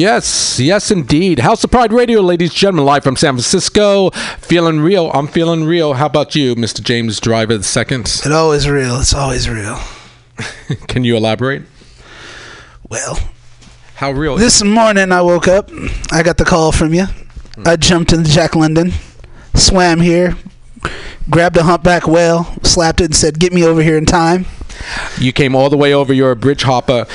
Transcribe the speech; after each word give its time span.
Yes, 0.00 0.58
yes, 0.58 0.90
indeed. 0.90 1.40
House 1.40 1.62
of 1.62 1.70
Pride 1.70 1.92
Radio, 1.92 2.22
ladies 2.22 2.48
and 2.52 2.56
gentlemen, 2.56 2.86
live 2.86 3.04
from 3.04 3.16
San 3.16 3.34
Francisco. 3.34 4.08
Feeling 4.38 4.80
real. 4.80 5.10
I'm 5.10 5.26
feeling 5.26 5.64
real. 5.64 5.92
How 5.92 6.06
about 6.06 6.34
you, 6.34 6.54
Mr. 6.54 6.82
James 6.82 7.20
Driver 7.20 7.58
the 7.58 7.64
second? 7.64 8.06
It's 8.06 8.26
always 8.26 8.66
real. 8.66 8.98
It's 8.98 9.12
always 9.12 9.46
real. 9.46 9.78
Can 10.88 11.04
you 11.04 11.18
elaborate? 11.18 11.64
Well, 12.88 13.18
How 13.96 14.12
real? 14.12 14.36
this 14.36 14.64
morning 14.64 15.12
I 15.12 15.20
woke 15.20 15.46
up. 15.48 15.68
I 16.10 16.22
got 16.22 16.38
the 16.38 16.46
call 16.46 16.72
from 16.72 16.94
you. 16.94 17.04
I 17.66 17.76
jumped 17.76 18.14
into 18.14 18.30
Jack 18.30 18.56
London, 18.56 18.92
swam 19.54 20.00
here, 20.00 20.34
grabbed 21.28 21.58
a 21.58 21.64
humpback 21.64 22.06
whale, 22.06 22.46
slapped 22.62 23.02
it, 23.02 23.04
and 23.04 23.14
said, 23.14 23.38
"Get 23.38 23.52
me 23.52 23.64
over 23.64 23.82
here 23.82 23.98
in 23.98 24.06
time." 24.06 24.46
you 25.18 25.30
came 25.30 25.54
all 25.54 25.68
the 25.68 25.76
way 25.76 25.92
over. 25.92 26.10
You're 26.14 26.30
a 26.30 26.36
bridge 26.36 26.62
hopper, 26.62 27.06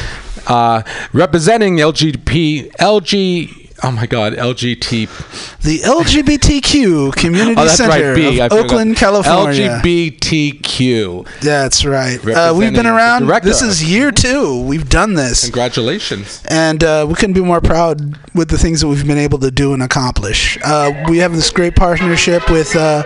uh, 0.48 0.82
representing 1.14 1.78
LGP, 1.78 2.72
LG. 2.78 3.62
Oh 3.84 3.92
my 3.92 4.06
God, 4.06 4.34
LGT. 4.34 5.60
The 5.62 5.80
LGBTQ 5.80 7.14
Community 7.16 7.56
Oh, 7.58 7.68
Center 7.68 8.14
right. 8.14 8.16
B. 8.16 8.40
Of. 8.40 8.52
Oakland, 8.54 8.96
California. 8.96 9.82
LGBTQ. 9.84 11.28
That's 11.42 11.84
right. 11.86 12.18
Uh, 12.26 12.54
we've 12.56 12.74
been 12.74 12.86
around. 12.88 13.28
This 13.44 13.62
is 13.62 13.84
year 13.84 14.12
two. 14.12 14.62
We've 14.62 14.88
done 14.88 15.14
this. 15.16 15.44
Congratulations. 15.44 16.42
and 16.48 16.84
uh, 16.84 17.06
we 17.08 17.16
couldn't 17.16 17.34
be 17.34 17.42
more 17.42 17.60
proud 17.62 18.18
with 18.34 18.50
the 18.50 18.58
things 18.58 18.80
that 18.82 18.88
we've 18.88 19.06
been 19.06 19.18
able 19.18 19.40
to 19.40 19.52
do 19.52 19.74
and 19.74 19.84
accomplish. 19.84 20.58
Uh, 20.64 20.92
we 21.10 21.18
have 21.18 21.34
this 21.34 21.50
great 21.52 21.76
partnership 21.76 22.50
with 22.50 22.74
uh, 22.78 23.04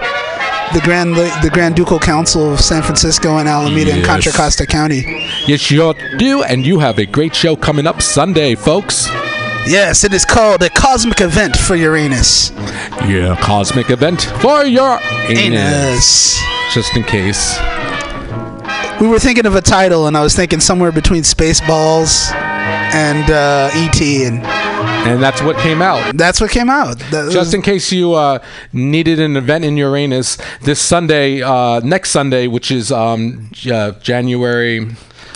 the 0.73 0.81
Grand 0.83 1.15
the 1.15 1.49
Grand 1.51 1.75
Ducal 1.75 1.99
Council 1.99 2.53
of 2.53 2.59
San 2.59 2.81
Francisco 2.83 3.37
and 3.37 3.47
Alameda 3.47 3.93
and 3.93 4.05
Contra 4.05 4.31
Costa 4.31 4.65
County. 4.65 5.03
Yes, 5.47 5.71
you 5.71 5.93
do, 6.17 6.43
and 6.43 6.65
you 6.65 6.79
have 6.79 6.99
a 6.99 7.05
great 7.05 7.35
show 7.35 7.55
coming 7.55 7.87
up 7.87 8.01
Sunday, 8.01 8.55
folks. 8.55 9.07
Yes, 9.67 10.03
it 10.03 10.13
is 10.13 10.25
called 10.25 10.63
a 10.63 10.69
cosmic 10.69 11.21
event 11.21 11.55
for 11.55 11.75
Uranus. 11.75 12.51
Yeah, 13.07 13.37
cosmic 13.41 13.89
event 13.89 14.21
for 14.41 14.65
your 14.65 14.99
anus. 15.27 16.39
Anus. 16.39 16.39
Just 16.73 16.95
in 16.95 17.03
case. 17.03 17.57
We 19.01 19.07
were 19.07 19.19
thinking 19.19 19.45
of 19.45 19.55
a 19.55 19.61
title, 19.61 20.07
and 20.07 20.17
I 20.17 20.21
was 20.21 20.35
thinking 20.35 20.59
somewhere 20.59 20.91
between 20.91 21.23
Spaceballs 21.23 22.31
and 22.93 23.29
uh, 23.29 23.69
ET, 23.73 24.01
and 24.01 24.45
And 25.07 25.21
that's 25.23 25.41
what 25.41 25.57
came 25.57 25.81
out. 25.81 26.15
that's 26.17 26.41
what 26.41 26.51
came 26.51 26.69
out. 26.69 26.99
That 27.11 27.31
Just 27.31 27.53
in 27.53 27.61
case 27.61 27.91
you 27.91 28.13
uh, 28.13 28.39
needed 28.73 29.19
an 29.19 29.37
event 29.37 29.65
in 29.65 29.77
Uranus, 29.77 30.37
this 30.61 30.81
Sunday, 30.81 31.41
uh, 31.41 31.79
next 31.81 32.11
Sunday, 32.11 32.47
which 32.47 32.71
is 32.71 32.91
um, 32.91 33.49
uh, 33.71 33.91
January, 34.01 34.87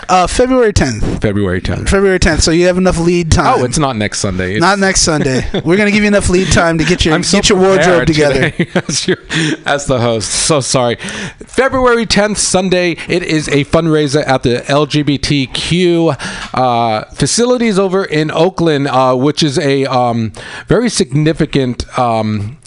uh, 0.10 0.28
February 0.28 0.74
10th. 0.74 1.22
February 1.22 1.62
10th. 1.62 1.90
February 1.90 2.20
10th. 2.20 2.42
So 2.42 2.52
you 2.52 2.68
have 2.68 2.78
enough 2.78 2.98
lead 2.98 3.32
time. 3.32 3.60
Oh, 3.60 3.66
it's 3.66 3.78
not 3.78 3.96
next 3.96 4.20
Sunday. 4.20 4.54
It's, 4.54 4.62
Not 4.62 4.80
next 4.80 5.02
Sunday. 5.02 5.48
We're 5.66 5.78
gonna 5.78 5.92
give 5.92 6.04
you 6.04 6.08
enough 6.08 6.30
lead 6.30 6.52
time 6.52 6.78
to 6.78 6.84
get 6.84 7.06
your 7.06 7.14
I'm 7.14 7.24
so 7.24 7.38
get 7.38 7.50
your 7.50 7.60
wardrobe 7.60 8.08
together. 8.08 8.54
as, 8.88 9.08
your, 9.08 9.18
as 9.66 9.86
the 9.86 10.00
host. 10.00 10.30
So 10.30 10.60
sorry. 10.60 10.96
February 11.46 12.06
10th, 12.06 12.38
Sunday, 12.38 12.92
it 13.08 13.24
is 13.24 13.48
a 13.48 13.66
fundraiser 13.66 14.26
at 14.28 14.44
the 14.44 14.58
LGBTQ 14.68 16.16
uh, 16.54 17.06
facilities 17.14 17.78
over 17.80 18.04
in 18.06 18.32
Oakland, 18.32 18.88
uh, 18.88 19.16
which 19.16 19.44
is 19.44 19.58
a 19.60 19.86
um, 19.86 20.32
very 20.68 20.90
significant. 20.90 21.88
Um, 21.98 22.58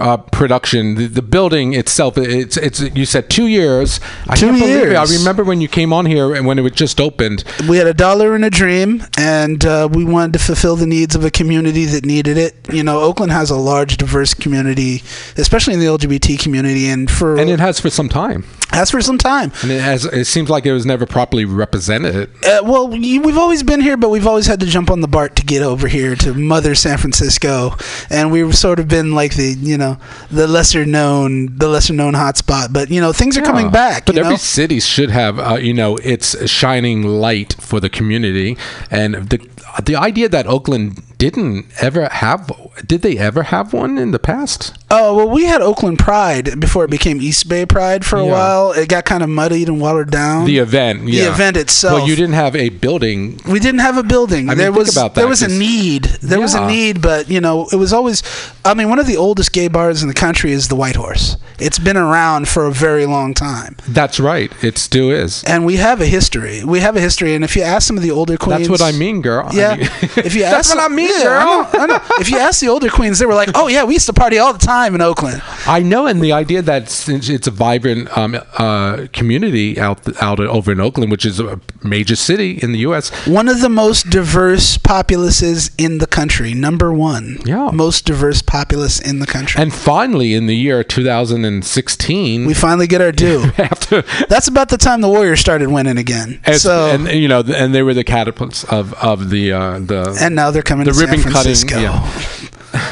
uh, 0.00 0.16
production 0.16 0.94
the, 0.96 1.06
the 1.06 1.22
building 1.22 1.74
itself 1.74 2.16
it's 2.18 2.56
it's 2.56 2.80
you 2.94 3.04
said 3.04 3.28
two 3.30 3.46
years 3.46 4.00
I 4.28 4.36
Two 4.36 4.46
can't 4.46 4.58
believe 4.60 4.76
it. 4.76 4.92
years. 4.92 5.12
I 5.12 5.16
remember 5.18 5.44
when 5.44 5.60
you 5.60 5.68
came 5.68 5.92
on 5.92 6.06
here 6.06 6.34
and 6.34 6.46
when 6.46 6.58
it 6.58 6.62
was 6.62 6.72
just 6.72 7.00
opened 7.00 7.44
We 7.68 7.76
had 7.78 7.86
a 7.86 7.94
dollar 7.94 8.34
and 8.34 8.44
a 8.44 8.50
dream, 8.50 9.02
and 9.18 9.64
uh, 9.64 9.88
we 9.90 10.04
wanted 10.04 10.32
to 10.34 10.38
fulfill 10.38 10.76
the 10.76 10.86
needs 10.86 11.14
of 11.14 11.24
a 11.24 11.30
community 11.30 11.84
that 11.86 12.04
needed 12.04 12.36
it. 12.36 12.54
You 12.72 12.82
know, 12.82 13.00
Oakland 13.00 13.32
has 13.32 13.50
a 13.50 13.56
large, 13.56 13.96
diverse 13.96 14.34
community, 14.34 15.02
especially 15.36 15.74
in 15.74 15.80
the 15.80 15.86
LGBT 15.86 16.38
community, 16.38 16.88
and 16.88 17.10
for 17.10 17.36
and 17.38 17.48
it 17.50 17.60
has 17.60 17.80
for 17.80 17.90
some 17.90 18.08
time 18.08 18.44
has 18.70 18.90
for 18.90 19.00
some 19.00 19.18
time. 19.18 19.52
and 19.62 19.70
it 19.70 19.80
has 19.80 20.04
it 20.06 20.24
seems 20.26 20.48
like 20.50 20.66
it 20.66 20.72
was 20.72 20.84
never 20.84 21.06
properly 21.06 21.44
represented 21.44 22.28
Uh, 22.44 22.60
well, 22.64 22.88
we've 22.88 23.38
always 23.38 23.62
been 23.62 23.80
here, 23.80 23.96
but 23.96 24.08
we've 24.10 24.26
always 24.26 24.46
had 24.46 24.58
to 24.60 24.66
jump 24.66 24.90
on 24.90 25.00
the 25.00 25.08
BART 25.08 25.36
to 25.36 25.44
get 25.44 25.62
over 25.62 25.86
here 25.88 26.16
to 26.16 26.34
Mother 26.34 26.74
San 26.74 26.98
Francisco, 26.98 27.76
and 28.10 28.32
we've 28.32 28.56
sort 28.56 28.78
of 28.80 28.86
been 28.88 29.12
like 29.14 29.34
the 29.36 29.52
you 29.70 29.76
know 29.78 29.83
the 30.30 30.46
lesser 30.46 30.84
known 30.84 31.56
the 31.56 31.68
lesser 31.68 31.94
known 31.94 32.14
hotspot. 32.14 32.72
But 32.72 32.90
you 32.90 33.00
know 33.00 33.12
things 33.12 33.36
are 33.38 33.42
coming 33.42 33.70
back. 33.70 34.06
But 34.06 34.18
every 34.18 34.32
know? 34.32 34.36
city 34.36 34.80
should 34.80 35.10
have, 35.10 35.38
uh, 35.38 35.58
you 35.68 35.74
know, 35.74 35.96
its 35.98 36.26
shining 36.48 37.02
light 37.02 37.56
for 37.60 37.80
the 37.80 37.90
community. 37.90 38.56
And 38.90 39.14
the 39.30 39.38
the 39.82 39.96
idea 39.96 40.28
that 40.28 40.46
Oakland 40.46 41.02
didn't 41.30 41.66
ever 41.80 42.08
have, 42.08 42.50
did 42.86 43.02
they 43.02 43.18
ever 43.18 43.44
have 43.44 43.72
one 43.72 43.98
in 43.98 44.10
the 44.10 44.18
past? 44.18 44.76
Oh 44.90 45.16
well, 45.16 45.28
we 45.28 45.44
had 45.44 45.60
Oakland 45.60 45.98
Pride 45.98 46.60
before 46.60 46.84
it 46.84 46.90
became 46.90 47.20
East 47.20 47.48
Bay 47.48 47.66
Pride 47.66 48.04
for 48.04 48.18
a 48.18 48.24
Yeah. 48.24 48.30
while. 48.32 48.72
It 48.72 48.88
got 48.88 49.04
kind 49.04 49.22
of 49.22 49.28
muddied 49.28 49.68
and 49.68 49.80
watered 49.80 50.10
down. 50.10 50.44
The 50.46 50.58
event, 50.58 51.08
yeah. 51.08 51.32
event 51.32 51.56
itself. 51.56 51.98
Well, 51.98 52.08
you 52.08 52.14
didn't 52.16 52.34
have 52.34 52.54
a 52.54 52.68
building. 52.68 53.40
we 53.48 53.58
didn't 53.60 53.80
have 53.80 53.96
a 53.98 54.02
building. 54.02 54.48
I 54.48 54.52
mean, 54.52 54.58
there 54.58 54.66
think 54.72 54.78
was 54.78 54.96
about 54.96 55.14
there 55.14 55.26
was 55.28 55.42
a 55.42 55.48
need. 55.48 56.04
There 56.22 56.40
was 56.40 56.54
a 56.54 56.66
need, 56.66 57.02
but 57.02 57.28
you 57.28 57.40
know, 57.40 57.66
it 57.72 57.76
was 57.76 57.92
always. 57.92 58.22
I 58.64 58.74
mean, 58.74 58.88
one 58.88 58.98
of 58.98 59.06
the 59.06 59.16
oldest 59.16 59.52
gay 59.52 59.68
bars 59.68 60.02
in 60.02 60.08
the 60.08 60.14
country 60.14 60.52
is 60.52 60.68
the 60.68 60.76
White 60.76 60.96
Horse. 60.96 61.36
It's 61.58 61.78
been 61.78 61.96
around 61.96 62.48
for 62.48 62.66
a 62.66 62.72
very 62.72 63.06
long 63.06 63.32
time, 63.34 63.76
That's 63.88 64.18
right. 64.18 64.50
It 64.62 64.76
still 64.78 65.10
is. 65.10 65.44
and 65.44 65.64
we 65.64 65.76
have 65.76 66.00
a 66.00 66.06
history. 66.06 66.64
We 66.64 66.80
have 66.80 66.96
a 66.96 67.00
history, 67.00 67.34
and 67.34 67.44
if 67.44 67.54
you 67.56 67.62
ask 67.62 67.86
some 67.86 67.96
of 67.96 68.02
the 68.02 68.10
older 68.10 68.36
queens, 68.36 68.66
That's 68.66 68.70
what 68.70 68.82
I 68.82 68.90
mean, 68.96 69.22
girl. 69.22 69.46
I 69.50 69.54
Yeah, 69.54 69.74
mean- 69.76 69.88
if 70.16 70.34
you 70.34 70.42
ask, 70.44 70.56
That's 70.56 70.74
what 70.74 70.90
I 70.90 70.92
mean, 70.92 71.13
yeah, 71.18 71.24
girl. 71.24 71.40
I 71.42 71.44
know, 71.44 71.82
I 71.82 71.86
know. 71.86 72.00
If 72.20 72.30
you 72.30 72.38
ask 72.38 72.60
the 72.60 72.68
older 72.68 72.88
queens, 72.88 73.18
they 73.18 73.26
were 73.26 73.34
like, 73.34 73.50
"Oh 73.54 73.68
yeah, 73.68 73.84
we 73.84 73.94
used 73.94 74.06
to 74.06 74.12
party 74.12 74.38
all 74.38 74.52
the 74.52 74.64
time 74.66 74.94
in 74.94 75.00
Oakland." 75.00 75.42
I 75.66 75.80
know, 75.80 76.06
and 76.06 76.22
the 76.22 76.32
idea 76.32 76.62
that 76.62 76.88
since 76.88 77.28
it's 77.28 77.46
a 77.46 77.50
vibrant 77.50 78.16
um, 78.16 78.36
uh, 78.58 79.06
community 79.12 79.78
out 79.78 80.00
out 80.22 80.40
over 80.40 80.72
in 80.72 80.80
Oakland, 80.80 81.10
which 81.10 81.24
is 81.26 81.40
a 81.40 81.60
major 81.82 82.16
city 82.16 82.58
in 82.62 82.72
the 82.72 82.78
U.S., 82.80 83.10
One 83.26 83.48
of 83.48 83.60
the 83.60 83.68
most 83.68 84.10
diverse 84.10 84.78
populaces 84.78 85.70
in 85.76 85.98
the 85.98 86.06
country. 86.06 86.54
Number 86.54 86.92
one. 86.92 87.38
Yeah. 87.44 87.70
Most 87.72 88.04
diverse 88.06 88.40
populace 88.42 89.00
in 89.00 89.18
the 89.18 89.26
country. 89.26 89.60
and 89.60 89.72
finally 89.72 90.34
in 90.34 90.46
the 90.46 90.56
year 90.56 90.82
2016, 90.84 92.46
we 92.46 92.54
finally 92.54 92.86
get 92.86 93.00
our 93.00 93.12
due. 93.24 93.50
after 93.58 94.02
That's 94.28 94.48
about 94.48 94.68
the 94.68 94.76
time 94.78 95.00
the 95.00 95.08
Warriors 95.08 95.40
started 95.40 95.68
winning 95.68 95.98
again. 95.98 96.40
And, 96.44 96.56
so 96.56 96.90
and 96.90 97.08
you 97.08 97.28
know, 97.28 97.40
and 97.40 97.74
they 97.74 97.82
were 97.82 97.94
the 97.94 98.04
catapults 98.04 98.64
of 98.64 98.92
of 98.94 99.30
the 99.30 99.52
uh, 99.52 99.78
the 99.80 100.16
and 100.20 100.34
now 100.34 100.50
they're 100.50 100.62
coming 100.62 100.84
the 100.86 100.92
to 100.92 100.93
ribbon 101.00 101.22
cutting. 101.22 101.68
Yeah, 101.68 102.10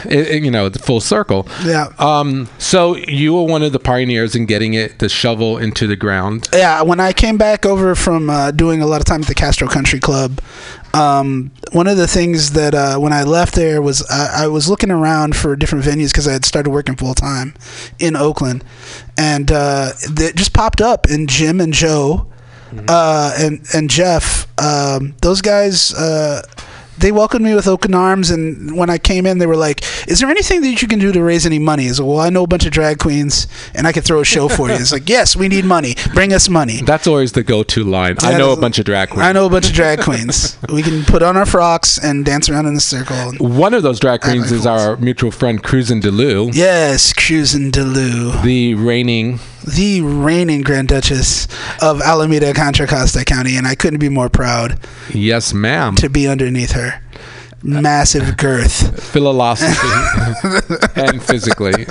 It- 0.05 0.29
it- 0.29 0.43
you 0.45 0.51
know, 0.51 0.69
the 0.69 0.79
full 0.79 1.01
circle. 1.01 1.47
Yeah. 1.65 1.89
Um. 1.99 2.49
So 2.59 2.97
you 2.97 3.35
were 3.35 3.43
one 3.45 3.63
of 3.63 3.73
the 3.73 3.79
pioneers 3.81 4.35
in 4.37 4.47
getting 4.47 4.75
it 4.75 4.99
the 5.01 5.09
shovel 5.09 5.59
into 5.59 5.87
the 5.87 5.97
ground. 5.97 6.49
Yeah, 6.53 6.83
when 6.83 7.01
I 7.01 7.13
came 7.13 7.37
back 7.37 7.67
over 7.67 7.95
from 7.97 8.31
uh, 8.31 8.51
doing 8.53 8.81
a 8.83 8.87
lot 8.87 9.01
of 9.01 9.07
time 9.07 9.23
at 9.23 9.27
the 9.29 9.35
Castro 9.35 9.67
Country 9.69 9.99
Club, 9.99 10.41
um, 10.95 11.51
one 11.73 11.89
of 11.89 11.97
the 11.97 12.07
things 12.07 12.53
that 12.53 12.75
uh, 12.75 12.99
when 12.99 13.13
I 13.13 13.25
left 13.25 13.55
there 13.57 13.83
was 13.83 14.05
I, 14.09 14.45
I 14.45 14.47
was 14.47 14.69
looking 14.69 14.91
around 14.93 15.35
for 15.35 15.57
different 15.57 15.85
venues 15.85 16.09
because 16.13 16.29
I 16.29 16.33
had 16.33 16.45
started 16.45 16.71
working 16.71 16.95
full 16.95 17.15
time 17.15 17.55
in 17.99 18.15
Oakland, 18.15 18.63
and 19.19 19.51
uh, 19.51 19.91
it 20.03 20.37
just 20.37 20.53
popped 20.53 20.81
up. 20.81 21.11
in 21.11 21.27
Jim 21.27 21.61
and 21.61 21.73
Joe 21.73 22.27
uh, 22.89 23.35
and 23.39 23.67
and 23.75 23.91
Jeff, 23.91 24.47
um, 24.63 25.15
those 25.23 25.41
guys. 25.41 25.93
Uh, 25.93 26.43
they 27.03 27.13
welcomed 27.13 27.45
me 27.45 27.55
with 27.55 27.69
open 27.69 27.95
arms, 27.95 28.31
and 28.31 28.75
when 28.77 28.89
I 28.89 28.97
came 28.99 29.27
in, 29.27 29.39
they 29.39 29.47
were 29.47 29.57
like, 29.57 29.83
"Is 30.09 30.21
there 30.21 30.31
anything 30.31 30.63
that 30.63 30.81
you 30.81 30.89
can 30.89 30.99
do 30.99 31.13
to 31.13 31.23
raise 31.23 31.45
any 31.45 31.59
money?" 31.59 31.89
I 31.89 31.93
said, 31.93 32.07
"Well, 32.07 32.21
I 32.21 32.31
know 32.31 32.45
a 32.45 32.47
bunch 32.47 32.65
of 32.65 32.73
drag 32.73 32.99
queens, 32.99 33.47
and 33.75 33.87
I 33.87 33.93
could 33.93 34.05
throw 34.05 34.21
a 34.21 34.25
show 34.25 34.49
for 34.49 34.69
you." 34.69 34.75
It's 34.77 34.93
like, 34.93 35.09
"Yes, 35.09 35.37
we 35.37 35.49
need 35.49 35.65
money. 35.67 35.95
Bring 36.15 36.33
us 36.33 36.49
money." 36.49 36.81
That's 36.87 37.07
always 37.07 37.33
the 37.33 37.43
go-to 37.43 37.85
line. 37.85 38.17
I 38.23 38.33
That 38.33 38.39
know 38.39 38.53
a 38.53 38.57
bunch 38.57 38.79
of 38.79 38.85
drag 38.87 39.11
queens. 39.11 39.27
I 39.27 39.33
know 39.33 39.47
a 39.47 39.51
bunch 39.51 39.67
of 39.69 39.75
drag 39.75 40.01
queens. 40.01 40.57
we 40.73 40.83
can 40.83 41.05
put 41.05 41.23
on 41.23 41.37
our 41.37 41.45
frocks 41.47 41.99
and 41.99 42.25
dance 42.25 42.49
around 42.49 42.67
in 42.67 42.77
a 42.77 42.81
circle. 42.81 43.17
One 43.39 43.75
of 43.75 43.83
those 43.83 44.01
drag 44.01 44.21
queens 44.23 44.51
is 44.53 44.65
our 44.67 44.97
mutual 44.97 45.31
friend 45.31 45.63
Cruisin' 45.63 46.01
Delu, 46.01 46.51
Yes, 46.55 47.13
cruising 47.13 47.71
Delu, 47.73 48.43
the 48.43 48.75
reigning. 48.75 49.41
the 49.67 50.01
reigning 50.01 50.63
Grand 50.63 50.89
Duchess 50.89 51.47
of 51.81 52.01
Alameda 52.03 52.53
Contra 52.55 52.87
Costa 52.87 53.25
County, 53.25 53.57
and 53.57 53.67
I 53.67 53.75
couldn't 53.75 53.99
be 54.01 54.09
more 54.09 54.29
proud 54.29 54.79
Yes, 55.13 55.53
ma'am. 55.55 55.95
to 55.97 56.09
be 56.09 56.27
underneath 56.29 56.73
her. 56.73 56.92
Massive 57.63 58.37
girth. 58.37 59.03
Philosophy 59.13 59.89
and 60.97 61.23
physically. 61.23 61.87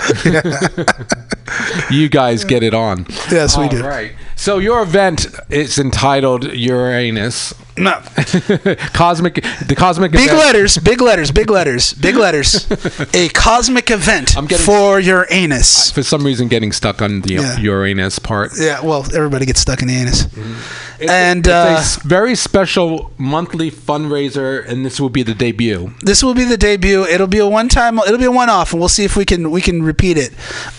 you 1.89 2.09
guys 2.09 2.43
get 2.43 2.63
it 2.63 2.73
on. 2.73 3.05
Yes, 3.31 3.57
we 3.57 3.63
All 3.63 3.69
do. 3.69 3.83
right. 3.83 4.11
So 4.35 4.57
your 4.57 4.81
event 4.81 5.27
is 5.49 5.77
entitled 5.77 6.51
Uranus. 6.53 7.53
No. 7.77 7.91
Cosmic 8.93 9.35
the 9.35 9.75
cosmic 9.77 10.11
Big 10.11 10.25
event. 10.25 10.37
letters, 10.39 10.77
big 10.77 10.99
letters, 10.99 11.31
big 11.31 11.49
letters, 11.49 11.93
big 11.93 12.15
letters. 12.15 12.67
A 13.13 13.29
cosmic 13.29 13.89
event 13.91 14.35
I'm 14.35 14.45
getting- 14.47 14.65
for 14.65 14.99
your 14.99 15.25
anus. 15.29 15.91
For 15.91 16.03
some 16.03 16.23
reason 16.25 16.47
getting 16.47 16.71
stuck 16.71 17.01
on 17.01 17.21
the 17.21 17.35
Yeah. 17.35 17.57
Uranus 17.59 18.19
part. 18.19 18.51
Yeah, 18.57 18.81
well, 18.83 19.05
everybody 19.15 19.45
gets 19.45 19.59
stuck 19.61 19.81
in 19.81 19.87
the 19.87 19.95
anus. 19.95 20.23
Mm-hmm. 20.23 20.53
And 21.09 21.47
it's 21.47 21.97
a 21.97 21.99
uh, 21.99 22.03
very 22.03 22.35
special 22.35 23.11
monthly 23.17 23.71
fundraiser, 23.71 24.67
and 24.67 24.85
this 24.85 24.99
will 24.99 25.09
be 25.09 25.23
the 25.23 25.33
debut. 25.33 25.93
this 26.01 26.23
will 26.23 26.33
be 26.33 26.43
the 26.43 26.57
debut. 26.57 27.05
It'll 27.05 27.27
be 27.27 27.39
a 27.39 27.47
one 27.47 27.69
time. 27.69 27.97
It'll 27.99 28.17
be 28.17 28.25
a 28.25 28.31
one 28.31 28.49
off, 28.49 28.73
and 28.73 28.79
we'll 28.79 28.89
see 28.89 29.03
if 29.03 29.15
we 29.15 29.25
can 29.25 29.51
we 29.51 29.61
can 29.61 29.83
repeat 29.83 30.17
it. 30.17 30.31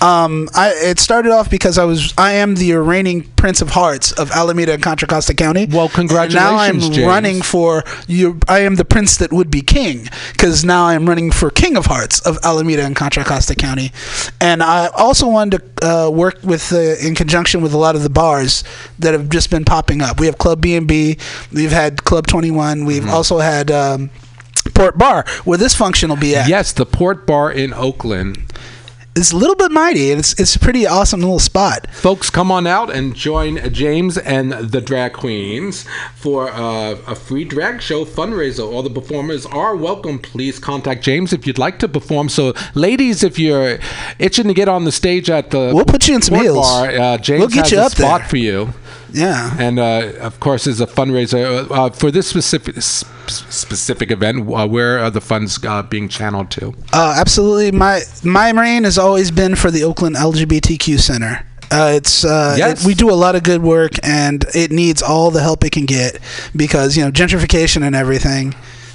Um, 0.02 0.48
I 0.54 0.72
it 0.74 0.98
started 0.98 1.32
off 1.32 1.50
because 1.50 1.78
I 1.78 1.84
was 1.84 2.14
I 2.16 2.32
am 2.32 2.54
the 2.56 2.72
reigning 2.74 3.24
Prince 3.36 3.60
of 3.60 3.70
Hearts 3.70 4.12
of 4.12 4.30
Alameda 4.30 4.74
and 4.74 4.82
Contra 4.82 5.08
Costa 5.08 5.34
County. 5.34 5.66
Well, 5.66 5.90
And 5.94 6.10
Now 6.34 6.56
I'm 6.56 6.78
James. 6.80 6.98
running 7.00 7.42
for 7.42 7.84
you. 8.06 8.38
I 8.48 8.60
am 8.60 8.76
the 8.76 8.84
prince 8.84 9.16
that 9.16 9.32
would 9.32 9.50
be 9.50 9.62
king 9.62 10.08
because 10.32 10.64
now 10.64 10.84
I'm 10.84 11.08
running 11.08 11.30
for 11.30 11.50
King 11.50 11.76
of 11.76 11.86
Hearts 11.86 12.20
of 12.20 12.38
Alameda 12.44 12.84
and 12.84 12.94
Contra 12.94 13.24
Costa 13.24 13.54
County, 13.54 13.92
and 14.40 14.62
I 14.62 14.88
also 14.96 15.28
wanted 15.28 15.62
to 15.80 15.86
uh, 16.06 16.10
work 16.10 16.38
with 16.44 16.72
uh, 16.72 16.78
in 17.04 17.14
conjunction 17.14 17.62
with 17.62 17.72
a 17.72 17.78
lot 17.78 17.96
of 17.96 18.02
the 18.02 18.10
bars 18.10 18.62
that 18.98 19.12
have 19.12 19.28
just 19.28 19.50
been 19.50 19.64
popping 19.64 20.00
up. 20.00 20.11
We 20.18 20.26
have 20.26 20.38
Club 20.38 20.60
B 20.60 20.74
and 20.76 20.86
B. 20.86 21.18
We've 21.52 21.72
had 21.72 22.04
Club 22.04 22.26
Twenty 22.26 22.50
One. 22.50 22.84
We've 22.84 23.02
Mm-hmm. 23.02 23.10
also 23.14 23.38
had. 23.38 23.70
Um, 23.70 24.10
Port 24.74 24.96
Bar, 24.96 25.24
where 25.44 25.58
this 25.58 25.74
function 25.74 26.08
will 26.08 26.16
be 26.16 26.36
at. 26.36 26.48
Yes, 26.48 26.72
the 26.72 26.86
Port 26.86 27.26
Bar 27.26 27.50
in 27.50 27.74
Oakland. 27.74 28.38
It's 29.16 29.32
a 29.32 29.36
little 29.36 29.56
bit 29.56 29.72
mighty, 29.72 30.10
and 30.12 30.20
it's 30.20 30.38
it's 30.40 30.54
a 30.54 30.58
pretty 30.60 30.86
awesome 30.86 31.20
little 31.20 31.40
spot. 31.40 31.88
Folks, 31.92 32.30
come 32.30 32.52
on 32.52 32.66
out 32.68 32.88
and 32.88 33.12
join 33.14 33.58
James 33.72 34.16
and 34.16 34.52
the 34.52 34.80
Drag 34.80 35.14
Queens 35.14 35.84
for 36.14 36.48
uh, 36.48 36.92
a 37.08 37.14
free 37.16 37.44
drag 37.44 37.82
show 37.82 38.04
fundraiser. 38.04 38.60
All 38.72 38.82
the 38.84 38.88
performers 38.90 39.44
are 39.46 39.74
welcome. 39.76 40.20
Please 40.20 40.58
contact 40.60 41.02
James 41.02 41.32
if 41.32 41.44
you'd 41.46 41.58
like 41.58 41.80
to 41.80 41.88
perform. 41.88 42.28
So, 42.28 42.54
ladies, 42.74 43.24
if 43.24 43.38
you're 43.40 43.80
itching 44.20 44.46
to 44.46 44.54
get 44.54 44.68
on 44.68 44.84
the 44.84 44.92
stage 44.92 45.28
at 45.28 45.50
the 45.50 45.72
We'll 45.74 45.84
put 45.84 46.06
you 46.08 46.14
in 46.14 46.22
some 46.22 46.36
heels. 46.38 46.66
Bar, 46.66 46.88
uh, 46.88 47.18
James 47.18 47.40
We'll 47.40 47.48
get 47.48 47.64
has 47.64 47.72
you 47.72 47.78
a 47.78 47.82
up 47.82 47.92
spot 47.92 48.20
there. 48.20 48.28
for 48.28 48.36
you. 48.36 48.72
Yeah. 49.12 49.54
And 49.58 49.78
uh, 49.78 50.12
of 50.20 50.40
course, 50.40 50.66
is 50.66 50.80
a 50.80 50.86
fundraiser 50.86 51.70
uh, 51.70 51.74
uh, 51.74 51.90
for 51.90 52.10
this 52.10 52.26
specific 52.26 52.80
specific 52.82 54.10
event. 54.10 54.48
Uh, 54.52 54.66
where 54.66 54.98
are 54.98 55.10
the 55.10 55.20
funds 55.20 55.58
uh, 55.64 55.82
being 55.82 56.08
channeled 56.08 56.50
to? 56.52 56.74
Uh, 56.92 57.14
absolutely. 57.16 57.70
My 57.72 58.02
my 58.24 58.50
reign 58.50 58.84
has 58.84 58.98
always 58.98 59.30
been 59.30 59.54
for 59.56 59.70
the 59.70 59.84
Oakland 59.84 60.16
LGBTQ 60.16 60.98
Center. 60.98 61.44
Uh, 61.70 61.92
it's 61.94 62.24
uh, 62.24 62.54
Yes. 62.58 62.82
it- 62.82 62.86
we 62.86 62.94
do 62.94 63.10
a 63.10 63.14
lot 63.16 63.34
of 63.34 63.42
good 63.42 63.62
work, 63.62 63.92
and 64.02 64.44
it 64.54 64.70
needs 64.70 65.02
all 65.02 65.30
the 65.30 65.40
help 65.40 65.64
it 65.64 65.70
can 65.72 65.86
get 65.86 66.18
because 66.54 66.96
you 66.96 67.04
know 67.04 67.10
gentrification 67.10 67.82
and 67.82 67.94
everything. 67.96 68.54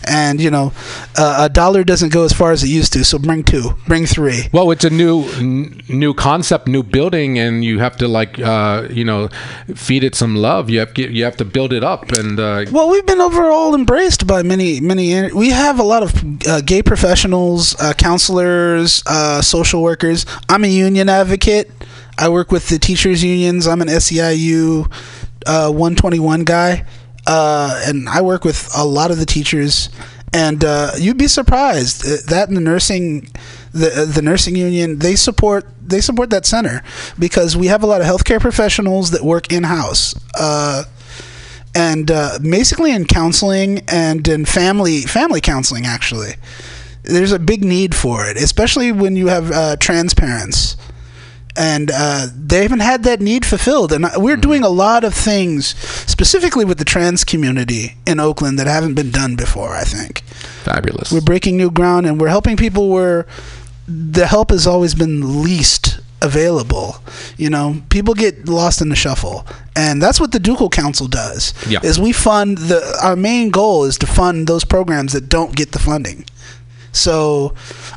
And 0.09 0.39
you 0.39 0.49
know, 0.51 0.71
uh, 1.17 1.45
a 1.45 1.49
dollar 1.49 1.83
doesn't 1.83 2.11
go 2.13 2.23
as 2.23 2.33
far 2.33 2.51
as 2.51 2.63
it 2.63 2.69
used 2.69 2.93
to. 2.93 3.03
So 3.03 3.19
bring 3.19 3.43
two, 3.43 3.71
bring 3.87 4.05
three. 4.05 4.47
Well, 4.53 4.71
it's 4.71 4.85
a 4.85 4.89
new 4.89 5.23
n- 5.37 5.81
new 5.89 6.13
concept, 6.13 6.67
new 6.67 6.83
building, 6.83 7.37
and 7.37 7.63
you 7.63 7.79
have 7.79 7.97
to 7.97 8.07
like 8.07 8.39
uh, 8.39 8.87
you 8.89 9.03
know 9.03 9.29
feed 9.75 10.03
it 10.03 10.15
some 10.15 10.35
love. 10.35 10.69
You 10.69 10.79
have 10.79 10.93
to, 10.95 11.11
you 11.11 11.23
have 11.23 11.37
to 11.37 11.45
build 11.45 11.73
it 11.73 11.83
up, 11.83 12.11
and 12.13 12.39
uh, 12.39 12.65
Well, 12.71 12.89
we've 12.89 13.05
been 13.05 13.21
overall 13.21 13.75
embraced 13.75 14.25
by 14.27 14.43
many, 14.43 14.79
many. 14.79 15.31
We 15.33 15.49
have 15.49 15.79
a 15.79 15.83
lot 15.83 16.03
of 16.03 16.47
uh, 16.47 16.61
gay 16.61 16.81
professionals, 16.81 17.75
uh, 17.79 17.93
counselors, 17.93 19.03
uh, 19.05 19.41
social 19.41 19.81
workers. 19.81 20.25
I'm 20.49 20.63
a 20.63 20.67
union 20.67 21.09
advocate. 21.09 21.71
I 22.17 22.29
work 22.29 22.51
with 22.51 22.69
the 22.69 22.79
teachers' 22.79 23.23
unions. 23.23 23.67
I'm 23.67 23.81
an 23.81 23.89
SEIU 23.89 24.91
uh, 25.45 25.69
121 25.71 26.43
guy, 26.43 26.85
uh, 27.27 27.83
and 27.85 28.07
I 28.07 28.21
work 28.21 28.43
with 28.45 28.69
a 28.75 28.85
lot 28.85 29.11
of 29.11 29.19
the 29.19 29.25
teachers. 29.25 29.89
And 30.33 30.63
uh, 30.63 30.91
you'd 30.97 31.17
be 31.17 31.27
surprised 31.27 32.05
uh, 32.05 32.17
that 32.27 32.49
in 32.49 32.55
the 32.55 32.61
nursing, 32.61 33.29
the 33.73 34.01
uh, 34.01 34.05
the 34.05 34.21
nursing 34.21 34.55
union, 34.55 34.99
they 34.99 35.15
support 35.15 35.65
they 35.81 36.01
support 36.01 36.29
that 36.31 36.45
center 36.45 36.83
because 37.19 37.55
we 37.55 37.67
have 37.67 37.83
a 37.83 37.85
lot 37.85 38.01
of 38.01 38.07
healthcare 38.07 38.39
professionals 38.39 39.11
that 39.11 39.21
work 39.21 39.51
in 39.51 39.63
house. 39.63 40.15
Uh, 40.37 40.83
and 41.75 42.11
uh, 42.11 42.39
basically 42.41 42.91
in 42.91 43.05
counseling 43.05 43.79
and 43.87 44.27
in 44.27 44.45
family 44.45 45.01
family 45.01 45.41
counseling 45.41 45.85
actually 45.85 46.31
there's 47.03 47.33
a 47.33 47.37
big 47.37 47.63
need 47.63 47.93
for 47.93 48.25
it 48.25 48.37
especially 48.37 48.91
when 48.91 49.17
you 49.17 49.27
have 49.27 49.77
trans 49.77 50.13
parents 50.13 50.77
and 51.57 51.91
uh, 51.93 52.27
they 52.35 52.61
haven't 52.61 52.79
had 52.79 53.03
that 53.03 53.19
need 53.19 53.45
fulfilled 53.45 53.91
and 53.91 54.05
we're 54.17 54.37
doing 54.37 54.63
a 54.63 54.69
lot 54.69 55.03
of 55.03 55.13
things 55.13 55.67
specifically 56.09 56.65
with 56.65 56.77
the 56.77 56.85
trans 56.85 57.23
community 57.23 57.95
in 58.05 58.19
oakland 58.19 58.57
that 58.59 58.67
haven't 58.67 58.93
been 58.93 59.11
done 59.11 59.35
before 59.35 59.73
i 59.73 59.83
think 59.83 60.21
fabulous. 60.63 61.11
we're 61.11 61.21
breaking 61.21 61.57
new 61.57 61.71
ground 61.71 62.05
and 62.05 62.19
we're 62.19 62.27
helping 62.27 62.57
people 62.57 62.89
where 62.89 63.25
the 63.87 64.27
help 64.27 64.49
has 64.51 64.67
always 64.67 64.93
been 64.93 65.41
least 65.43 65.99
available. 66.21 66.95
You 67.37 67.49
know, 67.49 67.81
people 67.89 68.13
get 68.13 68.47
lost 68.47 68.81
in 68.81 68.89
the 68.89 68.95
shuffle, 68.95 69.45
and 69.75 70.01
that's 70.01 70.19
what 70.19 70.31
the 70.31 70.39
Ducal 70.39 70.69
Council 70.69 71.07
does. 71.07 71.53
Yeah. 71.67 71.79
Is 71.83 71.99
we 71.99 72.11
fund 72.11 72.57
the 72.57 72.99
our 73.01 73.15
main 73.15 73.49
goal 73.49 73.85
is 73.85 73.97
to 73.99 74.07
fund 74.07 74.47
those 74.47 74.63
programs 74.63 75.13
that 75.13 75.29
don't 75.29 75.55
get 75.55 75.71
the 75.71 75.79
funding. 75.79 76.25
So, 76.97 77.53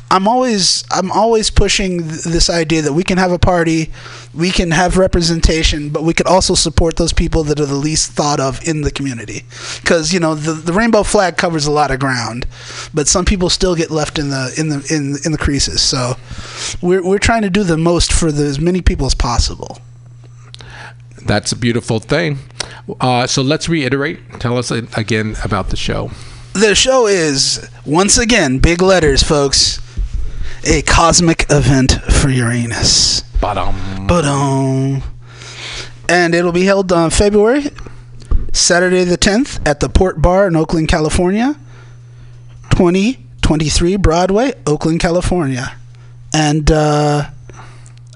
I'm 0.09 0.27
always 0.27 0.83
I'm 0.91 1.11
always 1.11 1.49
pushing 1.49 2.07
th- 2.07 2.23
this 2.23 2.49
idea 2.49 2.81
that 2.83 2.93
we 2.93 3.03
can 3.03 3.17
have 3.17 3.31
a 3.31 3.39
party, 3.39 3.91
we 4.33 4.51
can 4.51 4.71
have 4.71 4.97
representation, 4.97 5.89
but 5.89 6.03
we 6.03 6.13
could 6.13 6.27
also 6.27 6.53
support 6.55 6.97
those 6.97 7.13
people 7.13 7.43
that 7.45 7.59
are 7.59 7.65
the 7.65 7.75
least 7.75 8.11
thought 8.11 8.39
of 8.39 8.65
in 8.67 8.81
the 8.81 8.91
community. 8.91 9.43
Because 9.81 10.13
you 10.13 10.19
know 10.19 10.35
the 10.35 10.53
the 10.53 10.73
rainbow 10.73 11.03
flag 11.03 11.37
covers 11.37 11.65
a 11.65 11.71
lot 11.71 11.91
of 11.91 11.99
ground, 11.99 12.45
but 12.93 13.07
some 13.07 13.25
people 13.25 13.49
still 13.49 13.75
get 13.75 13.91
left 13.91 14.19
in 14.19 14.29
the 14.29 14.53
in 14.57 14.69
the 14.69 14.85
in 14.93 15.17
in 15.25 15.31
the 15.31 15.37
creases. 15.37 15.81
So, 15.81 16.15
we're 16.81 17.03
we're 17.03 17.19
trying 17.19 17.41
to 17.43 17.49
do 17.49 17.63
the 17.63 17.77
most 17.77 18.13
for 18.13 18.31
the, 18.31 18.45
as 18.45 18.59
many 18.59 18.81
people 18.81 19.05
as 19.05 19.15
possible. 19.15 19.79
That's 21.25 21.51
a 21.51 21.55
beautiful 21.55 21.99
thing. 21.99 22.39
Uh, 22.99 23.27
so 23.27 23.41
let's 23.41 23.69
reiterate. 23.69 24.19
Tell 24.39 24.57
us 24.57 24.71
again 24.71 25.35
about 25.43 25.69
the 25.69 25.77
show. 25.77 26.11
The 26.53 26.75
show 26.75 27.07
is 27.07 27.69
once 27.85 28.17
again 28.17 28.59
big 28.59 28.81
letters, 28.81 29.23
folks. 29.23 29.79
A 30.65 30.81
cosmic 30.81 31.45
event 31.49 31.93
for 32.11 32.29
Uranus. 32.29 33.21
Ba-dum. 33.39 34.05
But 34.05 34.25
um, 34.25 35.01
and 36.09 36.35
it'll 36.35 36.51
be 36.51 36.65
held 36.65 36.91
on 36.91 37.09
February, 37.09 37.69
Saturday 38.51 39.05
the 39.05 39.17
10th 39.17 39.65
at 39.67 39.79
the 39.79 39.89
Port 39.89 40.21
Bar 40.21 40.47
in 40.47 40.55
Oakland, 40.55 40.89
California. 40.89 41.55
2023 42.71 43.95
Broadway, 43.95 44.53
Oakland, 44.67 44.99
California. 44.99 45.73
And 46.33 46.69
uh, 46.71 47.29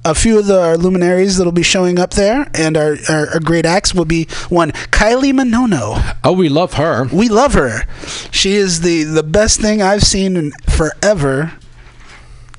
a 0.05 0.13
few 0.15 0.38
of 0.39 0.45
the 0.45 0.62
our 0.62 0.77
luminaries 0.77 1.38
that'll 1.38 1.51
be 1.51 1.63
showing 1.63 2.00
up 2.00 2.12
there 2.12 2.50
and 2.53 2.77
our, 2.77 2.95
our, 3.09 3.27
our 3.31 3.39
great 3.39 3.65
acts 3.65 3.93
will 3.93 4.05
be 4.05 4.25
one, 4.50 4.71
Kylie 4.71 5.33
Minono. 5.33 6.15
Oh, 6.24 6.31
we 6.31 6.47
love 6.47 6.75
her. 6.75 7.05
We 7.12 7.27
love 7.27 7.53
her. 7.55 7.85
She 8.31 8.53
is 8.53 8.81
the, 8.81 9.03
the 9.03 9.24
best 9.24 9.59
thing 9.59 9.81
I've 9.81 10.03
seen 10.03 10.38
in 10.38 10.51
forever. 10.69 11.53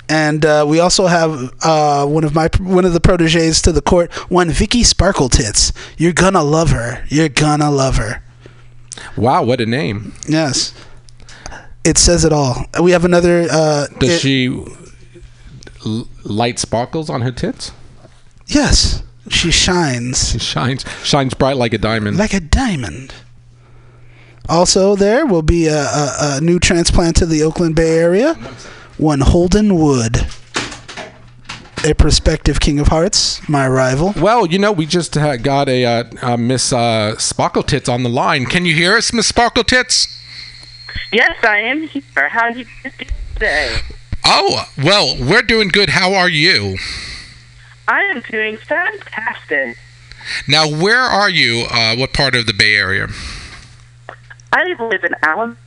And 0.09 0.45
uh, 0.45 0.65
we 0.67 0.79
also 0.79 1.07
have 1.07 1.53
uh, 1.63 2.05
one 2.05 2.23
of 2.23 2.33
my 2.33 2.49
one 2.59 2.85
of 2.85 2.93
the 2.93 3.01
proteges 3.01 3.61
to 3.63 3.73
the 3.73 3.81
court, 3.81 4.11
one 4.31 4.49
Vicky 4.49 4.83
Sparkle 4.83 5.27
Tits. 5.27 5.73
You're 5.97 6.13
gonna 6.13 6.43
love 6.43 6.69
her. 6.69 7.03
You're 7.09 7.27
gonna 7.27 7.69
love 7.69 7.97
her. 7.97 8.23
Wow, 9.17 9.43
what 9.43 9.59
a 9.59 9.65
name. 9.65 10.13
Yes, 10.25 10.73
it 11.83 11.97
says 11.97 12.23
it 12.23 12.31
all. 12.31 12.65
We 12.81 12.91
have 12.91 13.03
another. 13.03 13.47
Uh, 13.51 13.87
Does 13.99 14.11
it- 14.11 14.19
she 14.21 14.65
l- 15.85 16.07
light 16.23 16.59
sparkles 16.59 17.09
on 17.09 17.21
her 17.21 17.31
tits? 17.31 17.71
Yes, 18.47 19.03
she 19.29 19.51
shines 19.51 20.31
She 20.31 20.39
shines 20.39 20.85
shines 21.03 21.33
bright 21.33 21.57
like 21.57 21.73
a 21.73 21.77
diamond. 21.77 22.17
like 22.17 22.33
a 22.33 22.39
diamond. 22.39 23.13
Also, 24.49 24.95
there 24.95 25.25
will 25.25 25.41
be 25.41 25.67
a, 25.67 25.77
a, 25.83 26.37
a 26.37 26.41
new 26.41 26.57
transplant 26.59 27.17
to 27.17 27.25
the 27.25 27.43
Oakland 27.43 27.75
Bay 27.75 27.97
Area. 27.99 28.35
One 28.97 29.19
Holden 29.19 29.75
Wood, 29.77 30.25
a 31.83 31.93
prospective 31.93 32.59
King 32.59 32.79
of 32.79 32.87
Hearts, 32.87 33.47
my 33.47 33.67
rival. 33.67 34.13
Well, 34.17 34.45
you 34.47 34.57
know, 34.57 34.71
we 34.71 34.85
just 34.85 35.15
uh, 35.17 35.35
got 35.37 35.67
a 35.69 35.85
uh, 35.85 36.03
uh, 36.21 36.37
Miss 36.37 36.71
uh, 36.73 37.17
Sparkle 37.17 37.61
Tits 37.63 37.87
on 37.89 38.03
the 38.03 38.09
line. 38.09 38.45
Can 38.45 38.65
you 38.65 38.73
hear 38.73 38.95
us, 38.95 39.11
Miss 39.13 39.27
Sparkle 39.27 39.63
Tits? 39.65 40.07
Yes, 41.11 41.35
I 41.43 41.59
am 41.59 41.83
here. 41.83 42.01
How 42.29 42.49
do 42.51 42.59
you 42.59 42.65
do 42.83 42.89
today? 43.33 43.77
Oh, 44.29 44.65
well, 44.77 45.15
we're 45.17 45.41
doing 45.41 45.69
good. 45.69 45.91
How 45.91 46.13
are 46.13 46.27
you? 46.27 46.77
I 47.87 48.01
am 48.13 48.21
doing 48.29 48.57
fantastic. 48.57 49.77
Now, 50.49 50.67
where 50.67 50.99
are 50.99 51.29
you? 51.29 51.65
Uh, 51.71 51.95
what 51.95 52.11
part 52.11 52.35
of 52.35 52.45
the 52.45 52.53
Bay 52.53 52.75
Area? 52.75 53.07
I 54.51 54.75
live 54.77 55.05
in 55.05 55.15
Alam, 55.23 55.57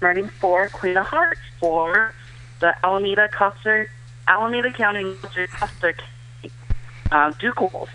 running 0.00 0.28
for 0.28 0.68
Queen 0.68 0.98
of 0.98 1.06
Hearts 1.06 1.40
for 1.58 2.12
the 2.60 2.74
Alameda 2.84 3.28
Custer, 3.28 3.90
Alameda 4.28 4.74
County 4.74 5.14
Custer 5.22 5.46
Custer 5.46 5.94
uh, 7.10 7.32
Ducal. 7.38 7.88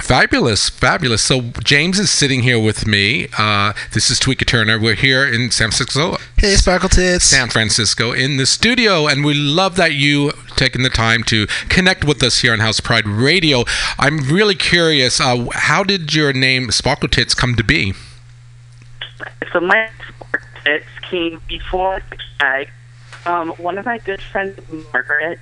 Fabulous, 0.00 0.68
fabulous. 0.68 1.22
So 1.22 1.42
James 1.62 1.98
is 1.98 2.10
sitting 2.10 2.42
here 2.42 2.58
with 2.58 2.86
me. 2.86 3.28
Uh, 3.38 3.72
this 3.92 4.10
is 4.10 4.18
Tweaker 4.18 4.46
Turner. 4.46 4.78
We're 4.78 4.94
here 4.94 5.26
in 5.26 5.50
San 5.50 5.70
Francisco, 5.70 6.16
Hey, 6.36 6.54
Sparkle 6.56 6.88
Tits. 6.88 7.26
San 7.26 7.48
Francisco, 7.48 8.12
in 8.12 8.36
the 8.36 8.46
studio, 8.46 9.06
and 9.06 9.24
we 9.24 9.34
love 9.34 9.76
that 9.76 9.92
you 9.92 10.32
taking 10.56 10.82
the 10.82 10.90
time 10.90 11.22
to 11.24 11.46
connect 11.68 12.04
with 12.04 12.22
us 12.22 12.40
here 12.40 12.52
on 12.52 12.60
House 12.60 12.80
Pride 12.80 13.06
Radio. 13.06 13.64
I'm 13.98 14.18
really 14.18 14.54
curious. 14.54 15.20
Uh, 15.20 15.46
how 15.52 15.84
did 15.84 16.14
your 16.14 16.32
name 16.32 16.70
Sparkle 16.70 17.08
Tits 17.08 17.34
come 17.34 17.54
to 17.56 17.62
be? 17.62 17.92
So 19.52 19.60
my 19.60 19.90
it 20.64 20.82
came 21.10 21.40
before 21.46 22.00
the 22.10 22.16
tag. 22.38 22.70
Um, 23.26 23.50
one 23.50 23.76
of 23.76 23.84
my 23.84 23.98
good 23.98 24.22
friends, 24.22 24.58
Margaret, 24.92 25.38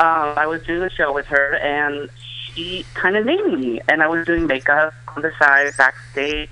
um, 0.00 0.34
I 0.36 0.46
was 0.46 0.62
doing 0.64 0.82
a 0.82 0.90
show 0.90 1.12
with 1.12 1.26
her, 1.26 1.54
and 1.56 2.10
she 2.54 2.84
kind 2.94 3.16
of 3.16 3.24
named 3.24 3.58
me, 3.58 3.80
and 3.88 4.02
I 4.02 4.08
was 4.08 4.26
doing 4.26 4.46
makeup 4.46 4.94
on 5.16 5.22
the 5.22 5.32
side 5.38 5.72
backstage, 5.76 6.50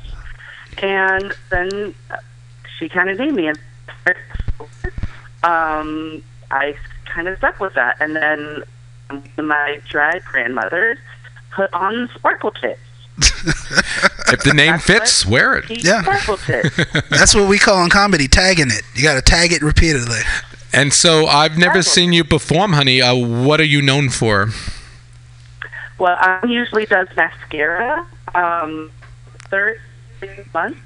and 0.78 1.34
then 1.50 1.94
she 2.78 2.88
kind 2.88 3.10
of 3.10 3.18
named 3.18 3.36
me, 3.36 3.48
and 3.48 3.58
um, 5.42 6.22
I 6.50 6.74
kind 7.06 7.28
of 7.28 7.38
stuck 7.38 7.60
with 7.60 7.74
that, 7.74 7.96
and 8.00 8.16
then 8.16 8.62
my 9.36 9.80
drag 9.88 10.24
grandmother 10.24 10.98
put 11.50 11.72
on 11.72 12.08
sparkle 12.14 12.52
tits. 12.52 12.80
If 14.32 14.44
the 14.44 14.54
name 14.54 14.74
That's 14.74 14.84
fits, 14.84 15.26
wear 15.26 15.58
it. 15.58 15.84
Yeah. 15.84 16.02
sparkle 16.02 16.36
tits. 16.36 16.76
That's 17.10 17.34
what 17.34 17.48
we 17.48 17.58
call 17.58 17.82
in 17.82 17.90
comedy 17.90 18.28
tagging 18.28 18.68
it. 18.68 18.82
You 18.94 19.02
got 19.02 19.14
to 19.14 19.22
tag 19.22 19.52
it 19.52 19.60
repeatedly. 19.60 20.20
And 20.72 20.92
so 20.92 21.26
I've 21.26 21.58
never 21.58 21.82
seen 21.82 22.12
you 22.12 22.22
perform, 22.22 22.74
honey. 22.74 23.02
Uh, 23.02 23.16
what 23.16 23.60
are 23.60 23.64
you 23.64 23.82
known 23.82 24.08
for? 24.08 24.50
Well, 26.00 26.16
I 26.18 26.46
usually 26.46 26.86
does 26.86 27.08
mascara. 27.14 28.06
Um, 28.34 28.90
third 29.50 29.78
month. 30.54 30.78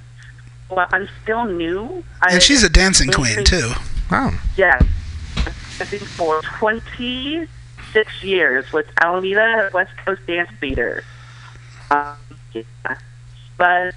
Well, 0.68 0.88
I'm 0.90 1.08
still 1.22 1.44
new. 1.44 2.02
I, 2.20 2.34
And 2.34 2.42
she's 2.42 2.64
a 2.64 2.68
dancing 2.68 3.12
queen 3.12 3.44
too. 3.44 3.70
Wow. 4.10 4.32
Yes. 4.56 4.82
I've 5.36 5.88
been 5.88 6.00
for 6.00 6.42
26 6.58 8.24
years 8.24 8.72
with 8.72 8.86
Alameda 9.00 9.70
West 9.72 9.92
Coast 10.04 10.26
Dance 10.26 10.50
Theater. 10.60 11.04
Um, 11.92 12.16
yeah. 12.52 12.96
But 13.56 13.94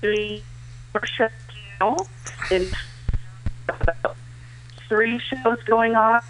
three 0.00 0.44
workshops 0.94 1.34
now 1.80 1.96
in 2.52 2.68
three 4.88 5.18
shows 5.18 5.60
going 5.64 5.96
on, 5.96 6.20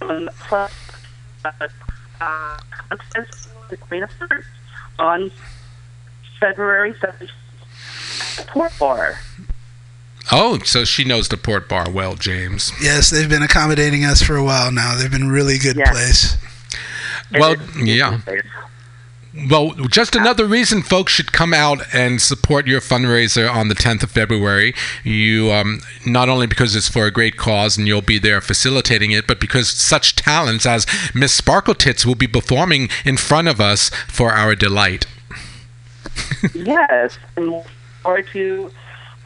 um, 0.00 0.30
plus 0.46 0.72
uh, 1.44 1.50
uh, 2.22 2.96
the 3.70 3.76
Queen 3.76 4.02
of 4.02 4.10
Hearts 4.12 4.46
on 4.98 5.30
February 6.40 6.94
7th. 6.94 7.28
Port 8.48 8.72
Bar. 8.78 9.18
Oh, 10.30 10.58
so 10.60 10.84
she 10.84 11.04
knows 11.04 11.28
the 11.28 11.36
port 11.36 11.68
bar 11.68 11.90
well, 11.90 12.14
James. 12.14 12.72
Yes, 12.80 13.10
they've 13.10 13.28
been 13.28 13.42
accommodating 13.42 14.04
us 14.04 14.22
for 14.22 14.36
a 14.36 14.44
while 14.44 14.70
now. 14.70 14.94
They've 14.96 15.10
been 15.10 15.28
really 15.30 15.58
good 15.58 15.76
Yes. 15.76 15.90
place. 15.90 16.36
Well, 17.40 17.52
It 17.52 17.60
is- 17.60 17.76
yeah. 17.88 18.18
Well, 19.48 19.70
just 19.88 20.14
another 20.14 20.44
reason 20.44 20.82
folks 20.82 21.12
should 21.12 21.32
come 21.32 21.54
out 21.54 21.82
and 21.94 22.20
support 22.20 22.66
your 22.66 22.82
fundraiser 22.82 23.50
on 23.50 23.68
the 23.68 23.74
10th 23.74 24.02
of 24.02 24.10
February. 24.10 24.74
You 25.04 25.50
um, 25.52 25.80
not 26.04 26.28
only 26.28 26.46
because 26.46 26.76
it's 26.76 26.88
for 26.88 27.06
a 27.06 27.10
great 27.10 27.38
cause 27.38 27.78
and 27.78 27.88
you'll 27.88 28.02
be 28.02 28.18
there 28.18 28.42
facilitating 28.42 29.10
it, 29.10 29.26
but 29.26 29.40
because 29.40 29.70
such 29.70 30.16
talents 30.16 30.66
as 30.66 30.86
Miss 31.14 31.32
Sparkle 31.32 31.74
Tits 31.74 32.04
will 32.04 32.14
be 32.14 32.26
performing 32.26 32.90
in 33.06 33.16
front 33.16 33.48
of 33.48 33.58
us 33.58 33.88
for 34.06 34.32
our 34.32 34.54
delight. 34.54 35.06
Yes, 36.54 37.18
and 37.36 37.62
forward 38.02 38.26
to 38.32 38.70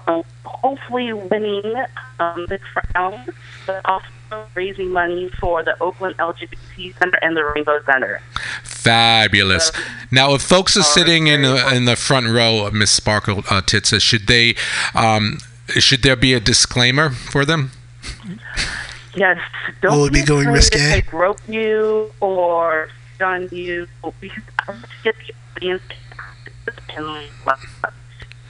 um, 0.06 0.22
hopefully 0.44 1.12
winning 1.14 1.74
um, 2.20 2.46
the 2.46 2.58
crown, 2.58 3.26
but 3.66 3.80
also 3.86 4.06
raising 4.54 4.90
money 4.92 5.28
for 5.40 5.62
the 5.62 5.80
Oakland 5.82 6.16
LGBT 6.18 6.98
Center 6.98 7.18
and 7.22 7.36
the 7.36 7.44
Rainbow 7.44 7.80
Center. 7.84 8.20
Fabulous. 8.62 9.72
Now, 10.10 10.34
if 10.34 10.42
folks 10.42 10.76
are 10.76 10.82
sitting 10.82 11.26
in 11.26 11.42
the, 11.42 11.74
in 11.74 11.84
the 11.84 11.96
front 11.96 12.28
row, 12.28 12.70
Miss 12.70 12.90
Sparkle 12.90 13.42
uh, 13.50 13.60
Tits, 13.60 13.92
uh, 13.92 13.98
should 13.98 14.26
they 14.26 14.54
um, 14.94 15.38
should 15.68 16.02
there 16.02 16.16
be 16.16 16.32
a 16.34 16.40
disclaimer 16.40 17.10
for 17.10 17.44
them? 17.44 17.72
Yes, 19.14 19.38
don't 19.80 19.96
Will 19.96 20.06
it 20.06 20.12
be 20.12 20.20
be 20.20 20.26
going 20.26 20.46
afraid 20.46 20.54
risque? 20.54 20.78
If 20.78 20.92
I 20.94 21.00
grope 21.10 21.40
you 21.48 22.12
or 22.20 22.88
on 23.20 23.48
you 23.50 23.88
because 24.20 24.42
I 24.68 24.72
want 24.72 24.84
to 24.84 24.88
get 25.02 25.14
the 25.26 25.34
audience 25.56 25.82
and 26.96 27.06
like, 27.46 27.58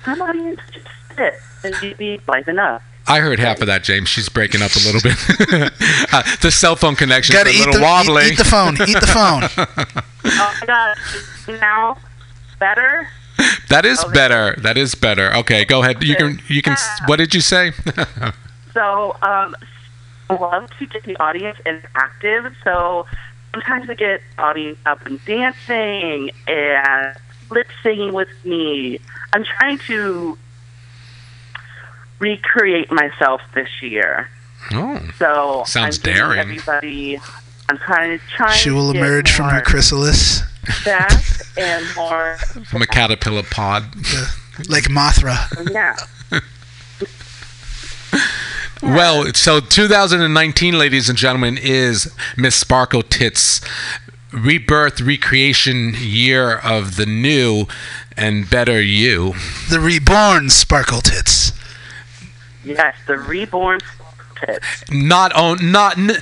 some 0.05 0.23
audience 0.23 0.61
just 0.73 0.87
sit 1.17 1.35
and 1.65 1.75
you 1.83 1.95
be 1.95 2.21
liven 2.29 2.59
up. 2.59 2.83
I 3.09 3.21
heard 3.21 3.39
half 3.39 3.61
of 3.61 3.67
that, 3.69 3.85
James. 3.85 4.09
She's 4.09 4.29
breaking 4.29 4.63
up 4.63 4.73
a 4.75 4.81
little 4.81 5.01
bit. 5.01 5.17
uh, 6.13 6.23
the 6.43 6.51
cell 6.51 6.75
phone 6.77 6.97
connection's 6.97 7.37
Got 7.37 7.45
to 7.45 7.51
a 7.51 7.53
eat 7.53 7.59
little 7.61 7.75
the 7.75 7.81
wobbly. 7.83 8.27
eat, 8.27 8.33
eat 8.33 8.39
the 8.39 8.45
phone. 8.45 8.75
Eat 8.75 9.01
the 9.01 9.07
phone. 9.07 10.03
Oh 10.29 10.55
my 10.61 10.67
God, 10.67 10.97
now 11.61 11.97
better. 12.59 13.09
that 13.69 13.85
is 13.87 14.03
Okay. 14.03 14.13
better. 14.13 14.57
That 14.59 14.77
is 14.77 14.97
better. 14.97 15.33
Okay, 15.37 15.65
go 15.65 15.83
ahead. 15.83 16.03
You 16.03 16.17
can. 16.17 16.41
You 16.49 16.63
can. 16.63 16.73
s- 16.73 17.01
What 17.07 17.17
did 17.17 17.33
you 17.35 17.41
say? 17.41 17.73
So, 18.75 19.13
um, 19.23 19.55
I 20.29 20.35
love 20.35 20.69
to 20.79 20.87
get 20.87 21.05
the 21.05 21.17
audience 21.19 21.57
interactive. 21.65 22.55
So 22.63 23.07
sometimes 23.53 23.89
I 23.89 23.95
get 23.95 24.21
audience 24.37 24.79
up 24.85 25.07
and 25.07 25.25
dancing 25.25 26.31
and 26.47 27.17
lip 27.51 27.69
singing 27.83 28.13
with 28.13 28.29
me. 28.45 28.99
I'm 29.33 29.45
trying 29.45 29.79
to 29.87 30.37
recreate 32.19 32.91
myself 32.91 33.41
this 33.55 33.69
year. 33.83 34.29
oh, 34.73 35.01
So 35.19 35.63
Sounds 35.67 35.99
I'm 35.99 36.03
daring. 36.03 36.39
Everybody, 36.41 37.19
I'm 37.69 37.79
kind 37.79 38.13
of 38.13 38.21
trying. 38.35 38.57
She 38.59 38.71
will 38.71 38.89
to 38.89 38.99
get 38.99 39.03
emerge 39.05 39.31
from 39.33 39.51
her 39.51 39.61
chrysalis 39.61 40.43
fast 40.85 41.59
and 41.59 41.85
more. 41.97 42.37
from 42.67 42.83
a 42.83 42.87
caterpillar 42.87 43.43
pod. 43.45 43.85
like 44.69 44.85
Mothra. 44.85 45.37
Yeah. 45.73 45.97
Well, 48.83 49.33
so 49.33 49.59
2019, 49.61 50.79
ladies 50.79 51.09
and 51.09 51.17
gentlemen, 51.17 51.59
is 51.61 52.15
Miss 52.37 52.55
Sparkle 52.55 53.03
Tits 53.03 53.63
rebirth, 54.33 55.01
recreation 55.01 55.95
year 55.97 56.59
of 56.59 56.97
the 56.97 57.07
new 57.07 57.67
and 58.17 58.49
better 58.49 58.81
you. 58.81 59.35
The 59.71 59.81
reborn 59.81 60.51
Sparkle 60.51 61.01
Tits. 61.01 61.53
Yes, 62.67 62.97
the 63.07 63.17
reborn 63.19 63.81
pit. 64.35 64.63
Not 64.91 65.33
on, 65.35 65.71
not 65.73 65.97
n- 65.97 66.17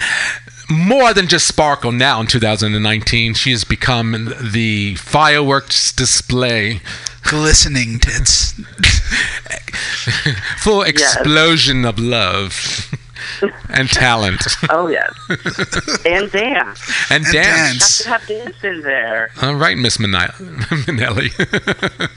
more 0.71 1.13
than 1.15 1.27
just 1.27 1.47
Sparkle 1.47 1.91
now 1.93 2.21
in 2.21 2.27
2019. 2.27 3.35
She 3.35 3.51
has 3.51 3.65
become 3.65 4.33
the 4.41 4.95
fireworks 4.97 5.93
display, 5.93 6.81
Glistening 7.25 7.99
tits. 8.01 8.53
full 10.59 10.83
explosion 10.83 11.85
of 11.87 11.99
love 11.99 12.95
and 13.71 13.89
talent 13.89 14.43
Oh 14.69 14.89
yes, 14.89 15.11
and 16.05 16.31
dance. 16.31 17.11
and, 17.11 17.25
And 17.25 17.33
dance. 17.33 17.33
dance. 17.33 17.99
to 18.03 18.09
have 18.11 18.27
dance 18.27 18.63
in 18.63 18.83
there. 18.83 19.31
All 19.41 19.55
right, 19.55 19.79
Miss 19.79 19.99
Manila- 19.99 20.35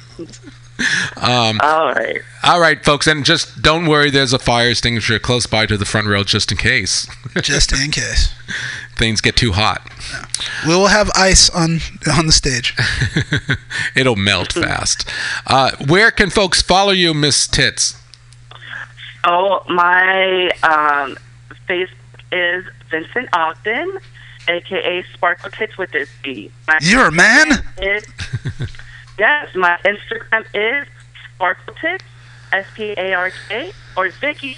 Manelli. 0.77 1.59
All 1.61 1.91
right. 1.93 2.21
All 2.43 2.59
right, 2.59 2.83
folks, 2.83 3.07
and 3.07 3.25
just 3.25 3.61
don't 3.61 3.87
worry. 3.87 4.09
There's 4.09 4.33
a 4.33 4.39
fire 4.39 4.69
extinguisher 4.69 5.19
close 5.19 5.45
by 5.47 5.65
to 5.65 5.77
the 5.77 5.85
front 5.85 6.07
row, 6.07 6.23
just 6.23 6.51
in 6.51 6.57
case 6.57 7.07
Just 7.41 7.73
in 7.73 7.91
case. 7.91 8.33
things 8.95 9.21
get 9.21 9.35
too 9.35 9.51
hot. 9.53 9.87
We 10.67 10.75
will 10.75 10.87
have 10.87 11.09
ice 11.15 11.49
on 11.49 11.79
on 12.11 12.27
the 12.27 12.31
stage. 12.31 12.75
It'll 13.95 14.15
melt 14.15 14.53
fast. 14.53 15.09
Uh, 15.45 15.71
where 15.87 16.11
can 16.11 16.29
folks 16.29 16.61
follow 16.61 16.91
you, 16.91 17.13
Miss 17.13 17.47
Tits? 17.47 17.95
Oh, 19.23 19.63
my 19.67 20.49
um, 20.63 21.17
Facebook 21.67 21.91
is 22.31 22.65
Vincent 22.89 23.27
Ogden, 23.33 23.97
aka 24.47 25.03
Sparkle 25.13 25.49
Tits 25.51 25.77
with 25.77 25.91
this 25.91 26.09
B. 26.23 26.51
My 26.67 26.79
You're 26.81 27.07
a 27.07 27.11
man? 27.11 27.47
is, 27.81 28.05
yes, 29.17 29.55
my 29.55 29.77
Instagram 29.85 30.45
is 30.53 30.87
Sparkle 31.35 31.73
Tits, 31.81 32.03
S 32.51 32.65
P 32.75 32.93
A 32.97 33.13
R 33.13 33.31
K, 33.49 33.71
or 33.95 34.09
Vicky. 34.09 34.57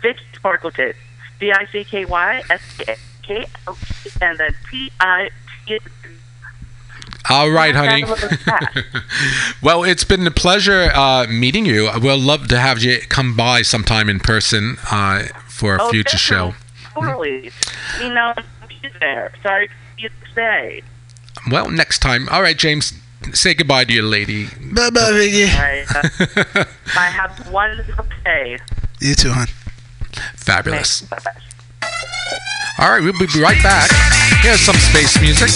Vicky 0.00 0.20
Sparkle 0.34 0.70
Tits, 0.70 0.98
V 1.38 1.52
I 1.52 1.66
C 1.70 1.84
K 1.84 2.04
Y 2.04 2.42
S 2.50 2.60
K 2.78 2.96
K 3.22 3.46
L 3.66 3.74
T, 4.02 4.10
and 4.22 4.38
then 4.38 4.54
P 4.70 4.90
I 5.00 5.30
T. 5.66 5.78
All 7.30 7.50
right, 7.50 7.74
honey. 7.74 8.04
That's 8.04 8.22
a 8.22 8.26
little 8.26 8.38
fast. 8.38 8.78
well, 9.62 9.84
it's 9.84 10.04
been 10.04 10.26
a 10.26 10.30
pleasure 10.30 10.90
uh, 10.94 11.26
meeting 11.28 11.66
you. 11.66 11.90
We'll 12.00 12.18
love 12.18 12.48
to 12.48 12.58
have 12.58 12.82
you 12.82 13.00
come 13.08 13.36
by 13.36 13.60
sometime 13.62 14.08
in 14.08 14.18
person 14.20 14.78
uh, 14.90 15.24
for 15.46 15.76
a 15.76 15.82
Oh, 15.82 15.90
future 15.90 16.16
show. 16.16 16.54
Totally. 16.94 17.50
You 18.00 18.14
know, 18.14 18.32
be 18.66 18.80
there. 18.98 19.32
Sorry 19.42 19.68
to 19.98 20.08
say. 20.34 20.82
Well, 21.50 21.70
next 21.70 21.98
time. 22.00 22.28
All 22.28 22.42
right, 22.42 22.56
James. 22.56 22.92
Say 23.32 23.54
goodbye 23.54 23.84
to 23.84 23.92
your 23.92 24.04
lady. 24.04 24.46
Bye 24.46 24.90
bye, 24.90 25.12
Vicky. 25.12 25.44
All 25.44 25.58
right. 25.58 25.84
Uh, 26.56 26.64
I 26.96 27.06
have 27.06 27.50
one 27.50 27.84
day. 28.24 28.58
You 29.00 29.14
too, 29.14 29.30
hon. 29.30 29.48
Fabulous. 30.36 31.02
Bye-bye. 31.02 31.30
All 32.78 32.90
right, 32.90 33.02
we'll 33.02 33.12
be 33.18 33.26
right 33.40 33.60
back. 33.62 33.90
Here's 34.40 34.60
some 34.60 34.76
space 34.76 35.20
music. 35.20 35.50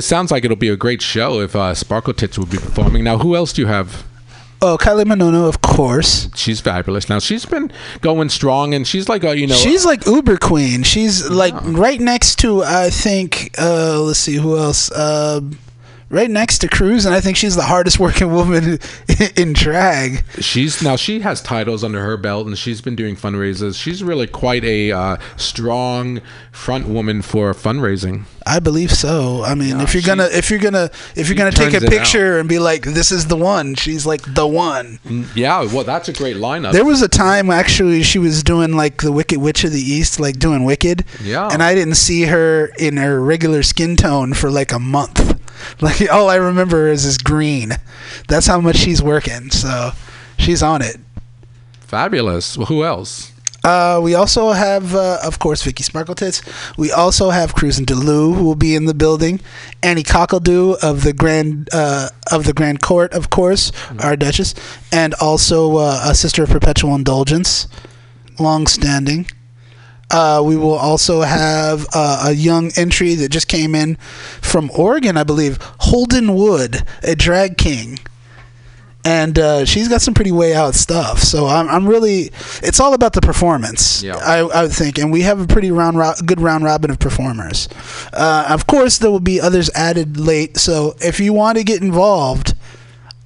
It 0.00 0.04
sounds 0.04 0.30
like 0.30 0.46
it'll 0.46 0.56
be 0.56 0.70
a 0.70 0.78
great 0.78 1.02
show 1.02 1.40
if 1.40 1.54
uh, 1.54 1.74
Sparkle 1.74 2.14
Tits 2.14 2.38
will 2.38 2.46
be 2.46 2.56
performing. 2.56 3.04
Now, 3.04 3.18
who 3.18 3.36
else 3.36 3.52
do 3.52 3.60
you 3.60 3.68
have? 3.68 4.06
Oh, 4.62 4.78
Kylie 4.80 5.04
Minono, 5.04 5.46
of 5.46 5.60
course. 5.60 6.30
She's 6.34 6.58
fabulous. 6.58 7.10
Now, 7.10 7.18
she's 7.18 7.44
been 7.44 7.70
going 8.00 8.30
strong, 8.30 8.72
and 8.72 8.88
she's 8.88 9.10
like 9.10 9.24
a 9.24 9.36
you 9.38 9.46
know. 9.46 9.54
She's 9.54 9.84
like 9.84 10.06
Uber 10.06 10.38
Queen. 10.38 10.84
She's 10.84 11.28
like 11.28 11.52
right 11.64 12.00
next 12.00 12.36
to 12.36 12.62
I 12.62 12.88
think 12.88 13.50
uh 13.58 14.00
let's 14.00 14.18
see 14.18 14.36
who 14.36 14.56
else. 14.56 14.90
Uh, 14.90 15.42
right 16.10 16.28
next 16.28 16.58
to 16.58 16.68
Cruz 16.68 17.06
and 17.06 17.14
I 17.14 17.20
think 17.20 17.36
she's 17.36 17.54
the 17.54 17.62
hardest 17.62 17.98
working 18.00 18.32
woman 18.32 18.78
in 19.36 19.52
drag. 19.52 20.24
She's 20.40 20.82
now 20.82 20.96
she 20.96 21.20
has 21.20 21.40
titles 21.40 21.82
under 21.84 22.02
her 22.02 22.16
belt, 22.16 22.46
and 22.46 22.58
she's 22.58 22.80
been 22.80 22.96
doing 22.96 23.16
fundraisers. 23.16 23.80
She's 23.80 24.02
really 24.02 24.26
quite 24.26 24.64
a 24.64 24.92
uh, 24.92 25.16
strong 25.36 26.20
front 26.52 26.88
woman 26.88 27.22
for 27.22 27.54
fundraising. 27.54 28.24
I 28.52 28.58
believe 28.58 28.90
so. 28.90 29.44
I 29.44 29.54
mean, 29.54 29.76
Yeah, 29.76 29.82
if 29.82 29.94
you're 29.94 30.02
she- 30.02 30.06
gonna 30.06 30.28
if 30.32 30.50
you're 30.50 30.58
gonna 30.58 30.90
if 31.14 31.28
you're 31.28 31.36
gonna 31.36 31.52
take 31.52 31.72
a 31.74 31.80
picture 31.80 32.38
and 32.38 32.48
be 32.48 32.58
like 32.58 32.82
this 32.82 33.12
is 33.12 33.26
the 33.28 33.36
one, 33.36 33.74
she's 33.76 34.04
like 34.06 34.22
the 34.34 34.46
one. 34.46 34.98
Mm, 35.06 35.26
yeah, 35.36 35.62
well, 35.72 35.84
that's 35.84 36.08
a 36.08 36.12
great 36.12 36.36
lineup. 36.36 36.72
There 36.72 36.84
was 36.84 37.00
a 37.02 37.08
time 37.08 37.50
actually 37.50 38.02
she 38.02 38.18
was 38.18 38.42
doing 38.42 38.72
like 38.76 39.02
the 39.02 39.12
Wicked 39.12 39.38
Witch 39.38 39.62
of 39.64 39.72
the 39.72 39.80
East, 39.80 40.18
like 40.18 40.38
doing 40.38 40.64
Wicked. 40.64 41.04
Yeah. 41.22 41.48
And 41.52 41.62
I 41.62 41.74
didn't 41.74 41.94
see 41.96 42.22
her 42.24 42.72
in 42.78 42.96
her 42.96 43.20
regular 43.22 43.62
skin 43.62 43.96
tone 43.96 44.34
for 44.34 44.50
like 44.50 44.72
a 44.72 44.78
month. 44.80 45.38
Like 45.82 46.10
all 46.10 46.30
I 46.30 46.36
remember 46.36 46.88
is 46.88 47.04
is 47.04 47.18
green. 47.18 47.72
That's 48.28 48.46
how 48.46 48.60
much 48.62 48.76
she's 48.76 49.02
working. 49.02 49.50
So 49.50 49.90
she's 50.38 50.62
on 50.62 50.80
it. 50.80 50.96
Fabulous. 51.80 52.56
Well, 52.56 52.66
who 52.66 52.82
else? 52.82 53.32
Uh, 53.62 54.00
we 54.02 54.14
also 54.14 54.52
have, 54.52 54.94
uh, 54.94 55.18
of 55.22 55.38
course, 55.38 55.62
Vicky 55.62 55.84
Sparkletits. 55.84 56.42
We 56.78 56.90
also 56.90 57.30
have 57.30 57.54
Cruisin' 57.54 57.84
Delu, 57.84 58.34
who 58.34 58.44
will 58.44 58.54
be 58.54 58.74
in 58.74 58.86
the 58.86 58.94
building. 58.94 59.40
Annie 59.82 60.02
Cockledoo 60.02 60.82
of 60.82 61.04
the 61.04 61.12
Grand 61.12 61.68
uh, 61.72 62.08
of 62.32 62.44
the 62.44 62.52
Grand 62.52 62.80
Court, 62.80 63.12
of 63.12 63.30
course, 63.30 63.70
our 64.02 64.16
Duchess, 64.16 64.54
and 64.92 65.14
also 65.14 65.76
uh, 65.76 66.00
a 66.04 66.14
Sister 66.14 66.44
of 66.44 66.50
Perpetual 66.50 66.94
Indulgence, 66.94 67.68
long 68.38 68.66
standing. 68.66 69.26
Uh, 70.10 70.42
we 70.44 70.56
will 70.56 70.74
also 70.74 71.20
have 71.20 71.86
uh, 71.94 72.24
a 72.26 72.32
young 72.32 72.72
entry 72.76 73.14
that 73.14 73.30
just 73.30 73.46
came 73.46 73.74
in 73.74 73.96
from 74.40 74.70
Oregon, 74.74 75.16
I 75.16 75.22
believe, 75.22 75.58
Holden 75.80 76.34
Wood, 76.34 76.82
a 77.02 77.14
drag 77.14 77.56
king. 77.56 77.98
And 79.04 79.38
uh, 79.38 79.64
she's 79.64 79.88
got 79.88 80.02
some 80.02 80.12
pretty 80.12 80.32
way 80.32 80.54
out 80.54 80.74
stuff. 80.74 81.20
So 81.20 81.46
I'm, 81.46 81.68
I'm 81.68 81.88
really, 81.88 82.30
it's 82.62 82.80
all 82.80 82.92
about 82.92 83.14
the 83.14 83.22
performance, 83.22 84.02
Yeah. 84.02 84.16
I, 84.16 84.38
I 84.40 84.62
would 84.64 84.72
think. 84.72 84.98
And 84.98 85.10
we 85.10 85.22
have 85.22 85.40
a 85.40 85.46
pretty 85.46 85.70
round, 85.70 85.96
ro- 85.96 86.12
good 86.26 86.40
round 86.40 86.64
robin 86.64 86.90
of 86.90 86.98
performers. 86.98 87.68
Uh, 88.12 88.46
of 88.50 88.66
course, 88.66 88.98
there 88.98 89.10
will 89.10 89.18
be 89.20 89.40
others 89.40 89.70
added 89.74 90.18
late. 90.18 90.58
So 90.58 90.96
if 91.00 91.18
you 91.18 91.32
want 91.32 91.56
to 91.56 91.64
get 91.64 91.80
involved, 91.80 92.54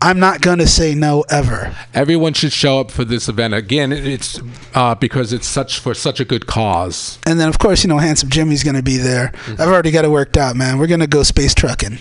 I'm 0.00 0.20
not 0.20 0.42
going 0.42 0.58
to 0.58 0.66
say 0.68 0.94
no 0.94 1.24
ever. 1.30 1.74
Everyone 1.94 2.34
should 2.34 2.52
show 2.52 2.78
up 2.78 2.90
for 2.90 3.04
this 3.04 3.28
event. 3.28 3.54
Again, 3.54 3.90
it's 3.90 4.38
uh, 4.74 4.94
because 4.94 5.32
it's 5.32 5.46
such 5.48 5.78
for 5.80 5.94
such 5.94 6.20
a 6.20 6.24
good 6.26 6.46
cause. 6.46 7.18
And 7.26 7.40
then, 7.40 7.48
of 7.48 7.58
course, 7.58 7.82
you 7.82 7.88
know, 7.88 7.96
Handsome 7.98 8.28
Jimmy's 8.28 8.62
going 8.62 8.76
to 8.76 8.82
be 8.82 8.98
there. 8.98 9.32
I've 9.48 9.60
already 9.60 9.90
got 9.90 10.04
it 10.04 10.10
worked 10.10 10.37
out, 10.37 10.56
man. 10.56 10.78
We're 10.78 10.88
going 10.88 11.00
to 11.00 11.06
go 11.06 11.22
space 11.22 11.54
trucking. 11.54 11.98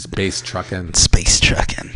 Space 0.00 0.42
trucking. 0.42 0.94
Space 0.94 1.40
trucking. 1.40 1.90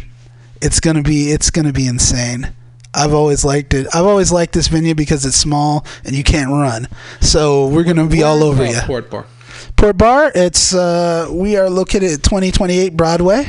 It's 0.60 0.80
going 0.80 0.96
to 0.96 1.02
be 1.02 1.30
it's 1.30 1.50
to 1.50 1.72
be 1.72 1.86
insane. 1.86 2.52
I've 2.94 3.12
always 3.12 3.44
liked 3.44 3.74
it. 3.74 3.86
I've 3.94 4.06
always 4.06 4.32
liked 4.32 4.54
this 4.54 4.68
venue 4.68 4.94
because 4.94 5.24
it's 5.26 5.36
small 5.36 5.86
and 6.04 6.16
you 6.16 6.24
can't 6.24 6.50
run. 6.50 6.88
So 7.20 7.68
we're 7.68 7.84
going 7.84 7.96
to 7.96 8.06
be 8.06 8.22
all 8.22 8.42
over 8.42 8.64
you. 8.64 8.80
Port 8.80 9.10
Bar. 9.10 9.26
Port 9.76 9.96
Bar, 9.98 10.32
it's 10.34 10.74
uh, 10.74 11.28
we 11.30 11.56
are 11.56 11.68
located 11.70 12.12
at 12.12 12.22
2028 12.22 12.96
Broadway, 12.96 13.46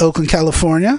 Oakland, 0.00 0.28
California. 0.28 0.98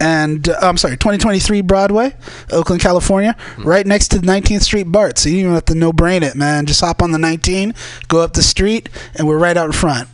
And 0.00 0.48
uh, 0.48 0.56
I'm 0.60 0.76
sorry, 0.76 0.96
2023 0.96 1.60
Broadway, 1.62 2.14
Oakland, 2.50 2.82
California, 2.82 3.36
right 3.58 3.86
next 3.86 4.08
to 4.08 4.18
the 4.18 4.26
19th 4.26 4.62
Street 4.62 4.84
BART. 4.84 5.18
So 5.18 5.28
you 5.28 5.36
don't 5.36 5.42
even 5.42 5.54
have 5.54 5.64
to 5.66 5.74
no 5.76 5.92
brain 5.92 6.22
it, 6.22 6.34
man. 6.34 6.66
Just 6.66 6.80
hop 6.80 7.02
on 7.02 7.12
the 7.12 7.18
19, 7.18 7.72
go 8.08 8.20
up 8.20 8.32
the 8.32 8.42
street, 8.42 8.88
and 9.14 9.28
we're 9.28 9.38
right 9.38 9.56
out 9.56 9.66
in 9.66 9.72
front. 9.72 10.08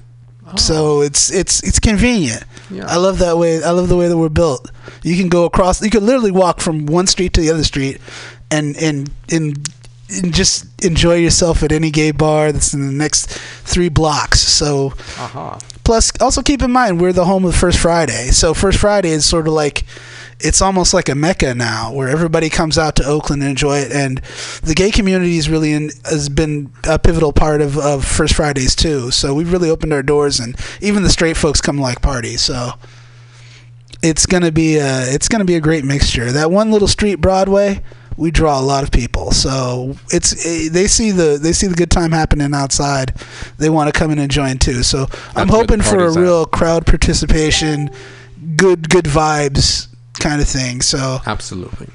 So 0.56 1.02
it's 1.02 1.30
it's 1.30 1.62
it's 1.62 1.78
convenient. 1.78 2.44
Yeah. 2.70 2.86
I 2.86 2.96
love 2.96 3.18
that 3.18 3.36
way. 3.38 3.62
I 3.62 3.70
love 3.70 3.88
the 3.88 3.96
way 3.96 4.08
that 4.08 4.16
we're 4.16 4.28
built. 4.28 4.70
You 5.02 5.16
can 5.16 5.28
go 5.28 5.44
across. 5.44 5.82
You 5.82 5.90
can 5.90 6.04
literally 6.06 6.30
walk 6.30 6.60
from 6.60 6.86
one 6.86 7.06
street 7.06 7.32
to 7.34 7.40
the 7.40 7.50
other 7.50 7.64
street, 7.64 8.00
and 8.50 8.76
and 8.76 9.10
and, 9.30 9.68
and 10.10 10.32
just 10.34 10.66
enjoy 10.84 11.16
yourself 11.16 11.62
at 11.62 11.72
any 11.72 11.90
gay 11.90 12.10
bar 12.12 12.52
that's 12.52 12.72
in 12.74 12.86
the 12.86 12.92
next 12.92 13.28
three 13.64 13.88
blocks. 13.88 14.40
So 14.40 14.92
Uh-huh. 15.18 15.58
plus, 15.84 16.12
also 16.20 16.42
keep 16.42 16.62
in 16.62 16.70
mind 16.70 17.00
we're 17.00 17.12
the 17.12 17.24
home 17.26 17.44
of 17.44 17.54
First 17.54 17.78
Friday. 17.78 18.30
So 18.30 18.54
First 18.54 18.78
Friday 18.78 19.10
is 19.10 19.24
sort 19.26 19.46
of 19.48 19.54
like 19.54 19.84
it's 20.40 20.62
almost 20.62 20.94
like 20.94 21.08
a 21.08 21.14
mecca 21.14 21.54
now, 21.54 21.92
where 21.92 22.08
everybody 22.08 22.48
comes 22.48 22.78
out 22.78 22.94
to 22.96 23.04
Oakland 23.04 23.42
and 23.42 23.50
enjoy 23.50 23.78
it. 23.78 23.92
And 23.92 24.18
the 24.62 24.74
gay 24.74 24.90
community 24.90 25.36
is 25.36 25.48
really 25.48 25.72
in, 25.72 25.90
has 26.04 26.28
been 26.28 26.72
a 26.88 26.98
pivotal 26.98 27.32
part 27.32 27.60
of, 27.60 27.76
of 27.76 28.04
First 28.04 28.34
Fridays 28.34 28.76
too. 28.76 29.10
So 29.10 29.34
we've 29.34 29.52
really 29.52 29.70
opened 29.70 29.92
our 29.92 30.02
doors, 30.02 30.38
and 30.38 30.56
even 30.80 31.02
the 31.02 31.10
straight 31.10 31.36
folks 31.36 31.60
come 31.60 31.78
like 31.78 32.02
party. 32.02 32.36
So 32.36 32.72
it's 34.00 34.26
gonna 34.26 34.52
be 34.52 34.76
a 34.76 35.12
it's 35.12 35.28
gonna 35.28 35.44
be 35.44 35.56
a 35.56 35.60
great 35.60 35.84
mixture. 35.84 36.30
That 36.30 36.52
one 36.52 36.70
little 36.70 36.86
street 36.86 37.16
Broadway, 37.16 37.82
we 38.16 38.30
draw 38.30 38.60
a 38.60 38.62
lot 38.62 38.84
of 38.84 38.92
people. 38.92 39.32
So 39.32 39.96
it's 40.10 40.46
eh, 40.46 40.68
they 40.70 40.86
see 40.86 41.10
the 41.10 41.38
they 41.42 41.52
see 41.52 41.66
the 41.66 41.74
good 41.74 41.90
time 41.90 42.12
happening 42.12 42.54
outside. 42.54 43.12
They 43.58 43.70
want 43.70 43.92
to 43.92 43.98
come 43.98 44.12
in 44.12 44.20
and 44.20 44.30
join 44.30 44.58
too. 44.58 44.84
So 44.84 45.00
I'm 45.00 45.08
That's 45.08 45.50
the 45.50 45.56
hoping 45.56 45.82
for 45.82 46.04
a 46.04 46.12
real 46.12 46.46
crowd 46.46 46.86
participation, 46.86 47.90
good 48.56 48.88
good 48.88 49.06
vibes 49.06 49.87
kind 50.18 50.40
of 50.40 50.48
thing. 50.48 50.80
So 50.80 51.18
Absolutely. 51.26 51.88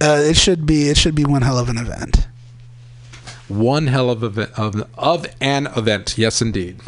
uh, 0.00 0.20
it 0.22 0.36
should 0.36 0.66
be 0.66 0.88
it 0.88 0.96
should 0.96 1.14
be 1.14 1.24
one 1.24 1.42
hell 1.42 1.58
of 1.58 1.68
an 1.68 1.78
event. 1.78 2.26
One 3.48 3.86
hell 3.86 4.10
of, 4.10 4.22
event, 4.22 4.50
of, 4.56 4.86
of 4.98 5.26
an 5.40 5.68
event. 5.68 6.18
Yes, 6.18 6.42
indeed. 6.42 6.80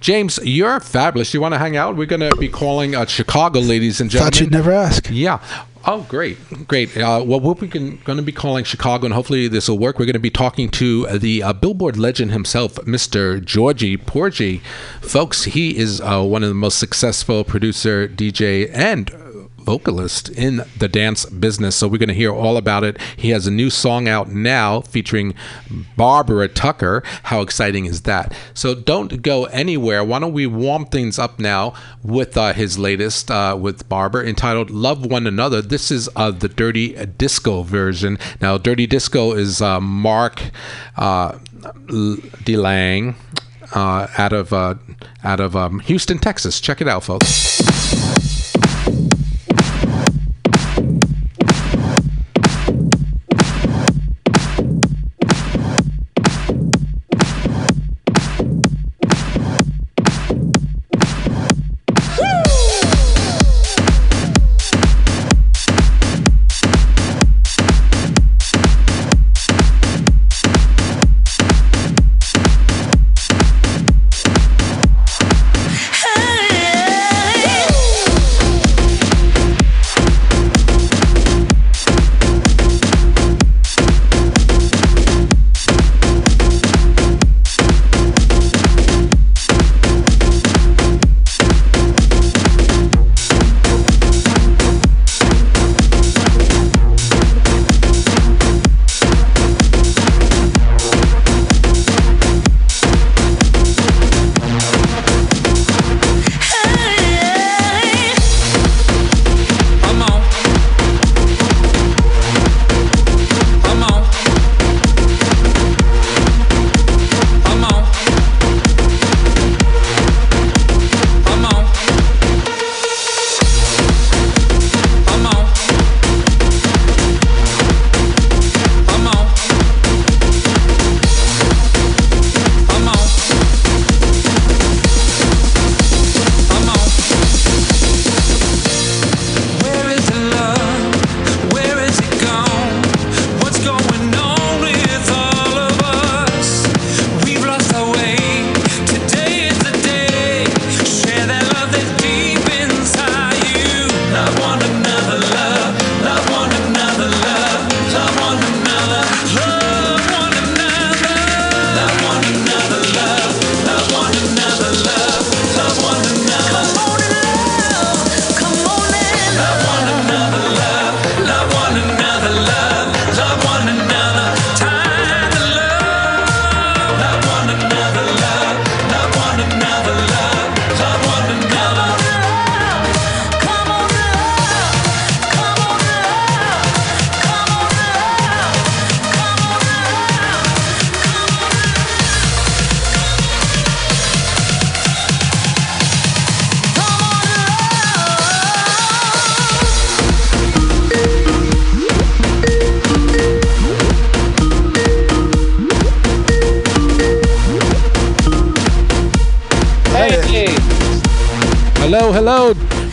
James, 0.00 0.38
you're 0.42 0.78
fabulous. 0.80 1.34
You 1.34 1.40
want 1.40 1.54
to 1.54 1.58
hang 1.58 1.76
out? 1.76 1.96
We're 1.96 2.06
going 2.06 2.28
to 2.28 2.36
be 2.36 2.48
calling 2.48 2.94
uh, 2.94 3.06
Chicago, 3.06 3.60
ladies 3.60 4.00
and 4.00 4.10
gentlemen. 4.10 4.32
Thought 4.32 4.40
you'd 4.40 4.52
never 4.52 4.70
ask. 4.72 5.08
Yeah. 5.10 5.40
Oh, 5.84 6.06
great, 6.08 6.38
great. 6.68 6.96
Uh, 6.96 7.24
well, 7.26 7.40
we're 7.40 7.54
going 7.54 7.98
to 7.98 8.22
be 8.22 8.30
calling 8.30 8.62
Chicago, 8.62 9.06
and 9.06 9.14
hopefully 9.14 9.48
this 9.48 9.68
will 9.68 9.78
work. 9.78 9.98
We're 9.98 10.04
going 10.04 10.12
to 10.12 10.20
be 10.20 10.30
talking 10.30 10.68
to 10.70 11.18
the 11.18 11.42
uh, 11.42 11.52
Billboard 11.52 11.96
legend 11.96 12.30
himself, 12.30 12.76
Mr. 12.76 13.44
Georgie 13.44 13.96
Porgie. 13.96 14.62
Folks, 15.00 15.42
he 15.44 15.76
is 15.76 16.00
uh, 16.00 16.22
one 16.22 16.44
of 16.44 16.48
the 16.48 16.54
most 16.54 16.78
successful 16.78 17.42
producer, 17.42 18.06
DJ, 18.06 18.70
and 18.72 19.10
vocalist 19.64 20.28
in 20.30 20.64
the 20.78 20.88
dance 20.88 21.24
business. 21.26 21.76
So 21.76 21.88
we're 21.88 21.98
going 21.98 22.08
to 22.08 22.14
hear 22.14 22.32
all 22.32 22.56
about 22.56 22.84
it. 22.84 22.98
He 23.16 23.30
has 23.30 23.46
a 23.46 23.50
new 23.50 23.70
song 23.70 24.08
out 24.08 24.28
now 24.28 24.80
featuring 24.80 25.34
Barbara 25.96 26.48
Tucker. 26.48 27.02
How 27.24 27.40
exciting 27.40 27.86
is 27.86 28.02
that? 28.02 28.34
So 28.54 28.74
don't 28.74 29.22
go 29.22 29.44
anywhere. 29.46 30.04
Why 30.04 30.18
don't 30.18 30.32
we 30.32 30.46
warm 30.46 30.86
things 30.86 31.18
up 31.18 31.38
now 31.38 31.74
with 32.02 32.36
uh, 32.36 32.52
his 32.52 32.78
latest 32.78 33.30
uh, 33.30 33.56
with 33.58 33.88
Barbara 33.88 34.26
entitled 34.26 34.70
Love 34.70 35.06
One 35.06 35.26
Another. 35.26 35.62
This 35.62 35.90
is 35.90 36.08
uh, 36.16 36.30
the 36.30 36.48
Dirty 36.48 36.94
Disco 37.06 37.62
version. 37.62 38.18
Now, 38.40 38.58
Dirty 38.58 38.86
Disco 38.86 39.32
is 39.32 39.62
uh, 39.62 39.80
Mark 39.80 40.42
uh, 40.96 41.32
DeLang. 42.42 43.14
Uh, 43.74 44.06
out 44.18 44.34
of 44.34 44.52
uh, 44.52 44.74
out 45.24 45.40
of 45.40 45.56
um, 45.56 45.78
Houston, 45.80 46.18
Texas. 46.18 46.60
Check 46.60 46.82
it 46.82 46.88
out, 46.88 47.04
folks. 47.04 47.71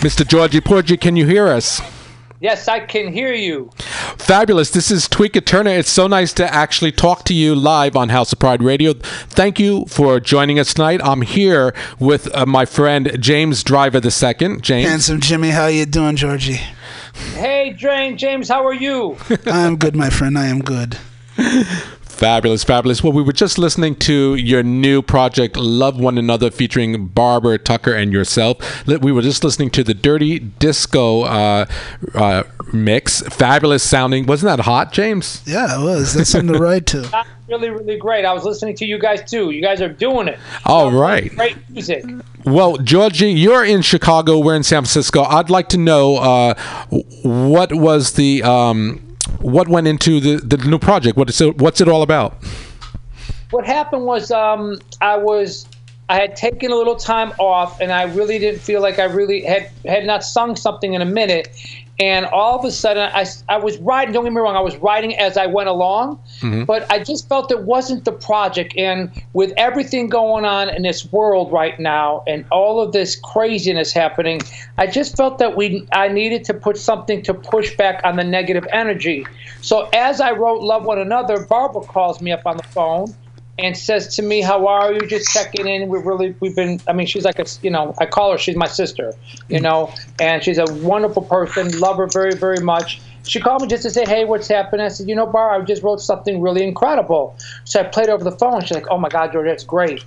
Mr. 0.09 0.27
Georgie 0.27 0.59
Porgie. 0.59 0.97
Can 0.97 1.15
you 1.15 1.27
hear 1.27 1.47
us? 1.47 1.79
Yes, 2.39 2.67
I 2.67 2.79
can 2.79 3.13
hear 3.13 3.31
you. 3.31 3.69
Fabulous. 4.17 4.71
This 4.71 4.89
is 4.89 5.07
Tweeka 5.07 5.45
Turner. 5.45 5.69
It's 5.69 5.91
so 5.91 6.07
nice 6.07 6.33
to 6.33 6.51
actually 6.51 6.91
talk 6.91 7.25
to 7.25 7.33
you 7.35 7.53
live 7.53 7.95
on 7.95 8.09
House 8.09 8.33
of 8.33 8.39
Pride 8.39 8.63
Radio. 8.63 8.93
Thank 8.93 9.59
you 9.59 9.85
for 9.85 10.19
joining 10.19 10.57
us 10.57 10.73
tonight. 10.73 10.99
I'm 11.03 11.21
here 11.21 11.75
with 11.99 12.35
uh, 12.35 12.47
my 12.47 12.65
friend 12.65 13.17
James 13.19 13.63
Driver 13.63 13.99
II. 14.03 14.61
James. 14.61 14.89
Handsome 14.89 15.19
Jimmy, 15.19 15.51
how 15.51 15.67
you 15.67 15.85
doing, 15.85 16.15
Georgie? 16.15 16.59
Hey, 17.35 17.75
Drain 17.77 18.17
James, 18.17 18.49
how 18.49 18.65
are 18.65 18.73
you? 18.73 19.15
I'm 19.45 19.75
good, 19.75 19.95
my 19.95 20.09
friend. 20.09 20.39
I 20.39 20.47
am 20.47 20.61
good. 20.61 20.97
Fabulous, 22.19 22.65
fabulous. 22.65 23.01
Well, 23.01 23.13
we 23.13 23.23
were 23.23 23.31
just 23.31 23.57
listening 23.57 23.95
to 23.95 24.35
your 24.35 24.61
new 24.61 25.01
project, 25.01 25.55
Love 25.55 25.97
One 25.97 26.17
Another, 26.17 26.51
featuring 26.51 27.07
Barbara 27.07 27.57
Tucker 27.57 27.93
and 27.93 28.11
yourself. 28.11 28.85
We 28.85 29.13
were 29.13 29.21
just 29.21 29.41
listening 29.41 29.69
to 29.69 29.85
the 29.85 29.93
Dirty 29.93 30.37
Disco 30.37 31.21
uh, 31.21 31.65
uh, 32.13 32.43
mix. 32.73 33.21
Fabulous 33.21 33.83
sounding. 33.83 34.25
Wasn't 34.25 34.49
that 34.49 34.65
hot, 34.65 34.91
James? 34.91 35.41
Yeah, 35.45 35.79
it 35.79 35.81
was. 35.81 36.13
That's 36.13 36.31
something 36.31 36.51
to 36.51 36.59
ride 36.59 36.87
to. 36.87 36.99
That's 37.03 37.29
really, 37.47 37.69
really 37.69 37.97
great. 37.97 38.25
I 38.25 38.33
was 38.33 38.43
listening 38.43 38.75
to 38.75 38.85
you 38.85 38.99
guys 38.99 39.23
too. 39.23 39.51
You 39.51 39.61
guys 39.61 39.81
are 39.81 39.87
doing 39.87 40.27
it. 40.27 40.39
All 40.65 40.91
right. 40.91 41.33
Great 41.33 41.69
music. 41.69 42.03
Well, 42.43 42.75
Georgie, 42.79 43.31
you're 43.31 43.63
in 43.63 43.81
Chicago. 43.81 44.39
We're 44.39 44.55
in 44.55 44.63
San 44.63 44.81
Francisco. 44.81 45.23
I'd 45.23 45.49
like 45.49 45.69
to 45.69 45.77
know 45.77 46.17
uh, 46.17 46.53
what 47.23 47.71
was 47.71 48.11
the 48.15 48.43
um, 48.43 49.08
what 49.41 49.67
went 49.67 49.87
into 49.87 50.19
the, 50.19 50.37
the 50.37 50.57
new 50.67 50.79
project. 50.79 51.17
What 51.17 51.29
is 51.29 51.39
it, 51.41 51.57
what's 51.57 51.81
it 51.81 51.87
all 51.87 52.01
about? 52.01 52.37
What 53.51 53.65
happened 53.65 54.05
was 54.05 54.31
um, 54.31 54.79
I 55.01 55.17
was 55.17 55.67
I 56.09 56.15
had 56.15 56.35
taken 56.35 56.71
a 56.71 56.75
little 56.75 56.95
time 56.95 57.33
off, 57.37 57.79
and 57.79 57.91
I 57.91 58.03
really 58.03 58.39
didn't 58.39 58.61
feel 58.61 58.81
like 58.81 58.97
I 58.97 59.05
really 59.05 59.41
had 59.41 59.69
had 59.85 60.05
not 60.05 60.23
sung 60.23 60.55
something 60.55 60.93
in 60.93 61.01
a 61.01 61.05
minute. 61.05 61.49
And 61.99 62.25
all 62.27 62.57
of 62.57 62.63
a 62.63 62.71
sudden, 62.71 63.09
I, 63.13 63.25
I 63.49 63.57
was 63.57 63.77
writing. 63.79 64.13
Don't 64.13 64.23
get 64.23 64.31
me 64.31 64.39
wrong, 64.39 64.55
I 64.55 64.61
was 64.61 64.77
writing 64.77 65.17
as 65.17 65.35
I 65.35 65.47
went 65.47 65.67
along, 65.67 66.17
mm-hmm. 66.39 66.63
but 66.63 66.89
I 66.89 67.03
just 67.03 67.27
felt 67.27 67.51
it 67.51 67.63
wasn't 67.63 68.05
the 68.05 68.13
project. 68.13 68.73
And 68.77 69.11
with 69.33 69.51
everything 69.57 70.07
going 70.07 70.45
on 70.45 70.69
in 70.69 70.83
this 70.83 71.11
world 71.11 71.51
right 71.51 71.77
now, 71.77 72.23
and 72.25 72.45
all 72.51 72.81
of 72.81 72.93
this 72.93 73.17
craziness 73.17 73.91
happening, 73.91 74.39
I 74.77 74.87
just 74.87 75.17
felt 75.17 75.39
that 75.39 75.57
we 75.57 75.85
I 75.91 76.07
needed 76.07 76.45
to 76.45 76.53
put 76.53 76.77
something 76.77 77.21
to 77.23 77.33
push 77.33 77.75
back 77.75 77.99
on 78.05 78.15
the 78.15 78.23
negative 78.23 78.65
energy. 78.71 79.27
So 79.61 79.89
as 79.91 80.21
I 80.21 80.31
wrote 80.31 80.61
"Love 80.61 80.85
One 80.85 80.99
Another," 80.99 81.45
Barbara 81.45 81.81
calls 81.81 82.21
me 82.21 82.31
up 82.31 82.45
on 82.45 82.55
the 82.55 82.63
phone 82.63 83.13
and 83.59 83.77
says 83.77 84.15
to 84.15 84.21
me, 84.21 84.41
"How 84.41 84.67
are 84.67 84.93
you? 84.93 85.01
Just 85.01 85.31
checking 85.33 85.67
in. 85.67 85.89
We've 85.89 86.05
really, 86.05 86.35
we've 86.39 86.55
been. 86.55 86.79
I 86.87 86.93
mean, 86.93 87.07
she's 87.07 87.25
like 87.25 87.39
a, 87.39 87.45
you 87.61 87.69
know, 87.69 87.93
I 87.99 88.05
call 88.05 88.31
her. 88.31 88.37
She's 88.37 88.55
my 88.55 88.67
sister, 88.67 89.13
you 89.49 89.59
know, 89.59 89.93
and 90.19 90.43
she's 90.43 90.57
a 90.57 90.65
wonderful 90.75 91.23
person. 91.23 91.77
Love 91.79 91.97
her 91.97 92.07
very, 92.07 92.35
very 92.35 92.59
much. 92.59 93.01
She 93.23 93.39
called 93.39 93.61
me 93.61 93.67
just 93.67 93.83
to 93.83 93.89
say, 93.89 94.05
"Hey, 94.07 94.25
what's 94.25 94.47
happening?" 94.47 94.85
I 94.85 94.89
said, 94.89 95.09
"You 95.09 95.15
know, 95.15 95.25
Bar, 95.25 95.51
I 95.51 95.61
just 95.61 95.83
wrote 95.83 96.01
something 96.01 96.41
really 96.41 96.63
incredible." 96.63 97.35
So 97.65 97.81
I 97.81 97.83
played 97.83 98.09
over 98.09 98.23
the 98.23 98.31
phone. 98.31 98.61
She's 98.61 98.71
like, 98.71 98.89
"Oh 98.89 98.97
my 98.97 99.09
God, 99.09 99.33
George, 99.33 99.47
that's 99.47 99.65
great." 99.65 100.03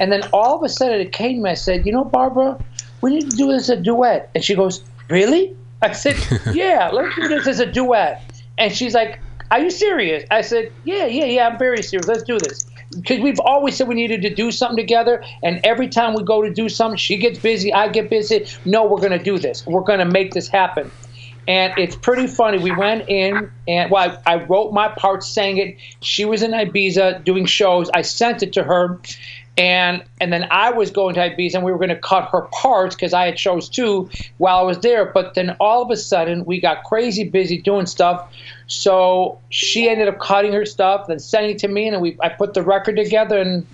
And 0.00 0.10
then 0.10 0.22
all 0.32 0.56
of 0.56 0.62
a 0.62 0.68
sudden, 0.68 1.00
it 1.00 1.12
came 1.12 1.36
to 1.36 1.42
me. 1.42 1.50
I 1.50 1.54
said, 1.54 1.84
"You 1.86 1.92
know, 1.92 2.04
Barbara, 2.04 2.58
we 3.02 3.14
need 3.14 3.30
to 3.30 3.36
do 3.36 3.48
this 3.48 3.64
as 3.64 3.78
a 3.78 3.82
duet." 3.82 4.30
And 4.34 4.42
she 4.42 4.54
goes, 4.54 4.82
"Really?" 5.10 5.54
I 5.82 5.92
said, 5.92 6.16
"Yeah, 6.54 6.90
let's 6.90 7.14
do 7.16 7.28
this 7.28 7.46
as 7.46 7.60
a 7.60 7.66
duet." 7.66 8.22
And 8.56 8.72
she's 8.74 8.94
like, 8.94 9.20
"Are 9.50 9.60
you 9.60 9.70
serious?" 9.70 10.24
I 10.30 10.40
said, 10.40 10.72
"Yeah, 10.84 11.04
yeah, 11.04 11.26
yeah. 11.26 11.48
I'm 11.48 11.58
very 11.58 11.82
serious. 11.82 12.08
Let's 12.08 12.22
do 12.22 12.38
this." 12.38 12.64
Because 12.94 13.20
we've 13.20 13.40
always 13.40 13.76
said 13.76 13.88
we 13.88 13.94
needed 13.94 14.22
to 14.22 14.34
do 14.34 14.50
something 14.50 14.76
together, 14.76 15.22
and 15.42 15.60
every 15.64 15.88
time 15.88 16.14
we 16.14 16.22
go 16.22 16.42
to 16.42 16.50
do 16.50 16.68
something, 16.68 16.96
she 16.96 17.16
gets 17.16 17.38
busy, 17.38 17.72
I 17.72 17.88
get 17.88 18.10
busy. 18.10 18.46
No, 18.64 18.84
we're 18.84 19.00
going 19.00 19.18
to 19.18 19.22
do 19.22 19.38
this. 19.38 19.66
We're 19.66 19.82
going 19.82 19.98
to 19.98 20.04
make 20.04 20.32
this 20.32 20.48
happen. 20.48 20.90
And 21.46 21.74
it's 21.76 21.94
pretty 21.94 22.26
funny. 22.26 22.58
We 22.58 22.74
went 22.74 23.08
in, 23.08 23.50
and 23.68 23.90
well, 23.90 24.18
I, 24.26 24.34
I 24.34 24.44
wrote 24.44 24.72
my 24.72 24.88
part, 24.88 25.22
sang 25.22 25.58
it. 25.58 25.76
She 26.00 26.24
was 26.24 26.42
in 26.42 26.52
Ibiza 26.52 27.22
doing 27.24 27.44
shows. 27.44 27.90
I 27.92 28.00
sent 28.00 28.42
it 28.42 28.54
to 28.54 28.62
her, 28.62 28.98
and 29.56 30.02
and 30.20 30.32
then 30.32 30.46
I 30.50 30.70
was 30.70 30.90
going 30.90 31.14
to 31.14 31.20
Ibiza, 31.20 31.54
and 31.54 31.64
we 31.64 31.70
were 31.70 31.78
going 31.78 31.90
to 31.90 31.96
cut 31.96 32.28
her 32.32 32.42
parts 32.52 32.94
because 32.94 33.14
I 33.14 33.26
had 33.26 33.38
shows 33.38 33.68
too 33.68 34.10
while 34.38 34.58
I 34.58 34.62
was 34.62 34.78
there. 34.78 35.04
But 35.06 35.34
then 35.34 35.56
all 35.60 35.82
of 35.82 35.90
a 35.90 35.96
sudden, 35.96 36.44
we 36.44 36.60
got 36.60 36.84
crazy 36.84 37.24
busy 37.24 37.58
doing 37.58 37.86
stuff. 37.86 38.32
So 38.66 39.38
she 39.50 39.88
ended 39.88 40.08
up 40.08 40.18
cutting 40.18 40.52
her 40.52 40.66
stuff, 40.66 41.06
then 41.06 41.18
sending 41.18 41.52
it 41.52 41.58
to 41.58 41.68
me, 41.68 41.88
and 41.88 42.00
we 42.00 42.16
I 42.22 42.30
put 42.30 42.54
the 42.54 42.62
record 42.62 42.96
together, 42.96 43.38
and 43.38 43.66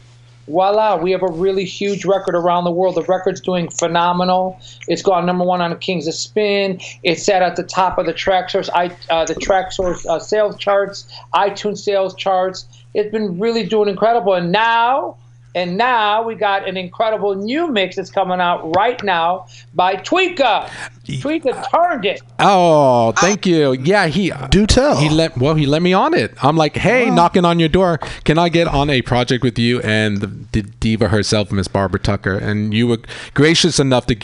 voila, 0.50 0.96
we 0.96 1.12
have 1.12 1.22
a 1.22 1.30
really 1.32 1.64
huge 1.64 2.04
record 2.04 2.34
around 2.34 2.64
the 2.64 2.70
world. 2.70 2.96
The 2.96 3.02
record's 3.02 3.40
doing 3.40 3.70
phenomenal. 3.70 4.60
It's 4.88 5.02
gone 5.02 5.24
number 5.24 5.44
one 5.44 5.60
on 5.60 5.70
the 5.70 5.76
Kings 5.76 6.06
of 6.06 6.14
Spin. 6.14 6.80
It's 7.02 7.22
sat 7.22 7.42
at 7.42 7.56
the 7.56 7.62
top 7.62 7.98
of 7.98 8.06
the 8.06 8.12
Traxsource, 8.12 8.68
I, 8.74 8.94
uh, 9.08 9.24
the 9.24 9.34
Traxsource 9.34 10.04
uh, 10.06 10.18
sales 10.18 10.56
charts, 10.58 11.06
iTunes 11.34 11.78
sales 11.78 12.14
charts. 12.14 12.66
It's 12.94 13.10
been 13.10 13.38
really 13.38 13.64
doing 13.64 13.88
incredible. 13.88 14.34
And 14.34 14.50
now, 14.50 15.16
and 15.54 15.76
now 15.76 16.22
we 16.22 16.34
got 16.34 16.68
an 16.68 16.76
incredible 16.76 17.34
new 17.34 17.68
mix 17.68 17.96
that's 17.96 18.10
coming 18.10 18.40
out 18.40 18.74
right 18.76 19.02
now 19.02 19.46
by 19.74 19.96
Tweeka. 19.96 20.68
Tweeka 21.06 21.68
turned 21.70 22.04
it. 22.04 22.22
Oh, 22.38 23.12
thank 23.12 23.46
you. 23.46 23.72
Yeah, 23.72 24.06
he 24.06 24.32
Do 24.50 24.66
tell. 24.66 24.96
He 24.96 25.08
let 25.08 25.36
well, 25.36 25.54
he 25.54 25.66
let 25.66 25.82
me 25.82 25.92
on 25.92 26.14
it. 26.14 26.32
I'm 26.42 26.56
like, 26.56 26.76
hey, 26.76 27.10
knocking 27.10 27.44
on 27.44 27.58
your 27.58 27.68
door. 27.68 27.98
Can 28.24 28.38
I 28.38 28.48
get 28.48 28.68
on 28.68 28.90
a 28.90 29.02
project 29.02 29.42
with 29.42 29.58
you 29.58 29.80
and 29.80 30.18
the, 30.18 30.26
the 30.52 30.62
diva 30.62 31.08
herself, 31.08 31.50
Miss 31.50 31.68
Barbara 31.68 32.00
Tucker? 32.00 32.36
And 32.36 32.72
you 32.72 32.86
were 32.86 32.98
gracious 33.34 33.80
enough 33.80 34.06
to, 34.06 34.16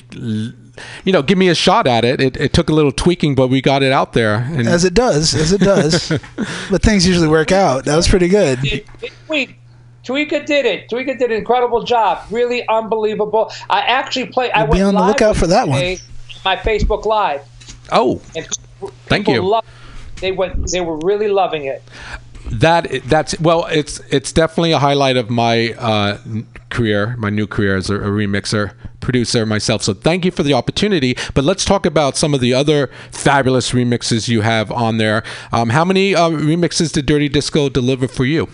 you 1.05 1.13
know, 1.13 1.23
give 1.23 1.39
me 1.39 1.49
a 1.49 1.55
shot 1.55 1.87
at 1.87 2.05
it. 2.05 2.21
It, 2.21 2.37
it 2.37 2.53
took 2.53 2.69
a 2.69 2.73
little 2.73 2.93
tweaking, 2.93 3.35
but 3.35 3.49
we 3.49 3.61
got 3.61 3.83
it 3.83 3.93
out 3.93 4.13
there. 4.13 4.37
And 4.37 4.69
As 4.69 4.85
it 4.85 4.95
does, 4.95 5.35
as 5.35 5.53
it 5.53 5.61
does. 5.61 6.09
but 6.71 6.83
things 6.83 7.07
usually 7.07 7.29
work 7.29 7.51
out. 7.53 7.85
That 7.85 7.97
was 7.97 8.07
pretty 8.07 8.29
good. 8.29 8.65
it, 8.65 8.87
it, 9.03 9.13
Tweek, 9.29 9.57
Tweeka 10.07 10.47
did 10.47 10.65
it. 10.67 10.89
Tweeka 10.89 11.19
did 11.19 11.31
an 11.31 11.37
incredible 11.39 11.83
job. 11.83 12.25
Really 12.31 12.67
unbelievable. 12.69 13.51
I 13.69 13.81
actually 13.81 14.27
played. 14.27 14.53
I 14.53 14.61
went 14.63 14.75
Be 14.75 14.83
on 14.83 14.95
the 14.95 15.03
lookout 15.03 15.37
for 15.37 15.47
that 15.49 15.67
one. 15.69 15.81
My 16.45 16.57
Facebook 16.57 17.05
Live. 17.05 17.43
oh, 17.93 18.21
And 18.37 18.47
Thank 19.07 19.27
you. 19.29 19.43
loved- 19.43 19.67
they 20.21 20.33
went. 20.33 20.71
They 20.71 20.81
were 20.81 20.97
really 20.99 21.29
loving 21.29 21.65
it. 21.65 21.83
that 22.49 23.03
that's 23.07 23.39
well, 23.41 23.67
it's 23.67 23.99
it's 24.11 24.33
definitely 24.33 24.71
a 24.73 24.79
highlight 24.79 25.17
of 25.17 25.29
my 25.29 25.75
uh, 25.79 26.19
career, 26.71 27.17
my 27.19 27.29
new 27.29 27.47
career 27.47 27.77
as 27.77 27.91
a, 27.91 27.97
a 27.97 28.07
remixer, 28.09 28.73
producer 29.01 29.45
myself. 29.45 29.83
So 29.83 29.93
thank 29.93 30.25
you 30.25 30.31
for 30.31 30.45
the 30.45 30.53
opportunity. 30.55 31.17
But 31.35 31.43
let's 31.45 31.65
talk 31.65 31.85
about 31.85 32.17
some 32.17 32.33
of 32.35 32.41
the 32.41 32.55
other 32.55 32.89
fabulous 33.11 33.73
remixes 33.73 34.29
you 34.29 34.43
have 34.43 34.71
on 34.71 34.99
there. 34.99 35.25
Um, 35.53 35.71
how 35.71 35.85
many 35.85 36.15
uh, 36.15 36.31
remixes 36.31 36.93
did 36.93 37.07
Dirty 37.07 37.29
Disco 37.29 37.69
deliver 37.69 38.07
for 38.07 38.25
you? 38.25 38.49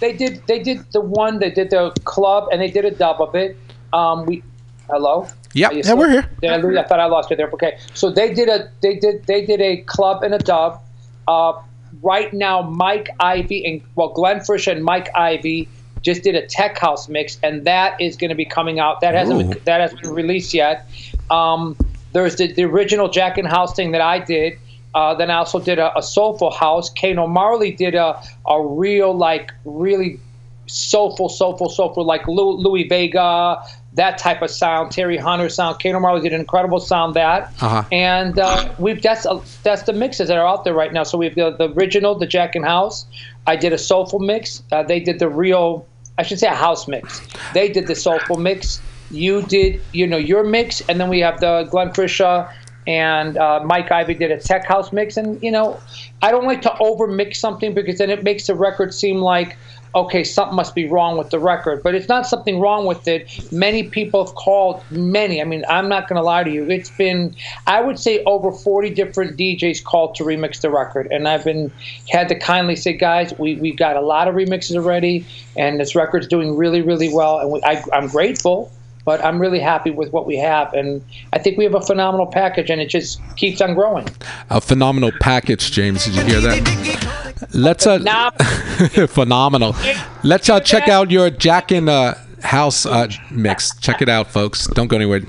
They 0.00 0.12
did. 0.12 0.46
They 0.46 0.60
did 0.60 0.90
the 0.92 1.00
one. 1.00 1.38
They 1.38 1.50
did 1.50 1.70
the 1.70 1.90
club, 2.04 2.48
and 2.52 2.60
they 2.60 2.70
did 2.70 2.84
a 2.84 2.90
dub 2.90 3.20
of 3.20 3.34
it. 3.34 3.56
Um, 3.92 4.26
we. 4.26 4.42
Hello. 4.88 5.28
Yep. 5.52 5.72
Yeah, 5.72 5.94
we're 5.94 6.10
here. 6.10 6.30
Did 6.40 6.50
I, 6.50 6.56
lose- 6.56 6.76
I 6.76 6.82
thought 6.84 7.00
I 7.00 7.06
lost 7.06 7.30
you 7.30 7.36
there. 7.36 7.50
Okay. 7.50 7.78
So 7.94 8.10
they 8.10 8.32
did 8.32 8.48
a. 8.48 8.70
They 8.80 8.96
did. 8.96 9.26
They 9.26 9.44
did 9.44 9.60
a 9.60 9.78
club 9.82 10.22
and 10.22 10.34
a 10.34 10.38
dub. 10.38 10.80
Uh, 11.26 11.54
right 12.02 12.32
now, 12.32 12.62
Mike 12.62 13.10
Ivy 13.20 13.66
and 13.66 13.82
well, 13.94 14.08
Glenn 14.08 14.40
Frisch 14.40 14.66
and 14.66 14.84
Mike 14.84 15.08
Ivy 15.14 15.68
just 16.02 16.22
did 16.22 16.34
a 16.34 16.46
tech 16.46 16.78
house 16.78 17.08
mix, 17.08 17.38
and 17.42 17.64
that 17.64 18.00
is 18.00 18.16
going 18.16 18.30
to 18.30 18.36
be 18.36 18.44
coming 18.44 18.78
out. 18.78 19.00
That 19.00 19.14
hasn't 19.14 19.40
Ooh. 19.40 19.48
been, 19.54 19.62
that 19.64 19.80
hasn't 19.80 20.02
been 20.02 20.14
released 20.14 20.54
yet. 20.54 20.88
Um, 21.30 21.76
there's 22.12 22.36
the, 22.36 22.52
the 22.52 22.64
original 22.64 23.08
Jack 23.08 23.38
and 23.38 23.48
House 23.48 23.74
thing 23.74 23.92
that 23.92 24.00
I 24.00 24.18
did. 24.18 24.58
Uh, 24.94 25.14
then 25.14 25.30
I 25.30 25.36
also 25.36 25.60
did 25.60 25.78
a, 25.78 25.96
a 25.98 26.02
soulful 26.02 26.50
house. 26.50 26.90
Kano 26.90 27.26
Marley 27.26 27.72
did 27.72 27.94
a 27.94 28.22
a 28.46 28.62
real 28.62 29.14
like 29.14 29.52
really 29.64 30.20
soulful, 30.66 31.28
soulful, 31.28 31.68
soulful 31.68 32.04
like 32.04 32.26
Lou, 32.28 32.52
Louie 32.52 32.86
Vega, 32.88 33.62
that 33.94 34.18
type 34.18 34.42
of 34.42 34.50
sound. 34.50 34.92
Terry 34.92 35.16
Hunter 35.16 35.48
sound. 35.48 35.82
Kano 35.82 36.00
Marley 36.00 36.20
did 36.20 36.32
an 36.32 36.40
incredible 36.40 36.78
sound 36.78 37.14
that. 37.14 37.52
Uh-huh. 37.60 37.84
And 37.90 38.38
uh, 38.38 38.74
we've 38.78 39.02
that's 39.02 39.26
uh, 39.26 39.40
that's 39.62 39.82
the 39.82 39.92
mixes 39.92 40.28
that 40.28 40.36
are 40.36 40.46
out 40.46 40.64
there 40.64 40.74
right 40.74 40.92
now. 40.92 41.02
So 41.02 41.18
we've 41.18 41.34
the, 41.34 41.50
the 41.50 41.70
original, 41.72 42.14
the 42.14 42.26
Jack 42.26 42.54
and 42.54 42.64
House. 42.64 43.06
I 43.46 43.56
did 43.56 43.72
a 43.72 43.78
soulful 43.78 44.20
mix. 44.20 44.62
Uh, 44.70 44.82
they 44.82 45.00
did 45.00 45.18
the 45.18 45.28
real, 45.28 45.86
I 46.18 46.22
should 46.22 46.38
say 46.38 46.48
a 46.48 46.54
house 46.54 46.86
mix. 46.86 47.26
They 47.54 47.70
did 47.70 47.86
the 47.86 47.94
soulful 47.94 48.36
mix. 48.36 48.80
You 49.10 49.42
did, 49.42 49.80
you 49.92 50.06
know, 50.06 50.18
your 50.18 50.44
mix, 50.44 50.82
and 50.82 51.00
then 51.00 51.08
we 51.08 51.20
have 51.20 51.40
the 51.40 51.66
Glenn 51.70 51.90
Frisha 51.90 52.52
and 52.88 53.36
uh, 53.36 53.60
Mike 53.64 53.92
Ivy 53.92 54.14
did 54.14 54.30
a 54.30 54.40
tech 54.40 54.66
house 54.66 54.92
mix. 54.92 55.18
And 55.18 55.40
you 55.42 55.50
know, 55.50 55.78
I 56.22 56.30
don't 56.30 56.46
like 56.46 56.62
to 56.62 56.76
over 56.78 57.06
mix 57.06 57.38
something 57.38 57.74
because 57.74 57.98
then 57.98 58.08
it 58.08 58.24
makes 58.24 58.46
the 58.46 58.54
record 58.54 58.94
seem 58.94 59.18
like 59.18 59.56
okay, 59.94 60.22
something 60.22 60.54
must 60.54 60.74
be 60.74 60.86
wrong 60.86 61.16
with 61.16 61.30
the 61.30 61.38
record. 61.38 61.82
But 61.82 61.94
it's 61.94 62.08
not 62.08 62.26
something 62.26 62.60
wrong 62.60 62.84
with 62.84 63.08
it. 63.08 63.50
Many 63.50 63.84
people 63.84 64.24
have 64.24 64.34
called, 64.34 64.82
many. 64.90 65.40
I 65.40 65.44
mean, 65.44 65.64
I'm 65.66 65.88
not 65.88 66.08
going 66.08 66.18
to 66.18 66.22
lie 66.22 66.44
to 66.44 66.50
you. 66.50 66.68
It's 66.70 66.90
been, 66.90 67.34
I 67.66 67.80
would 67.80 67.98
say, 67.98 68.22
over 68.24 68.52
40 68.52 68.90
different 68.90 69.38
DJs 69.38 69.82
called 69.82 70.14
to 70.16 70.24
remix 70.24 70.60
the 70.60 70.70
record. 70.70 71.08
And 71.10 71.26
I've 71.26 71.42
been, 71.42 71.72
had 72.10 72.28
to 72.28 72.38
kindly 72.38 72.76
say, 72.76 72.92
guys, 72.92 73.32
we, 73.38 73.56
we've 73.56 73.78
got 73.78 73.96
a 73.96 74.02
lot 74.02 74.28
of 74.28 74.34
remixes 74.34 74.76
already, 74.76 75.26
and 75.56 75.80
this 75.80 75.94
record's 75.94 76.26
doing 76.26 76.54
really, 76.54 76.82
really 76.82 77.12
well. 77.12 77.38
And 77.38 77.50
we, 77.50 77.62
I, 77.64 77.82
I'm 77.92 78.08
grateful. 78.08 78.70
But 79.04 79.24
I'm 79.24 79.38
really 79.38 79.60
happy 79.60 79.90
with 79.90 80.12
what 80.12 80.26
we 80.26 80.36
have, 80.36 80.72
and 80.74 81.02
I 81.32 81.38
think 81.38 81.58
we 81.58 81.64
have 81.64 81.74
a 81.74 81.80
phenomenal 81.80 82.26
package, 82.26 82.70
and 82.70 82.80
it 82.80 82.88
just 82.88 83.20
keeps 83.36 83.60
on 83.60 83.74
growing. 83.74 84.08
A 84.50 84.60
phenomenal 84.60 85.12
package, 85.20 85.70
James. 85.70 86.04
Did 86.04 86.16
you 86.16 86.24
hear 86.24 86.40
that? 86.40 87.48
Let's 87.54 87.86
uh, 87.86 88.30
phenomenal. 89.08 89.74
Let's 90.22 90.48
uh, 90.50 90.60
check 90.60 90.88
out 90.88 91.10
your 91.10 91.30
Jack 91.30 91.72
in 91.72 91.88
uh, 91.88 92.18
House 92.42 92.86
uh, 92.86 93.08
mix. 93.30 93.76
Check 93.78 94.02
it 94.02 94.08
out, 94.08 94.28
folks. 94.28 94.66
Don't 94.68 94.88
go 94.88 94.96
anywhere. 94.96 95.22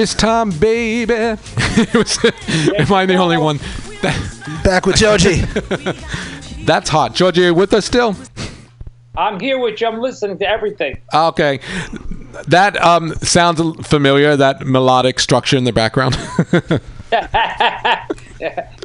This 0.00 0.14
time, 0.14 0.48
baby. 0.48 1.12
It 1.12 1.92
was- 1.92 2.18
Am 2.78 2.90
I 2.90 3.04
the 3.04 3.16
only 3.16 3.36
one? 3.36 3.60
Back 4.64 4.86
with 4.86 4.96
Joji. 4.96 5.42
that's 6.64 6.88
hot. 6.88 7.14
Georgie, 7.14 7.42
are 7.42 7.46
you 7.48 7.54
with 7.54 7.74
us 7.74 7.84
still? 7.84 8.16
I'm 9.14 9.38
here 9.38 9.58
with 9.58 9.78
you. 9.78 9.88
I'm 9.88 10.00
listening 10.00 10.38
to 10.38 10.48
everything. 10.48 10.96
Okay. 11.12 11.60
That 12.46 12.82
um, 12.82 13.14
sounds 13.16 13.60
familiar, 13.86 14.38
that 14.38 14.66
melodic 14.66 15.20
structure 15.20 15.58
in 15.58 15.64
the 15.64 15.72
background. 15.72 16.16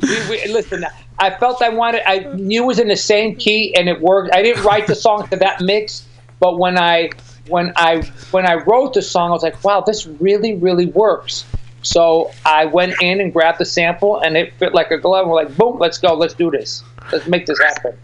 we, 0.01 0.29
we, 0.29 0.51
listen, 0.51 0.85
I 1.19 1.29
felt 1.29 1.61
I 1.61 1.69
wanted. 1.69 2.01
I 2.05 2.29
knew 2.33 2.63
it 2.63 2.67
was 2.67 2.79
in 2.79 2.89
the 2.89 2.97
same 2.97 3.37
key, 3.37 3.73
and 3.73 3.87
it 3.87 4.01
worked. 4.01 4.35
I 4.35 4.41
didn't 4.41 4.65
write 4.65 4.87
the 4.87 4.95
song 4.95 5.25
to 5.29 5.37
that 5.37 5.61
mix, 5.61 6.05
but 6.41 6.59
when 6.59 6.77
I 6.77 7.11
when 7.47 7.73
I 7.75 8.01
when 8.31 8.45
I 8.45 8.55
wrote 8.55 8.93
the 8.93 9.01
song, 9.01 9.29
I 9.29 9.33
was 9.33 9.43
like, 9.43 9.63
wow, 9.63 9.81
this 9.81 10.05
really 10.07 10.55
really 10.55 10.87
works. 10.87 11.45
So 11.81 12.31
I 12.45 12.65
went 12.65 12.99
in 12.99 13.21
and 13.21 13.31
grabbed 13.31 13.59
the 13.59 13.65
sample, 13.65 14.19
and 14.19 14.35
it 14.35 14.53
fit 14.57 14.73
like 14.73 14.89
a 14.89 14.97
glove. 14.97 15.27
We're 15.27 15.35
like, 15.35 15.55
boom, 15.55 15.77
let's 15.77 15.99
go, 15.99 16.15
let's 16.15 16.33
do 16.33 16.49
this, 16.49 16.83
let's 17.11 17.27
make 17.27 17.45
this 17.45 17.59
happen. 17.59 17.95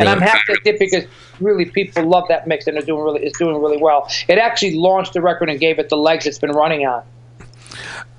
And 0.00 0.08
I'm 0.08 0.22
happy 0.22 0.52
I 0.52 0.56
did 0.64 0.78
because 0.78 1.04
really 1.38 1.66
people 1.66 2.06
love 2.06 2.24
that 2.28 2.46
mix, 2.46 2.66
and 2.66 2.76
they're 2.76 2.82
doing 2.82 3.02
really 3.02 3.22
it's 3.24 3.38
doing 3.38 3.60
really 3.60 3.76
well. 3.76 4.08
It 4.28 4.38
actually 4.38 4.76
launched 4.76 5.12
the 5.12 5.20
record 5.20 5.50
and 5.50 5.60
gave 5.60 5.78
it 5.78 5.90
the 5.90 5.96
legs 5.96 6.26
it's 6.26 6.38
been 6.38 6.52
running 6.52 6.86
on. 6.86 7.02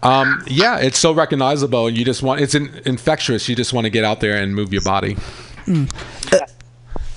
Um, 0.04 0.44
yeah, 0.48 0.78
it's 0.78 1.00
so 1.00 1.12
recognizable. 1.12 1.88
And 1.88 1.98
you 1.98 2.06
just 2.06 2.22
want 2.22 2.42
it's 2.42 2.54
in, 2.54 2.82
infectious. 2.86 3.50
You 3.50 3.56
just 3.56 3.74
want 3.74 3.86
to 3.86 3.90
get 3.90 4.04
out 4.04 4.20
there 4.20 4.38
and 4.38 4.54
move 4.54 4.72
your 4.72 4.84
body. 4.84 5.18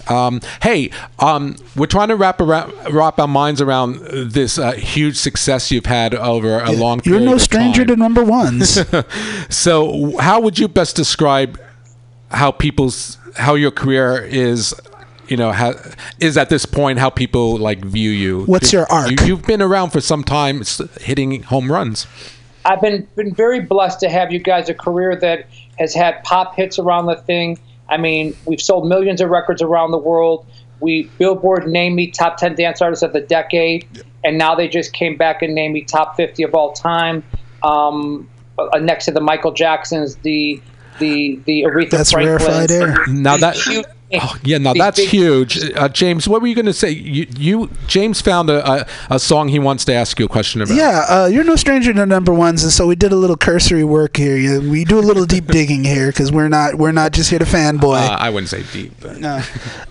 Um, 0.09 0.41
hey, 0.63 0.91
um, 1.19 1.57
we're 1.77 1.87
trying 1.87 2.09
to 2.09 2.17
wrap 2.17 2.41
around, 2.41 2.73
wrap 2.93 3.19
our 3.19 3.29
minds 3.29 3.61
around 3.61 3.99
this 4.33 4.59
uh, 4.59 4.73
huge 4.73 5.17
success 5.17 5.71
you've 5.71 5.87
had 5.87 6.15
over 6.15 6.61
a 6.61 6.73
long 6.73 7.01
You're 7.05 7.21
no 7.21 7.35
of 7.35 7.43
stranger 7.43 7.85
to 7.85 7.97
number 7.97 8.25
ones. 8.25 8.79
So, 9.51 10.17
how 10.19 10.41
would 10.41 10.59
you 10.59 10.69
best 10.69 10.95
describe 10.97 11.59
how 12.31 12.53
people's 12.53 13.19
how 13.37 13.55
your 13.55 13.71
career 13.71 14.23
is? 14.23 14.75
You 15.29 15.37
know, 15.37 15.53
how, 15.53 15.75
is 16.19 16.37
at 16.37 16.51
this 16.51 16.67
point 16.67 16.99
how 16.99 17.11
people 17.11 17.57
like 17.57 17.85
view 17.85 18.11
you? 18.11 18.45
What's 18.45 18.73
your 18.73 18.87
arc? 18.91 19.11
You, 19.11 19.27
you've 19.27 19.43
been 19.43 19.63
around 19.63 19.91
for 19.91 20.01
some 20.01 20.25
time, 20.25 20.63
hitting 21.01 21.45
home 21.45 21.71
runs. 21.71 22.07
I've 22.65 22.81
been 22.81 23.09
been 23.17 23.35
very 23.35 23.61
blessed 23.61 24.01
to 24.01 24.09
have 24.09 24.33
you 24.33 24.39
guys 24.39 24.69
a 24.69 24.75
career 24.75 25.17
that 25.17 25.47
has 25.79 25.95
had 25.95 26.23
pop 26.25 26.55
hits 26.55 26.79
around 26.79 27.07
the 27.07 27.17
thing. 27.17 27.59
I 27.91 27.97
mean, 27.97 28.37
we've 28.47 28.61
sold 28.61 28.87
millions 28.87 29.21
of 29.21 29.29
records 29.31 29.61
around 29.61 29.91
the 29.91 29.99
world. 29.99 30.47
We 30.81 31.03
Billboard 31.19 31.67
named 31.67 31.97
me 31.97 32.11
top 32.11 32.39
10 32.39 32.55
dance 32.55 32.81
artist 32.81 33.03
of 33.03 33.13
the 33.13 33.21
decade, 33.21 33.87
and 34.25 34.39
now 34.39 34.55
they 34.55 34.69
just 34.69 34.93
came 34.95 35.17
back 35.17 35.43
and 35.43 35.55
named 35.55 35.75
me 35.75 35.83
top 35.83 36.17
50 36.17 36.43
of 36.45 36.55
all 36.55 36.73
time. 36.73 37.23
Um, 37.63 38.29
uh, 38.59 38.79
next 38.79 39.05
to 39.07 39.11
the 39.11 39.21
Michael 39.21 39.53
Jacksons, 39.53 40.17
the 40.17 40.61
the 40.99 41.39
the 41.45 41.63
Aretha 41.63 41.91
That's 41.91 42.13
Franklins. 42.13 42.43
rarefied 42.49 42.71
air. 42.71 43.07
Now 43.09 43.37
that 43.37 43.57
huge- 43.57 43.85
oh, 44.15 44.37
yeah, 44.43 44.59
now 44.59 44.75
that's 44.75 44.99
huge. 44.99 45.59
Uh, 45.75 45.89
James, 45.89 46.27
what 46.29 46.41
were 46.41 46.47
you 46.49 46.55
going 46.55 46.67
to 46.67 46.73
say? 46.73 46.91
You, 46.91 47.27
you 47.39 47.71
James 47.87 48.21
found 48.21 48.51
a, 48.51 48.69
a 48.71 48.87
a 49.11 49.19
song 49.19 49.49
he 49.49 49.59
wants 49.59 49.85
to 49.87 49.93
ask 49.93 50.19
you 50.19 50.25
a 50.27 50.29
question 50.29 50.63
about. 50.63 50.75
yeah, 50.77 51.05
uh, 51.09 51.27
you're 51.27 51.45
no 51.45 51.57
stranger 51.57 51.93
to 51.93 52.07
number 52.07 52.33
ones, 52.33 52.63
and 52.63 52.73
so 52.73 52.87
we 52.87 52.97
did 52.97 53.13
a 53.13 53.17
little 53.17 53.37
cursory 53.37 53.85
work 53.85 54.17
here. 54.17 54.37
Yeah, 54.37 54.59
We 54.59 54.85
do 54.85 54.99
a 54.99 55.01
little 55.01 55.27
deep 55.27 55.47
digging 55.47 55.85
here 55.85 56.09
because 56.09 56.33
we're 56.33 56.49
not 56.49 56.77
we're 56.77 56.93
not 56.93 57.13
just 57.13 57.31
here 57.31 57.39
to 57.39 57.45
fanboy. 57.45 58.01
Uh, 58.09 58.17
I 58.19 58.31
wouldn't 58.31 58.49
say 58.51 58.65
deep. 58.73 58.93
But. 59.01 59.19
No. 59.19 59.41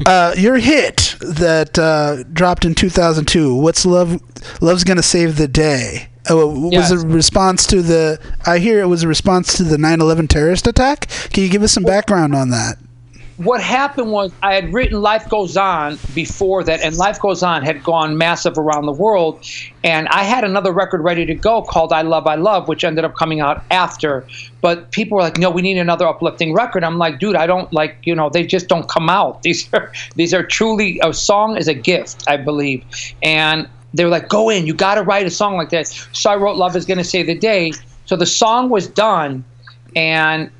Uh, 0.05 0.33
your 0.37 0.57
hit 0.57 1.15
that 1.19 1.77
uh, 1.79 2.23
dropped 2.33 2.65
in 2.65 2.75
2002, 2.75 3.55
"What's 3.55 3.85
Love? 3.85 4.21
Love's 4.61 4.83
Gonna 4.83 5.03
Save 5.03 5.37
the 5.37 5.47
Day." 5.47 6.07
Oh, 6.29 6.47
was 6.65 6.73
Yes. 6.73 6.91
a 6.91 6.97
response 7.07 7.65
to 7.67 7.81
the. 7.81 8.19
I 8.45 8.59
hear 8.59 8.81
it 8.81 8.87
was 8.87 9.03
a 9.03 9.07
response 9.07 9.55
to 9.57 9.63
the 9.63 9.77
9/11 9.77 10.27
terrorist 10.27 10.67
attack. 10.67 11.07
Can 11.31 11.43
you 11.43 11.49
give 11.49 11.63
us 11.63 11.71
some 11.71 11.83
background 11.83 12.35
on 12.35 12.49
that? 12.49 12.77
What 13.39 13.61
happened 13.61 14.11
was 14.11 14.33
I 14.43 14.53
had 14.53 14.73
written 14.73 15.01
Life 15.01 15.29
Goes 15.29 15.55
On 15.55 15.97
before 16.13 16.61
that, 16.65 16.81
and 16.81 16.97
Life 16.97 17.21
Goes 17.21 17.41
On 17.41 17.63
had 17.63 17.81
gone 17.85 18.17
massive 18.17 18.57
around 18.57 18.85
the 18.85 18.91
world. 18.91 19.45
And 19.81 20.09
I 20.09 20.23
had 20.23 20.43
another 20.43 20.73
record 20.73 21.01
ready 21.01 21.25
to 21.25 21.33
go 21.33 21.61
called 21.61 21.93
I 21.93 22.01
Love, 22.01 22.27
I 22.27 22.35
Love, 22.35 22.67
which 22.67 22.83
ended 22.83 23.05
up 23.05 23.15
coming 23.15 23.39
out 23.39 23.63
after. 23.71 24.27
But 24.59 24.91
people 24.91 25.15
were 25.15 25.21
like, 25.21 25.37
no, 25.37 25.49
we 25.49 25.61
need 25.61 25.77
another 25.77 26.05
uplifting 26.05 26.53
record. 26.53 26.83
I'm 26.83 26.97
like, 26.97 27.19
dude, 27.19 27.37
I 27.37 27.47
don't 27.47 27.71
like, 27.71 27.95
you 28.03 28.13
know, 28.13 28.29
they 28.29 28.45
just 28.45 28.67
don't 28.67 28.89
come 28.89 29.09
out. 29.09 29.41
These 29.49 29.73
are, 29.73 29.93
these 30.15 30.33
are 30.33 30.43
truly, 30.43 30.99
a 31.01 31.13
song 31.13 31.55
is 31.55 31.69
a 31.69 31.73
gift, 31.73 32.25
I 32.27 32.35
believe. 32.35 32.83
And 33.23 33.69
they 33.93 34.03
were 34.03 34.09
like, 34.09 34.27
go 34.27 34.49
in, 34.49 34.67
you 34.67 34.73
got 34.73 34.95
to 34.95 35.01
write 35.01 35.25
a 35.25 35.31
song 35.31 35.55
like 35.55 35.69
that. 35.69 35.87
So 35.87 36.29
I 36.29 36.35
wrote 36.35 36.57
Love 36.57 36.75
is 36.75 36.85
to 36.85 37.03
Save 37.05 37.27
the 37.27 37.35
Day. 37.35 37.71
So 38.05 38.17
the 38.17 38.25
song 38.25 38.69
was 38.69 38.87
done. 38.87 39.45
And 39.95 40.51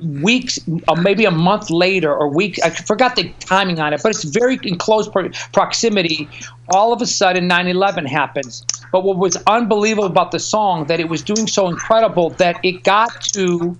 weeks, 0.00 0.58
or 0.88 0.96
maybe 0.96 1.24
a 1.24 1.30
month 1.30 1.70
later, 1.70 2.14
or 2.14 2.28
weeks. 2.28 2.58
I 2.60 2.70
forgot 2.70 3.16
the 3.16 3.32
timing 3.40 3.80
on 3.80 3.92
it, 3.92 4.02
but 4.02 4.10
it's 4.10 4.24
very 4.24 4.58
in 4.62 4.78
close 4.78 5.08
pro- 5.08 5.30
proximity. 5.52 6.28
All 6.70 6.92
of 6.92 7.02
a 7.02 7.06
sudden, 7.06 7.48
9/11 7.48 8.06
happens. 8.06 8.64
But 8.92 9.04
what 9.04 9.18
was 9.18 9.36
unbelievable 9.46 10.06
about 10.06 10.32
the 10.32 10.38
song 10.38 10.86
that 10.86 11.00
it 11.00 11.08
was 11.08 11.22
doing 11.22 11.46
so 11.46 11.68
incredible 11.68 12.30
that 12.30 12.58
it 12.64 12.84
got 12.84 13.20
to 13.32 13.76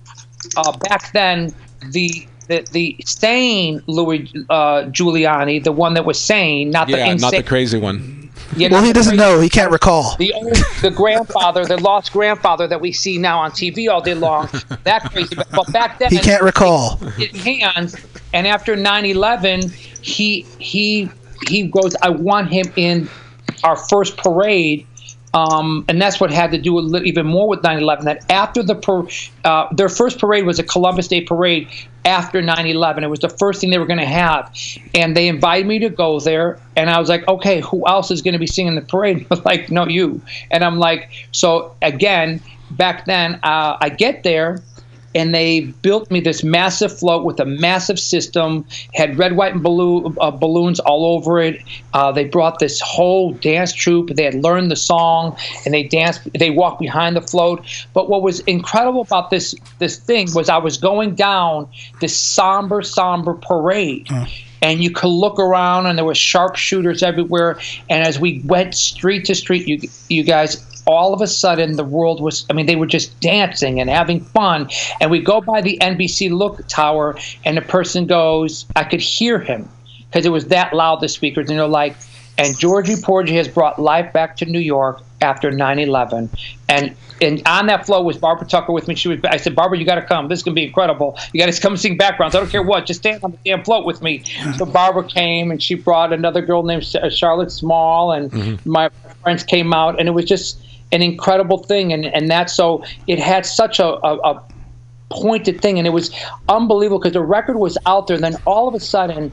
uh, 0.57 0.77
back 0.77 1.11
then 1.13 1.53
the. 1.91 2.25
The, 2.49 2.65
the 2.71 2.95
sane 3.05 3.83
Louis 3.85 4.27
uh, 4.49 4.85
Giuliani, 4.89 5.63
the 5.63 5.71
one 5.71 5.93
that 5.93 6.05
was 6.05 6.19
sane, 6.19 6.71
not 6.71 6.87
the 6.87 6.99
insane. 6.99 7.17
not 7.17 7.31
the 7.31 7.43
crazy 7.43 7.77
one. 7.77 8.28
Yeah, 8.55 8.69
Well, 8.71 8.83
he 8.83 8.93
doesn't 8.93 9.15
know. 9.17 9.39
He 9.39 9.49
can't 9.49 9.71
recall. 9.71 10.15
the 10.17 10.33
old, 10.33 10.55
the 10.81 10.91
grandfather, 10.91 11.65
the 11.65 11.77
lost 11.77 12.11
grandfather 12.11 12.67
that 12.67 12.81
we 12.81 12.91
see 12.91 13.17
now 13.17 13.39
on 13.39 13.51
TV 13.51 13.89
all 13.89 14.01
day 14.01 14.15
long. 14.15 14.49
That 14.83 15.03
crazy, 15.11 15.35
but, 15.35 15.71
back 15.71 15.99
then 15.99 16.11
He 16.11 16.17
can't 16.17 16.41
recall. 16.43 16.97
hands. 17.43 17.95
And 18.33 18.47
after 18.47 18.75
9/11, 18.75 19.71
he 20.01 20.45
he 20.59 21.09
he 21.47 21.63
goes. 21.67 21.95
I 22.01 22.09
want 22.09 22.49
him 22.49 22.71
in 22.75 23.09
our 23.63 23.75
first 23.75 24.17
parade. 24.17 24.85
Um, 25.31 25.85
and 25.87 26.01
that's 26.01 26.19
what 26.19 26.31
had 26.31 26.51
to 26.53 26.57
do 26.57 26.79
a 26.79 26.81
li- 26.81 27.07
even 27.07 27.27
more 27.27 27.47
with 27.47 27.61
9/11. 27.61 28.03
That 28.05 28.25
after 28.31 28.63
the 28.63 28.73
par- 28.75 29.05
uh, 29.45 29.67
their 29.73 29.89
first 29.89 30.17
parade 30.17 30.45
was 30.45 30.57
a 30.57 30.63
Columbus 30.63 31.07
Day 31.07 31.21
parade 31.21 31.67
after 32.05 32.41
9/11. 32.41 33.03
It 33.03 33.09
was 33.09 33.19
the 33.19 33.29
first 33.29 33.61
thing 33.61 33.69
they 33.69 33.77
were 33.77 33.85
going 33.85 33.99
to 33.99 34.05
have, 34.05 34.53
and 34.93 35.15
they 35.15 35.27
invited 35.27 35.67
me 35.67 35.79
to 35.79 35.89
go 35.89 36.19
there. 36.19 36.59
And 36.75 36.89
I 36.89 36.99
was 36.99 37.09
like, 37.09 37.27
okay, 37.27 37.61
who 37.61 37.87
else 37.87 38.11
is 38.11 38.21
going 38.21 38.33
to 38.33 38.39
be 38.39 38.47
singing 38.47 38.75
the 38.75 38.81
parade? 38.81 39.27
But 39.29 39.45
like, 39.45 39.69
no, 39.69 39.87
you. 39.87 40.21
And 40.51 40.63
I'm 40.63 40.79
like, 40.79 41.09
so 41.31 41.75
again, 41.81 42.41
back 42.71 43.05
then, 43.05 43.39
uh, 43.43 43.77
I 43.79 43.89
get 43.89 44.23
there 44.23 44.61
and 45.15 45.33
they 45.33 45.61
built 45.61 46.09
me 46.11 46.19
this 46.19 46.43
massive 46.43 46.97
float 46.97 47.25
with 47.25 47.39
a 47.39 47.45
massive 47.45 47.99
system 47.99 48.65
had 48.93 49.17
red 49.17 49.35
white 49.35 49.53
and 49.53 49.63
blue 49.63 50.15
uh, 50.19 50.31
balloons 50.31 50.79
all 50.79 51.05
over 51.17 51.39
it. 51.39 51.61
Uh, 51.93 52.11
they 52.11 52.25
brought 52.25 52.59
this 52.59 52.79
whole 52.79 53.33
dance 53.33 53.73
troupe. 53.73 54.09
They 54.09 54.23
had 54.23 54.35
learned 54.35 54.69
the 54.69 54.75
song 54.75 55.37
and 55.65 55.73
they 55.73 55.83
danced 55.83 56.27
they 56.37 56.51
walked 56.51 56.79
behind 56.79 57.15
the 57.15 57.21
float. 57.21 57.65
But 57.93 58.09
what 58.09 58.21
was 58.21 58.41
incredible 58.41 59.01
about 59.01 59.29
this 59.29 59.55
this 59.79 59.97
thing 59.97 60.27
was 60.33 60.49
i 60.49 60.57
was 60.57 60.77
going 60.77 61.15
down 61.15 61.69
this 62.01 62.19
somber 62.19 62.81
somber 62.81 63.33
parade. 63.33 64.07
And 64.61 64.83
you 64.83 64.91
could 64.91 65.07
look 65.07 65.39
around 65.39 65.85
and 65.85 65.97
there 65.97 66.03
were 66.03 66.13
sharpshooters 66.13 67.01
everywhere. 67.01 67.59
And 67.89 68.05
as 68.05 68.19
we 68.19 68.41
went 68.43 68.75
street 68.75 69.25
to 69.25 69.35
street 69.35 69.67
you 69.67 69.89
you 70.09 70.23
guys 70.23 70.65
all 70.89 71.13
of 71.13 71.21
a 71.21 71.27
sudden 71.27 71.75
the 71.75 71.83
world 71.83 72.19
was 72.19 72.45
I 72.49 72.53
mean 72.53 72.65
they 72.65 72.75
were 72.75 72.87
just 72.87 73.19
dancing 73.19 73.79
and 73.79 73.89
having 73.89 74.21
fun 74.21 74.69
and 74.99 75.11
we 75.11 75.21
go 75.21 75.39
by 75.39 75.61
the 75.61 75.77
NBC 75.79 76.31
look 76.31 76.67
tower 76.67 77.17
and 77.45 77.55
the 77.55 77.61
person 77.61 78.07
goes 78.07 78.65
I 78.75 78.83
could 78.83 79.01
hear 79.01 79.39
him 79.39 79.69
because 80.07 80.25
it 80.25 80.31
was 80.31 80.47
that 80.47 80.73
loud 80.73 81.01
the 81.01 81.07
speakers 81.07 81.49
and 81.49 81.59
they're 81.59 81.67
like 81.67 81.95
and 82.39 82.57
Georgie 82.57 82.95
Porgie 82.95 83.35
has 83.35 83.47
brought 83.47 83.79
life 83.79 84.11
back 84.13 84.37
to 84.37 84.45
New 84.45 84.59
York 84.59 85.01
after 85.21 85.51
9/11 85.51 86.29
and 86.67 86.95
and 87.21 87.41
on 87.45 87.67
that 87.67 87.85
float 87.85 88.05
was 88.05 88.17
Barbara 88.17 88.47
Tucker 88.47 88.71
with 88.71 88.87
me. 88.87 88.95
She 88.95 89.09
was. 89.09 89.19
I 89.25 89.35
said, 89.35 89.53
Barbara, 89.53 89.77
you 89.77 89.83
got 89.85 89.95
to 89.95 90.01
come. 90.01 90.29
This 90.29 90.39
is 90.39 90.43
gonna 90.43 90.55
be 90.55 90.63
incredible. 90.63 91.19
You 91.33 91.43
got 91.43 91.51
to 91.51 91.61
come 91.61 91.75
sing 91.75 91.97
backgrounds. 91.97 92.33
I 92.33 92.39
don't 92.39 92.49
care 92.49 92.63
what. 92.63 92.85
Just 92.85 93.01
stand 93.01 93.25
on 93.25 93.31
the 93.31 93.37
damn 93.43 93.61
float 93.65 93.85
with 93.85 94.01
me. 94.01 94.23
So 94.57 94.65
Barbara 94.65 95.03
came, 95.03 95.51
and 95.51 95.61
she 95.61 95.75
brought 95.75 96.13
another 96.13 96.41
girl 96.41 96.63
named 96.63 96.85
Charlotte 97.11 97.51
Small, 97.51 98.13
and 98.13 98.31
mm-hmm. 98.31 98.69
my 98.69 98.89
friends 99.21 99.43
came 99.43 99.73
out, 99.73 99.99
and 99.99 100.07
it 100.07 100.13
was 100.13 100.23
just 100.23 100.59
an 100.91 101.01
incredible 101.01 101.59
thing. 101.59 101.93
And 101.93 102.05
and 102.05 102.29
that's 102.29 102.53
so 102.53 102.83
it 103.07 103.19
had 103.19 103.45
such 103.45 103.79
a, 103.79 103.85
a, 103.87 104.17
a 104.17 104.43
pointed 105.09 105.61
thing, 105.61 105.77
and 105.77 105.87
it 105.87 105.91
was 105.91 106.11
unbelievable 106.47 106.99
because 106.99 107.13
the 107.13 107.21
record 107.23 107.57
was 107.57 107.77
out 107.85 108.07
there. 108.07 108.15
And 108.15 108.23
then 108.23 108.35
all 108.45 108.67
of 108.67 108.75
a 108.75 108.79
sudden, 108.79 109.31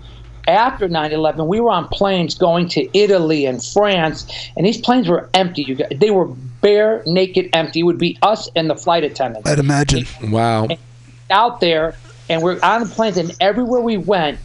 after 0.48 0.88
9/11, 0.88 1.46
we 1.46 1.60
were 1.60 1.70
on 1.70 1.88
planes 1.88 2.34
going 2.34 2.68
to 2.70 2.88
Italy 2.98 3.46
and 3.46 3.62
France, 3.62 4.26
and 4.56 4.64
these 4.66 4.78
planes 4.80 5.08
were 5.08 5.28
empty. 5.34 5.62
You 5.62 5.74
guys, 5.76 5.92
they 5.96 6.10
were 6.10 6.26
bare, 6.62 7.02
naked, 7.06 7.50
empty. 7.52 7.80
It 7.80 7.82
would 7.84 7.98
be 7.98 8.18
us 8.22 8.48
and 8.56 8.70
the 8.70 8.76
flight 8.76 9.04
attendants 9.04 9.48
I'd 9.50 9.58
imagine. 9.58 10.06
Wow. 10.30 10.68
out 11.30 11.60
there, 11.60 11.94
and 12.30 12.42
we're 12.42 12.58
on 12.62 12.80
the 12.82 12.86
planes, 12.88 13.16
and 13.16 13.34
everywhere 13.40 13.80
we 13.80 13.96
went, 13.96 14.38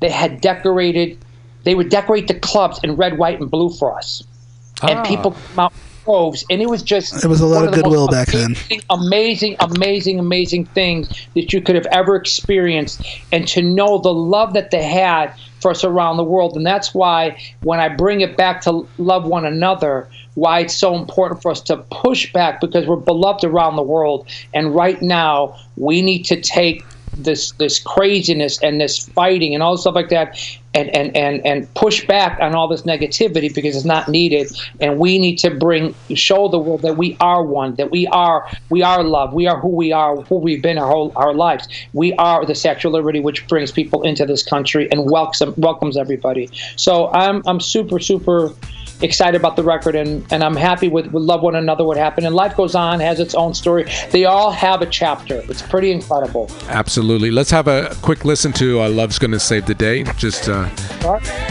they 0.00 0.10
had 0.10 0.40
decorated. 0.40 1.18
They 1.64 1.74
would 1.74 1.88
decorate 1.88 2.28
the 2.28 2.34
clubs 2.38 2.78
in 2.84 2.94
red, 2.94 3.18
white, 3.18 3.40
and 3.40 3.50
blue 3.50 3.70
for 3.70 3.96
us, 3.98 4.22
and 4.82 5.00
Ah. 5.00 5.04
people 5.04 5.32
come 5.32 5.64
out 5.64 5.72
and 6.50 6.62
it 6.62 6.68
was 6.68 6.82
just 6.82 7.24
it 7.24 7.28
was 7.28 7.40
a 7.40 7.46
lot 7.46 7.64
one 7.64 7.68
of 7.68 7.74
goodwill 7.74 8.08
back 8.08 8.28
then. 8.28 8.54
amazing, 8.54 8.82
amazing, 8.90 9.56
amazing, 9.60 10.18
amazing 10.18 10.64
things 10.66 11.08
that 11.34 11.52
you 11.52 11.60
could 11.60 11.74
have 11.74 11.86
ever 11.86 12.16
experienced, 12.16 13.02
and 13.32 13.46
to 13.48 13.62
know 13.62 13.98
the 13.98 14.12
love 14.12 14.54
that 14.54 14.70
they 14.70 14.82
had 14.82 15.34
for 15.60 15.70
us 15.70 15.84
around 15.84 16.16
the 16.16 16.24
world, 16.24 16.56
and 16.56 16.66
that's 16.66 16.94
why 16.94 17.40
when 17.62 17.80
I 17.80 17.88
bring 17.88 18.20
it 18.20 18.36
back 18.36 18.60
to 18.62 18.86
love 18.98 19.24
one 19.24 19.44
another, 19.44 20.08
why 20.34 20.60
it's 20.60 20.74
so 20.74 20.94
important 20.94 21.42
for 21.42 21.50
us 21.50 21.60
to 21.62 21.78
push 21.90 22.32
back 22.32 22.60
because 22.60 22.86
we're 22.86 22.96
beloved 22.96 23.44
around 23.44 23.76
the 23.76 23.82
world, 23.82 24.28
and 24.54 24.74
right 24.74 25.00
now 25.02 25.56
we 25.76 26.02
need 26.02 26.24
to 26.24 26.40
take 26.40 26.84
this 27.16 27.52
this 27.52 27.78
craziness 27.78 28.62
and 28.62 28.80
this 28.80 29.08
fighting 29.08 29.54
and 29.54 29.62
all 29.62 29.76
stuff 29.76 29.94
like 29.94 30.08
that 30.10 30.38
and, 30.76 30.94
and, 30.94 31.16
and, 31.16 31.46
and 31.46 31.74
push 31.74 32.06
back 32.06 32.38
on 32.40 32.54
all 32.54 32.68
this 32.68 32.82
negativity 32.82 33.52
because 33.54 33.74
it's 33.74 33.86
not 33.86 34.08
needed. 34.08 34.54
And 34.78 34.98
we 34.98 35.18
need 35.18 35.36
to 35.36 35.50
bring 35.50 35.94
show 36.14 36.48
the 36.48 36.58
world 36.58 36.82
that 36.82 36.98
we 36.98 37.16
are 37.18 37.42
one 37.42 37.74
that 37.76 37.90
we 37.90 38.06
are 38.08 38.46
we 38.68 38.82
are 38.82 39.02
love. 39.02 39.32
We 39.32 39.46
are 39.46 39.58
who 39.58 39.68
we 39.68 39.92
are 39.92 40.16
who 40.22 40.36
we've 40.36 40.62
been 40.62 40.76
our 40.76 40.88
whole 40.88 41.12
our 41.16 41.32
lives. 41.32 41.66
We 41.94 42.12
are 42.14 42.44
the 42.44 42.54
sexual 42.54 42.92
liberty 42.92 43.20
which 43.20 43.48
brings 43.48 43.72
people 43.72 44.02
into 44.02 44.26
this 44.26 44.42
country 44.42 44.90
and 44.92 45.10
welcomes 45.10 45.56
welcomes 45.56 45.96
everybody. 45.96 46.50
So 46.76 47.10
I'm 47.12 47.42
I'm 47.46 47.60
super 47.60 47.98
super 47.98 48.50
excited 49.02 49.38
about 49.38 49.56
the 49.56 49.62
record 49.62 49.94
and, 49.94 50.24
and 50.32 50.42
I'm 50.42 50.56
happy 50.56 50.88
with, 50.88 51.06
with 51.08 51.22
Love 51.22 51.42
One 51.42 51.54
Another 51.54 51.84
what 51.84 51.96
happened 51.96 52.26
and 52.26 52.34
life 52.34 52.56
goes 52.56 52.74
on 52.74 53.00
has 53.00 53.20
its 53.20 53.34
own 53.34 53.54
story 53.54 53.86
they 54.10 54.24
all 54.24 54.50
have 54.50 54.82
a 54.82 54.86
chapter 54.86 55.42
it's 55.48 55.62
pretty 55.62 55.90
incredible 55.92 56.50
Absolutely. 56.68 57.30
Let's 57.30 57.50
have 57.50 57.68
a 57.68 57.94
quick 58.02 58.24
listen 58.24 58.52
to 58.54 58.80
uh, 58.82 58.88
Love's 58.88 59.18
Gonna 59.18 59.38
Save 59.40 59.66
the 59.66 59.74
Day, 59.74 60.04
just 60.16 60.48
uh, 60.48 60.68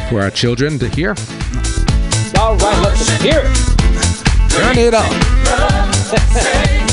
for 0.10 0.22
our 0.22 0.32
children 0.32 0.80
to 0.80 0.90
hear. 0.90 1.10
all 2.40 2.56
right 2.58 2.82
let's 2.84 3.10
hear 3.22 3.42
it 3.44 3.76
Turn 4.56 4.78
it 4.78 4.94
up. 4.94 6.82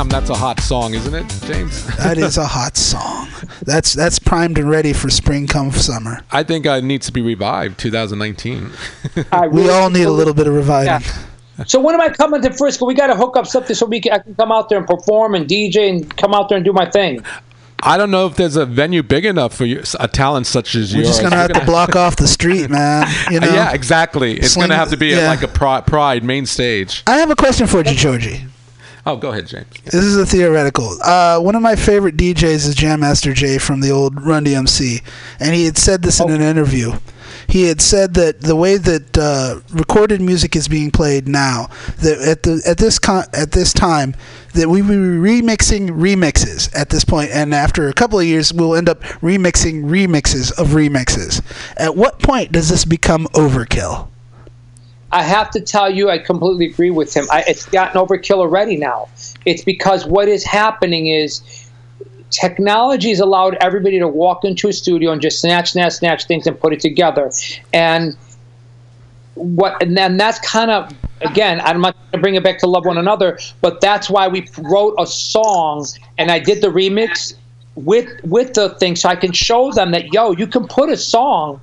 Damn, 0.00 0.08
that's 0.08 0.30
a 0.30 0.34
hot 0.34 0.60
song, 0.60 0.94
isn't 0.94 1.12
it, 1.14 1.28
James? 1.44 1.84
That 1.98 2.16
is 2.16 2.38
a 2.38 2.46
hot 2.46 2.78
song. 2.78 3.28
That's 3.60 3.92
that's 3.92 4.18
primed 4.18 4.56
and 4.56 4.70
ready 4.70 4.94
for 4.94 5.10
spring 5.10 5.46
come 5.46 5.70
summer. 5.72 6.22
I 6.30 6.42
think 6.42 6.66
uh, 6.66 6.70
it 6.70 6.84
needs 6.84 7.04
to 7.08 7.12
be 7.12 7.20
revived 7.20 7.78
2019. 7.78 8.70
I 9.32 9.46
We 9.48 9.68
all 9.68 9.90
need 9.90 10.04
a 10.04 10.10
little 10.10 10.32
bit 10.32 10.46
of 10.46 10.54
reviving. 10.54 10.86
Yeah. 11.58 11.64
So 11.66 11.80
when 11.80 11.94
am 11.94 12.00
I 12.00 12.08
coming 12.08 12.40
to 12.40 12.50
Frisco? 12.50 12.86
We 12.86 12.94
got 12.94 13.08
to 13.08 13.14
hook 13.14 13.36
up 13.36 13.46
something 13.46 13.76
so 13.76 13.84
we 13.84 14.00
can, 14.00 14.12
I 14.12 14.20
can 14.20 14.34
come 14.36 14.50
out 14.50 14.70
there 14.70 14.78
and 14.78 14.86
perform 14.86 15.34
and 15.34 15.46
DJ 15.46 15.90
and 15.90 16.16
come 16.16 16.32
out 16.32 16.48
there 16.48 16.56
and 16.56 16.64
do 16.64 16.72
my 16.72 16.88
thing. 16.88 17.22
I 17.82 17.98
don't 17.98 18.10
know 18.10 18.26
if 18.26 18.36
there's 18.36 18.56
a 18.56 18.64
venue 18.64 19.02
big 19.02 19.26
enough 19.26 19.54
for 19.54 19.66
you, 19.66 19.82
a 19.98 20.08
talent 20.08 20.46
such 20.46 20.76
as 20.76 20.94
you. 20.94 21.00
We're 21.00 21.04
yours. 21.04 21.18
just 21.18 21.22
gonna 21.22 21.36
have 21.36 21.52
to 21.52 21.64
block 21.66 21.94
off 21.94 22.16
the 22.16 22.26
street, 22.26 22.70
man. 22.70 23.06
You 23.30 23.40
know. 23.40 23.52
yeah, 23.52 23.72
exactly. 23.72 24.38
It's 24.38 24.52
Sling- 24.52 24.68
going 24.68 24.70
to 24.70 24.76
have 24.76 24.90
to 24.92 24.96
be 24.96 25.08
yeah. 25.08 25.28
like 25.28 25.42
a 25.42 25.48
pri- 25.48 25.82
Pride 25.82 26.24
main 26.24 26.46
stage. 26.46 27.02
I 27.06 27.18
have 27.18 27.30
a 27.30 27.36
question 27.36 27.66
for 27.66 27.84
you, 27.84 27.94
Georgie. 27.94 28.46
Oh, 29.06 29.16
go 29.16 29.30
ahead, 29.30 29.46
James. 29.46 29.66
This 29.84 29.94
is 29.94 30.16
a 30.16 30.26
theoretical. 30.26 30.98
Uh, 31.02 31.38
one 31.38 31.54
of 31.54 31.62
my 31.62 31.74
favorite 31.74 32.16
DJs 32.16 32.68
is 32.68 32.74
Jam 32.74 33.00
Master 33.00 33.32
Jay 33.32 33.58
from 33.58 33.80
the 33.80 33.90
old 33.90 34.20
Run 34.20 34.44
DMC, 34.44 35.02
and 35.38 35.54
he 35.54 35.64
had 35.64 35.78
said 35.78 36.02
this 36.02 36.20
in 36.20 36.30
an 36.30 36.42
interview. 36.42 36.92
He 37.48 37.64
had 37.64 37.80
said 37.80 38.14
that 38.14 38.42
the 38.42 38.54
way 38.54 38.76
that 38.76 39.18
uh, 39.18 39.60
recorded 39.72 40.20
music 40.20 40.54
is 40.54 40.68
being 40.68 40.90
played 40.90 41.26
now, 41.26 41.68
that 41.98 42.20
at 42.20 42.42
the 42.44 42.62
at 42.66 42.78
this 42.78 42.98
con- 42.98 43.26
at 43.32 43.52
this 43.52 43.72
time, 43.72 44.14
that 44.54 44.68
we 44.68 44.82
will 44.82 44.88
be 44.88 44.94
remixing 44.96 45.90
remixes 45.90 46.70
at 46.76 46.90
this 46.90 47.04
point, 47.04 47.30
and 47.32 47.54
after 47.54 47.88
a 47.88 47.92
couple 47.92 48.20
of 48.20 48.26
years, 48.26 48.52
we'll 48.52 48.76
end 48.76 48.88
up 48.88 49.00
remixing 49.20 49.84
remixes 49.84 50.56
of 50.58 50.68
remixes. 50.68 51.42
At 51.76 51.96
what 51.96 52.20
point 52.20 52.52
does 52.52 52.68
this 52.68 52.84
become 52.84 53.26
overkill? 53.28 54.08
I 55.12 55.22
have 55.22 55.50
to 55.50 55.60
tell 55.60 55.90
you, 55.90 56.08
I 56.08 56.18
completely 56.18 56.66
agree 56.66 56.90
with 56.90 57.14
him. 57.14 57.26
I, 57.30 57.44
it's 57.48 57.66
gotten 57.66 58.00
overkill 58.00 58.38
already 58.38 58.76
now. 58.76 59.08
It's 59.44 59.64
because 59.64 60.06
what 60.06 60.28
is 60.28 60.44
happening 60.44 61.08
is 61.08 61.42
technology 62.30 63.08
has 63.10 63.18
allowed 63.18 63.56
everybody 63.60 63.98
to 63.98 64.06
walk 64.06 64.44
into 64.44 64.68
a 64.68 64.72
studio 64.72 65.10
and 65.10 65.20
just 65.20 65.40
snatch, 65.40 65.72
snatch, 65.72 65.94
snatch 65.94 66.26
things 66.26 66.46
and 66.46 66.58
put 66.58 66.72
it 66.72 66.80
together. 66.80 67.32
And 67.72 68.16
what, 69.34 69.82
and 69.82 69.96
then 69.96 70.16
that's 70.16 70.38
kind 70.40 70.70
of 70.70 70.94
again. 71.22 71.60
I'm 71.60 71.80
not 71.80 71.94
going 71.94 72.12
to 72.12 72.18
bring 72.18 72.34
it 72.36 72.44
back 72.44 72.58
to 72.60 72.66
love 72.66 72.86
one 72.86 72.98
another, 72.98 73.38
but 73.60 73.80
that's 73.80 74.08
why 74.08 74.28
we 74.28 74.48
wrote 74.58 74.94
a 74.98 75.06
song 75.06 75.86
and 76.18 76.30
I 76.30 76.38
did 76.38 76.62
the 76.62 76.68
remix 76.68 77.34
with 77.74 78.08
with 78.24 78.54
the 78.54 78.70
thing 78.76 78.96
so 78.96 79.08
I 79.08 79.16
can 79.16 79.32
show 79.32 79.72
them 79.72 79.92
that 79.92 80.12
yo, 80.12 80.32
you 80.32 80.46
can 80.46 80.66
put 80.66 80.90
a 80.90 80.96
song 80.96 81.60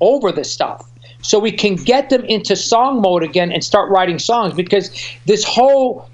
over 0.00 0.32
this 0.32 0.52
stuff 0.52 0.90
so 1.24 1.38
we 1.38 1.50
can 1.50 1.74
get 1.74 2.10
them 2.10 2.24
into 2.26 2.54
song 2.54 3.00
mode 3.00 3.22
again 3.22 3.50
and 3.50 3.64
start 3.64 3.90
writing 3.90 4.18
songs 4.18 4.54
because 4.54 4.90
this 5.24 5.42
whole 5.42 6.08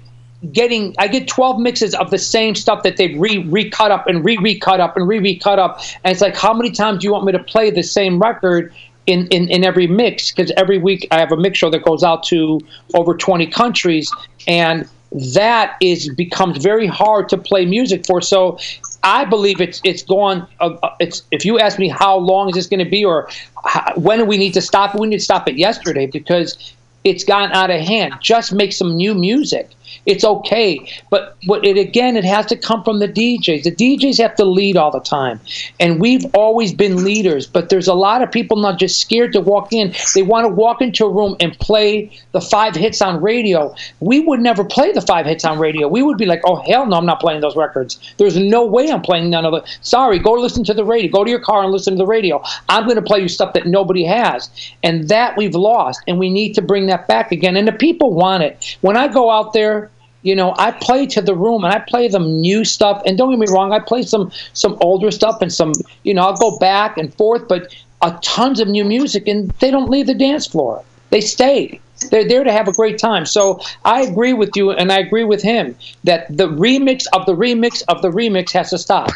getting 0.53 0.95
I 0.97 1.07
get 1.07 1.27
12 1.27 1.59
mixes 1.59 1.93
of 1.93 2.09
the 2.09 2.17
same 2.17 2.55
stuff 2.55 2.81
that 2.83 2.97
they've 2.97 3.19
re 3.19 3.39
recut 3.39 3.91
up 3.91 4.07
and 4.07 4.23
re 4.25 4.37
recut 4.37 4.79
up 4.79 4.97
and 4.97 5.07
re 5.07 5.19
recut 5.19 5.59
up 5.59 5.81
and 6.03 6.11
it's 6.11 6.21
like 6.21 6.35
how 6.35 6.53
many 6.53 6.71
times 6.71 6.99
do 6.99 7.07
you 7.07 7.13
want 7.13 7.25
me 7.25 7.33
to 7.33 7.43
play 7.43 7.69
the 7.69 7.83
same 7.83 8.19
record 8.19 8.73
in, 9.05 9.27
in, 9.27 9.49
in 9.49 9.63
every 9.63 9.87
mix? 9.87 10.31
Because 10.31 10.51
every 10.57 10.77
week 10.77 11.07
I 11.11 11.19
have 11.19 11.31
a 11.31 11.37
mix 11.37 11.57
show 11.57 11.69
that 11.69 11.83
goes 11.83 12.03
out 12.03 12.23
to 12.23 12.61
over 12.93 13.15
20 13.15 13.47
countries 13.47 14.11
and 14.47 14.87
that 15.11 15.75
is 15.81 16.09
becomes 16.15 16.57
very 16.63 16.87
hard 16.87 17.27
to 17.29 17.37
play 17.37 17.65
music 17.65 18.05
for. 18.05 18.21
So 18.21 18.57
I 19.03 19.25
believe 19.25 19.61
it's 19.61 19.81
it's 19.83 20.03
gone. 20.03 20.47
Uh, 20.59 20.77
uh, 20.83 20.95
it's 20.99 21.23
if 21.31 21.45
you 21.45 21.59
ask 21.59 21.79
me 21.79 21.87
how 21.87 22.17
long 22.17 22.49
is 22.49 22.55
this 22.55 22.67
going 22.67 22.83
to 22.83 22.89
be, 22.89 23.03
or 23.03 23.29
how, 23.65 23.93
when 23.95 24.19
do 24.19 24.25
we 24.25 24.37
need 24.37 24.53
to 24.53 24.61
stop 24.61 24.93
it? 24.93 25.01
We 25.01 25.07
need 25.07 25.17
to 25.17 25.23
stop 25.23 25.47
it 25.47 25.55
yesterday 25.55 26.05
because 26.05 26.73
it's 27.03 27.23
gotten 27.23 27.51
out 27.51 27.71
of 27.71 27.81
hand. 27.81 28.15
Just 28.21 28.53
make 28.53 28.73
some 28.73 28.95
new 28.95 29.15
music. 29.15 29.69
It's 30.05 30.23
okay, 30.23 30.91
but 31.09 31.37
what 31.45 31.65
it 31.65 31.77
again, 31.77 32.17
it 32.17 32.23
has 32.23 32.45
to 32.47 32.55
come 32.55 32.83
from 32.83 32.99
the 32.99 33.07
DJs. 33.07 33.63
The 33.63 33.71
DJs 33.71 34.17
have 34.17 34.35
to 34.35 34.45
lead 34.45 34.77
all 34.77 34.91
the 34.91 34.99
time, 34.99 35.39
and 35.79 35.99
we've 35.99 36.25
always 36.33 36.73
been 36.73 37.03
leaders. 37.03 37.45
But 37.47 37.69
there's 37.69 37.87
a 37.87 37.93
lot 37.93 38.21
of 38.21 38.31
people 38.31 38.57
not 38.57 38.79
just 38.79 38.99
scared 38.99 39.33
to 39.33 39.41
walk 39.41 39.73
in. 39.73 39.93
They 40.15 40.23
want 40.23 40.45
to 40.45 40.49
walk 40.49 40.81
into 40.81 41.05
a 41.05 41.09
room 41.09 41.35
and 41.39 41.57
play 41.59 42.11
the 42.31 42.41
five 42.41 42.75
hits 42.75 43.01
on 43.01 43.21
radio. 43.21 43.75
We 43.99 44.19
would 44.19 44.39
never 44.39 44.63
play 44.63 44.91
the 44.91 45.01
five 45.01 45.25
hits 45.25 45.45
on 45.45 45.59
radio. 45.59 45.87
We 45.87 46.01
would 46.01 46.17
be 46.17 46.25
like, 46.25 46.41
oh 46.45 46.55
hell 46.55 46.85
no, 46.85 46.97
I'm 46.97 47.05
not 47.05 47.19
playing 47.19 47.41
those 47.41 47.55
records. 47.55 47.99
There's 48.17 48.37
no 48.37 48.65
way 48.65 48.89
I'm 48.89 49.01
playing 49.01 49.29
none 49.29 49.45
of 49.45 49.53
it. 49.53 49.63
Sorry, 49.81 50.19
go 50.19 50.33
listen 50.33 50.63
to 50.65 50.73
the 50.73 50.85
radio. 50.85 51.11
Go 51.11 51.23
to 51.23 51.29
your 51.29 51.39
car 51.39 51.63
and 51.63 51.71
listen 51.71 51.93
to 51.93 51.97
the 51.97 52.05
radio. 52.05 52.41
I'm 52.69 52.83
going 52.85 52.95
to 52.95 53.01
play 53.01 53.19
you 53.19 53.27
stuff 53.27 53.53
that 53.53 53.65
nobody 53.65 54.03
has, 54.03 54.49
and 54.83 55.07
that 55.09 55.37
we've 55.37 55.55
lost, 55.55 56.01
and 56.07 56.19
we 56.19 56.29
need 56.29 56.53
to 56.53 56.61
bring 56.61 56.87
that 56.87 57.07
back 57.07 57.31
again. 57.31 57.55
And 57.55 57.67
the 57.67 57.71
people 57.71 58.13
want 58.13 58.43
it. 58.43 58.77
When 58.81 58.97
I 58.97 59.07
go 59.07 59.29
out 59.29 59.53
there 59.53 59.80
you 60.23 60.35
know, 60.35 60.53
I 60.57 60.71
play 60.71 61.05
to 61.07 61.21
the 61.21 61.35
room 61.35 61.63
and 61.63 61.73
I 61.73 61.79
play 61.79 62.07
them 62.07 62.39
new 62.41 62.63
stuff. 62.63 63.01
And 63.05 63.17
don't 63.17 63.31
get 63.31 63.39
me 63.39 63.47
wrong, 63.53 63.71
I 63.73 63.79
play 63.79 64.03
some 64.03 64.31
some 64.53 64.77
older 64.81 65.11
stuff 65.11 65.41
and 65.41 65.51
some, 65.51 65.73
you 66.03 66.13
know, 66.13 66.23
I'll 66.23 66.37
go 66.37 66.57
back 66.57 66.97
and 66.97 67.13
forth. 67.15 67.47
But 67.47 67.73
a 68.01 68.17
tons 68.23 68.59
of 68.59 68.67
new 68.67 68.83
music, 68.83 69.27
and 69.27 69.49
they 69.59 69.69
don't 69.71 69.89
leave 69.89 70.07
the 70.07 70.13
dance 70.15 70.47
floor. 70.47 70.83
They 71.11 71.21
stay. 71.21 71.79
They're 72.09 72.27
there 72.27 72.43
to 72.43 72.51
have 72.51 72.67
a 72.67 72.73
great 72.73 72.97
time. 72.97 73.25
So 73.27 73.59
I 73.85 74.01
agree 74.01 74.33
with 74.33 74.55
you, 74.55 74.71
and 74.71 74.91
I 74.91 74.97
agree 74.99 75.23
with 75.23 75.43
him 75.43 75.75
that 76.03 76.25
the 76.35 76.47
remix 76.47 77.05
of 77.13 77.27
the 77.27 77.35
remix 77.35 77.83
of 77.87 78.01
the 78.01 78.09
remix 78.09 78.51
has 78.51 78.71
to 78.71 78.77
stop. 78.77 79.09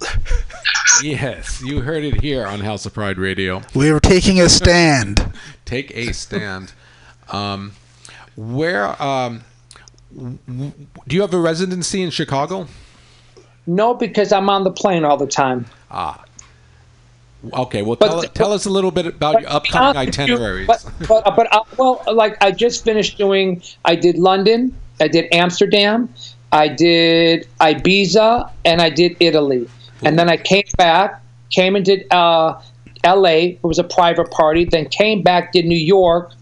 Yes, 1.02 1.62
you 1.62 1.80
heard 1.80 2.04
it 2.04 2.20
here 2.20 2.46
on 2.46 2.60
House 2.60 2.84
of 2.84 2.92
Pride 2.92 3.16
Radio. 3.16 3.62
we 3.74 3.90
are 3.90 4.00
taking 4.00 4.38
a 4.40 4.48
stand. 4.50 5.32
Take 5.64 5.96
a 5.96 6.12
stand. 6.12 6.72
Um, 7.30 7.72
where 8.36 9.00
um, 9.00 9.40
w- 9.40 9.40
w- 9.40 9.42
do 10.16 10.72
you 11.16 11.20
have 11.20 11.32
a 11.34 11.38
residency 11.38 12.02
in 12.02 12.10
Chicago? 12.10 12.66
No, 13.66 13.94
because 13.94 14.32
I'm 14.32 14.48
on 14.50 14.64
the 14.64 14.70
plane 14.70 15.04
all 15.04 15.16
the 15.16 15.26
time. 15.26 15.66
Ah. 15.90 16.24
Okay, 17.54 17.82
well, 17.82 17.96
But- 17.96 18.08
tell, 18.08 18.22
tell 18.22 18.52
us 18.52 18.66
a 18.66 18.70
little 18.70 18.90
bit 18.90 19.06
about 19.06 19.40
your 19.40 19.50
But 19.50 19.64
to 19.64 19.72
be 19.72 19.78
upcoming 19.78 20.02
you, 20.02 20.08
itineraries. 20.08 20.66
But, 20.66 20.84
but, 21.08 21.36
but 21.36 21.54
uh, 21.54 21.62
well, 21.76 22.02
like 22.12 22.36
I 22.42 22.50
just 22.50 22.84
finished 22.84 23.16
doing. 23.16 23.62
I 23.84 23.94
did 23.96 24.18
London. 24.18 24.76
I 25.00 25.08
did 25.08 25.32
Amsterdam. 25.32 26.12
I 26.52 26.68
did 26.68 27.46
Ibiza, 27.60 28.50
and 28.64 28.82
I 28.82 28.90
did 28.90 29.16
Italy. 29.20 29.68
And 30.02 30.18
then 30.18 30.28
I 30.28 30.36
came 30.36 30.64
back, 30.76 31.22
came 31.50 31.76
and 31.76 31.84
did 31.84 32.06
uh, 32.12 32.60
L.A. 33.04 33.50
It 33.52 33.62
was 33.62 33.78
a 33.78 33.84
private 33.84 34.30
party. 34.30 34.64
Then 34.64 34.88
came 34.88 35.22
back, 35.22 35.52
did 35.52 35.64
New 35.66 35.78
York. 35.78 36.32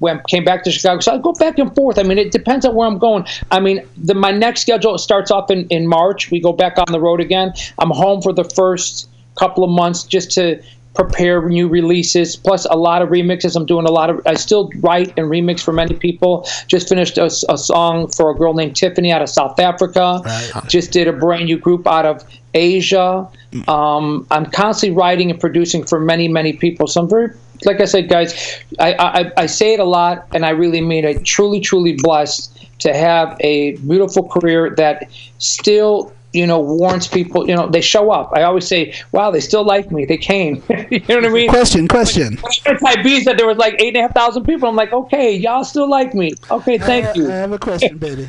Went 0.00 0.26
came 0.28 0.44
back 0.44 0.64
to 0.64 0.70
Chicago. 0.70 1.00
So 1.00 1.14
I 1.14 1.18
go 1.18 1.32
back 1.32 1.58
and 1.58 1.74
forth. 1.74 1.98
I 1.98 2.02
mean, 2.02 2.18
it 2.18 2.30
depends 2.30 2.64
on 2.64 2.74
where 2.74 2.86
I'm 2.86 2.98
going. 2.98 3.26
I 3.50 3.60
mean, 3.60 3.86
the, 3.96 4.14
my 4.14 4.30
next 4.30 4.62
schedule 4.62 4.96
starts 4.98 5.30
off 5.30 5.50
in, 5.50 5.66
in 5.68 5.86
March. 5.86 6.30
We 6.30 6.40
go 6.40 6.52
back 6.52 6.78
on 6.78 6.92
the 6.92 7.00
road 7.00 7.20
again. 7.20 7.52
I'm 7.78 7.90
home 7.90 8.22
for 8.22 8.32
the 8.32 8.44
first 8.44 9.08
couple 9.36 9.64
of 9.64 9.70
months 9.70 10.04
just 10.04 10.30
to 10.32 10.62
prepare 10.94 11.48
new 11.48 11.68
releases 11.68 12.34
plus 12.34 12.64
a 12.64 12.76
lot 12.76 13.02
of 13.02 13.08
remixes 13.10 13.54
i'm 13.54 13.64
doing 13.64 13.86
a 13.86 13.90
lot 13.90 14.10
of 14.10 14.20
i 14.26 14.34
still 14.34 14.68
write 14.80 15.16
and 15.16 15.28
remix 15.28 15.60
for 15.62 15.72
many 15.72 15.94
people 15.94 16.44
just 16.66 16.88
finished 16.88 17.16
a, 17.18 17.26
a 17.26 17.56
song 17.56 18.08
for 18.08 18.30
a 18.32 18.34
girl 18.34 18.52
named 18.52 18.74
tiffany 18.74 19.12
out 19.12 19.22
of 19.22 19.28
south 19.28 19.60
africa 19.60 20.20
just 20.66 20.90
did 20.90 21.06
a 21.06 21.12
brand 21.12 21.44
new 21.44 21.56
group 21.56 21.86
out 21.86 22.04
of 22.04 22.24
asia 22.54 23.28
um, 23.68 24.26
i'm 24.32 24.46
constantly 24.46 24.96
writing 24.96 25.30
and 25.30 25.38
producing 25.38 25.84
for 25.84 26.00
many 26.00 26.26
many 26.26 26.52
people 26.52 26.88
so 26.88 27.00
i'm 27.00 27.08
very 27.08 27.30
like 27.64 27.80
i 27.80 27.84
said 27.84 28.08
guys 28.08 28.60
I, 28.78 28.94
I, 28.94 29.32
I 29.36 29.46
say 29.46 29.74
it 29.74 29.80
a 29.80 29.84
lot 29.84 30.26
and 30.32 30.44
i 30.44 30.50
really 30.50 30.80
mean 30.80 31.04
it 31.04 31.24
truly 31.24 31.60
truly 31.60 31.94
blessed 31.94 32.54
to 32.80 32.94
have 32.94 33.36
a 33.40 33.76
beautiful 33.76 34.28
career 34.28 34.70
that 34.76 35.10
still 35.38 36.12
you 36.32 36.46
know 36.46 36.60
warns 36.60 37.08
people 37.08 37.48
you 37.48 37.56
know 37.56 37.68
they 37.68 37.80
show 37.80 38.10
up 38.10 38.30
i 38.36 38.42
always 38.42 38.66
say 38.68 38.94
wow 39.12 39.30
they 39.30 39.40
still 39.40 39.64
like 39.64 39.90
me 39.90 40.04
they 40.04 40.18
came 40.18 40.62
you 40.90 41.00
know 41.08 41.16
what 41.16 41.24
i 41.24 41.28
mean 41.28 41.48
Question, 41.48 41.88
question. 41.88 42.36
when 42.36 42.76
I 42.86 43.02
went 43.02 43.24
to 43.24 43.34
there 43.34 43.46
was 43.46 43.56
like 43.56 43.74
eight 43.80 43.88
and 43.88 43.96
a 43.96 44.02
half 44.02 44.14
thousand 44.14 44.44
people. 44.44 44.68
I'm 44.68 44.76
like, 44.76 44.92
okay, 44.92 45.34
y'all 45.34 45.64
still 45.64 45.88
like 45.88 46.14
me. 46.14 46.34
Okay, 46.50 46.78
thank 46.78 47.06
I, 47.06 47.10
I 47.10 47.36
have 47.36 47.52
a 47.52 47.58
question, 47.58 47.98
baby. 47.98 48.28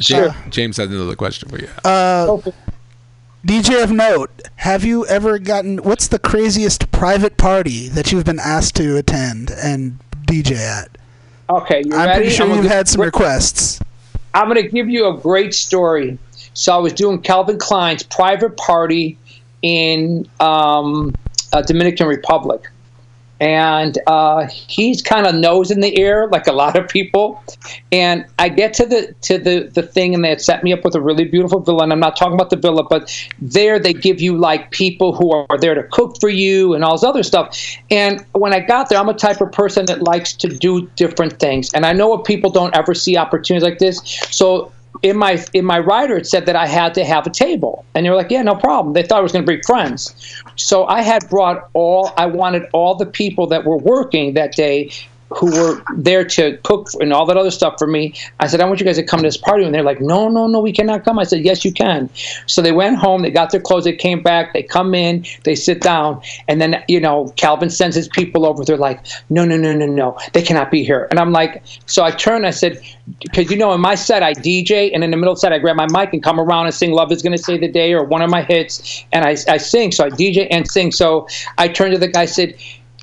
James, 0.00 0.28
uh, 0.28 0.34
James 0.48 0.76
has 0.78 0.90
another 0.90 1.16
question 1.16 1.48
for 1.48 1.58
you. 1.58 1.68
Uh, 1.84 2.26
okay. 2.30 2.52
DJ 3.48 3.82
of 3.82 3.90
note, 3.90 4.42
have 4.56 4.84
you 4.84 5.06
ever 5.06 5.38
gotten 5.38 5.78
what's 5.78 6.08
the 6.08 6.18
craziest 6.18 6.92
private 6.92 7.38
party 7.38 7.88
that 7.88 8.12
you've 8.12 8.26
been 8.26 8.38
asked 8.38 8.76
to 8.76 8.98
attend 8.98 9.50
and 9.50 9.98
DJ 10.26 10.56
at? 10.56 10.90
Okay, 11.48 11.82
you 11.82 11.94
I'm 11.94 12.08
ready? 12.08 12.18
pretty 12.20 12.30
sure 12.36 12.44
I'm 12.44 12.50
you've 12.52 12.64
gonna- 12.64 12.74
had 12.74 12.88
some 12.88 13.00
requests. 13.00 13.80
I'm 14.34 14.48
going 14.50 14.62
to 14.62 14.68
give 14.68 14.90
you 14.90 15.08
a 15.08 15.16
great 15.16 15.54
story. 15.54 16.18
So 16.52 16.74
I 16.74 16.76
was 16.76 16.92
doing 16.92 17.22
Calvin 17.22 17.58
Klein's 17.58 18.02
private 18.02 18.58
party 18.58 19.16
in 19.62 20.28
um, 20.40 21.14
uh, 21.54 21.62
Dominican 21.62 22.06
Republic, 22.06 22.68
and 23.40 23.98
uh, 24.06 24.46
he's 24.48 25.02
kind 25.02 25.26
of 25.26 25.34
nose 25.34 25.70
in 25.70 25.80
the 25.80 25.96
air 25.98 26.26
like 26.28 26.46
a 26.46 26.52
lot 26.52 26.76
of 26.76 26.88
people. 26.88 27.42
And 27.92 28.24
I 28.38 28.48
get 28.48 28.74
to 28.74 28.86
the 28.86 29.14
to 29.22 29.38
the 29.38 29.70
the 29.72 29.82
thing, 29.82 30.14
and 30.14 30.24
they 30.24 30.36
set 30.38 30.64
me 30.64 30.72
up 30.72 30.84
with 30.84 30.94
a 30.94 31.00
really 31.00 31.24
beautiful 31.24 31.60
villa. 31.60 31.84
And 31.84 31.92
I'm 31.92 32.00
not 32.00 32.16
talking 32.16 32.34
about 32.34 32.50
the 32.50 32.56
villa, 32.56 32.84
but 32.84 33.14
there 33.40 33.78
they 33.78 33.92
give 33.92 34.20
you 34.20 34.36
like 34.36 34.70
people 34.70 35.14
who 35.14 35.30
are 35.32 35.58
there 35.58 35.74
to 35.74 35.84
cook 35.84 36.20
for 36.20 36.28
you 36.28 36.74
and 36.74 36.84
all 36.84 36.92
this 36.92 37.04
other 37.04 37.22
stuff. 37.22 37.56
And 37.90 38.24
when 38.32 38.52
I 38.52 38.60
got 38.60 38.88
there, 38.88 38.98
I'm 38.98 39.08
a 39.08 39.14
type 39.14 39.40
of 39.40 39.52
person 39.52 39.86
that 39.86 40.02
likes 40.02 40.32
to 40.34 40.48
do 40.48 40.86
different 40.96 41.38
things, 41.38 41.72
and 41.74 41.86
I 41.86 41.92
know 41.92 42.08
what 42.08 42.24
people 42.24 42.50
don't 42.50 42.74
ever 42.76 42.94
see 42.94 43.16
opportunities 43.16 43.64
like 43.64 43.78
this. 43.78 44.00
So 44.30 44.72
in 45.02 45.16
my 45.16 45.44
in 45.52 45.64
my 45.64 45.78
rider 45.78 46.16
it 46.16 46.26
said 46.26 46.46
that 46.46 46.56
I 46.56 46.66
had 46.66 46.94
to 46.94 47.04
have 47.04 47.26
a 47.26 47.30
table, 47.30 47.84
and 47.94 48.04
they 48.04 48.10
were 48.10 48.16
like, 48.16 48.30
"Yeah, 48.30 48.42
no 48.42 48.54
problem." 48.54 48.94
They 48.94 49.02
thought 49.02 49.18
I 49.18 49.22
was 49.22 49.32
going 49.32 49.44
to 49.44 49.46
bring 49.46 49.62
friends, 49.62 50.14
so 50.56 50.86
I 50.86 51.02
had 51.02 51.28
brought 51.28 51.68
all 51.74 52.12
I 52.16 52.26
wanted 52.26 52.64
all 52.72 52.94
the 52.94 53.06
people 53.06 53.46
that 53.48 53.64
were 53.64 53.78
working 53.78 54.34
that 54.34 54.54
day 54.54 54.90
who 55.30 55.50
were 55.50 55.82
there 55.96 56.24
to 56.24 56.56
cook 56.58 56.88
and 57.00 57.12
all 57.12 57.26
that 57.26 57.36
other 57.36 57.50
stuff 57.50 57.74
for 57.78 57.86
me. 57.86 58.14
I 58.40 58.46
said, 58.46 58.60
I 58.60 58.64
want 58.64 58.80
you 58.80 58.86
guys 58.86 58.96
to 58.96 59.02
come 59.02 59.18
to 59.18 59.26
this 59.26 59.36
party. 59.36 59.64
And 59.64 59.74
they're 59.74 59.82
like, 59.82 60.00
no, 60.00 60.28
no, 60.28 60.46
no, 60.46 60.60
we 60.60 60.72
cannot 60.72 61.04
come. 61.04 61.18
I 61.18 61.24
said, 61.24 61.44
yes, 61.44 61.64
you 61.64 61.72
can. 61.72 62.08
So 62.46 62.62
they 62.62 62.72
went 62.72 62.96
home, 62.96 63.22
they 63.22 63.30
got 63.30 63.50
their 63.50 63.60
clothes, 63.60 63.84
they 63.84 63.94
came 63.94 64.22
back, 64.22 64.54
they 64.54 64.62
come 64.62 64.94
in, 64.94 65.26
they 65.44 65.54
sit 65.54 65.82
down. 65.82 66.22
And 66.48 66.60
then, 66.60 66.82
you 66.88 67.00
know, 67.00 67.32
Calvin 67.36 67.68
sends 67.68 67.94
his 67.94 68.08
people 68.08 68.46
over. 68.46 68.64
They're 68.64 68.76
like, 68.76 69.06
no, 69.28 69.44
no, 69.44 69.56
no, 69.56 69.74
no, 69.74 69.86
no, 69.86 70.18
they 70.32 70.42
cannot 70.42 70.70
be 70.70 70.82
here. 70.82 71.08
And 71.10 71.18
I'm 71.18 71.32
like, 71.32 71.62
so 71.86 72.04
I 72.04 72.10
turned, 72.10 72.46
I 72.46 72.50
said, 72.50 72.80
because, 73.20 73.50
you 73.50 73.56
know, 73.56 73.72
in 73.72 73.80
my 73.80 73.94
set, 73.94 74.22
I 74.22 74.32
DJ, 74.34 74.90
and 74.94 75.04
in 75.04 75.10
the 75.10 75.16
middle 75.16 75.32
of 75.32 75.36
the 75.36 75.40
set, 75.40 75.52
I 75.52 75.58
grab 75.58 75.76
my 75.76 75.86
mic 75.90 76.12
and 76.12 76.22
come 76.22 76.40
around 76.40 76.66
and 76.66 76.74
sing 76.74 76.92
Love 76.92 77.12
is 77.12 77.22
Gonna 77.22 77.38
Save 77.38 77.60
the 77.60 77.68
Day 77.68 77.92
or 77.92 78.04
one 78.04 78.22
of 78.22 78.30
my 78.30 78.42
hits. 78.42 79.04
And 79.12 79.24
I, 79.24 79.30
I 79.48 79.58
sing. 79.58 79.92
So 79.92 80.06
I 80.06 80.10
DJ 80.10 80.46
and 80.50 80.70
sing. 80.70 80.92
So 80.92 81.28
I 81.58 81.68
turned 81.68 81.92
to 81.92 81.98
the 81.98 82.08
guy, 82.08 82.22
I 82.22 82.26
said, 82.26 82.54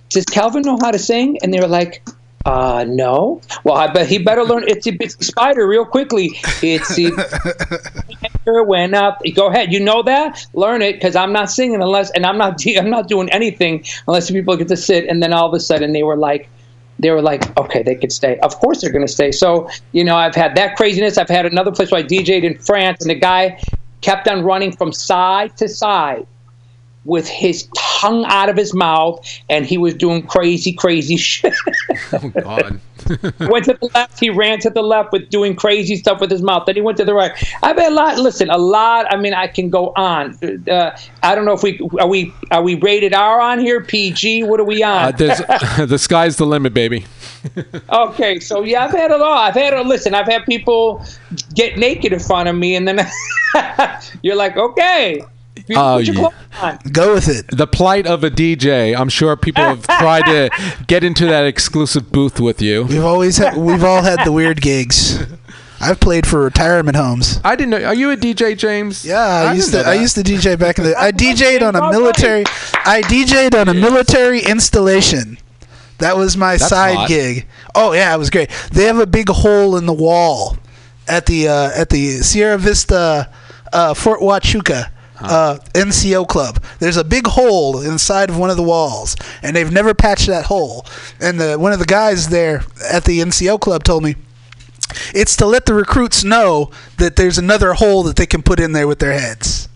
does 0.10 0.26
Calvin 0.26 0.64
know 0.64 0.78
how 0.82 0.92
to 0.92 1.00
sing? 1.00 1.38
And 1.42 1.54
they 1.54 1.60
were 1.60 1.68
like, 1.68 2.04
uh, 2.46 2.86
no. 2.88 3.42
Well, 3.64 3.76
I 3.76 3.92
bet 3.92 4.08
he 4.08 4.20
better 4.20 4.44
learn 4.44 4.64
Itsy 4.64 4.98
Bitsy 4.98 5.24
Spider 5.24 5.68
real 5.68 5.86
quickly. 5.86 6.32
Itsy 6.62 7.10
Spider 8.30 8.64
went 8.64 8.94
up. 8.94 9.22
Go 9.34 9.48
ahead. 9.48 9.74
You 9.74 9.80
know 9.80 10.04
that? 10.04 10.46
Learn 10.54 10.84
it 10.84 10.94
because 10.94 11.16
I'm 11.16 11.34
not 11.34 11.50
singing 11.50 11.82
unless, 11.82 12.12
and 12.12 12.26
I'm 12.26 12.38
not, 12.38 12.62
I'm 12.78 12.90
not 12.90 13.08
doing 13.08 13.30
anything 13.32 13.84
unless 14.08 14.30
people 14.30 14.56
get 14.58 14.68
to 14.68 14.78
sit. 14.78 15.08
And 15.08 15.24
then 15.24 15.34
all 15.34 15.48
of 15.48 15.54
a 15.54 15.60
sudden 15.60 15.92
they 15.92 16.04
were 16.04 16.18
like, 16.18 16.48
they 17.00 17.10
were 17.10 17.22
like, 17.22 17.58
okay, 17.58 17.84
they 17.84 17.96
could 17.96 18.12
stay. 18.12 18.38
Of 18.40 18.56
course 18.60 18.82
they're 18.82 18.92
going 18.92 19.06
to 19.06 19.12
stay. 19.12 19.32
So, 19.32 19.68
you 19.92 20.04
know, 20.04 20.16
I've 20.16 20.36
had 20.36 20.56
that 20.56 20.78
craziness. 20.78 21.18
I've 21.18 21.28
had 21.28 21.46
another 21.46 21.72
place 21.72 21.92
where 21.92 22.02
I 22.02 22.04
DJ'd 22.04 22.46
in 22.46 22.58
France, 22.60 23.02
and 23.02 23.10
the 23.10 23.16
guy 23.16 23.62
kept 24.00 24.30
on 24.30 24.44
running 24.44 24.72
from 24.72 24.94
side 24.94 25.58
to 25.58 25.68
side 25.68 26.26
with 27.06 27.28
his 27.28 27.70
tongue 27.78 28.26
out 28.26 28.50
of 28.50 28.58
his 28.58 28.74
mouth, 28.74 29.26
and 29.50 29.66
he 29.66 29.78
was 29.78 29.94
doing 29.94 30.26
crazy, 30.26 30.74
crazy 30.74 31.18
shit. 31.18 31.54
Oh 32.14 32.30
God. 32.30 32.80
went 33.40 33.66
to 33.66 33.78
the 33.80 33.90
left, 33.94 34.20
he 34.20 34.30
ran 34.30 34.60
to 34.60 34.70
the 34.70 34.82
left 34.82 35.12
with 35.12 35.30
doing 35.30 35.56
crazy 35.56 35.96
stuff 35.96 36.20
with 36.20 36.32
his 36.32 36.42
mouth. 36.42 36.66
Then 36.66 36.76
he 36.76 36.82
went 36.82 36.98
to 36.98 37.06
the 37.06 37.14
right. 37.14 37.32
I've 37.62 37.78
had 37.78 37.92
a 37.92 37.96
lot. 37.96 38.18
Listen, 38.18 38.50
a 38.50 38.58
lot. 38.58 39.06
I 39.12 39.18
mean, 39.18 39.34
I 39.34 39.48
can 39.48 39.70
go 39.70 39.94
on. 39.96 40.38
Uh, 40.68 40.98
I 41.22 41.36
don't 41.36 41.46
know 41.46 41.54
if 41.54 41.62
we 41.62 41.80
are 42.00 42.08
we 42.08 42.34
are 42.52 42.64
we 42.64 42.76
rated 42.76 43.14
R 43.14 43.42
on 43.42 43.60
here, 43.60 43.82
PG. 43.82 44.44
What 44.44 44.60
are 44.60 44.66
we 44.66 44.82
on? 44.82 45.06
Uh, 45.06 45.12
there's, 45.12 45.38
the 45.88 46.00
sky's 46.00 46.38
the 46.38 46.46
limit, 46.46 46.74
baby. 46.74 47.06
Okay, 47.92 48.40
so 48.40 48.64
yeah, 48.64 48.86
I've 48.86 48.92
had 48.92 49.12
it 49.12 49.22
all. 49.22 49.38
I've 49.38 49.54
had 49.54 49.74
it. 49.74 49.86
Listen, 49.86 50.16
I've 50.16 50.28
had 50.28 50.46
people 50.46 51.06
get 51.54 51.78
naked 51.78 52.12
in 52.12 52.20
front 52.20 52.50
of 52.50 52.56
me, 52.56 52.76
and 52.76 52.88
then 52.88 53.08
you're 54.24 54.36
like, 54.36 54.58
okay, 54.58 55.22
Oh, 55.76 55.98
put 55.98 56.08
your 56.08 56.16
yeah. 56.16 56.78
Go 56.92 57.14
with 57.14 57.28
it. 57.28 57.46
The 57.48 57.68
plight 57.68 58.08
of 58.08 58.24
a 58.24 58.30
DJ. 58.30 58.98
I'm 58.98 59.10
sure 59.10 59.36
people 59.36 59.64
have 59.64 59.88
tried 59.88 60.24
to 60.24 60.50
get 60.88 61.04
into 61.04 61.26
that 61.26 61.46
exclusive 61.46 62.12
booth 62.12 62.40
with 62.40 62.62
you. 62.62 62.84
We've 62.84 63.04
always 63.04 63.38
had, 63.38 63.58
we've 63.58 63.84
all 63.84 64.02
had 64.02 64.24
the 64.26 64.32
weird 64.32 64.62
gigs. 64.62 65.24
I've 65.80 66.00
played 66.00 66.26
for 66.26 66.42
retirement 66.42 66.96
homes. 66.96 67.40
I 67.44 67.56
didn't 67.56 67.72
know. 67.72 67.84
Are 67.84 67.94
you 67.94 68.12
a 68.12 68.18
DJ, 68.18 68.58
James? 68.58 69.06
Yeah, 69.06 69.20
I, 69.20 69.54
used 69.54 69.72
to 69.72 69.82
I 69.86 69.94
used 69.96 70.16
to 70.16 70.22
DJ 70.22 70.58
back 70.58 70.78
in 70.78 70.86
the 70.86 70.98
I 70.98 71.12
DJ'd 71.14 71.62
on 71.62 71.76
a 71.76 71.92
military 71.92 72.44
I 72.74 73.02
DJ'd 73.04 73.56
on 73.56 73.68
a 73.68 73.74
military 73.74 74.42
installation. 74.42 75.38
That 76.00 76.18
was 76.18 76.36
my 76.38 76.58
That's 76.58 76.70
side 76.70 76.96
hot. 76.96 77.08
gig. 77.08 77.46
Oh 77.74 77.92
yeah, 77.94 78.14
it 78.14 78.18
was 78.18 78.30
great. 78.30 78.50
They 78.72 78.86
have 78.86 79.00
a 79.00 79.06
big 79.06 79.30
hole 79.30 79.78
in 79.78 79.86
the 79.86 79.94
wall 79.94 80.58
at 81.08 81.26
the 81.26 81.48
uh, 81.50 81.72
at 81.76 81.90
the 81.90 82.22
Sierra 82.22 82.58
Vista 82.58 83.30
uh, 83.72 83.94
Fort 83.94 84.22
Huachuca 84.22 84.92
uh, 85.20 85.58
NCO 85.74 86.28
club. 86.28 86.64
There's 86.80 86.98
a 86.98 87.04
big 87.04 87.28
hole 87.28 87.82
inside 87.82 88.30
of 88.30 88.38
one 88.38 88.50
of 88.50 88.58
the 88.58 88.64
walls, 88.64 89.16
and 89.42 89.56
they've 89.56 89.72
never 89.72 89.94
patched 89.94 90.28
that 90.28 90.46
hole. 90.46 90.86
And 91.20 91.40
the 91.40 91.58
one 91.58 91.74
of 91.74 91.80
the 91.80 91.86
guys 91.86 92.30
there 92.30 92.64
at 92.90 93.06
the 93.06 93.20
NCO 93.20 93.60
club 93.60 93.84
told 93.84 94.04
me 94.04 94.16
it's 95.14 95.36
to 95.38 95.46
let 95.46 95.66
the 95.66 95.74
recruits 95.74 96.24
know 96.24 96.72
that 96.98 97.16
there's 97.16 97.38
another 97.38 97.74
hole 97.74 98.04
that 98.04 98.16
they 98.16 98.26
can 98.26 98.42
put 98.42 98.60
in 98.60 98.74
there 98.74 98.88
with 98.88 99.00
their 99.00 99.14
heads. 99.14 99.70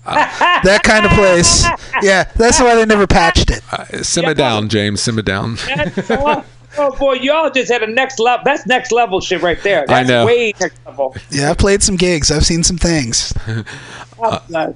that 0.04 0.80
kind 0.82 1.04
of 1.04 1.12
place. 1.12 1.64
Yeah, 2.02 2.24
that's 2.34 2.60
why 2.60 2.74
they 2.74 2.86
never 2.86 3.06
patched 3.06 3.50
it. 3.50 3.62
Uh, 3.72 4.02
simmer 4.02 4.34
down, 4.34 4.68
James. 4.68 5.00
Simmer 5.00 5.22
down. 5.22 5.56
Oh 6.78 6.96
boy, 6.96 7.14
y'all 7.14 7.50
just 7.50 7.70
had 7.70 7.82
a 7.82 7.86
next 7.86 8.18
level. 8.20 8.44
That's 8.44 8.64
next 8.64 8.92
level 8.92 9.20
shit 9.20 9.42
right 9.42 9.60
there. 9.62 9.84
That's 9.88 10.08
know. 10.08 10.24
way 10.24 10.54
next 10.60 10.78
level. 10.86 11.16
Yeah, 11.30 11.50
I've 11.50 11.58
played 11.58 11.82
some 11.82 11.96
gigs. 11.96 12.30
I've 12.30 12.46
seen 12.46 12.62
some 12.62 12.78
things. 12.78 13.34
Uh, 14.22 14.72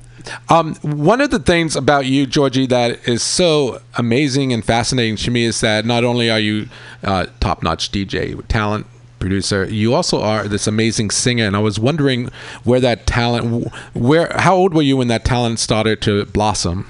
Um, 0.49 0.75
one 0.77 1.21
of 1.21 1.31
the 1.31 1.39
things 1.39 1.77
about 1.77 2.07
you, 2.07 2.27
Georgie, 2.27 2.67
that 2.67 3.07
is 3.07 3.23
so 3.23 3.81
amazing 3.97 4.53
and 4.53 4.65
fascinating 4.65 5.17
to 5.17 5.31
me 5.31 5.45
is 5.45 5.61
that 5.61 5.85
not 5.85 6.03
only 6.03 6.31
are 6.31 6.41
you 6.41 6.69
uh, 7.03 7.27
top-notch 7.41 7.93
DJ 7.93 8.43
talent 8.49 8.87
producer, 9.19 9.65
you 9.67 9.93
also 9.93 10.23
are 10.23 10.49
this 10.49 10.67
amazing 10.67 11.11
singer. 11.11 11.45
And 11.47 11.55
I 11.55 11.59
was 11.59 11.79
wondering 11.79 12.31
where 12.65 12.81
that 12.81 13.07
talent, 13.07 13.71
where, 13.93 14.33
how 14.35 14.57
old 14.57 14.73
were 14.73 14.83
you 14.83 14.97
when 14.97 15.09
that 15.09 15.25
talent 15.25 15.59
started 15.59 16.01
to 16.03 16.25
blossom? 16.27 16.87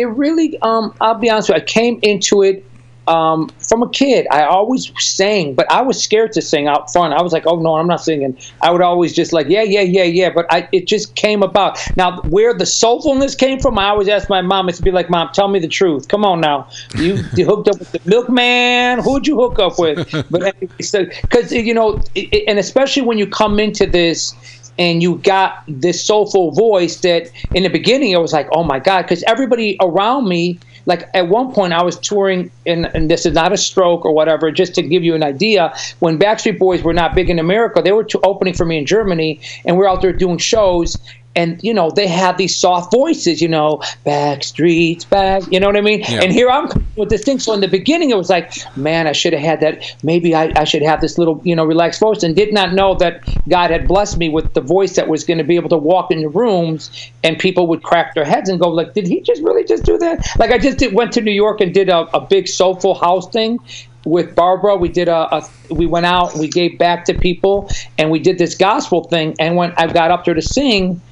it 0.00 0.06
really 0.06 0.58
um 0.62 0.94
i'll 1.00 1.14
be 1.14 1.28
honest 1.28 1.50
with 1.50 1.58
you 1.58 1.62
i 1.62 1.64
came 1.64 1.98
into 2.02 2.42
it 2.42 2.64
um, 3.10 3.48
from 3.68 3.82
a 3.82 3.90
kid 3.90 4.26
i 4.30 4.42
always 4.44 4.90
sang 4.98 5.54
but 5.54 5.66
i 5.70 5.80
was 5.82 5.96
scared 6.02 6.32
to 6.32 6.40
sing 6.42 6.66
out 6.68 6.90
front. 6.92 7.12
I 7.12 7.22
was 7.22 7.32
like 7.32 7.46
oh 7.46 7.58
no 7.60 7.76
i'm 7.76 7.86
not 7.94 8.00
singing. 8.00 8.32
I 8.62 8.70
would 8.70 8.82
always 8.82 9.12
just 9.20 9.32
like 9.32 9.48
yeah 9.48 9.62
yeah 9.62 9.80
yeah 9.96 10.04
yeah 10.20 10.30
but 10.30 10.46
I, 10.50 10.68
it 10.72 10.86
just 10.86 11.14
came 11.16 11.42
about. 11.42 11.78
Now 11.96 12.20
where 12.22 12.52
the 12.54 12.64
soulfulness 12.64 13.36
came 13.36 13.58
from 13.60 13.78
i 13.78 13.86
always 13.88 14.08
asked 14.08 14.28
my 14.30 14.42
mom 14.42 14.68
it's 14.68 14.80
be 14.80 14.90
like 14.90 15.10
mom 15.10 15.30
tell 15.32 15.48
me 15.48 15.58
the 15.58 15.68
truth. 15.68 16.08
Come 16.08 16.24
on 16.24 16.40
now. 16.40 16.68
You, 16.96 17.18
you 17.36 17.44
hooked 17.46 17.68
up 17.68 17.78
with 17.78 17.90
the 17.92 18.00
milkman? 18.04 19.00
Who'd 19.02 19.26
you 19.26 19.36
hook 19.36 19.58
up 19.58 19.78
with? 19.78 19.98
But 20.30 20.42
anyway, 20.42 20.68
so 20.82 21.04
because 21.22 21.52
you 21.52 21.74
know 21.74 22.00
it- 22.14 22.44
and 22.48 22.58
especially 22.58 23.02
when 23.02 23.18
you 23.18 23.26
come 23.26 23.58
into 23.60 23.86
this 23.86 24.34
and 24.80 25.02
you 25.02 25.16
got 25.18 25.62
this 25.68 26.02
soulful 26.04 26.52
voice 26.52 26.96
that 27.00 27.30
in 27.54 27.62
the 27.62 27.68
beginning 27.68 28.10
it 28.12 28.20
was 28.20 28.32
like 28.32 28.48
oh 28.52 28.64
my 28.64 28.80
god 28.80 29.02
because 29.02 29.22
everybody 29.24 29.76
around 29.80 30.26
me 30.26 30.58
like 30.86 31.08
at 31.12 31.28
one 31.28 31.52
point 31.52 31.72
i 31.74 31.82
was 31.82 31.98
touring 32.00 32.50
and, 32.66 32.86
and 32.94 33.10
this 33.10 33.26
is 33.26 33.34
not 33.34 33.52
a 33.52 33.56
stroke 33.58 34.04
or 34.06 34.12
whatever 34.12 34.50
just 34.50 34.74
to 34.74 34.82
give 34.82 35.04
you 35.04 35.14
an 35.14 35.22
idea 35.22 35.72
when 35.98 36.18
backstreet 36.18 36.58
boys 36.58 36.82
were 36.82 36.94
not 36.94 37.14
big 37.14 37.28
in 37.28 37.38
america 37.38 37.82
they 37.82 37.92
were 37.92 38.06
opening 38.24 38.54
for 38.54 38.64
me 38.64 38.78
in 38.78 38.86
germany 38.86 39.38
and 39.66 39.76
we 39.76 39.84
are 39.84 39.88
out 39.88 40.00
there 40.00 40.14
doing 40.14 40.38
shows 40.38 40.96
and 41.36 41.62
you 41.62 41.72
know 41.72 41.90
they 41.90 42.06
had 42.06 42.36
these 42.38 42.56
soft 42.56 42.92
voices 42.92 43.40
you 43.40 43.48
know 43.48 43.80
back 44.04 44.42
streets 44.42 45.04
back 45.04 45.42
you 45.50 45.60
know 45.60 45.66
what 45.66 45.76
i 45.76 45.80
mean? 45.80 46.00
Yeah. 46.00 46.22
and 46.22 46.32
here 46.32 46.50
i'm 46.50 46.68
with 46.96 47.08
this 47.08 47.22
thing. 47.22 47.38
So 47.38 47.52
in 47.54 47.60
the 47.60 47.68
beginning 47.68 48.10
it 48.10 48.16
was 48.16 48.28
like 48.28 48.52
man 48.76 49.06
i 49.06 49.12
should 49.12 49.32
have 49.32 49.42
had 49.42 49.60
that. 49.60 49.96
Maybe 50.02 50.34
I, 50.34 50.52
I 50.56 50.64
should 50.64 50.82
have 50.82 51.00
this 51.00 51.18
little 51.18 51.40
you 51.44 51.54
know 51.54 51.64
relaxed 51.64 52.00
voice 52.00 52.22
and 52.22 52.34
did 52.34 52.52
not 52.52 52.72
know 52.72 52.94
that 52.96 53.22
god 53.48 53.70
had 53.70 53.86
blessed 53.86 54.18
me 54.18 54.28
with 54.28 54.52
the 54.54 54.60
voice 54.60 54.96
that 54.96 55.08
was 55.08 55.24
going 55.24 55.38
to 55.38 55.44
be 55.44 55.56
able 55.56 55.68
to 55.70 55.78
walk 55.78 56.10
in 56.10 56.20
the 56.20 56.28
rooms 56.28 56.90
and 57.22 57.38
people 57.38 57.66
would 57.68 57.82
crack 57.82 58.14
their 58.14 58.24
heads 58.24 58.48
and 58.48 58.60
go 58.60 58.68
like 58.68 58.92
did 58.94 59.06
he 59.06 59.20
just 59.20 59.42
really 59.42 59.64
just 59.64 59.84
do 59.84 59.98
that? 59.98 60.26
Like 60.38 60.50
i 60.50 60.58
just 60.58 60.78
did, 60.78 60.94
went 60.94 61.12
to 61.12 61.20
new 61.20 61.32
york 61.32 61.60
and 61.60 61.72
did 61.72 61.88
a, 61.88 62.00
a 62.16 62.20
big 62.20 62.48
soulful 62.48 62.94
house 62.94 63.28
thing 63.30 63.58
with 64.06 64.34
Barbara, 64.34 64.76
we 64.76 64.88
did 64.88 65.08
a, 65.08 65.36
a 65.36 65.48
we 65.70 65.86
went 65.86 66.06
out, 66.06 66.34
we 66.34 66.48
gave 66.48 66.78
back 66.78 67.04
to 67.04 67.14
people, 67.14 67.70
and 67.98 68.10
we 68.10 68.18
did 68.18 68.38
this 68.38 68.54
gospel 68.54 69.04
thing. 69.04 69.36
And 69.38 69.56
when 69.56 69.72
I 69.76 69.92
got 69.92 70.10
up 70.10 70.24
there 70.24 70.32
to 70.32 70.40
sing, 70.40 71.02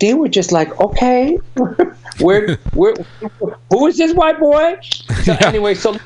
they 0.00 0.14
were 0.14 0.28
just 0.28 0.52
like, 0.52 0.78
"Okay, 0.80 1.38
where, 2.20 2.56
where, 2.74 2.94
who 3.70 3.86
is 3.86 3.96
this 3.98 4.14
white 4.14 4.38
boy?" 4.38 4.78
So 5.24 5.36
anyway, 5.40 5.74
so 5.74 5.96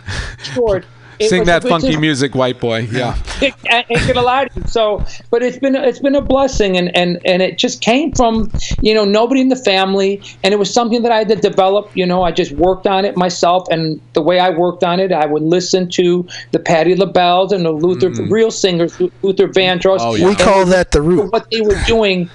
short. 0.43 0.85
it 1.19 1.31
Sing 1.31 1.45
that 1.45 1.63
funky 1.63 1.89
just- 1.89 2.01
music, 2.01 2.35
white 2.35 2.61
boy. 2.61 2.81
Yeah. 2.93 3.17
I 3.71 3.85
ain't 3.89 4.07
gonna 4.07 4.23
lie 4.23 4.47
to 4.47 4.61
you. 4.61 4.67
So, 4.67 5.05
but 5.31 5.43
it's 5.43 5.59
been 5.59 5.75
it's 5.75 5.99
been 5.99 6.15
a 6.15 6.21
blessing, 6.21 6.77
and 6.77 6.95
and 6.97 7.19
and 7.25 7.41
it 7.41 7.59
just 7.59 7.81
came 7.81 8.13
from 8.13 8.51
you 8.83 8.95
know 8.95 9.05
nobody 9.05 9.41
in 9.41 9.49
the 9.49 9.57
family, 9.57 10.23
and 10.45 10.53
it 10.53 10.59
was 10.59 10.73
something 10.73 11.03
that 11.03 11.13
I 11.13 11.19
had 11.19 11.29
to 11.29 11.37
develop. 11.37 11.91
You 11.97 12.07
know, 12.07 12.23
I 12.23 12.33
just 12.33 12.53
worked 12.53 12.87
on 12.87 13.05
it 13.05 13.17
myself, 13.17 13.67
and 13.71 14.01
the 14.13 14.23
way 14.23 14.39
I 14.39 14.51
worked 14.51 14.85
on 14.85 15.01
it, 15.01 15.13
I 15.13 15.27
would 15.27 15.43
listen 15.43 15.89
to 15.91 16.27
the 16.51 16.59
Patti 16.59 16.95
LaBelle's 16.95 17.53
and 17.53 17.65
the 17.65 17.73
Luther 17.73 18.11
mm. 18.11 18.31
real 18.31 18.51
singers, 18.51 18.99
Luther 19.23 19.49
Vandross. 19.49 19.99
Oh, 20.01 20.15
yeah. 20.15 20.29
We 20.29 20.35
call 20.35 20.67
that 20.67 20.93
the 20.93 21.01
root. 21.01 21.33
what 21.33 21.51
they 21.51 21.63
were 21.63 21.79
doing 21.87 22.29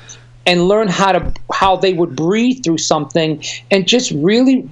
and 0.46 0.68
learn 0.68 0.88
how 0.88 1.12
to 1.12 1.34
how 1.54 1.76
they 1.76 1.94
would 1.94 2.16
breathe 2.16 2.64
through 2.64 2.80
something 2.80 3.44
and 3.70 3.88
just 3.88 4.12
really 4.12 4.68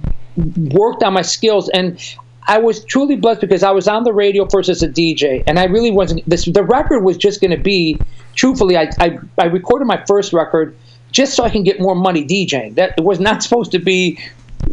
worked 0.72 1.02
on 1.02 1.12
my 1.12 1.22
skills. 1.22 1.68
And 1.70 1.98
I 2.46 2.58
was 2.58 2.84
truly 2.84 3.16
blessed 3.16 3.40
because 3.40 3.62
I 3.62 3.70
was 3.70 3.86
on 3.86 4.04
the 4.04 4.12
radio 4.12 4.46
first 4.48 4.68
as 4.68 4.82
a 4.82 4.88
DJ 4.88 5.44
and 5.46 5.58
I 5.58 5.64
really 5.64 5.90
wasn't 5.90 6.28
this 6.28 6.46
the 6.46 6.64
record 6.64 7.00
was 7.00 7.16
just 7.16 7.40
going 7.40 7.52
to 7.52 7.62
be 7.62 7.98
truthfully 8.34 8.76
I, 8.76 8.90
I 8.98 9.18
I 9.38 9.44
recorded 9.44 9.86
my 9.86 10.02
first 10.06 10.32
record 10.32 10.76
just 11.12 11.34
so 11.34 11.44
I 11.44 11.50
can 11.50 11.64
get 11.64 11.80
more 11.80 11.94
money 11.94 12.24
DJing 12.24 12.74
that 12.76 12.94
it 12.96 13.04
was 13.04 13.20
not 13.20 13.42
supposed 13.44 13.72
to 13.72 13.78
be 13.78 14.18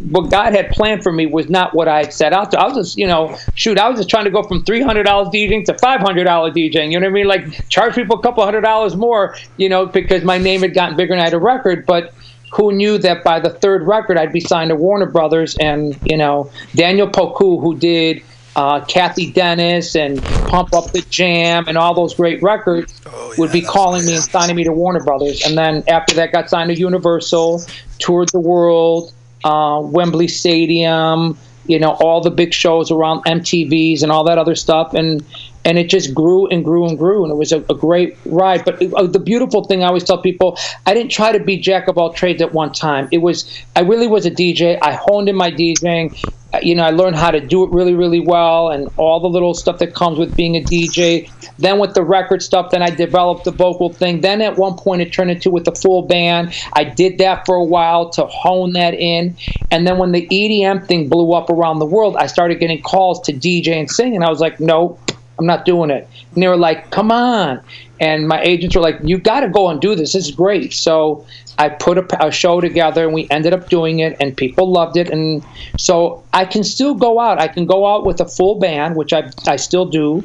what 0.09 0.31
God 0.31 0.53
had 0.53 0.69
planned 0.69 1.03
for 1.03 1.11
me 1.11 1.25
was 1.25 1.49
not 1.49 1.73
what 1.73 1.87
I 1.87 2.03
had 2.03 2.13
set 2.13 2.33
out 2.33 2.51
to. 2.51 2.59
I 2.59 2.65
was 2.67 2.75
just, 2.75 2.97
you 2.97 3.07
know, 3.07 3.37
shoot, 3.55 3.77
I 3.77 3.89
was 3.89 3.99
just 3.99 4.09
trying 4.09 4.25
to 4.25 4.31
go 4.31 4.43
from 4.43 4.63
three 4.63 4.81
hundred 4.81 5.03
dollars 5.03 5.29
DJing 5.29 5.65
to 5.65 5.77
five 5.77 6.01
hundred 6.01 6.25
dollars 6.25 6.53
DJing. 6.53 6.91
You 6.91 6.99
know 6.99 7.07
what 7.07 7.11
I 7.11 7.13
mean? 7.13 7.27
Like 7.27 7.69
charge 7.69 7.95
people 7.95 8.19
a 8.19 8.21
couple 8.21 8.43
hundred 8.43 8.61
dollars 8.61 8.95
more, 8.95 9.35
you 9.57 9.69
know, 9.69 9.85
because 9.85 10.23
my 10.23 10.37
name 10.37 10.61
had 10.61 10.73
gotten 10.73 10.95
bigger 10.95 11.13
and 11.13 11.21
I 11.21 11.25
had 11.25 11.33
a 11.33 11.39
record. 11.39 11.85
But 11.85 12.13
who 12.51 12.71
knew 12.71 12.97
that 12.99 13.23
by 13.23 13.39
the 13.39 13.49
third 13.49 13.85
record 13.85 14.17
I'd 14.17 14.31
be 14.31 14.39
signed 14.39 14.69
to 14.69 14.75
Warner 14.75 15.05
Brothers 15.05 15.57
and 15.57 15.99
you 16.05 16.17
know 16.17 16.49
Daniel 16.75 17.07
Poku 17.07 17.61
who 17.61 17.77
did 17.77 18.23
uh, 18.57 18.83
Cathy 18.85 19.31
Dennis 19.31 19.95
and 19.95 20.21
Pump 20.23 20.73
Up 20.73 20.91
the 20.91 21.01
Jam 21.09 21.65
and 21.67 21.77
all 21.77 21.93
those 21.93 22.15
great 22.15 22.41
records 22.41 22.99
would 23.37 23.51
be 23.51 23.61
calling 23.61 24.03
me 24.05 24.15
and 24.15 24.23
signing 24.23 24.55
me 24.55 24.63
to 24.63 24.71
Warner 24.71 25.03
Brothers. 25.03 25.45
And 25.45 25.55
then 25.55 25.83
after 25.87 26.15
that, 26.15 26.31
got 26.31 26.49
signed 26.49 26.71
to 26.71 26.75
Universal, 26.75 27.61
toured 27.99 28.29
the 28.29 28.39
world, 28.39 29.13
uh, 29.47 29.79
Wembley 29.81 30.27
Stadium, 30.27 31.37
you 31.65 31.79
know, 31.79 31.91
all 31.91 32.21
the 32.21 32.31
big 32.31 32.53
shows 32.53 32.91
around 32.91 33.23
MTVs 33.25 34.03
and 34.03 34.11
all 34.11 34.23
that 34.25 34.37
other 34.37 34.55
stuff. 34.55 34.93
And 34.93 35.25
and 35.65 35.77
it 35.77 35.89
just 35.89 36.13
grew 36.13 36.47
and 36.47 36.63
grew 36.63 36.87
and 36.87 36.97
grew, 36.97 37.23
and 37.23 37.31
it 37.31 37.35
was 37.35 37.51
a, 37.51 37.59
a 37.69 37.75
great 37.75 38.17
ride. 38.25 38.63
But 38.63 38.81
uh, 38.81 39.07
the 39.07 39.19
beautiful 39.19 39.65
thing 39.65 39.83
I 39.83 39.87
always 39.87 40.05
tell 40.05 40.21
people, 40.21 40.57
I 40.85 40.93
didn't 40.93 41.11
try 41.11 41.33
to 41.33 41.43
be 41.43 41.57
jack 41.57 41.89
of 41.89 41.97
all 41.97 42.13
trades 42.13 42.41
at 42.41 42.53
one 42.53 42.71
time. 42.71 43.09
It 43.11 43.17
was 43.17 43.37
I 43.75 43.81
really 43.81 44.07
was 44.07 44.25
a 44.25 44.31
DJ. 44.31 44.77
I 44.81 44.93
honed 44.93 45.27
in 45.29 45.35
my 45.35 45.51
DJing. 45.51 46.17
You 46.61 46.75
know, 46.75 46.83
I 46.83 46.91
learned 46.91 47.17
how 47.17 47.31
to 47.31 47.41
do 47.41 47.65
it 47.65 47.71
really, 47.71 47.93
really 47.93 48.21
well, 48.21 48.69
and 48.69 48.89
all 48.95 49.19
the 49.19 49.27
little 49.27 49.53
stuff 49.53 49.79
that 49.79 49.93
comes 49.93 50.17
with 50.17 50.35
being 50.35 50.55
a 50.55 50.61
DJ. 50.61 51.29
Then 51.59 51.77
with 51.77 51.93
the 51.93 52.03
record 52.03 52.41
stuff, 52.41 52.71
then 52.71 52.81
I 52.81 52.89
developed 52.89 53.43
the 53.43 53.51
vocal 53.51 53.91
thing. 53.91 54.21
Then 54.21 54.41
at 54.41 54.57
one 54.57 54.77
point, 54.77 55.01
it 55.01 55.11
turned 55.11 55.29
into 55.29 55.51
with 55.51 55.65
the 55.65 55.73
full 55.73 56.03
band. 56.03 56.53
I 56.73 56.85
did 56.85 57.17
that 57.17 57.45
for 57.45 57.55
a 57.55 57.63
while 57.63 58.09
to 58.11 58.25
hone 58.25 58.73
that 58.73 58.93
in, 58.93 59.35
and 59.71 59.85
then 59.85 59.97
when 59.97 60.13
the 60.13 60.25
EDM 60.27 60.87
thing 60.87 61.09
blew 61.09 61.33
up 61.33 61.49
around 61.49 61.79
the 61.79 61.85
world, 61.85 62.15
I 62.17 62.27
started 62.27 62.59
getting 62.59 62.81
calls 62.81 63.21
to 63.23 63.33
DJ 63.33 63.79
and 63.79 63.91
sing, 63.91 64.15
and 64.15 64.23
I 64.23 64.29
was 64.29 64.39
like, 64.39 64.59
no, 64.59 64.97
I'm 65.37 65.45
not 65.45 65.65
doing 65.65 65.89
it. 65.89 66.07
And 66.33 66.41
they 66.41 66.47
were 66.47 66.57
like, 66.57 66.91
come 66.91 67.11
on. 67.11 67.61
And 67.99 68.27
my 68.27 68.41
agents 68.41 68.75
were 68.75 68.81
like, 68.81 68.99
you 69.03 69.17
got 69.17 69.41
to 69.41 69.49
go 69.49 69.69
and 69.69 69.81
do 69.81 69.95
this. 69.95 70.13
This 70.13 70.27
is 70.27 70.31
great. 70.35 70.73
So 70.73 71.25
I 71.57 71.69
put 71.69 71.97
a, 71.97 72.27
a 72.27 72.31
show 72.31 72.61
together 72.61 73.05
and 73.05 73.13
we 73.13 73.27
ended 73.29 73.53
up 73.53 73.69
doing 73.69 73.99
it 73.99 74.15
and 74.19 74.35
people 74.35 74.71
loved 74.71 74.97
it. 74.97 75.09
And 75.09 75.43
so 75.77 76.23
I 76.33 76.45
can 76.45 76.63
still 76.63 76.93
go 76.93 77.19
out. 77.19 77.39
I 77.39 77.47
can 77.47 77.65
go 77.65 77.87
out 77.87 78.05
with 78.05 78.21
a 78.21 78.25
full 78.25 78.59
band, 78.59 78.95
which 78.95 79.13
I, 79.13 79.31
I 79.47 79.55
still 79.55 79.85
do. 79.85 80.23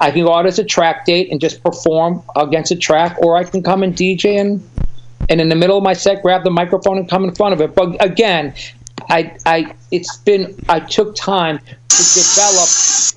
I 0.00 0.10
can 0.10 0.24
go 0.24 0.34
out 0.34 0.46
as 0.46 0.58
a 0.58 0.64
track 0.64 1.06
date 1.06 1.30
and 1.30 1.40
just 1.40 1.62
perform 1.62 2.24
against 2.34 2.72
a 2.72 2.76
track, 2.76 3.16
or 3.22 3.36
I 3.36 3.44
can 3.44 3.62
come 3.62 3.84
and 3.84 3.94
DJ 3.94 4.40
and 4.40 4.68
and 5.28 5.40
in 5.40 5.48
the 5.48 5.54
middle 5.54 5.78
of 5.78 5.84
my 5.84 5.92
set 5.92 6.22
grab 6.22 6.42
the 6.42 6.50
microphone 6.50 6.98
and 6.98 7.08
come 7.08 7.22
in 7.22 7.32
front 7.36 7.54
of 7.54 7.60
it. 7.60 7.76
But 7.76 8.04
again, 8.04 8.52
I 9.10 9.36
I 9.46 9.74
it's 9.92 10.16
been 10.16 10.56
I 10.68 10.80
took 10.80 11.14
time 11.14 11.60
to 11.88 12.14
develop 12.14 12.68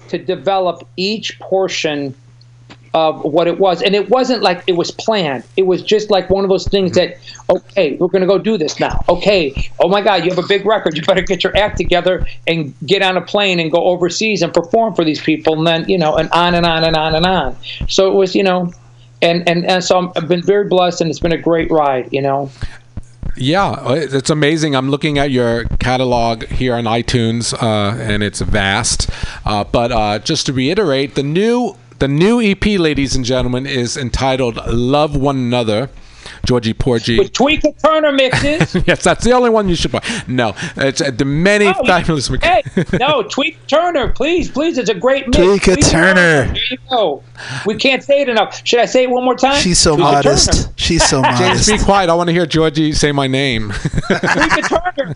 to 0.10 0.18
develop 0.20 0.88
each 0.96 1.40
portion 1.40 2.14
of 2.96 3.22
what 3.26 3.46
it 3.46 3.60
was. 3.60 3.82
And 3.82 3.94
it 3.94 4.10
wasn't 4.10 4.42
like 4.42 4.64
it 4.68 4.72
was 4.72 4.90
planned. 4.90 5.44
It 5.58 5.64
was 5.64 5.84
just 5.84 6.10
like 6.10 6.30
one 6.30 6.46
of 6.46 6.50
those 6.50 6.66
things 6.66 6.94
that 6.94 7.18
okay 7.50 7.98
we're 7.98 8.08
going 8.08 8.22
to 8.22 8.28
go 8.28 8.40
do 8.40 8.58
this 8.58 8.80
now. 8.80 9.04
Okay 9.10 9.70
oh 9.82 9.90
my 9.90 10.02
god 10.02 10.24
you 10.24 10.30
have 10.34 10.44
a 10.44 10.48
big 10.48 10.66
record. 10.66 10.96
You 10.96 11.04
better 11.04 11.22
get 11.22 11.44
your 11.44 11.56
act 11.58 11.78
together 11.78 12.26
and 12.48 12.74
get 12.86 13.02
on 13.02 13.18
a 13.18 13.22
plane 13.22 13.60
and 13.60 13.70
go 13.70 13.84
overseas 13.84 14.42
and 14.42 14.54
perform 14.54 14.96
for 14.96 15.04
these 15.04 15.22
people. 15.22 15.58
And 15.58 15.68
then 15.68 15.90
you 15.90 15.98
know 15.98 16.16
and 16.16 16.30
on 16.32 16.56
and 16.56 16.66
on 16.66 16.86
and 16.86 16.96
on 16.96 17.16
and 17.16 17.26
on. 17.26 17.58
So 17.90 18.10
it 18.10 18.16
was 18.16 18.34
you 18.34 18.44
know 18.44 18.72
and 19.22 19.48
and, 19.48 19.66
and 19.66 19.84
so 19.84 20.12
i've 20.16 20.28
been 20.28 20.42
very 20.42 20.68
blessed 20.68 21.02
and 21.02 21.10
it's 21.10 21.20
been 21.20 21.34
a 21.34 21.38
great 21.38 21.70
ride 21.70 22.08
you 22.14 22.22
know. 22.22 22.50
Yeah, 23.38 23.92
it's 23.92 24.30
amazing. 24.30 24.78
I'm 24.78 24.90
looking 24.90 25.18
at 25.18 25.30
your 25.30 25.66
catalog 25.80 26.46
here 26.46 26.74
on 26.74 26.86
iTunes, 26.86 27.54
uh, 27.54 28.02
and 28.02 28.24
it's 28.24 28.40
vast. 28.40 29.10
Uh, 29.44 29.66
but 29.66 29.92
uh, 29.92 30.20
just 30.20 30.46
to 30.46 30.54
reiterate, 30.54 31.16
the 31.16 31.24
new 31.24 31.76
the 32.00 32.08
new 32.10 32.42
EP, 32.42 32.66
ladies 32.66 33.16
and 33.16 33.24
gentlemen, 33.24 33.66
is 33.66 33.96
entitled 33.96 34.58
"Love 34.68 35.16
One 35.16 35.38
Another." 35.38 35.90
Georgie 36.46 36.74
Porgie. 36.74 37.18
with 37.20 37.32
tweaker 37.34 37.74
turner 37.82 38.12
mixes 38.12 38.76
yes, 38.88 39.04
that's 39.04 39.24
the 39.24 39.32
only 39.32 39.50
one 39.50 39.70
you 39.70 39.76
should 39.76 39.92
buy. 39.92 40.02
No, 40.28 40.54
it's 40.78 41.02
uh, 41.02 41.12
the 41.12 41.26
many 41.26 41.68
Oh, 41.68 41.74
fabulous. 41.86 42.28
hey, 42.42 42.62
no, 43.00 43.24
Tweak 43.30 43.58
Turner, 43.68 44.10
please, 44.10 44.50
please. 44.50 44.78
It's 44.78 44.90
a 44.90 44.94
great 44.94 45.26
mix. 45.28 45.38
Tweaker 45.38 45.74
Tweak 45.74 45.86
Turner. 45.88 46.46
There 46.46 46.56
you 46.72 46.78
go. 46.90 47.24
We 47.66 47.76
can't 47.76 48.04
say 48.04 48.22
it 48.22 48.30
enough. 48.30 48.62
Should 48.66 48.80
I 48.80 48.86
say 48.86 49.04
it 49.04 49.10
one 49.10 49.24
more 49.24 49.36
time? 49.36 49.62
She's 49.62 49.80
so 49.80 49.96
Tweaker 49.96 50.00
modest. 50.00 50.52
Turner. 50.54 50.74
She's 50.78 51.04
so 51.08 51.22
James, 51.38 51.40
modest. 51.40 51.70
be 51.70 51.78
quiet. 51.80 52.10
I 52.10 52.14
want 52.14 52.28
to 52.30 52.34
hear 52.34 52.46
Georgie 52.46 52.92
say 52.94 53.12
my 53.12 53.28
name. 53.28 53.70
Tweaker 53.72 54.96
Turner. 54.96 55.16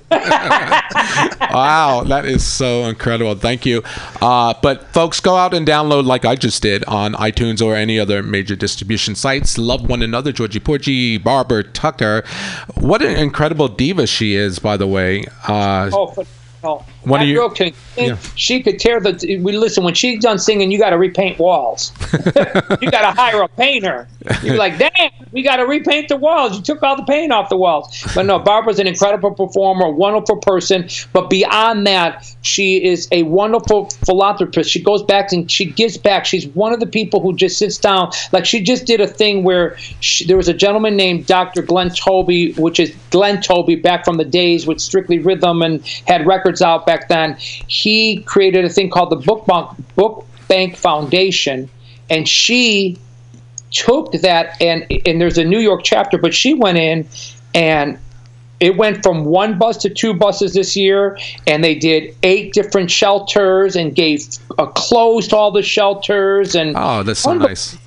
wow, 1.51 2.03
that 2.07 2.25
is 2.25 2.45
so 2.45 2.85
incredible. 2.85 3.35
Thank 3.35 3.65
you. 3.65 3.83
Uh, 4.21 4.53
but 4.61 4.83
folks, 4.93 5.19
go 5.19 5.35
out 5.35 5.53
and 5.53 5.65
download, 5.67 6.05
like 6.05 6.25
I 6.25 6.35
just 6.35 6.61
did, 6.61 6.83
on 6.85 7.13
iTunes 7.13 7.61
or 7.65 7.75
any 7.75 7.99
other 7.99 8.21
major 8.23 8.55
distribution 8.55 9.15
sites. 9.15 9.57
Love 9.57 9.87
one 9.89 10.01
another, 10.01 10.31
Georgie 10.31 10.59
Porgie. 10.59 10.98
Barbara 11.17 11.63
Tucker. 11.63 12.23
What 12.75 13.01
an 13.01 13.15
incredible 13.17 13.67
diva 13.67 14.07
she 14.07 14.35
is, 14.35 14.59
by 14.59 14.77
the 14.77 14.87
way. 14.87 15.25
Uh, 15.47 15.89
Oh, 15.93 16.13
no. 16.63 16.85
One 17.03 17.19
that 17.19 17.23
of 17.23 17.29
you- 17.29 17.35
girl 17.35 17.49
can, 17.49 17.71
Yeah. 17.97 18.17
she 18.35 18.61
could 18.61 18.79
tear 18.79 18.99
the. 18.99 19.37
We 19.41 19.51
listen 19.53 19.83
when 19.83 19.93
she's 19.93 20.19
done 20.19 20.37
singing. 20.39 20.71
You 20.71 20.77
got 20.79 20.89
to 20.91 20.97
repaint 20.97 21.39
walls. 21.39 21.91
you 22.25 22.91
got 22.91 23.01
to 23.01 23.11
hire 23.15 23.41
a 23.41 23.47
painter. 23.47 24.07
You're 24.43 24.57
like, 24.57 24.77
damn, 24.77 25.11
we 25.31 25.41
got 25.41 25.57
to 25.57 25.65
repaint 25.65 26.09
the 26.09 26.17
walls. 26.17 26.55
You 26.55 26.61
took 26.61 26.83
all 26.83 26.95
the 26.95 27.03
paint 27.03 27.31
off 27.31 27.49
the 27.49 27.57
walls. 27.57 28.03
But 28.13 28.25
no, 28.25 28.37
Barbara's 28.39 28.79
an 28.79 28.87
incredible 28.87 29.31
performer, 29.31 29.85
a 29.85 29.91
wonderful 29.91 30.37
person. 30.37 30.89
But 31.13 31.29
beyond 31.29 31.87
that, 31.87 32.25
she 32.41 32.83
is 32.83 33.07
a 33.11 33.23
wonderful 33.23 33.89
philanthropist. 34.05 34.69
She 34.69 34.81
goes 34.81 35.03
back 35.03 35.31
and 35.31 35.49
she 35.49 35.65
gives 35.65 35.97
back. 35.97 36.25
She's 36.25 36.47
one 36.47 36.73
of 36.73 36.79
the 36.79 36.87
people 36.87 37.21
who 37.21 37.35
just 37.35 37.57
sits 37.57 37.77
down. 37.77 38.11
Like 38.31 38.45
she 38.45 38.61
just 38.61 38.85
did 38.85 38.99
a 39.01 39.07
thing 39.07 39.43
where 39.43 39.77
she, 40.01 40.25
there 40.25 40.37
was 40.37 40.47
a 40.49 40.53
gentleman 40.53 40.95
named 40.95 41.25
Dr. 41.27 41.61
Glenn 41.61 41.89
Toby, 41.91 42.51
which 42.53 42.79
is 42.79 42.93
Glenn 43.09 43.41
Toby 43.41 43.75
back 43.75 44.03
from 44.05 44.17
the 44.17 44.25
days 44.25 44.67
with 44.67 44.79
Strictly 44.81 45.19
Rhythm 45.19 45.61
and 45.61 45.85
had 46.07 46.25
records 46.27 46.61
out 46.61 46.85
back 46.89 47.07
then. 47.07 47.35
He 47.37 48.23
created 48.23 48.65
a 48.65 48.69
thing 48.69 48.89
called 48.89 49.11
the 49.11 49.21
Book 49.29 49.45
Bank, 49.45 49.69
Book 49.95 50.25
Bank 50.47 50.75
Foundation, 50.75 51.69
and 52.09 52.27
she 52.27 52.97
took 53.69 54.11
that 54.13 54.59
and 54.59 54.87
and 55.05 55.21
there's 55.21 55.37
a 55.37 55.43
New 55.43 55.59
York 55.59 55.81
chapter, 55.83 56.17
but 56.17 56.33
she 56.33 56.55
went 56.55 56.79
in 56.79 57.07
and 57.53 57.99
it 58.59 58.75
went 58.75 59.03
from 59.03 59.25
one 59.25 59.59
bus 59.59 59.77
to 59.83 59.89
two 59.89 60.15
buses 60.15 60.53
this 60.53 60.75
year, 60.75 61.17
and 61.45 61.63
they 61.63 61.75
did 61.75 62.15
eight 62.23 62.53
different 62.53 62.89
shelters 62.89 63.75
and 63.75 63.93
gave 63.93 64.25
uh, 64.57 64.65
to 64.65 65.35
all 65.37 65.51
the 65.51 65.61
shelters 65.61 66.55
and 66.55 66.73
oh, 66.75 67.03
that's 67.03 67.19
so 67.19 67.35
nice. 67.35 67.77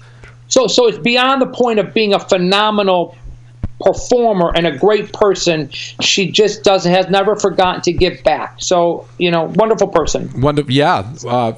so 0.47 0.69
so 0.69 0.87
it's 0.87 0.99
beyond 0.99 1.43
the 1.43 1.49
point 1.49 1.81
of 1.81 1.93
being 1.93 2.15
a 2.15 2.21
phenomenal 2.21 3.17
performer 3.83 4.53
and 4.55 4.67
a 4.67 4.77
great 4.77 5.13
person. 5.13 5.69
She 5.71 6.31
just 6.31 6.65
doesn't 6.65 6.93
has 6.93 7.09
never 7.09 7.37
forgotten 7.37 7.83
to 7.83 7.93
give 7.93 8.23
back. 8.25 8.57
So 8.59 9.07
you 9.19 9.31
know, 9.31 9.45
wonderful 9.45 9.89
person. 9.89 10.41
Wonder, 10.41 10.63
yeah, 10.69 11.13
uh, 11.27 11.53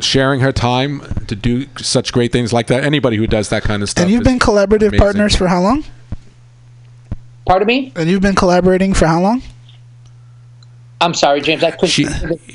sharing 0.00 0.40
her 0.40 0.52
time 0.52 1.00
to 1.26 1.34
do 1.34 1.66
such 1.78 2.12
great 2.12 2.32
things 2.32 2.52
like 2.52 2.66
that. 2.68 2.84
Anybody 2.84 3.16
who 3.16 3.26
does 3.26 3.48
that 3.50 3.62
kind 3.62 3.82
of 3.82 3.88
stuff. 3.90 4.02
And 4.02 4.12
you've 4.12 4.24
been 4.24 4.38
collaborative 4.38 4.88
amazing. 4.88 4.98
partners 4.98 5.36
for 5.36 5.48
how 5.48 5.62
long? 5.62 5.84
Pardon 7.46 7.66
me? 7.66 7.92
And 7.94 8.10
you've 8.10 8.22
been 8.22 8.34
collaborating 8.34 8.92
for 8.92 9.06
how 9.06 9.20
long? 9.20 9.42
I'm 11.00 11.14
sorry, 11.14 11.40
James. 11.40 11.62
I 11.62 11.70
couldn't. 11.70 11.88
She, 11.88 12.06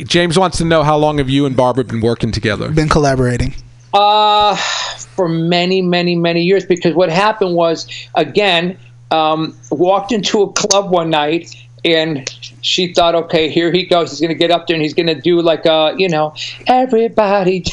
James 0.04 0.38
wants 0.38 0.58
to 0.58 0.66
know 0.66 0.84
how 0.84 0.98
long 0.98 1.20
have 1.20 1.30
you 1.30 1.46
and 1.46 1.56
Barbara 1.56 1.84
been 1.84 2.02
working 2.02 2.32
together? 2.32 2.70
Been 2.70 2.90
collaborating. 2.90 3.54
Uh, 3.94 4.58
for 5.22 5.30
many, 5.30 5.84
many, 5.84 6.16
many 6.16 6.42
years. 6.42 6.66
Because 6.66 6.96
what 6.96 7.12
happened 7.12 7.54
was, 7.54 7.88
again, 8.16 8.76
um, 9.12 9.56
walked 9.70 10.12
into 10.12 10.42
a 10.42 10.52
club 10.52 10.90
one 10.90 11.12
night 11.12 11.56
and 11.86 12.28
she 12.62 12.92
thought, 12.92 13.14
okay, 13.14 13.48
here 13.48 13.72
he 13.72 13.86
goes. 13.86 14.10
He's 14.10 14.20
going 14.20 14.30
to 14.30 14.36
get 14.36 14.50
up 14.50 14.66
there 14.66 14.74
and 14.74 14.82
he's 14.82 14.96
going 14.96 15.06
to 15.06 15.22
do 15.22 15.40
like 15.40 15.68
a, 15.68 15.94
you 15.96 16.10
know, 16.10 16.34
everybody, 16.66 17.64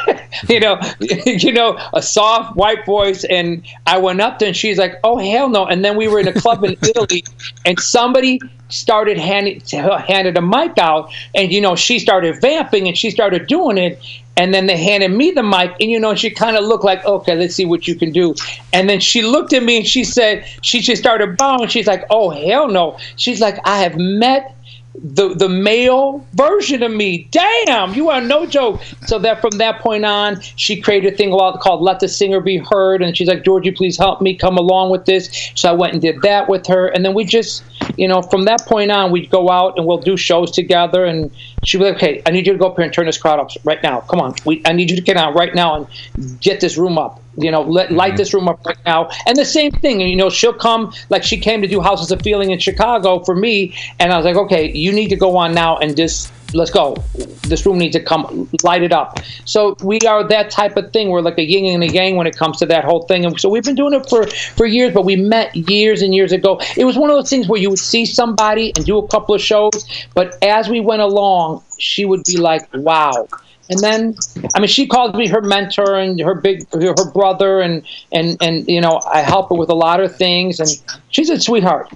you 0.50 0.60
know, 0.60 0.78
you 1.00 1.50
know, 1.50 1.78
a 1.94 2.02
soft 2.02 2.56
white 2.56 2.84
voice. 2.84 3.24
And 3.24 3.64
I 3.86 3.96
went 3.96 4.20
up 4.20 4.38
there 4.38 4.48
and 4.48 4.56
she's 4.56 4.76
like, 4.76 5.00
oh 5.02 5.16
hell 5.16 5.48
no. 5.48 5.64
And 5.64 5.82
then 5.82 5.96
we 5.96 6.08
were 6.08 6.20
in 6.20 6.28
a 6.28 6.34
club 6.34 6.62
in 6.62 6.76
Italy 6.82 7.24
and 7.64 7.80
somebody 7.80 8.38
started 8.68 9.18
handing 9.18 9.60
handed 10.06 10.36
a 10.36 10.42
mic 10.42 10.76
out 10.78 11.10
and 11.34 11.52
you 11.52 11.60
know 11.60 11.74
she 11.74 11.98
started 11.98 12.40
vamping 12.40 12.86
and 12.86 12.96
she 12.96 13.10
started 13.10 13.46
doing 13.46 13.78
it 13.78 14.00
and 14.36 14.52
then 14.52 14.66
they 14.66 14.76
handed 14.76 15.10
me 15.10 15.30
the 15.30 15.42
mic 15.42 15.74
and 15.80 15.90
you 15.90 15.98
know 15.98 16.14
she 16.14 16.30
kind 16.30 16.56
of 16.56 16.64
looked 16.64 16.84
like 16.84 17.04
okay 17.04 17.34
let's 17.34 17.54
see 17.54 17.64
what 17.64 17.88
you 17.88 17.94
can 17.94 18.12
do 18.12 18.34
and 18.72 18.88
then 18.88 19.00
she 19.00 19.22
looked 19.22 19.52
at 19.52 19.62
me 19.62 19.78
and 19.78 19.86
she 19.86 20.04
said 20.04 20.44
she 20.62 20.80
just 20.80 21.00
started 21.00 21.36
bowing 21.36 21.68
she's 21.68 21.86
like 21.86 22.04
oh 22.10 22.30
hell 22.30 22.68
no 22.68 22.98
she's 23.16 23.40
like 23.40 23.58
i 23.64 23.78
have 23.78 23.96
met 23.96 24.54
the 25.02 25.34
the 25.34 25.48
male 25.48 26.26
version 26.34 26.82
of 26.82 26.92
me. 26.92 27.28
Damn, 27.30 27.94
you 27.94 28.10
are 28.10 28.20
no 28.20 28.46
joke. 28.46 28.80
So 29.06 29.18
that 29.20 29.40
from 29.40 29.58
that 29.58 29.80
point 29.80 30.04
on, 30.04 30.40
she 30.40 30.80
created 30.80 31.14
a 31.14 31.16
thing 31.16 31.30
called 31.30 31.82
Let 31.82 32.00
the 32.00 32.08
Singer 32.08 32.40
Be 32.40 32.58
Heard, 32.58 33.02
and 33.02 33.16
she's 33.16 33.28
like, 33.28 33.44
Georgie, 33.44 33.70
please 33.70 33.96
help 33.96 34.20
me 34.20 34.34
come 34.34 34.56
along 34.56 34.90
with 34.90 35.04
this. 35.04 35.52
So 35.54 35.68
I 35.68 35.72
went 35.72 35.92
and 35.92 36.02
did 36.02 36.22
that 36.22 36.48
with 36.48 36.66
her, 36.66 36.88
and 36.88 37.04
then 37.04 37.14
we 37.14 37.24
just, 37.24 37.62
you 37.96 38.08
know, 38.08 38.22
from 38.22 38.44
that 38.44 38.62
point 38.66 38.90
on, 38.90 39.10
we'd 39.10 39.30
go 39.30 39.50
out 39.50 39.76
and 39.76 39.86
we'll 39.86 39.98
do 39.98 40.16
shows 40.16 40.50
together, 40.50 41.04
and 41.04 41.30
she'd 41.64 41.78
be 41.78 41.84
like, 41.84 41.96
okay, 41.96 42.22
I 42.26 42.30
need 42.30 42.46
you 42.46 42.52
to 42.52 42.58
go 42.58 42.68
up 42.68 42.76
here 42.76 42.84
and 42.84 42.92
turn 42.92 43.06
this 43.06 43.18
crowd 43.18 43.40
up 43.40 43.50
right 43.64 43.82
now. 43.82 44.00
Come 44.02 44.20
on, 44.20 44.34
we, 44.44 44.62
I 44.64 44.72
need 44.72 44.90
you 44.90 44.96
to 44.96 45.02
get 45.02 45.16
out 45.16 45.34
right 45.34 45.54
now 45.54 45.74
and 45.76 46.40
get 46.40 46.60
this 46.60 46.76
room 46.76 46.98
up. 46.98 47.22
You 47.36 47.52
know, 47.52 47.62
let, 47.62 47.92
light 47.92 48.16
this 48.16 48.34
room 48.34 48.48
up 48.48 48.64
right 48.66 48.78
now. 48.84 49.10
And 49.26 49.36
the 49.36 49.44
same 49.44 49.70
thing, 49.70 50.02
and 50.02 50.10
you 50.10 50.16
know, 50.16 50.30
she'll 50.30 50.52
come 50.52 50.92
like 51.08 51.22
she 51.22 51.38
came 51.38 51.62
to 51.62 51.68
do 51.68 51.80
Houses 51.80 52.10
of 52.10 52.22
Feeling 52.22 52.50
in 52.50 52.58
Chicago 52.58 53.22
for 53.24 53.34
me, 53.34 53.74
and 53.98 54.12
I 54.12 54.16
was 54.16 54.24
like, 54.24 54.36
okay, 54.36 54.72
you 54.72 54.92
need 54.92 55.08
to 55.08 55.16
go 55.16 55.36
on 55.36 55.54
now 55.54 55.78
and 55.78 55.96
just 55.96 56.32
let's 56.54 56.70
go. 56.70 56.96
This 57.42 57.64
room 57.66 57.78
needs 57.78 57.94
to 57.96 58.02
come 58.02 58.48
light 58.62 58.82
it 58.82 58.92
up. 58.92 59.18
So 59.44 59.76
we 59.82 59.98
are 60.00 60.24
that 60.28 60.50
type 60.50 60.76
of 60.76 60.92
thing. 60.92 61.10
We're 61.10 61.20
like 61.20 61.38
a 61.38 61.44
yin 61.44 61.74
and 61.74 61.82
a 61.82 61.92
yang 61.92 62.16
when 62.16 62.26
it 62.26 62.36
comes 62.36 62.58
to 62.58 62.66
that 62.66 62.84
whole 62.84 63.02
thing. 63.02 63.24
And 63.24 63.38
so 63.40 63.48
we've 63.48 63.64
been 63.64 63.74
doing 63.74 63.94
it 63.94 64.08
for 64.08 64.26
for 64.26 64.66
years, 64.66 64.94
but 64.94 65.04
we 65.04 65.16
met 65.16 65.54
years 65.54 66.02
and 66.02 66.14
years 66.14 66.32
ago. 66.32 66.60
It 66.76 66.84
was 66.84 66.96
one 66.96 67.10
of 67.10 67.16
those 67.16 67.30
things 67.30 67.48
where 67.48 67.60
you 67.60 67.70
would 67.70 67.78
see 67.78 68.06
somebody 68.06 68.72
and 68.76 68.84
do 68.84 68.98
a 68.98 69.06
couple 69.08 69.34
of 69.34 69.40
shows, 69.40 69.72
but 70.14 70.36
as 70.42 70.68
we 70.68 70.80
went 70.80 71.02
along, 71.02 71.62
she 71.78 72.04
would 72.04 72.24
be 72.24 72.36
like, 72.36 72.68
wow. 72.74 73.28
And 73.70 73.80
then, 73.80 74.16
I 74.54 74.60
mean, 74.60 74.68
she 74.68 74.86
called 74.86 75.14
me 75.14 75.28
her 75.28 75.42
mentor 75.42 75.94
and 75.96 76.18
her 76.20 76.34
big, 76.34 76.66
her 76.72 77.10
brother, 77.12 77.60
and 77.60 77.82
and 78.10 78.38
and 78.40 78.66
you 78.66 78.80
know, 78.80 79.00
I 79.12 79.20
help 79.20 79.50
her 79.50 79.54
with 79.56 79.68
a 79.68 79.74
lot 79.74 80.00
of 80.00 80.16
things, 80.16 80.58
and 80.58 80.70
she's 81.10 81.28
a 81.28 81.38
sweetheart. 81.38 81.92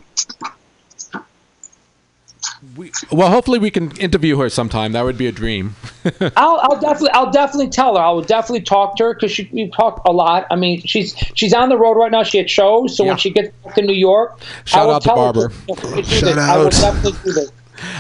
Well, 3.11 3.31
hopefully 3.31 3.59
we 3.59 3.71
can 3.71 3.91
interview 3.99 4.39
her 4.39 4.49
sometime. 4.49 4.93
That 4.93 5.05
would 5.05 5.19
be 5.19 5.27
a 5.27 5.33
dream. 5.33 5.75
I'll, 6.37 6.59
I'll 6.63 6.81
definitely, 6.81 7.11
I'll 7.11 7.31
definitely 7.31 7.69
tell 7.69 7.97
her. 7.97 8.03
I 8.03 8.11
will 8.11 8.23
definitely 8.23 8.63
talk 8.63 8.97
to 8.97 9.05
her 9.05 9.15
because 9.15 9.31
she 9.33 9.49
we 9.53 9.69
talk 9.71 10.01
a 10.07 10.13
lot. 10.13 10.47
I 10.51 10.57
mean, 10.57 10.81
she's 10.83 11.15
she's 11.35 11.53
on 11.55 11.69
the 11.69 11.77
road 11.77 11.95
right 11.95 12.11
now. 12.11 12.23
She 12.23 12.39
had 12.39 12.49
shows, 12.51 12.97
so 12.97 13.05
Yeah. 13.05 13.11
when 13.11 13.19
she 13.19 13.31
gets 13.31 13.49
back 13.65 13.75
to 13.75 13.83
New 13.83 13.95
York, 13.95 14.41
Shout 14.65 14.83
I 14.83 14.87
will 14.87 14.95
out 14.95 15.03
to 15.03 15.09
tell 15.09 15.17
Barbara. 15.17 15.49
Her 15.51 15.75
to, 15.75 15.75
to 15.75 15.97
do 15.97 16.03
Shout 16.03 16.23
this. 16.23 16.37
I 16.39 16.57
will 16.57 16.67
out. 16.67 16.73
definitely 16.73 17.13
do 17.25 17.33
this. 17.33 17.53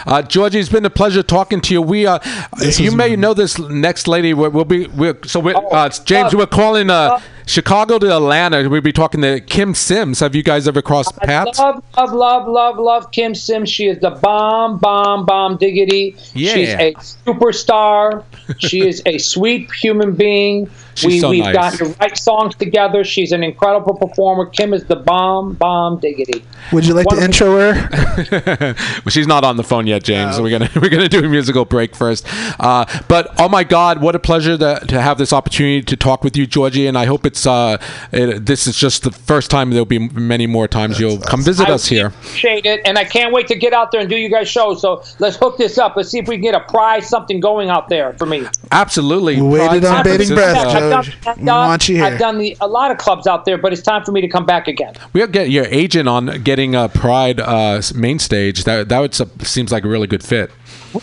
Uh, 0.06 0.22
Georgie, 0.22 0.60
it's 0.60 0.68
been 0.68 0.84
a 0.84 0.90
pleasure 0.90 1.24
talking 1.24 1.60
to 1.60 1.74
you. 1.74 1.82
We, 1.82 2.06
uh, 2.06 2.20
you 2.60 2.66
was- 2.86 2.94
may 2.94 3.16
know 3.16 3.34
this 3.34 3.58
next 3.58 4.06
lady. 4.06 4.32
We'll, 4.32 4.50
we'll 4.50 4.64
be, 4.64 4.86
we're, 4.86 5.18
so 5.24 5.40
we're, 5.40 5.56
Oh, 5.56 5.66
uh, 5.70 5.88
James, 6.04 6.32
uh, 6.32 6.38
we're 6.38 6.46
calling 6.46 6.88
uh, 6.88 6.94
uh, 6.94 7.20
Chicago 7.46 7.98
to 7.98 8.14
Atlanta. 8.14 8.68
We'll 8.68 8.80
be 8.80 8.92
talking 8.92 9.22
to 9.22 9.40
Kim 9.40 9.74
Sims. 9.74 10.20
Have 10.20 10.34
you 10.34 10.42
guys 10.42 10.68
ever 10.68 10.82
crossed 10.82 11.12
I 11.20 11.26
paths? 11.26 11.58
love, 11.58 11.82
love, 11.96 12.12
love, 12.12 12.48
love, 12.48 12.78
love 12.78 13.10
Kim 13.10 13.34
Sims. 13.34 13.70
She 13.70 13.86
is 13.86 13.98
the 14.00 14.10
bomb, 14.10 14.78
bomb, 14.78 15.26
bomb 15.26 15.56
diggity. 15.56 16.16
Yeah. 16.34 16.54
She's 16.54 16.68
a 16.70 16.94
superstar. 17.26 18.24
she 18.58 18.86
is 18.86 19.02
a 19.06 19.18
sweet 19.18 19.70
human 19.72 20.14
being. 20.14 20.70
She's 20.94 21.06
we, 21.06 21.20
so 21.20 21.30
we've 21.30 21.42
nice. 21.44 21.54
gotten 21.54 21.78
to 21.78 21.98
write 21.98 22.18
songs 22.18 22.54
together. 22.54 23.02
She's 23.04 23.32
an 23.32 23.42
incredible 23.42 23.94
performer. 23.94 24.46
Kim 24.46 24.74
is 24.74 24.84
the 24.84 24.96
bomb, 24.96 25.54
bomb 25.54 26.00
diggity. 26.00 26.44
Would 26.72 26.86
you 26.86 26.94
like 26.94 27.06
to 27.08 27.22
intro 27.22 27.56
her? 27.58 28.74
Well, 29.04 29.10
she's 29.10 29.26
not 29.26 29.44
on 29.44 29.56
the 29.56 29.64
phone 29.64 29.86
yet, 29.86 30.04
James. 30.04 30.36
So 30.36 30.42
we're 30.42 30.50
gonna 30.50 30.70
we're 30.76 30.88
gonna 30.88 31.08
do 31.08 31.24
a 31.24 31.28
musical 31.28 31.64
break 31.64 31.94
first. 31.96 32.26
Uh, 32.60 32.84
but 33.08 33.34
oh 33.38 33.48
my 33.48 33.64
God, 33.64 34.00
what 34.00 34.14
a 34.14 34.18
pleasure 34.18 34.56
to, 34.58 34.80
to 34.86 35.00
have 35.00 35.18
this 35.18 35.32
opportunity 35.32 35.82
to 35.82 35.96
talk 35.96 36.22
with 36.22 36.36
you, 36.36 36.46
Georgie. 36.46 36.86
And 36.86 36.96
I 36.96 37.06
hope 37.06 37.26
it's 37.26 37.31
uh, 37.46 37.78
it, 38.12 38.46
this 38.46 38.66
is 38.66 38.76
just 38.76 39.02
the 39.02 39.10
first 39.10 39.50
time. 39.50 39.70
There'll 39.70 39.84
be 39.84 39.98
many 39.98 40.46
more 40.46 40.68
times 40.68 40.98
you'll 41.00 41.18
come 41.20 41.42
visit 41.42 41.68
I 41.68 41.72
us 41.72 41.86
here. 41.86 42.08
appreciate 42.08 42.66
it, 42.66 42.80
and 42.84 42.98
I 42.98 43.04
can't 43.04 43.32
wait 43.32 43.46
to 43.48 43.54
get 43.54 43.72
out 43.72 43.92
there 43.92 44.00
and 44.00 44.10
do 44.10 44.16
you 44.16 44.28
guys 44.30 44.48
shows. 44.48 44.80
So 44.80 45.02
let's 45.18 45.36
hook 45.36 45.56
this 45.58 45.78
up. 45.78 45.96
Let's 45.96 46.10
see 46.10 46.18
if 46.18 46.28
we 46.28 46.36
can 46.36 46.42
get 46.42 46.54
a 46.54 46.60
prize, 46.60 47.08
something 47.08 47.40
going 47.40 47.70
out 47.70 47.88
there 47.88 48.12
for 48.14 48.26
me. 48.26 48.46
Absolutely. 48.70 49.40
We 49.40 49.48
waited 49.48 49.82
Pride 49.82 49.84
on 49.84 50.04
San 50.04 50.18
bated 50.18 50.28
breath, 50.34 50.56
I've 50.56 50.72
done, 50.72 50.92
I've 51.26 51.44
done- 51.44 51.44
want 51.46 51.88
you 51.88 51.96
here. 51.96 52.04
I've 52.04 52.18
done 52.18 52.38
the, 52.38 52.56
a 52.60 52.66
lot 52.66 52.90
of 52.90 52.98
clubs 52.98 53.26
out 53.26 53.44
there, 53.44 53.58
but 53.58 53.72
it's 53.72 53.82
time 53.82 54.04
for 54.04 54.12
me 54.12 54.20
to 54.20 54.28
come 54.28 54.46
back 54.46 54.68
again. 54.68 54.94
We'll 55.12 55.26
get 55.26 55.50
your 55.50 55.66
agent 55.66 56.08
on 56.08 56.42
getting 56.42 56.74
a 56.74 56.88
Pride 56.88 57.40
uh, 57.40 57.80
main 57.94 58.18
stage. 58.18 58.64
That 58.64 58.88
that 58.88 58.98
would, 59.00 59.46
seems 59.46 59.72
like 59.72 59.84
a 59.84 59.88
really 59.88 60.06
good 60.06 60.22
fit. 60.22 60.50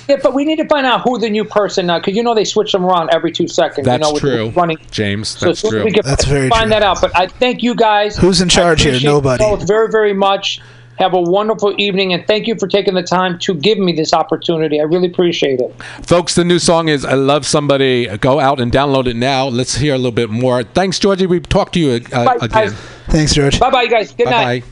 Yeah, 0.08 0.18
but 0.22 0.34
we 0.34 0.46
need 0.46 0.58
to 0.58 0.68
find 0.68 0.86
out 0.86 1.02
who 1.02 1.18
the 1.18 1.30
new 1.30 1.44
person 1.46 1.88
now, 1.88 2.00
because 2.00 2.16
you 2.16 2.24
know 2.24 2.34
they 2.36 2.46
switch 2.46 2.72
them 2.72 2.86
around 2.86 3.10
every 3.12 3.32
two 3.32 3.48
seconds. 3.48 3.86
That's 3.86 4.06
you 4.08 4.14
know, 4.14 4.20
true, 4.20 4.46
with 4.48 4.56
running. 4.56 4.78
James. 4.92 5.30
So 5.30 5.48
That's 5.48 5.64
as 5.64 5.70
soon 5.70 5.78
as 5.78 5.82
true. 5.82 5.86
we 5.86 5.92
can 5.92 6.06
That's 6.06 6.26
very 6.26 6.50
find 6.50 6.64
true. 6.64 6.70
that 6.72 6.84
out. 6.84 7.02
But 7.02 7.16
I 7.16 7.28
thank 7.28 7.64
you 7.64 7.76
guys. 7.76 8.18
Who's 8.18 8.42
in 8.42 8.50
charge 8.50 8.82
here? 8.82 8.92
appreciate 8.92 9.10
Nobody. 9.10 9.44
you 9.44 9.50
both 9.58 9.68
very, 9.68 9.90
very 9.90 10.14
much. 10.14 10.62
Have 10.98 11.14
a 11.14 11.22
wonderful 11.22 11.74
evening, 11.78 12.12
and 12.12 12.28
thank 12.28 12.46
you 12.46 12.56
for 12.60 12.68
taking 12.68 12.94
the 12.94 13.02
time 13.04 13.40
to 13.40 13.54
give 13.54 13.78
me 13.78 13.94
this 13.94 14.14
opportunity. 14.14 14.82
I 14.82 14.84
really 14.84 15.08
appreciate 15.08 15.62
it. 15.62 15.74
Folks, 16.04 16.36
the 16.36 16.44
new 16.44 16.60
song 16.60 16.90
is 16.90 17.06
I 17.06 17.14
Love 17.14 17.46
Somebody. 17.46 18.06
Go 18.18 18.42
out 18.42 18.60
and 18.60 18.70
download 18.70 19.08
it 19.08 19.16
now. 19.16 19.48
Let's 19.48 19.76
hear 19.76 19.94
a 19.94 19.98
little 19.98 20.12
bit 20.12 20.30
more. 20.30 20.64
Thanks, 20.64 21.00
Georgie. 21.00 21.26
We 21.26 21.40
talk 21.40 21.72
to 21.72 21.80
you 21.80 22.02
uh, 22.12 22.26
Bye, 22.26 22.36
again. 22.36 22.50
guys. 22.50 22.74
Thanks, 23.08 23.34
George. 23.34 23.58
Bye, 23.62 23.70
bye, 23.72 23.88
guys. 23.88 24.12
Good 24.12 24.26
Bye 24.26 24.32
night. 24.32 24.64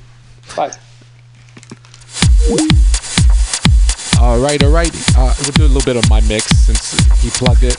bye. 0.58 0.76
Bye. 2.50 2.88
All 4.20 4.40
right, 4.40 4.62
all 4.64 4.72
right. 4.72 4.92
Uh, 5.16 5.34
we'll 5.44 5.52
do 5.52 5.66
a 5.66 5.72
little 5.72 5.86
bit 5.86 5.96
of 5.96 6.10
my 6.10 6.22
mix 6.22 6.46
since 6.46 6.94
he 7.22 7.30
plugged 7.30 7.64
it. 7.64 7.78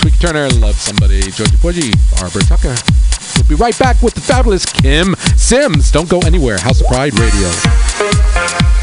Tweak 0.00 0.18
Turner, 0.18 0.48
Love 0.60 0.74
Somebody, 0.74 1.20
Georgie 1.20 1.56
Porgie, 1.56 1.92
Arbor 2.20 2.40
Tucker. 2.40 2.74
We'll 3.36 3.48
be 3.48 3.54
right 3.54 3.78
back 3.78 4.02
with 4.02 4.14
the 4.14 4.20
fabulous 4.20 4.64
Kim 4.64 5.14
Sims. 5.36 5.90
Don't 5.90 6.08
go 6.08 6.20
anywhere. 6.20 6.58
House 6.58 6.80
of 6.80 6.86
Pride 6.88 7.18
Radio. 7.18 8.77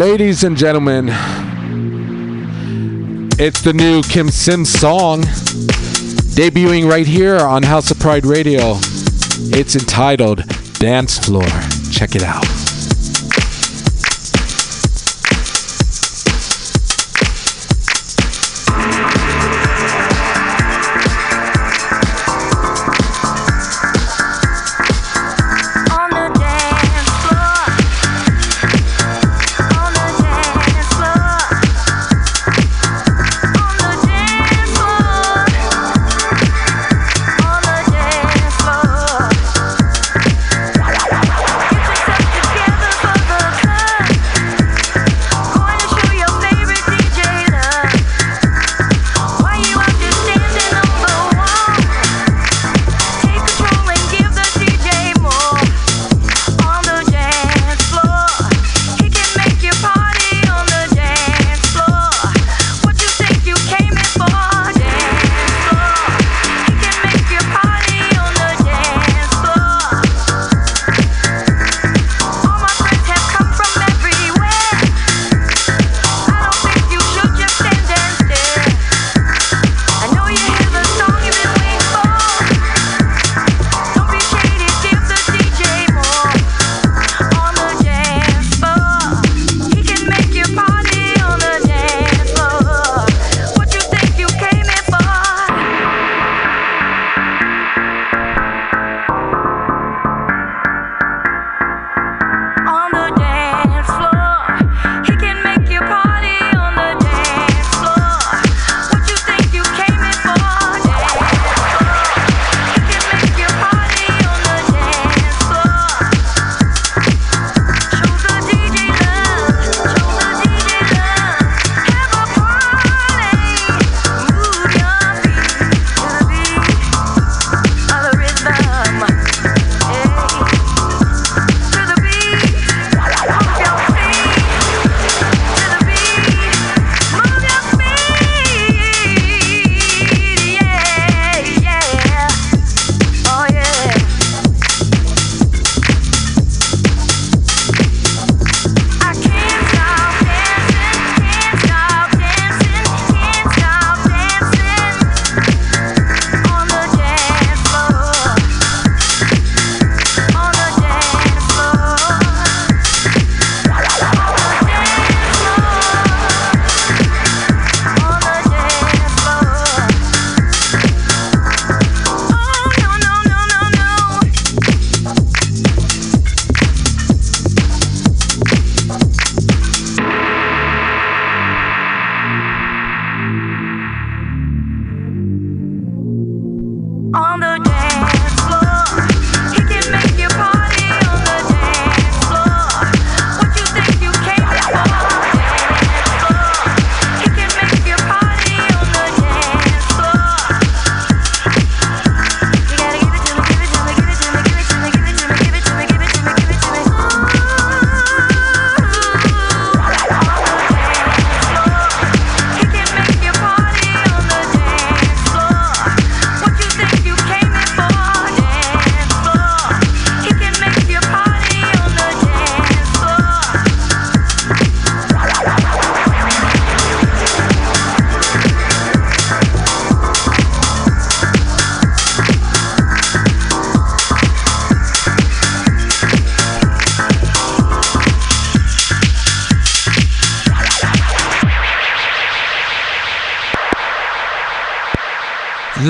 Ladies 0.00 0.44
and 0.44 0.56
gentlemen, 0.56 1.10
it's 3.38 3.60
the 3.60 3.74
new 3.74 4.00
Kim 4.00 4.30
Sims 4.30 4.70
song 4.70 5.20
debuting 6.34 6.88
right 6.88 7.06
here 7.06 7.36
on 7.36 7.62
House 7.62 7.90
of 7.90 7.98
Pride 7.98 8.24
Radio. 8.24 8.78
It's 9.52 9.76
entitled 9.76 10.46
Dance 10.78 11.18
Floor. 11.18 11.44
Check 11.92 12.14
it 12.14 12.22
out. 12.22 12.59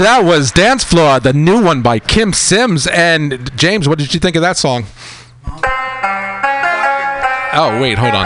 That 0.01 0.25
was 0.25 0.51
Dance 0.51 0.83
Floor, 0.83 1.21
the 1.21 1.35
new 1.35 1.63
one 1.63 1.83
by 1.83 2.01
Kym 2.01 2.35
Sims. 2.35 2.87
And 2.87 3.55
James, 3.55 3.87
what 3.87 3.99
did 3.99 4.15
you 4.15 4.19
think 4.19 4.35
of 4.35 4.41
that 4.41 4.57
song? 4.57 4.87
Oh, 7.53 7.79
wait, 7.83 7.99
hold 7.99 8.15
on. 8.15 8.25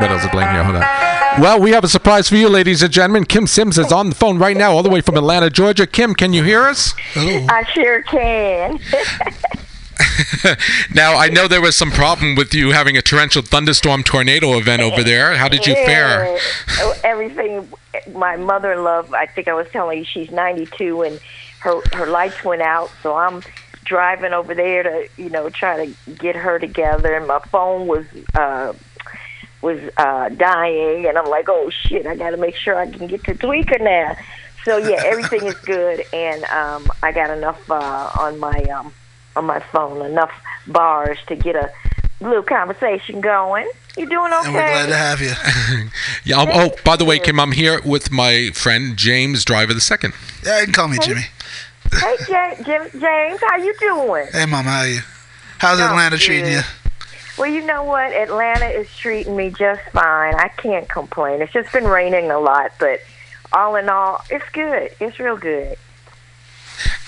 What 0.00 0.10
else 0.12 0.22
is 0.22 0.30
playing 0.30 0.50
here? 0.50 0.62
Hold 0.62 0.76
on. 0.76 1.42
Well, 1.42 1.60
we 1.60 1.72
have 1.72 1.82
a 1.82 1.88
surprise 1.88 2.28
for 2.28 2.36
you, 2.36 2.48
ladies 2.48 2.84
and 2.84 2.92
gentlemen. 2.92 3.24
Kym 3.24 3.48
Sims 3.48 3.78
is 3.78 3.90
on 3.90 4.10
the 4.10 4.14
phone 4.14 4.38
right 4.38 4.56
now, 4.56 4.70
all 4.70 4.84
the 4.84 4.90
way 4.90 5.00
from 5.00 5.16
Atlanta, 5.16 5.50
Georgia. 5.50 5.88
Kym, 5.88 6.16
can 6.16 6.32
you 6.32 6.44
hear 6.44 6.62
us? 6.62 6.94
I 7.16 7.64
sure 7.74 8.02
can. 8.02 8.78
Now, 10.94 11.16
I 11.16 11.28
know 11.28 11.48
there 11.48 11.60
was 11.60 11.76
some 11.76 11.90
problem 11.90 12.34
with 12.36 12.54
you 12.54 12.70
having 12.70 12.96
a 12.96 13.02
torrential 13.02 13.42
thunderstorm 13.42 14.02
tornado 14.04 14.56
event 14.56 14.82
over 14.82 15.02
there. 15.02 15.36
How 15.36 15.48
did 15.48 15.66
you 15.66 15.74
fare? 15.74 16.32
Yeah. 16.32 16.38
Oh, 16.78 16.94
Everything. 17.02 17.68
My 18.14 18.36
mother-in-law. 18.36 19.06
I 19.12 19.26
think 19.26 19.48
I 19.48 19.54
was 19.54 19.68
telling 19.68 19.98
you 19.98 20.04
she's 20.04 20.30
92 20.30 21.02
and 21.02 21.20
her 21.60 21.80
her 21.92 22.06
lights 22.06 22.44
went 22.44 22.62
out, 22.62 22.90
so 23.02 23.16
I'm 23.16 23.42
driving 23.84 24.32
over 24.32 24.54
there 24.54 24.82
to 24.82 25.08
you 25.16 25.30
know 25.30 25.48
try 25.48 25.86
to 25.86 26.12
get 26.12 26.36
her 26.36 26.58
together. 26.58 27.14
And 27.14 27.26
my 27.26 27.40
phone 27.50 27.86
was 27.86 28.06
uh, 28.34 28.74
was 29.60 29.80
uh, 29.96 30.28
dying, 30.30 31.06
and 31.06 31.18
I'm 31.18 31.28
like, 31.28 31.48
oh 31.48 31.70
shit, 31.70 32.06
I 32.06 32.16
got 32.16 32.30
to 32.30 32.36
make 32.36 32.56
sure 32.56 32.76
I 32.76 32.90
can 32.90 33.06
get 33.06 33.24
to 33.24 33.34
Tweeka 33.34 33.80
now. 33.80 34.16
So 34.64 34.76
yeah, 34.76 35.02
everything 35.04 35.44
is 35.44 35.54
good, 35.54 36.04
and 36.12 36.44
um, 36.44 36.86
I 37.02 37.12
got 37.12 37.30
enough 37.30 37.70
uh, 37.70 38.10
on 38.20 38.38
my 38.38 38.60
um, 38.64 38.92
on 39.36 39.46
my 39.46 39.60
phone, 39.60 40.04
enough 40.04 40.32
bars 40.66 41.18
to 41.28 41.36
get 41.36 41.56
a 41.56 41.70
little 42.20 42.42
conversation 42.42 43.20
going. 43.20 43.68
You 43.98 44.08
doing 44.08 44.32
okay? 44.32 44.46
And 44.46 44.54
we're 44.54 44.60
glad 44.60 44.86
to 44.86 44.96
have 44.96 45.20
you. 45.20 45.32
Yeah. 46.24 46.40
um, 46.40 46.48
oh, 46.52 46.70
by 46.84 46.96
the 46.96 47.04
way, 47.04 47.18
Kym, 47.18 47.40
I'm 47.40 47.52
here 47.52 47.80
with 47.84 48.10
my 48.12 48.50
friend 48.52 48.96
James 48.96 49.44
Driver 49.44 49.74
the 49.74 49.80
second. 49.80 50.14
Yeah, 50.44 50.60
you 50.60 50.66
can 50.66 50.74
call 50.74 50.88
me 50.88 50.98
Jimmy. 51.00 51.22
Hey, 51.92 52.16
James, 52.64 52.92
James, 52.92 53.40
how 53.40 53.56
you 53.56 53.74
doing? 53.80 54.26
Hey, 54.30 54.44
Mama, 54.46 54.70
how 54.70 54.80
are 54.80 54.88
you? 54.88 55.00
How's 55.58 55.80
Atlanta 55.80 56.18
treating 56.18 56.52
you? 56.52 56.60
Well, 57.38 57.50
you 57.50 57.64
know 57.64 57.82
what? 57.82 58.12
Atlanta 58.12 58.66
is 58.66 58.88
treating 58.96 59.36
me 59.36 59.50
just 59.50 59.80
fine. 59.92 60.34
I 60.34 60.48
can't 60.48 60.88
complain. 60.88 61.40
It's 61.40 61.52
just 61.52 61.72
been 61.72 61.86
raining 61.86 62.30
a 62.30 62.38
lot, 62.38 62.72
but 62.78 63.00
all 63.52 63.74
in 63.76 63.88
all, 63.88 64.22
it's 64.30 64.48
good. 64.50 64.90
It's 65.00 65.18
real 65.18 65.36
good. 65.36 65.76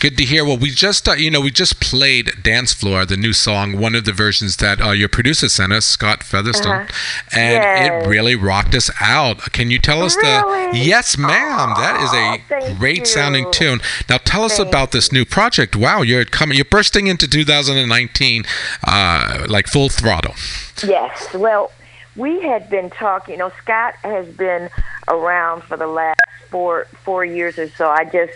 Good 0.01 0.17
to 0.17 0.25
hear. 0.25 0.47
Well, 0.47 0.57
we 0.57 0.71
just, 0.71 1.07
uh, 1.07 1.13
you 1.13 1.31
know, 1.31 1.43
we 1.43 1.51
just 1.51 1.79
played 1.79 2.43
"Dance 2.43 2.73
Floor," 2.73 3.05
the 3.05 3.19
new 3.19 3.35
song, 3.35 3.77
one 3.79 3.95
of 3.95 4.07
the 4.07 4.13
versions 4.15 4.57
that 4.57 4.81
uh, 4.81 4.93
your 4.93 5.11
producer 5.11 5.47
sent 5.51 5.75
us, 5.75 5.85
Scott 5.85 6.23
Featherstone, 6.23 6.89
and 7.33 7.63
Yes. 7.63 8.05
it 8.05 8.09
really 8.09 8.35
rocked 8.35 8.75
us 8.75 8.91
out. 8.99 9.53
Can 9.53 9.71
you 9.71 9.79
tell 9.79 10.03
us 10.03 10.17
Really? 10.17 10.73
the? 10.73 10.79
Yes, 10.79 11.19
ma'am. 11.19 11.75
that 11.77 12.01
is 12.01 12.11
a 12.15 12.43
thank 12.49 12.79
great 12.79 13.07
sounding 13.07 13.53
tune. 13.53 13.81
Now, 14.09 14.17
tell 14.17 14.43
us 14.45 14.57
Thank 14.57 14.71
about 14.71 14.93
this 14.93 15.13
new 15.13 15.27
project. 15.27 15.77
Wow, 15.77 16.01
you're 16.01 16.25
coming, 16.25 16.57
you're 16.57 16.65
bursting 16.65 17.07
into 17.07 17.29
2019, 17.29 18.45
uh, 18.87 19.45
like 19.51 19.67
full 19.67 19.91
throttle. 19.91 20.35
Yes. 20.83 21.35
Well, 21.35 21.73
we 22.17 22.41
had 22.41 22.71
been 22.71 22.89
talking. 22.89 23.35
You 23.35 23.39
know, 23.39 23.53
Scott 23.63 23.97
has 24.03 24.27
been 24.29 24.71
around 25.09 25.63
for 25.65 25.77
the 25.77 25.87
last 25.87 26.19
four 26.49 26.87
four 27.05 27.23
years 27.23 27.59
or 27.59 27.69
so. 27.69 27.91
I 27.91 28.07
just 28.07 28.33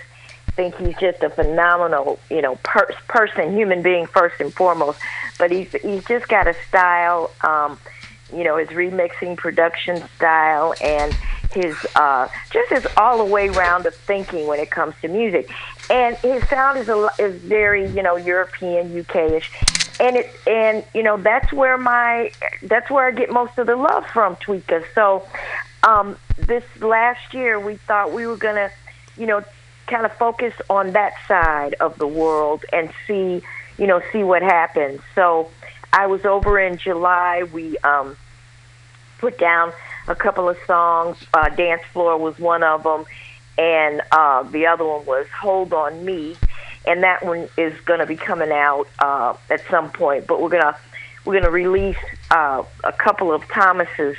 think 0.55 0.77
he's 0.77 0.97
just 0.99 1.23
a 1.23 1.31
phenomenal, 1.31 2.19
you 2.31 2.43
know, 2.43 2.57
per- 2.63 2.95
person, 3.09 3.57
human 3.57 3.83
being 3.83 4.07
first 4.07 4.41
and 4.41 4.53
foremost. 4.53 5.01
But 5.39 5.51
he's 5.51 5.73
he's 5.73 6.05
just 6.05 6.29
got 6.29 6.47
a 6.47 6.55
style. 6.69 7.31
Um, 7.43 7.79
you 8.33 8.43
know, 8.43 8.57
his 8.57 8.69
remixing 8.69 9.37
production 9.37 10.03
style 10.17 10.75
and 10.81 11.15
his 11.53 11.77
uh, 11.95 12.29
just 12.51 12.71
his 12.71 12.87
all 12.97 13.19
the 13.19 13.25
way 13.25 13.49
round 13.49 13.87
of 13.87 13.95
thinking 13.95 14.47
when 14.47 14.59
it 14.59 14.71
comes 14.71 14.95
to 15.03 15.09
music. 15.09 15.51
And 15.91 16.17
his 16.17 16.47
sound 16.49 16.79
is 16.79 16.89
a, 16.89 17.09
is 17.19 17.41
very 17.43 17.89
you 17.91 18.03
know 18.03 18.17
European 18.17 18.99
UK-ish, 18.99 19.51
and 20.01 20.17
it 20.17 20.35
and 20.47 20.85
you 20.95 21.03
know 21.03 21.17
that's 21.17 21.53
where 21.53 21.79
my 21.79 22.31
that's 22.63 22.91
where 22.91 23.07
I 23.07 23.11
get 23.13 23.31
most 23.31 23.59
of 23.59 23.67
the 23.67 23.77
love 23.77 24.07
from 24.07 24.37
Tweeka. 24.37 24.85
So 24.95 25.27
um, 25.83 26.17
this 26.39 26.65
last 26.81 27.35
year 27.35 27.61
we 27.61 27.77
thought 27.77 28.13
we 28.13 28.27
were 28.27 28.37
gonna 28.37 28.71
you 29.17 29.27
know 29.27 29.45
kind 29.87 30.07
of 30.07 30.13
focus 30.15 30.55
on 30.71 30.93
that 30.93 31.13
side 31.29 31.75
of 31.81 31.99
the 31.99 32.07
world 32.07 32.65
and 32.73 32.91
see 33.07 33.43
you 33.79 33.87
know 33.87 34.01
see 34.13 34.23
what 34.23 34.43
happens. 34.43 35.01
So 35.15 35.51
I 35.93 36.07
was 36.07 36.25
over 36.25 36.59
in 36.59 36.77
July. 36.77 37.45
We 37.53 37.79
um, 37.79 38.17
put 39.19 39.39
down 39.39 39.73
a 40.09 40.15
couple 40.15 40.49
of 40.49 40.59
songs. 40.67 41.17
Uh, 41.33 41.49
Dance 41.51 41.83
Floor 41.93 42.19
was 42.19 42.39
one 42.39 42.63
of 42.63 42.83
them, 42.83 43.05
and 43.57 44.03
uh, 44.13 44.43
the 44.45 44.67
other 44.67 44.85
one 44.85 45.05
was 45.07 45.27
Hold 45.41 45.73
on 45.73 46.05
Me, 46.05 46.37
and 46.87 47.03
that 47.03 47.25
one 47.25 47.49
is 47.57 47.79
going 47.83 48.01
to 48.01 48.07
be 48.07 48.17
coming 48.17 48.51
out 48.51 48.89
uh, 48.99 49.35
at 49.51 49.63
some 49.71 49.91
point. 49.91 50.27
But 50.27 50.43
we're 50.43 50.51
gonna 50.51 50.77
we're 51.25 51.41
gonna 51.41 51.51
release 51.51 51.97
uh, 52.31 52.63
a 52.83 52.93
couple 52.93 53.33
of 53.33 53.47
Thomas's 53.49 54.17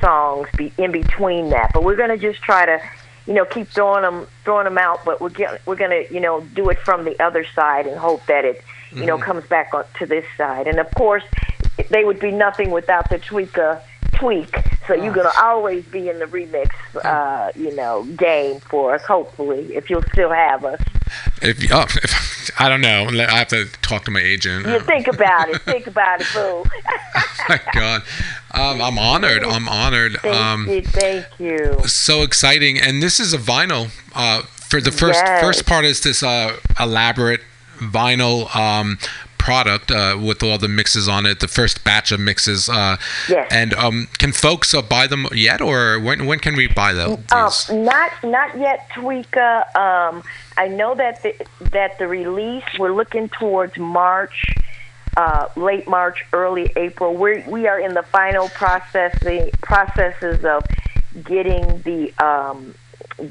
songs 0.00 0.48
be 0.56 0.72
in 0.78 0.92
between 0.92 1.50
that. 1.50 1.70
But 1.72 1.82
we're 1.84 1.96
gonna 1.96 2.18
just 2.18 2.42
try 2.42 2.66
to. 2.66 2.80
You 3.26 3.34
know, 3.34 3.44
keep 3.44 3.68
throwing 3.68 4.02
them, 4.02 4.26
throwing 4.44 4.64
them 4.64 4.78
out, 4.78 5.04
but 5.04 5.20
we're 5.20 5.30
get, 5.30 5.64
we're 5.66 5.76
gonna, 5.76 6.04
you 6.10 6.20
know, 6.20 6.40
do 6.54 6.68
it 6.70 6.78
from 6.80 7.04
the 7.04 7.20
other 7.22 7.44
side 7.44 7.86
and 7.86 7.98
hope 7.98 8.24
that 8.26 8.44
it, 8.44 8.62
you 8.92 9.04
know, 9.04 9.16
mm-hmm. 9.16 9.24
comes 9.24 9.46
back 9.46 9.74
on 9.74 9.84
to 9.98 10.06
this 10.06 10.24
side. 10.36 10.68
And 10.68 10.78
of 10.78 10.88
course, 10.94 11.24
they 11.90 12.04
would 12.04 12.20
be 12.20 12.30
nothing 12.30 12.70
without 12.70 13.10
the 13.10 13.18
tweaker 13.18 13.80
tweak. 14.16 14.56
So 14.86 14.94
you're 14.94 15.12
gonna 15.12 15.32
always 15.40 15.84
be 15.86 16.08
in 16.08 16.18
the 16.18 16.26
remix, 16.26 16.68
uh, 17.04 17.52
you 17.56 17.74
know, 17.74 18.04
game 18.16 18.60
for 18.60 18.94
us. 18.94 19.02
Hopefully, 19.02 19.74
if 19.74 19.90
you'll 19.90 20.02
still 20.12 20.30
have 20.32 20.64
us. 20.64 20.80
If, 21.42 21.58
oh, 21.72 21.86
if 22.02 22.50
I 22.60 22.68
don't 22.68 22.80
know, 22.80 23.08
I 23.08 23.38
have 23.38 23.48
to 23.48 23.66
talk 23.82 24.04
to 24.06 24.10
my 24.10 24.20
agent. 24.20 24.66
You 24.66 24.80
think 24.80 25.06
about 25.08 25.48
it. 25.48 25.62
Think 25.62 25.86
about 25.86 26.20
it, 26.20 26.26
boo. 26.34 26.64
my 27.48 27.60
God, 27.72 28.02
um, 28.54 28.80
I'm 28.80 28.98
honored. 28.98 29.44
I'm 29.44 29.68
honored. 29.68 30.18
Thank 30.22 30.34
Um, 30.36 30.68
you. 30.68 30.82
Thank 30.82 31.26
you. 31.38 31.76
so 31.86 32.22
exciting 32.22 32.78
and 32.80 33.02
this 33.02 33.18
is 33.20 33.32
a 33.34 33.38
vinyl 33.38 33.90
uh, 34.14 34.42
for 34.42 34.80
the 34.80 34.90
first 34.92 35.20
Yes. 35.24 35.40
first 35.42 35.66
part 35.66 35.84
is 35.84 36.00
this 36.02 36.22
uh, 36.22 36.56
elaborate 36.80 37.40
vinyl 37.78 38.54
um, 38.56 38.98
product 39.46 39.88
uh, 39.92 40.18
with 40.28 40.42
all 40.42 40.58
the 40.66 40.72
mixes 40.80 41.06
on 41.16 41.22
it 41.30 41.38
the 41.38 41.52
first 41.60 41.76
batch 41.88 42.08
of 42.10 42.18
mixes 42.30 42.68
uh, 42.68 42.96
Yes. 43.28 43.46
and 43.60 43.70
um, 43.84 44.08
can 44.18 44.32
folks 44.32 44.68
uh, 44.74 44.82
buy 44.82 45.06
them 45.06 45.22
yet 45.48 45.60
or 45.60 46.00
when, 46.06 46.18
when 46.28 46.38
can 46.40 46.54
we 46.56 46.66
buy 46.82 46.92
them 47.00 47.10
Um, 47.30 47.50
not 47.92 48.10
not 48.36 48.50
yet, 48.66 48.78
Tweeka. 48.94 49.50
Um, 49.86 50.14
I 50.56 50.66
know 50.78 50.92
that 51.02 51.14
the 51.22 51.32
that 51.76 51.92
the 52.00 52.08
release 52.20 52.64
we're 52.80 52.96
looking 53.00 53.26
towards 53.40 53.74
March, 54.02 54.36
uh, 55.16 55.44
late 55.68 55.86
March, 55.98 56.18
early 56.32 56.66
April. 56.86 57.10
We 57.14 57.30
we 57.56 57.62
are 57.70 57.80
in 57.86 57.92
the 58.00 58.06
final 58.18 58.46
processing 58.62 59.42
processes 59.70 60.44
of 60.44 60.60
getting 61.32 61.64
the 61.88 62.00
um, 62.30 62.74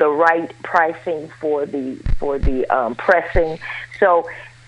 the 0.04 0.10
right 0.28 0.52
pricing 0.72 1.22
for 1.42 1.66
the 1.66 1.86
for 2.20 2.34
the 2.40 2.58
um, 2.78 2.92
pressing. 2.96 3.52
So. 4.00 4.10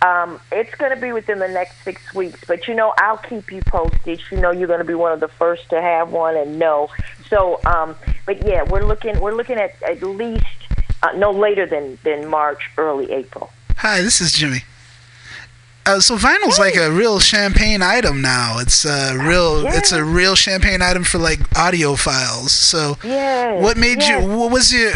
Um, 0.01 0.39
it's 0.51 0.73
going 0.75 0.93
to 0.93 1.01
be 1.01 1.11
within 1.11 1.39
the 1.39 1.47
next 1.47 1.81
six 1.83 2.13
weeks, 2.13 2.41
but 2.47 2.67
you 2.67 2.75
know 2.75 2.93
I'll 2.97 3.17
keep 3.17 3.51
you 3.51 3.61
posted. 3.65 4.21
You 4.31 4.39
know 4.39 4.51
you're 4.51 4.67
going 4.67 4.79
to 4.79 4.85
be 4.85 4.93
one 4.93 5.11
of 5.11 5.19
the 5.19 5.27
first 5.27 5.69
to 5.71 5.81
have 5.81 6.11
one 6.11 6.37
and 6.37 6.59
know. 6.59 6.89
So, 7.29 7.59
um, 7.65 7.95
but 8.25 8.45
yeah, 8.45 8.63
we're 8.63 8.85
looking 8.85 9.19
we're 9.19 9.33
looking 9.33 9.57
at 9.57 9.81
at 9.81 10.01
least 10.03 10.45
uh, 11.01 11.13
no 11.13 11.31
later 11.31 11.65
than 11.65 11.97
than 12.03 12.27
March, 12.27 12.69
early 12.77 13.11
April. 13.11 13.51
Hi, 13.77 14.01
this 14.01 14.21
is 14.21 14.31
Jimmy. 14.31 14.63
Uh, 15.87 16.01
so 16.01 16.17
vinyl's 16.17 16.59
like 16.59 16.75
a 16.75 16.91
real 16.91 17.17
champagne 17.17 17.81
item 17.81 18.21
now. 18.21 18.59
It's 18.59 18.83
a 18.83 19.17
real, 19.17 19.65
it's 19.67 19.93
a 19.93 20.03
real 20.03 20.35
champagne 20.35 20.81
item 20.81 21.05
for 21.05 21.17
like 21.17 21.39
audiophiles. 21.51 22.49
So, 22.49 22.97
Yes, 23.05 23.63
what 23.63 23.77
made 23.77 23.99
yes. 23.99 24.21
you? 24.21 24.37
What 24.37 24.51
was 24.51 24.73
your? 24.73 24.91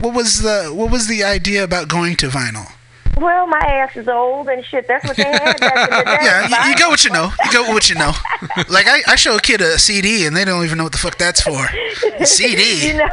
What 0.00 0.14
was 0.14 0.42
the? 0.42 0.72
What 0.74 0.90
was 0.90 1.06
the 1.06 1.22
idea 1.22 1.62
about 1.62 1.86
going 1.86 2.16
to 2.16 2.28
vinyl? 2.28 2.72
Well, 3.18 3.46
my 3.46 3.58
ass 3.58 3.96
is 3.96 4.08
old 4.08 4.48
and 4.48 4.64
shit. 4.64 4.86
That's 4.86 5.06
what 5.06 5.16
they 5.16 5.22
had 5.24 5.58
back 5.58 5.90
in 5.90 5.98
the 5.98 6.04
day. 6.04 6.18
Yeah, 6.22 6.42
you, 6.42 6.48
you 6.48 6.54
Vinyl. 6.74 6.78
go 6.78 6.88
what 6.90 7.04
you 7.04 7.10
know. 7.10 7.32
You 7.44 7.52
go 7.52 7.62
with 7.62 7.70
what 7.72 7.88
you 7.88 7.94
know. 7.96 8.12
Like 8.68 8.86
I, 8.88 9.00
I 9.08 9.16
show 9.16 9.36
a 9.36 9.40
kid 9.40 9.60
a 9.60 9.78
CD 9.78 10.26
and 10.26 10.36
they 10.36 10.44
don't 10.44 10.64
even 10.64 10.76
know 10.78 10.84
what 10.84 10.92
the 10.92 10.98
fuck 10.98 11.16
that's 11.18 11.40
for. 11.40 11.66
CD. 12.24 12.88
you 12.88 12.94
know, 12.94 13.08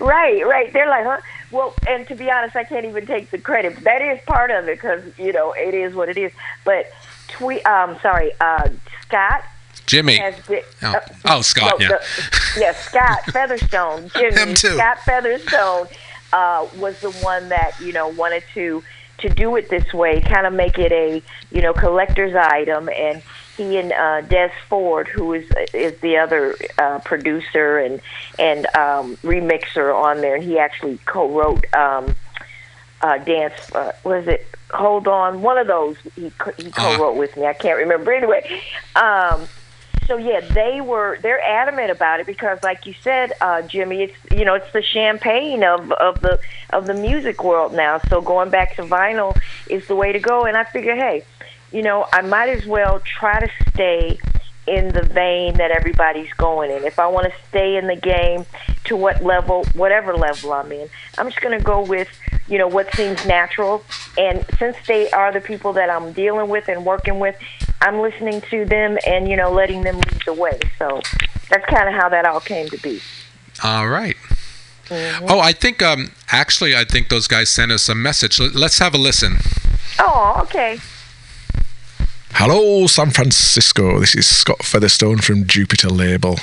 right, 0.00 0.46
right. 0.46 0.72
They're 0.72 0.88
like, 0.88 1.04
huh? 1.04 1.18
Well, 1.50 1.74
and 1.88 2.06
to 2.08 2.14
be 2.14 2.30
honest, 2.30 2.54
I 2.56 2.64
can't 2.64 2.84
even 2.86 3.06
take 3.06 3.30
the 3.30 3.38
credit. 3.38 3.76
That 3.84 4.00
is 4.02 4.20
part 4.26 4.50
of 4.50 4.68
it 4.68 4.76
because 4.76 5.02
you 5.18 5.32
know 5.32 5.52
it 5.52 5.74
is 5.74 5.94
what 5.94 6.08
it 6.08 6.16
is. 6.18 6.32
But 6.64 6.90
tweet, 7.28 7.64
um, 7.66 7.98
sorry, 8.02 8.32
uh, 8.40 8.68
Scott 9.02 9.42
jimmy 9.86 10.18
has 10.18 10.38
been. 10.46 10.62
Oh. 10.82 10.88
uh, 10.94 11.00
Oh, 11.26 11.40
Scott, 11.42 11.74
yeah. 11.80 11.88
the- 11.88 12.60
yeah, 12.60 12.72
Scott 12.72 13.24
Featherstone, 13.32 14.10
Jimmy, 14.14 14.34
Him 14.36 14.54
too. 14.54 14.74
Scott 14.76 14.98
Featherstone 15.04 15.86
uh, 16.32 16.66
was 16.78 17.00
the 17.00 17.10
one 17.22 17.48
that 17.48 17.72
you 17.80 17.92
know 17.92 18.08
wanted 18.08 18.44
to 18.54 18.82
to 19.20 19.28
do 19.28 19.56
it 19.56 19.68
this 19.68 19.92
way, 19.92 20.20
kind 20.20 20.46
of 20.46 20.52
make 20.52 20.78
it 20.78 20.92
a 20.92 21.22
you 21.50 21.62
know 21.62 21.72
collector's 21.72 22.34
item, 22.34 22.88
and 22.88 23.22
he 23.56 23.78
and 23.78 23.92
uh, 23.92 24.20
Des 24.22 24.52
Ford, 24.68 25.08
who 25.08 25.32
is 25.34 25.50
is 25.74 25.98
the 26.00 26.16
other 26.16 26.56
uh, 26.78 26.98
producer 27.00 27.78
and 27.78 28.00
and 28.38 28.66
um, 28.76 29.16
remixer 29.18 29.94
on 29.94 30.20
there, 30.20 30.36
and 30.36 30.44
he 30.44 30.58
actually 30.58 30.98
co-wrote. 31.06 31.64
Um, 31.74 32.14
uh, 33.02 33.16
dance. 33.16 33.54
Uh, 33.74 33.92
was 34.04 34.28
it 34.28 34.46
Hold 34.72 35.08
On? 35.08 35.42
One 35.42 35.58
of 35.58 35.66
those 35.66 35.96
he 36.16 36.30
co- 36.30 36.52
he 36.56 36.70
co-wrote 36.70 37.16
with 37.16 37.36
me. 37.36 37.46
I 37.46 37.54
can't 37.54 37.78
remember 37.78 38.12
anyway. 38.12 38.60
Um, 38.94 39.48
so 40.10 40.16
yeah, 40.16 40.40
they 40.40 40.80
were 40.80 41.20
they're 41.22 41.40
adamant 41.40 41.92
about 41.92 42.18
it 42.18 42.26
because, 42.26 42.58
like 42.64 42.84
you 42.84 42.94
said, 43.00 43.32
uh, 43.40 43.62
Jimmy, 43.62 44.02
it's 44.02 44.16
you 44.36 44.44
know 44.44 44.54
it's 44.54 44.72
the 44.72 44.82
champagne 44.82 45.62
of 45.62 45.92
of 45.92 46.20
the 46.20 46.40
of 46.70 46.88
the 46.88 46.94
music 46.94 47.44
world 47.44 47.74
now. 47.74 48.00
So 48.08 48.20
going 48.20 48.50
back 48.50 48.74
to 48.74 48.82
vinyl 48.82 49.40
is 49.68 49.86
the 49.86 49.94
way 49.94 50.10
to 50.10 50.18
go. 50.18 50.46
And 50.46 50.56
I 50.56 50.64
figure, 50.64 50.96
hey, 50.96 51.24
you 51.70 51.82
know, 51.82 52.08
I 52.12 52.22
might 52.22 52.48
as 52.48 52.66
well 52.66 52.98
try 52.98 53.38
to 53.38 53.48
stay 53.72 54.18
in 54.66 54.88
the 54.88 55.02
vein 55.02 55.54
that 55.58 55.70
everybody's 55.70 56.32
going 56.32 56.72
in. 56.72 56.82
If 56.84 56.98
I 56.98 57.06
want 57.06 57.26
to 57.26 57.32
stay 57.48 57.76
in 57.76 57.86
the 57.86 57.96
game 57.96 58.46
to 58.84 58.96
what 58.96 59.22
level, 59.22 59.64
whatever 59.74 60.14
level 60.16 60.52
I'm 60.52 60.70
in, 60.72 60.88
I'm 61.18 61.28
just 61.28 61.40
going 61.40 61.56
to 61.58 61.64
go 61.64 61.82
with, 61.82 62.08
you 62.48 62.58
know, 62.58 62.68
what 62.68 62.92
seems 62.94 63.24
natural. 63.26 63.84
And 64.18 64.44
since 64.58 64.76
they 64.86 65.10
are 65.10 65.32
the 65.32 65.40
people 65.40 65.72
that 65.74 65.88
I'm 65.88 66.12
dealing 66.12 66.48
with 66.50 66.68
and 66.68 66.84
working 66.84 67.18
with, 67.18 67.36
I'm 67.80 68.00
listening 68.00 68.40
to 68.50 68.64
them 68.64 68.98
and, 69.06 69.28
you 69.28 69.36
know, 69.36 69.50
letting 69.50 69.82
them 69.82 69.96
lead 69.96 70.22
the 70.26 70.34
way. 70.34 70.58
So 70.78 71.00
that's 71.48 71.64
kind 71.66 71.88
of 71.88 71.94
how 71.94 72.08
that 72.10 72.24
all 72.26 72.40
came 72.40 72.68
to 72.68 72.78
be. 72.78 73.00
All 73.64 73.88
right. 73.88 74.16
Oh, 74.92 75.38
I 75.38 75.52
think 75.52 75.82
um 75.82 76.10
actually 76.32 76.74
I 76.74 76.84
think 76.84 77.10
those 77.10 77.28
guys 77.28 77.48
sent 77.48 77.70
us 77.70 77.88
a 77.88 77.94
message. 77.94 78.40
Let- 78.40 78.54
Let's 78.56 78.78
have 78.80 78.92
a 78.94 78.98
listen. 78.98 79.36
Oh, 80.00 80.40
okay. 80.42 80.78
Hello, 82.32 82.86
San 82.86 83.10
Francisco. 83.10 84.00
This 84.00 84.14
is 84.14 84.26
Scott 84.26 84.62
Featherstone 84.62 85.18
from 85.18 85.46
Jupiter 85.46 85.88
Label. 85.88 86.38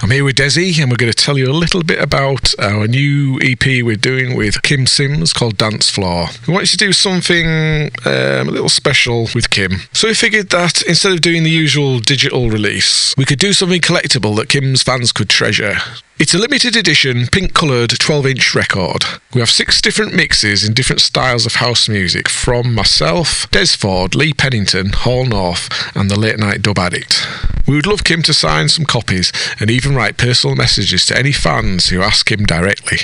I'm 0.00 0.10
here 0.10 0.24
with 0.24 0.36
Desi, 0.36 0.80
and 0.80 0.90
we're 0.90 0.96
going 0.96 1.12
to 1.12 1.24
tell 1.24 1.36
you 1.36 1.50
a 1.50 1.52
little 1.52 1.82
bit 1.82 2.00
about 2.00 2.54
our 2.58 2.86
new 2.86 3.38
EP 3.42 3.84
we're 3.84 3.96
doing 3.96 4.34
with 4.34 4.62
Kym 4.62 4.88
Sims 4.88 5.34
called 5.34 5.58
Dance 5.58 5.90
Floor. 5.90 6.28
We 6.48 6.54
wanted 6.54 6.70
to 6.70 6.76
do 6.78 6.92
something 6.94 7.90
um, 8.06 8.48
a 8.48 8.50
little 8.50 8.70
special 8.70 9.28
with 9.34 9.50
Kym. 9.50 9.86
So 9.94 10.08
we 10.08 10.14
figured 10.14 10.48
that 10.50 10.80
instead 10.82 11.12
of 11.12 11.20
doing 11.20 11.42
the 11.42 11.50
usual 11.50 11.98
digital 11.98 12.48
release, 12.48 13.14
we 13.18 13.26
could 13.26 13.38
do 13.38 13.52
something 13.52 13.80
collectible 13.82 14.34
that 14.36 14.48
Kym's 14.48 14.82
fans 14.82 15.12
could 15.12 15.28
treasure. 15.28 15.76
It's 16.18 16.34
a 16.34 16.38
limited 16.38 16.76
edition, 16.76 17.26
pink 17.26 17.52
coloured 17.52 17.90
12 17.90 18.26
inch 18.26 18.54
record. 18.54 19.04
We 19.34 19.40
have 19.40 19.50
six 19.50 19.80
different 19.80 20.14
mixes 20.14 20.62
in 20.62 20.72
different 20.72 21.00
styles 21.00 21.46
of 21.46 21.56
house 21.56 21.88
music 21.88 22.28
from 22.28 22.74
myself, 22.74 23.50
Des 23.50 23.76
Ford, 23.76 24.14
Lee 24.14 24.32
Pennington, 24.32 24.90
Hall 24.92 25.24
North, 25.24 25.68
and 25.96 26.10
the 26.10 26.18
Late 26.18 26.38
Night 26.38 26.62
Dub 26.62 26.78
Addict. 26.78 27.26
We 27.66 27.74
would 27.74 27.86
love 27.86 28.04
Kym 28.04 28.22
to 28.24 28.34
sign 28.34 28.68
some 28.68 28.84
copies 28.84 29.32
and 29.58 29.70
even 29.70 29.96
write 29.96 30.16
personal 30.16 30.54
messages 30.54 31.04
to 31.06 31.18
any 31.18 31.32
fans 31.32 31.88
who 31.88 32.02
ask 32.02 32.30
him 32.30 32.44
directly. 32.44 32.98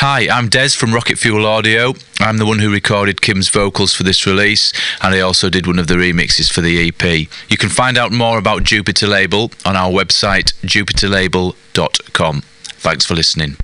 Hi, 0.00 0.28
I'm 0.30 0.48
Des 0.48 0.70
from 0.70 0.94
Rocket 0.94 1.18
Fuel 1.18 1.44
Audio. 1.44 1.92
I'm 2.20 2.36
the 2.38 2.46
one 2.46 2.60
who 2.60 2.70
recorded 2.72 3.20
Kym's 3.20 3.48
vocals 3.48 3.92
for 3.94 4.04
this 4.04 4.26
release, 4.26 4.72
and 5.02 5.12
I 5.12 5.20
also 5.20 5.50
did 5.50 5.66
one 5.66 5.78
of 5.80 5.88
the 5.88 5.94
remixes 5.94 6.50
for 6.52 6.60
the 6.60 6.88
EP. 6.88 7.28
You 7.48 7.56
can 7.56 7.68
find 7.68 7.98
out 7.98 8.12
more 8.12 8.38
about 8.38 8.62
Jupiter 8.62 9.08
Label 9.08 9.50
on 9.64 9.74
our 9.74 9.90
website, 9.90 10.54
jupiterlabel.com. 10.62 12.40
Thanks 12.62 13.06
for 13.06 13.14
listening. 13.16 13.56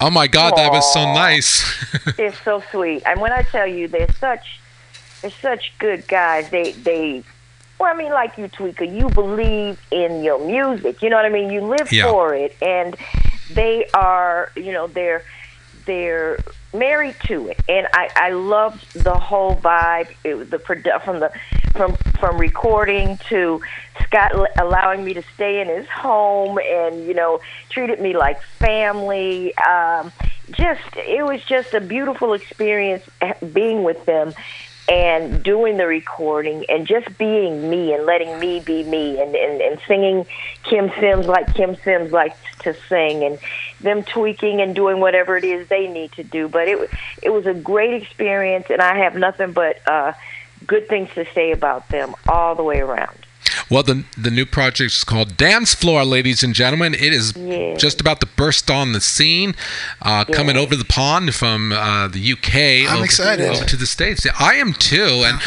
Oh 0.00 0.10
my 0.10 0.26
God, 0.26 0.54
that 0.56 0.72
was 0.72 0.92
so 0.92 1.04
nice. 1.04 1.62
It's 2.18 2.40
so 2.42 2.62
sweet. 2.72 3.02
And 3.06 3.20
when 3.20 3.32
I 3.32 3.42
tell 3.42 3.66
you, 3.66 3.86
they're 3.86 4.12
such, 4.18 4.60
they're 5.22 5.30
such 5.30 5.72
good 5.78 6.08
guys. 6.08 6.50
They, 6.50 6.72
they, 6.72 7.22
well, 7.78 7.92
I 7.94 7.96
mean, 7.96 8.10
like 8.10 8.36
you, 8.38 8.48
Tweeka, 8.48 8.92
you 8.92 9.08
believe 9.10 9.80
in 9.92 10.24
your 10.24 10.44
music. 10.44 11.00
You 11.00 11.10
know 11.10 11.16
what 11.16 11.26
I 11.26 11.28
mean? 11.28 11.50
You 11.50 11.60
live 11.60 11.92
Yeah. 11.92 12.10
for 12.10 12.34
it, 12.34 12.56
and 12.60 12.96
they 13.48 13.86
are, 13.94 14.50
you 14.56 14.72
know, 14.72 14.86
they're, 14.86 15.24
they're 15.86 16.40
married 16.72 17.16
to 17.28 17.48
it. 17.48 17.62
And 17.68 17.86
I, 17.92 18.08
I 18.14 18.30
loved 18.30 18.86
the 18.94 19.18
whole 19.18 19.60
vibe. 19.60 20.14
It 20.24 20.34
was 20.34 20.48
the 20.50 20.58
produ- 20.58 21.02
from 21.04 21.20
the, 21.20 21.32
from 21.74 21.96
from 22.18 22.38
recording 22.38 23.18
to 23.28 23.60
Scott 24.04 24.32
allowing 24.58 25.04
me 25.04 25.14
to 25.14 25.22
stay 25.34 25.60
in 25.60 25.68
his 25.68 25.86
home 25.88 26.58
and 26.58 27.04
you 27.06 27.14
know 27.14 27.40
treated 27.70 28.00
me 28.00 28.16
like 28.16 28.42
family. 28.60 29.56
Um, 29.58 30.12
just 30.50 30.80
it 30.96 31.24
was 31.24 31.44
just 31.44 31.74
a 31.74 31.80
beautiful 31.80 32.32
experience 32.32 33.04
eh, 33.20 33.34
being 33.52 33.82
with 33.84 34.04
them 34.06 34.34
and 34.88 35.42
doing 35.42 35.76
the 35.76 35.86
recording 35.86 36.64
and 36.68 36.86
just 36.86 37.18
being 37.18 37.68
me 37.68 37.92
and 37.92 38.06
letting 38.06 38.38
me 38.38 38.60
be 38.60 38.82
me 38.84 39.20
and, 39.20 39.34
and, 39.34 39.60
and 39.60 39.80
singing 39.86 40.26
Kym 40.64 40.98
Sims 40.98 41.26
like 41.26 41.52
Kym 41.52 41.82
Sims 41.84 42.10
likes 42.10 42.38
to 42.60 42.74
sing 42.88 43.22
and 43.22 43.38
them 43.80 44.02
tweaking 44.02 44.60
and 44.60 44.74
doing 44.74 44.98
whatever 44.98 45.36
it 45.36 45.44
is 45.44 45.68
they 45.68 45.88
need 45.88 46.12
to 46.12 46.24
do. 46.24 46.48
But 46.48 46.68
it 46.68 46.90
it 47.22 47.30
was 47.30 47.46
a 47.46 47.54
great 47.54 48.02
experience 48.02 48.66
and 48.70 48.80
I 48.80 48.98
have 48.98 49.14
nothing 49.14 49.52
but 49.52 49.86
uh, 49.86 50.14
good 50.66 50.88
things 50.88 51.10
to 51.14 51.26
say 51.34 51.52
about 51.52 51.90
them 51.90 52.14
all 52.26 52.54
the 52.54 52.64
way 52.64 52.80
around. 52.80 53.27
Well, 53.70 53.82
the 53.82 54.04
the 54.16 54.30
new 54.30 54.46
project 54.46 54.92
is 54.92 55.04
called 55.04 55.36
Dance 55.36 55.74
Floor, 55.74 56.04
ladies 56.04 56.42
and 56.42 56.54
gentlemen. 56.54 56.94
It 56.94 57.12
is 57.12 57.34
Yeah. 57.36 57.76
just 57.76 58.00
about 58.00 58.20
to 58.20 58.26
burst 58.26 58.70
on 58.70 58.92
the 58.92 59.00
scene, 59.00 59.54
uh, 60.00 60.24
coming 60.24 60.56
over 60.56 60.74
the 60.74 60.84
pond 60.86 61.34
from 61.34 61.72
uh, 61.72 62.08
the 62.08 62.18
UK 62.32 62.86
I'm 62.88 62.96
over, 62.96 63.04
excited. 63.04 63.46
over 63.48 63.64
to 63.64 63.76
the 63.76 63.86
states. 63.86 64.24
Yeah, 64.24 64.32
I 64.38 64.54
am 64.54 64.72
too, 64.72 65.22
and 65.26 65.38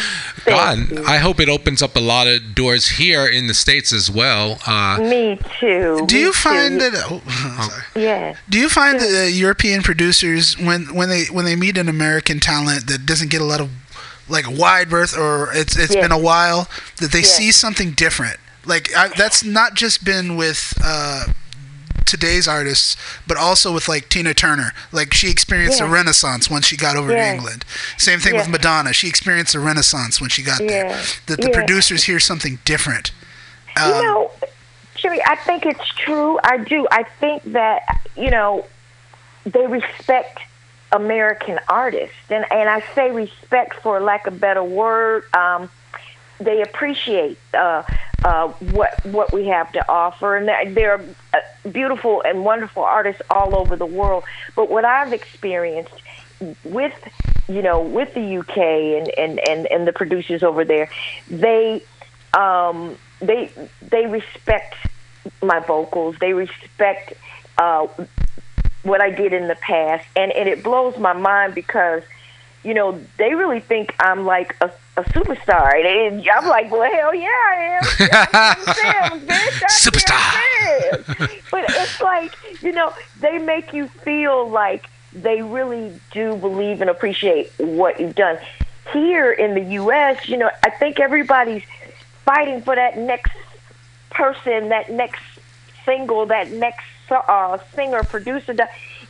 God, 0.46 0.90
you. 0.90 1.04
I 1.04 1.18
hope 1.18 1.40
it 1.40 1.48
opens 1.48 1.82
up 1.82 1.96
a 1.96 2.00
lot 2.00 2.26
of 2.28 2.54
doors 2.54 2.88
here 2.90 3.26
in 3.26 3.48
the 3.48 3.54
states 3.54 3.92
as 3.92 4.08
well. 4.10 4.60
Uh, 4.66 4.98
Me 5.00 5.38
too. 5.58 6.04
Do 6.06 6.14
me 6.14 6.20
you 6.22 6.32
find 6.32 6.78
too. 6.80 6.90
that? 6.90 7.02
Oh, 7.44 7.68
sorry. 7.68 8.04
Yeah. 8.04 8.34
Do 8.48 8.58
you 8.58 8.68
find 8.68 9.00
that 9.00 9.24
uh, 9.24 9.26
European 9.26 9.82
producers, 9.82 10.56
when 10.58 10.94
when 10.94 11.08
they 11.08 11.24
when 11.26 11.44
they 11.44 11.56
meet 11.56 11.76
an 11.76 11.88
American 11.88 12.38
talent 12.40 12.86
that 12.86 13.04
doesn't 13.04 13.30
get 13.30 13.40
a 13.40 13.44
lot 13.44 13.60
of 13.60 13.68
like 14.28 14.44
wide 14.48 14.88
berth, 14.90 15.16
or 15.16 15.50
it's 15.52 15.76
it's 15.76 15.94
Yeah. 15.94 16.02
been 16.02 16.12
a 16.12 16.18
while, 16.18 16.68
that 16.98 17.12
they 17.12 17.20
Yeah. 17.20 17.24
see 17.26 17.52
something 17.52 17.92
different? 17.92 18.38
Like 18.64 18.94
I, 18.96 19.08
that's 19.08 19.42
not 19.44 19.74
just 19.74 20.04
been 20.04 20.36
with. 20.36 20.74
Uh, 20.82 21.24
today's 22.04 22.48
artists 22.48 22.96
but 23.26 23.38
also 23.38 23.72
with 23.72 23.88
like 23.88 24.08
Tina 24.10 24.34
Turner 24.34 24.74
like 24.90 25.14
she 25.14 25.30
experienced 25.30 25.80
a 25.80 25.86
renaissance 25.86 26.50
when 26.50 26.60
she 26.60 26.76
got 26.76 26.96
over 26.96 27.10
Yeah. 27.12 27.24
to 27.28 27.34
England 27.36 27.64
same 27.96 28.18
thing 28.18 28.34
with 28.34 28.48
Madonna 28.48 28.92
she 28.92 29.08
experienced 29.08 29.54
a 29.54 29.60
renaissance 29.60 30.20
when 30.20 30.28
she 30.28 30.42
got 30.42 30.58
there 30.58 30.88
that 31.26 31.40
the 31.40 31.48
producers 31.50 32.04
hear 32.04 32.18
something 32.20 32.58
different 32.64 33.12
um, 33.76 33.94
you 33.94 34.02
know, 34.02 34.30
Jimmy, 34.96 35.22
I 35.24 35.36
think 35.36 35.64
it's 35.64 35.88
true. 35.94 36.38
I 36.44 36.58
do. 36.58 36.86
I 36.90 37.04
think 37.04 37.44
that 37.52 37.80
you 38.16 38.30
know 38.30 38.66
they 39.46 39.66
respect 39.66 40.40
American 40.92 41.58
artists, 41.68 42.16
and 42.30 42.44
and 42.52 42.68
I 42.68 42.80
say 42.94 43.10
respect 43.10 43.74
for 43.80 44.00
lack 44.00 44.26
of 44.26 44.38
better 44.38 44.62
word. 44.62 45.24
Um, 45.34 45.70
they 46.38 46.62
appreciate 46.62 47.38
uh, 47.54 47.82
uh, 48.22 48.48
what 48.60 49.04
what 49.04 49.32
we 49.32 49.48
have 49.48 49.72
to 49.72 49.88
offer, 49.88 50.36
and 50.36 50.46
they're, 50.48 50.70
they're 50.72 51.04
uh, 51.32 51.70
beautiful 51.70 52.22
and 52.22 52.44
wonderful 52.44 52.84
artists 52.84 53.22
all 53.30 53.54
over 53.54 53.76
the 53.76 53.86
world. 53.86 54.24
But 54.54 54.70
what 54.70 54.84
I've 54.84 55.12
experienced 55.12 55.94
with 56.64 56.94
you 57.48 57.62
know 57.62 57.80
with 57.80 58.14
the 58.14 58.38
UK 58.38 58.56
and 58.58 59.08
and 59.18 59.40
and, 59.40 59.66
and 59.66 59.86
the 59.86 59.92
producers 59.92 60.42
over 60.42 60.64
there, 60.64 60.90
they 61.28 61.82
um, 62.34 62.96
they 63.20 63.50
they 63.80 64.06
respect 64.06 64.74
my 65.42 65.60
vocals. 65.60 66.16
They 66.20 66.32
respect 66.32 67.14
uh, 67.58 67.86
what 68.82 69.00
I 69.00 69.10
did 69.10 69.32
in 69.32 69.48
the 69.48 69.54
past, 69.56 70.06
and 70.16 70.32
and 70.32 70.48
it 70.48 70.62
blows 70.62 70.98
my 70.98 71.12
mind 71.12 71.54
because 71.54 72.02
you 72.64 72.74
know 72.74 73.00
they 73.18 73.34
really 73.34 73.60
think 73.60 73.94
I'm 74.00 74.24
like 74.24 74.56
a, 74.60 74.70
a 74.96 75.04
superstar. 75.04 75.74
And 75.74 76.28
I'm 76.28 76.46
like, 76.48 76.70
well, 76.70 76.90
hell 76.90 77.14
yeah, 77.14 77.28
I 77.28 77.78
am. 77.78 77.82
Kym 78.74 79.26
bitch. 79.26 79.62
Superstar. 79.68 81.40
But 81.50 81.64
it's 81.68 82.00
like 82.00 82.34
you 82.62 82.72
know 82.72 82.92
they 83.20 83.38
make 83.38 83.72
you 83.72 83.88
feel 83.88 84.48
like 84.48 84.86
they 85.12 85.42
really 85.42 85.92
do 86.12 86.36
believe 86.36 86.80
and 86.80 86.90
appreciate 86.90 87.52
what 87.58 88.00
you've 88.00 88.14
done. 88.14 88.38
Here 88.92 89.30
in 89.30 89.54
the 89.54 89.72
U.S., 89.74 90.28
you 90.28 90.36
know, 90.36 90.50
I 90.64 90.70
think 90.70 90.98
everybody's 90.98 91.62
fighting 92.24 92.62
for 92.62 92.74
that 92.74 92.98
next 92.98 93.32
person, 94.10 94.70
that 94.70 94.90
next 94.90 95.22
single, 95.84 96.26
that 96.26 96.50
next 96.50 96.84
uh, 97.16 97.58
singer, 97.74 98.02
producer, 98.02 98.54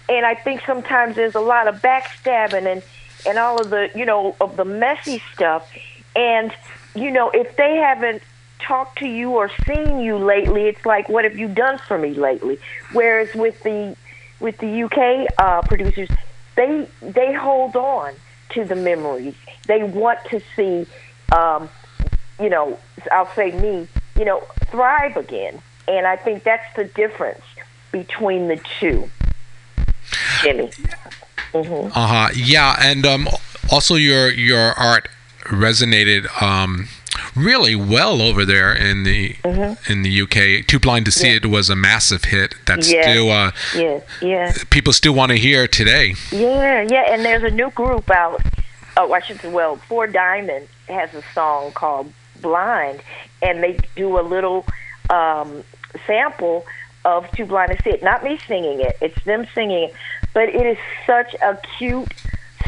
and 0.08 0.26
I 0.26 0.34
think 0.34 0.62
sometimes 0.66 1.16
there's 1.16 1.34
a 1.34 1.40
lot 1.40 1.68
of 1.68 1.80
backstabbing 1.82 2.66
and 2.66 2.82
and 3.24 3.38
all 3.38 3.60
of 3.60 3.70
the 3.70 3.90
you 3.94 4.04
know 4.04 4.36
of 4.40 4.56
the 4.56 4.64
messy 4.64 5.22
stuff, 5.34 5.70
and 6.16 6.52
you 6.94 7.10
know 7.10 7.30
if 7.30 7.56
they 7.56 7.76
haven't 7.76 8.22
talked 8.58 8.98
to 8.98 9.06
you 9.06 9.30
or 9.30 9.50
seen 9.66 10.00
you 10.00 10.16
lately, 10.18 10.62
it's 10.62 10.84
like 10.86 11.08
what 11.08 11.24
have 11.24 11.36
you 11.36 11.48
done 11.48 11.78
for 11.78 11.98
me 11.98 12.14
lately? 12.14 12.58
Whereas 12.92 13.34
with 13.34 13.62
the 13.62 13.96
with 14.40 14.58
the 14.58 14.82
UK 14.84 15.28
uh, 15.38 15.62
producers, 15.62 16.08
they 16.56 16.88
they 17.00 17.32
hold 17.32 17.76
on 17.76 18.14
to 18.50 18.64
the 18.64 18.76
memories. 18.76 19.34
They 19.66 19.82
want 19.82 20.18
to 20.30 20.40
see, 20.56 20.86
um, 21.34 21.68
you 22.40 22.50
know, 22.50 22.78
I'll 23.10 23.32
say 23.34 23.52
me, 23.52 23.88
you 24.18 24.24
know, 24.24 24.40
thrive 24.70 25.16
again. 25.16 25.60
And 25.88 26.06
I 26.06 26.16
think 26.16 26.44
that's 26.44 26.76
the 26.76 26.84
difference 26.84 27.42
between 27.92 28.48
the 28.48 28.60
two. 28.80 29.10
Jimmy. 30.42 30.70
hmm 31.52 31.88
Uh 31.94 32.06
huh. 32.06 32.28
Yeah, 32.34 32.76
and 32.80 33.06
um, 33.06 33.28
also 33.70 33.94
your 33.94 34.30
your 34.30 34.72
art 34.72 35.08
resonated 35.44 36.26
um, 36.42 36.88
really 37.36 37.74
well 37.74 38.22
over 38.22 38.44
there 38.44 38.72
in 38.74 39.04
the 39.04 39.36
in 39.88 40.02
the 40.02 40.22
UK. 40.22 40.66
Too 40.66 40.78
blind 40.78 41.04
to 41.06 41.12
see 41.12 41.28
Yeah. 41.30 41.36
it 41.36 41.46
was 41.46 41.70
a 41.70 41.76
massive 41.76 42.24
hit. 42.24 42.54
That's 42.66 42.90
Yeah. 42.92 43.02
still 43.02 43.30
uh, 43.30 43.52
Yes, 43.74 44.02
yeah, 44.20 44.52
people 44.70 44.92
still 44.92 45.14
want 45.14 45.30
to 45.30 45.38
hear 45.38 45.66
today. 45.68 46.14
yeah, 46.30 46.82
yeah. 46.82 47.12
And 47.12 47.24
there's 47.24 47.42
a 47.44 47.50
new 47.54 47.70
group 47.70 48.10
out. 48.10 48.40
Oh, 48.96 49.12
I 49.12 49.20
should 49.20 49.40
say. 49.40 49.48
Well, 49.48 49.76
Four 49.76 50.06
Diamond 50.06 50.68
has 50.88 51.14
a 51.14 51.22
song 51.34 51.72
called 51.72 52.12
"Blind," 52.40 53.00
and 53.40 53.62
they 53.62 53.78
do 53.96 54.18
a 54.18 54.22
little 54.22 54.66
um, 55.10 55.64
sample 56.06 56.66
of 57.04 57.30
"Too 57.32 57.46
Blind 57.46 57.76
to 57.76 57.82
See 57.82 57.90
It." 57.90 58.02
Not 58.02 58.24
me 58.24 58.38
singing 58.46 58.80
it; 58.80 58.96
it's 59.00 59.22
them 59.24 59.46
singing 59.54 59.84
it. 59.84 59.94
But 60.34 60.48
it 60.48 60.66
is 60.66 60.78
such 61.06 61.34
a 61.34 61.58
cute 61.78 62.12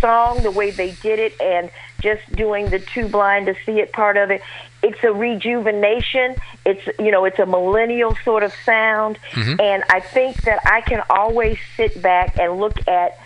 song 0.00 0.42
the 0.42 0.50
way 0.50 0.70
they 0.70 0.92
did 0.92 1.18
it, 1.18 1.40
and 1.40 1.70
just 2.00 2.30
doing 2.34 2.70
the 2.70 2.78
"Too 2.78 3.08
Blind 3.08 3.46
to 3.46 3.54
See 3.64 3.80
It" 3.80 3.92
part 3.92 4.16
of 4.16 4.30
it. 4.30 4.42
It's 4.82 5.02
a 5.02 5.12
rejuvenation. 5.12 6.36
It's 6.66 6.86
you 6.98 7.10
know, 7.10 7.24
it's 7.24 7.38
a 7.38 7.46
millennial 7.46 8.16
sort 8.24 8.42
of 8.42 8.52
sound, 8.64 9.18
mm-hmm. 9.30 9.60
and 9.60 9.84
I 9.88 10.00
think 10.00 10.42
that 10.42 10.60
I 10.66 10.80
can 10.82 11.02
always 11.08 11.58
sit 11.76 12.00
back 12.02 12.38
and 12.38 12.58
look 12.58 12.86
at 12.86 13.18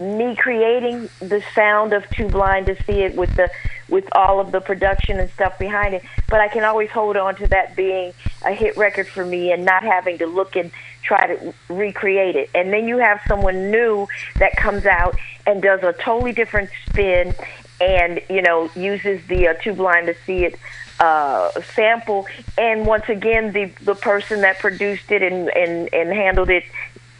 me 0.00 0.34
creating 0.34 1.08
the 1.20 1.42
sound 1.54 1.92
of 1.92 2.08
Too 2.10 2.28
Blind 2.28 2.66
to 2.66 2.82
See 2.84 3.02
It 3.02 3.14
with 3.14 3.34
the 3.36 3.50
with 3.88 4.08
all 4.12 4.40
of 4.40 4.52
the 4.52 4.60
production 4.60 5.18
and 5.18 5.30
stuff 5.30 5.58
behind 5.58 5.94
it. 5.94 6.02
But 6.28 6.40
I 6.40 6.48
can 6.48 6.64
always 6.64 6.90
hold 6.90 7.16
on 7.16 7.34
to 7.36 7.46
that 7.48 7.76
being 7.76 8.14
a 8.44 8.52
hit 8.52 8.76
record 8.76 9.08
for 9.08 9.24
me 9.24 9.52
and 9.52 9.64
not 9.64 9.82
having 9.82 10.18
to 10.18 10.26
look 10.26 10.56
and 10.56 10.70
try 11.02 11.26
to 11.26 11.54
recreate 11.68 12.36
it. 12.36 12.50
And 12.54 12.72
then 12.72 12.86
you 12.86 12.98
have 12.98 13.20
someone 13.26 13.70
new 13.70 14.06
that 14.38 14.56
comes 14.56 14.86
out 14.86 15.16
and 15.46 15.62
does 15.62 15.82
a 15.82 15.92
totally 15.92 16.32
different 16.32 16.70
spin 16.88 17.34
and 17.80 18.20
you 18.28 18.42
know 18.42 18.70
uses 18.74 19.26
the 19.26 19.48
uh, 19.48 19.54
Too 19.54 19.74
Blind 19.74 20.06
to 20.06 20.14
See 20.24 20.44
It 20.44 20.58
uh, 21.00 21.50
sample. 21.74 22.26
And 22.56 22.86
once 22.86 23.08
again, 23.08 23.52
the 23.52 23.72
the 23.82 23.94
person 23.94 24.42
that 24.42 24.58
produced 24.58 25.10
it 25.10 25.22
and 25.22 25.48
and, 25.48 25.92
and 25.92 26.10
handled 26.10 26.50
it 26.50 26.64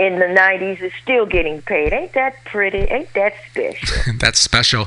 in 0.00 0.18
the 0.18 0.24
90s 0.24 0.80
is 0.80 0.92
still 1.02 1.26
getting 1.26 1.60
paid. 1.60 1.92
Ain't 1.92 2.14
that 2.14 2.42
pretty? 2.46 2.78
Ain't 2.78 3.12
that 3.12 3.34
special? 3.50 4.12
That's 4.18 4.40
special. 4.40 4.86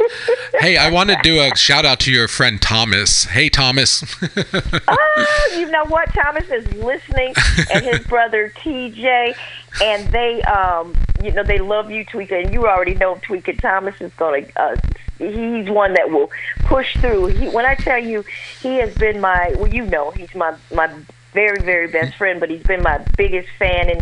hey, 0.60 0.76
I 0.76 0.90
want 0.90 1.12
to 1.12 1.18
do 1.22 1.40
a 1.40 1.56
shout 1.56 1.86
out 1.86 2.00
to 2.02 2.12
your 2.12 2.28
friend 2.28 2.60
Thomas. 2.60 3.26
Hey, 3.26 3.48
Thomas. 3.48 4.04
oh, 4.88 5.56
you 5.56 5.70
know 5.70 5.86
what? 5.86 6.12
Thomas 6.16 6.50
is 6.50 6.66
listening, 6.74 7.36
and 7.72 7.86
his 7.86 8.00
brother 8.08 8.52
TJ, 8.56 9.36
and 9.84 10.08
they, 10.08 10.42
um, 10.44 10.96
you 11.24 11.32
know, 11.32 11.44
they 11.44 11.60
love 11.60 11.92
you, 11.92 12.04
Tweeka, 12.08 12.46
and 12.46 12.52
you 12.52 12.66
already 12.66 12.96
know 12.96 13.14
Tweeka. 13.18 13.62
Thomas 13.62 13.94
is 14.02 14.12
gonna. 14.16 14.48
Uh, 14.56 14.76
he's 15.20 15.70
one 15.70 15.94
that 15.94 16.10
will 16.10 16.32
push 16.62 16.98
through. 16.98 17.28
He, 17.28 17.50
when 17.50 17.68
I 17.68 17.76
tell 17.76 18.00
you, 18.00 18.26
he 18.64 18.78
has 18.78 18.96
been 18.96 19.22
my. 19.22 19.54
Well, 19.58 19.72
you 19.72 19.86
know, 19.86 20.10
he's 20.10 20.34
my 20.34 20.56
my 20.74 20.92
very 21.34 21.60
very 21.62 21.88
best 21.88 22.16
friend, 22.16 22.40
but 22.40 22.50
he's 22.50 22.64
been 22.64 22.82
my 22.82 23.06
biggest 23.16 23.50
fan, 23.60 23.92
and 23.92 24.02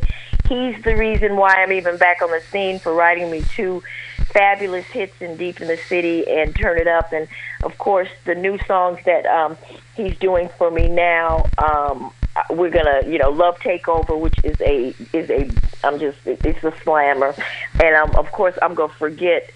he's 0.52 0.84
the 0.84 0.96
reason 0.96 1.38
why 1.38 1.64
I'm 1.64 1.72
even 1.72 1.98
back 1.98 2.22
on 2.22 2.30
the 2.30 2.42
scene 2.52 2.78
for 2.78 2.94
writing 2.94 3.32
me 3.32 3.42
two 3.56 3.82
fabulous 4.18 4.86
hits 4.88 5.22
in 5.22 5.38
Deep 5.38 5.62
in 5.62 5.68
the 5.68 5.78
City 5.78 6.30
and 6.30 6.54
Turn 6.56 6.78
It 6.78 6.88
Up, 6.88 7.14
and 7.14 7.28
of 7.64 7.78
course 7.78 8.10
the 8.26 8.36
new 8.36 8.58
songs 8.68 9.00
that 9.06 9.26
um, 9.26 9.58
he's 9.96 10.18
doing 10.18 10.50
for 10.58 10.70
me 10.70 10.90
now. 10.90 11.46
Um, 11.58 12.12
we're 12.50 12.70
gonna, 12.70 13.02
you 13.08 13.18
know, 13.18 13.30
Love 13.30 13.58
Takeover, 13.60 14.20
which 14.20 14.36
is 14.44 14.60
a 14.62 14.94
is 15.14 15.30
a 15.30 15.50
I'm 15.86 16.00
just 16.00 16.18
it's 16.26 16.64
a 16.64 16.74
slammer, 16.84 17.34
and 17.80 17.96
um, 17.96 18.16
of 18.16 18.32
course 18.32 18.58
I'm 18.62 18.74
gonna 18.74 18.94
forget. 18.94 19.50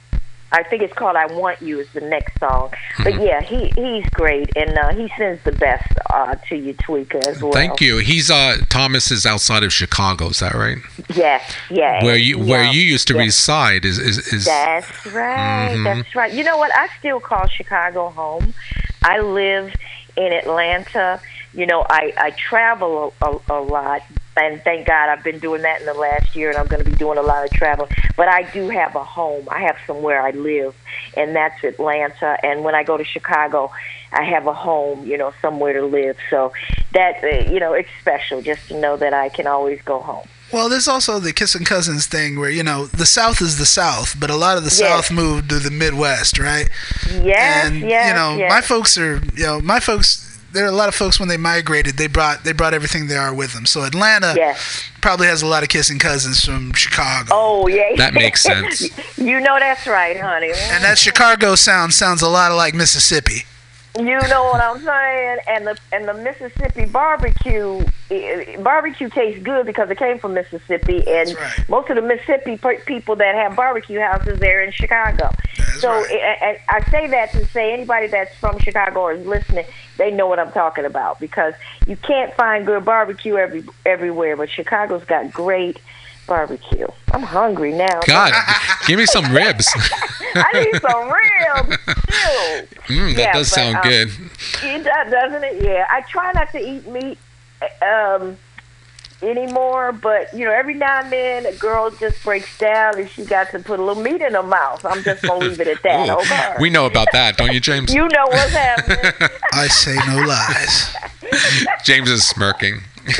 I 0.52 0.64
think 0.64 0.84
it's 0.84 0.94
called 0.94 1.16
"I 1.16 1.26
Want 1.26 1.62
You" 1.62 1.80
is 1.80 1.92
the 1.94 2.02
next 2.02 2.40
song, 2.40 2.72
but 3.04 3.22
yeah, 3.22 3.42
he 3.42 3.72
he's 3.76 4.06
great, 4.12 4.50
and 4.56 4.78
uh, 4.78 4.94
he 4.94 5.12
sends 5.18 5.44
the 5.44 5.52
best 5.52 5.92
uh, 6.10 6.36
to 6.50 6.56
you, 6.56 6.74
Tweeka, 6.76 7.26
as 7.28 7.42
well. 7.42 7.52
Thank 7.52 7.82
you. 7.82 7.98
He's 7.98 8.30
uh 8.32 8.58
Thomas 8.70 9.12
is 9.12 9.26
outside 9.26 9.64
of 9.64 9.74
Chicago. 9.74 10.30
Is 10.30 10.40
that 10.40 10.54
right? 10.54 10.78
Yes, 11.14 11.52
yeah. 11.70 12.04
Where 12.04 12.16
you 12.16 12.40
where 12.40 12.64
yeah, 12.64 12.72
you 12.72 12.82
used 12.82 13.08
to 13.10 13.16
yeah. 13.16 13.22
reside 13.22 13.86
is 13.86 13.98
is, 13.98 14.20
is 14.32 14.46
That's 14.46 15.06
right. 15.08 15.74
Mhm. 15.76 15.84
That's 15.84 16.16
right. 16.16 16.34
You 16.34 16.44
know 16.44 16.58
what? 16.58 16.72
I 16.74 16.88
still 17.00 17.20
call 17.20 17.48
Chicago 17.48 18.10
home. 18.10 18.54
I 19.04 19.20
live 19.20 19.74
in 20.16 20.32
Atlanta. 20.32 21.20
You 21.54 21.66
know, 21.66 21.86
I 21.90 22.14
I 22.18 22.30
travel 22.32 23.14
a, 23.22 23.26
a, 23.26 23.40
a 23.50 23.60
lot, 23.62 24.02
and 24.38 24.62
thank 24.64 24.88
God 24.88 25.10
I've 25.10 25.24
been 25.24 25.40
doing 25.40 25.62
that 25.62 25.80
in 25.80 25.86
the 25.86 25.94
last 25.94 26.36
year, 26.36 26.50
and 26.50 26.58
I'm 26.58 26.68
going 26.68 26.84
to 26.84 26.90
be 26.90 26.96
doing 26.98 27.18
a 27.18 27.22
lot 27.22 27.46
of 27.46 27.52
travel. 27.52 27.88
But 28.18 28.28
I 28.28 28.44
do 28.52 28.70
have 28.70 28.96
a 28.96 29.04
home. 29.04 29.48
I 29.50 29.62
have 29.62 29.78
somewhere 29.88 30.22
I 30.22 30.32
live, 30.32 30.76
and 31.16 31.36
that's 31.36 31.64
Atlanta. 31.64 32.38
And 32.44 32.64
when 32.64 32.76
I 32.76 32.84
go 32.84 32.98
to 32.98 33.04
Chicago, 33.04 33.72
I 34.12 34.24
have 34.24 34.48
a 34.48 34.54
home. 34.54 35.06
You 35.06 35.18
know, 35.18 35.34
somewhere 35.42 35.74
to 35.74 35.86
live. 35.86 36.18
So 36.30 36.54
that 36.94 37.24
uh, 37.24 37.52
you 37.52 37.60
know, 37.60 37.74
it's 37.74 37.90
special 38.02 38.42
just 38.42 38.68
to 38.70 38.80
know 38.80 38.98
that 38.98 39.14
I 39.14 39.30
can 39.30 39.48
always 39.48 39.82
go 39.82 40.00
home. 40.00 40.28
Well, 40.54 40.70
there's 40.70 40.88
also 40.88 41.20
the 41.20 41.34
kissing 41.34 41.66
cousins 41.66 42.06
thing 42.06 42.40
where, 42.40 42.52
you 42.52 42.64
know, 42.64 42.86
the 42.86 43.06
South 43.06 43.42
is 43.42 43.58
the 43.58 43.66
South, 43.66 44.18
but 44.20 44.30
a 44.30 44.36
lot 44.36 44.58
of 44.58 44.64
the 44.64 44.70
Yes. 44.70 44.78
South 44.78 45.12
moved 45.12 45.50
to 45.50 45.60
the 45.60 45.72
Midwest, 45.72 46.38
right? 46.38 46.70
Yes, 47.24 47.66
and 47.66 47.80
yes, 47.82 48.08
you 48.08 48.14
know, 48.14 48.38
yes. 48.38 48.50
my 48.50 48.62
folks 48.62 48.98
are, 48.98 49.22
you 49.34 49.44
know, 49.44 49.60
my 49.60 49.80
folks 49.80 50.35
there 50.56 50.66
are 50.66 50.70
a 50.70 50.72
lot 50.72 50.88
of 50.90 50.96
folks 50.96 51.20
when 51.20 51.30
they 51.30 51.38
migrated, 51.38 51.98
they 51.98 52.08
brought 52.08 52.44
they 52.44 52.54
brought 52.54 52.74
everything 52.74 53.08
they 53.08 53.18
are 53.18 53.34
with 53.34 53.54
them. 53.54 53.66
So 53.66 53.84
Atlanta 53.84 54.34
Yes. 54.36 54.84
probably 55.02 55.28
has 55.28 55.42
a 55.42 55.46
lot 55.48 55.62
of 55.64 55.70
kissing 55.70 56.00
cousins 56.00 56.44
from 56.44 56.74
Chicago. 56.74 57.30
Oh 57.34 57.68
yeah. 57.68 57.96
That 57.98 58.14
makes 58.14 58.42
sense. 58.42 58.82
you 59.18 59.40
know 59.40 59.58
that's 59.60 59.86
right, 59.86 60.20
honey. 60.20 60.52
And 60.72 60.84
that 60.84 60.98
Chicago 60.98 61.56
sound 61.56 61.94
sounds 61.94 62.22
a 62.22 62.30
lot 62.30 62.52
like 62.54 62.74
Mississippi. 62.74 63.44
You 63.98 64.20
know 64.28 64.44
what 64.44 64.60
I'm 64.60 64.82
saying? 64.82 65.38
And 65.48 65.68
the 65.68 65.78
and 65.94 66.06
the 66.06 66.14
Mississippi 66.14 66.86
barbecue 66.86 67.82
eh, 68.12 68.62
barbecue 68.62 69.08
tastes 69.08 69.42
good 69.42 69.66
because 69.66 69.90
it 69.90 69.98
came 69.98 70.20
from 70.20 70.34
Mississippi, 70.34 71.02
and 71.08 71.34
right. 71.34 71.70
most 71.70 71.90
of 71.90 71.96
the 71.96 72.02
Mississippi 72.02 72.60
people 72.86 73.16
that 73.16 73.36
have 73.36 73.56
barbecue 73.56 74.02
houses 74.02 74.38
there 74.40 74.62
in 74.62 74.72
Chicago. 74.72 75.30
That's 75.58 75.80
so 75.80 75.92
right. 75.92 76.12
eh, 76.12 76.46
eh, 76.46 76.58
I 76.68 76.92
say 76.92 77.08
that 77.08 77.32
to 77.32 77.46
say 77.48 77.72
anybody 77.72 78.08
that's 78.08 78.36
from 78.36 78.60
Chicago 78.60 79.00
or 79.00 79.14
is 79.14 79.26
listening, 79.26 79.66
they 79.98 80.12
know 80.12 80.28
what 80.28 80.40
I'm 80.40 80.52
talking 80.52 80.84
about 80.84 81.22
because 81.22 81.54
you 81.88 81.96
can't 81.96 82.34
find 82.34 82.66
good 82.66 82.84
barbecue 82.84 83.38
every 83.38 83.64
everywhere, 83.86 84.36
but 84.36 84.50
Chicago's 84.50 85.06
got 85.06 85.32
great 85.32 85.80
barbecue. 86.28 86.88
I'm 87.12 87.24
hungry 87.24 87.72
now. 87.72 88.00
God, 88.06 88.34
give 88.88 89.00
me 89.00 89.06
some 89.06 89.32
ribs. 89.34 89.68
I 90.36 90.52
need 90.72 90.82
some 90.82 91.10
ribs 91.10 91.78
too. 91.86 92.94
Mm, 92.94 93.16
that 93.16 93.18
Yeah, 93.18 93.34
does 93.34 93.50
but, 93.50 93.56
sound 93.56 93.76
um, 93.78 93.84
good. 93.84 94.12
It 94.64 94.84
does, 94.84 95.12
doesn't 95.12 95.44
it? 95.44 95.64
Yeah. 95.64 95.86
I 95.90 96.02
try 96.02 96.32
not 96.34 96.52
to 96.52 96.60
eat 96.60 96.88
meat 96.88 97.18
um, 97.82 98.38
anymore, 99.26 99.92
but 99.92 100.34
you 100.34 100.46
know, 100.46 100.52
every 100.52 100.74
now 100.74 101.02
and 101.02 101.12
then 101.12 101.46
a 101.46 101.54
girl 101.54 101.90
just 101.92 102.24
breaks 102.24 102.58
down 102.58 103.00
and 103.00 103.10
she 103.10 103.26
got 103.26 103.50
to 103.52 103.60
put 103.60 103.80
a 103.80 103.84
little 103.84 104.02
meat 104.02 104.22
in 104.22 104.34
her 104.34 104.44
mouth. 104.44 104.86
I'm 104.86 105.04
just 105.04 105.22
gonna 105.24 105.40
leave 105.40 105.60
it 105.60 105.68
at 105.68 105.82
that. 105.84 106.10
Ooh, 106.10 106.14
Okay. 106.14 106.54
we 106.60 106.70
know 106.70 106.86
about 106.86 107.08
that, 107.12 107.38
don't 107.38 107.54
you, 107.54 107.60
James? 107.60 107.94
you 107.94 108.08
know 108.08 108.26
what's 108.28 108.52
happening. 108.54 109.30
I 109.54 109.68
say 109.68 109.96
no 110.08 110.26
lies. 110.26 110.96
James 111.84 112.10
is 112.10 112.26
smirking. 112.28 112.82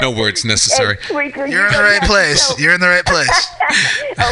no 0.00 0.10
words 0.10 0.44
necessary. 0.44 0.96
Hey, 1.08 1.32
You're 1.50 1.66
in 1.66 1.72
the 1.72 1.82
right 1.82 2.02
place. 2.02 2.58
You're 2.58 2.74
in 2.74 2.80
the 2.80 2.88
right 2.88 3.04
place. 3.04 3.48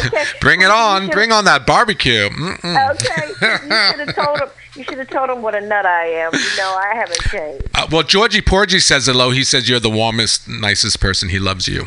okay. 0.05 0.23
Bring 0.39 0.61
it 0.61 0.69
on. 0.71 1.09
Bring 1.09 1.31
on 1.31 1.45
that 1.45 1.65
barbecue. 1.65 2.29
Mm-mm. 2.29 2.91
Okay. 2.91 3.27
You 3.27 3.57
should 3.57 4.07
have 4.07 4.15
told 4.15 4.39
him. 4.39 4.49
You 4.75 4.83
should 4.83 4.97
have 4.97 5.09
told 5.09 5.29
him 5.29 5.41
what 5.41 5.53
a 5.55 5.61
nut 5.61 5.85
I 5.85 6.05
am. 6.07 6.31
You 6.33 6.57
know, 6.57 6.75
I 6.75 6.95
haven't 6.95 7.21
changed. 7.29 7.67
Uh, 7.75 7.87
well, 7.91 8.03
Georgie 8.03 8.41
Porgie 8.41 8.79
says 8.79 9.05
hello. 9.05 9.29
He 9.29 9.43
says 9.43 9.69
you're 9.69 9.79
the 9.79 9.89
warmest, 9.89 10.47
nicest 10.47 10.99
person. 10.99 11.29
He 11.29 11.37
loves 11.39 11.67
you. 11.67 11.85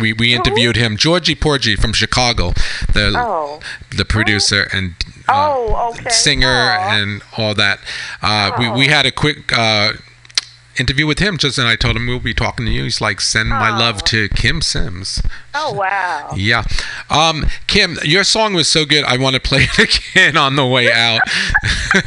We 0.00 0.14
we 0.14 0.32
interviewed 0.34 0.76
him, 0.76 0.96
Georgie 0.96 1.34
Porgie 1.34 1.76
from 1.76 1.92
Chicago, 1.92 2.54
the 2.94 3.12
Oh. 3.14 3.60
the 3.94 4.06
producer 4.06 4.66
and 4.72 4.94
uh, 5.28 5.32
Oh, 5.54 5.90
okay. 5.92 6.08
singer 6.08 6.48
Aw. 6.48 6.96
and 6.96 7.22
all 7.36 7.54
that. 7.54 7.78
Uh, 8.22 8.52
we 8.58 8.70
we 8.70 8.86
had 8.86 9.04
a 9.04 9.10
quick. 9.12 9.52
Interview 10.78 11.06
with 11.06 11.18
him 11.18 11.36
just 11.36 11.58
and 11.58 11.68
I 11.68 11.76
told 11.76 11.96
him 11.96 12.06
we'll 12.06 12.18
be 12.18 12.32
talking 12.34 12.64
to 12.66 12.72
you. 12.72 12.84
He's 12.84 13.00
like, 13.00 13.20
send 13.20 13.50
my 13.50 13.76
love 13.76 14.02
to 14.04 14.28
Kym 14.30 14.62
Sims. 14.62 15.20
Oh 15.54 15.72
wow. 15.72 16.30
Yeah. 16.34 16.64
Um, 17.10 17.42
Kym, 17.66 18.02
your 18.04 18.24
song 18.24 18.54
was 18.54 18.68
so 18.68 18.84
good. 18.86 19.04
I 19.04 19.18
want 19.18 19.34
to 19.34 19.40
play 19.40 19.66
it 19.70 19.78
again 20.14 20.36
on 20.36 20.56
the 20.56 20.66
way 20.66 20.90
out, 20.90 21.20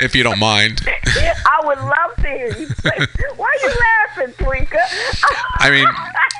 if 0.00 0.14
you 0.14 0.22
don't 0.22 0.38
mind. 0.38 0.86
I 0.86 1.60
would 1.64 1.78
love 1.78 2.16
to 2.16 2.28
hear 2.28 2.46
you 2.58 2.66
say. 2.66 3.06
Why 3.36 3.46
are 3.48 3.68
you 3.68 3.74
laughing, 3.78 4.34
Tweeka? 4.34 4.78
I 5.58 5.70
mean, 5.70 5.86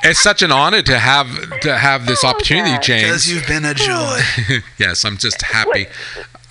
it's 0.04 0.20
such 0.20 0.42
an 0.42 0.52
honor 0.52 0.82
to 0.82 0.98
have 0.98 1.60
to 1.60 1.76
have 1.76 2.06
this 2.06 2.24
Oh, 2.24 2.28
opportunity, 2.28 2.70
God. 2.70 2.86
Because 2.86 3.30
you've 3.30 3.46
been 3.46 3.64
a 3.64 3.74
joy. 3.74 4.20
yes, 4.78 5.04
I'm 5.04 5.16
just 5.18 5.42
happy. 5.42 5.86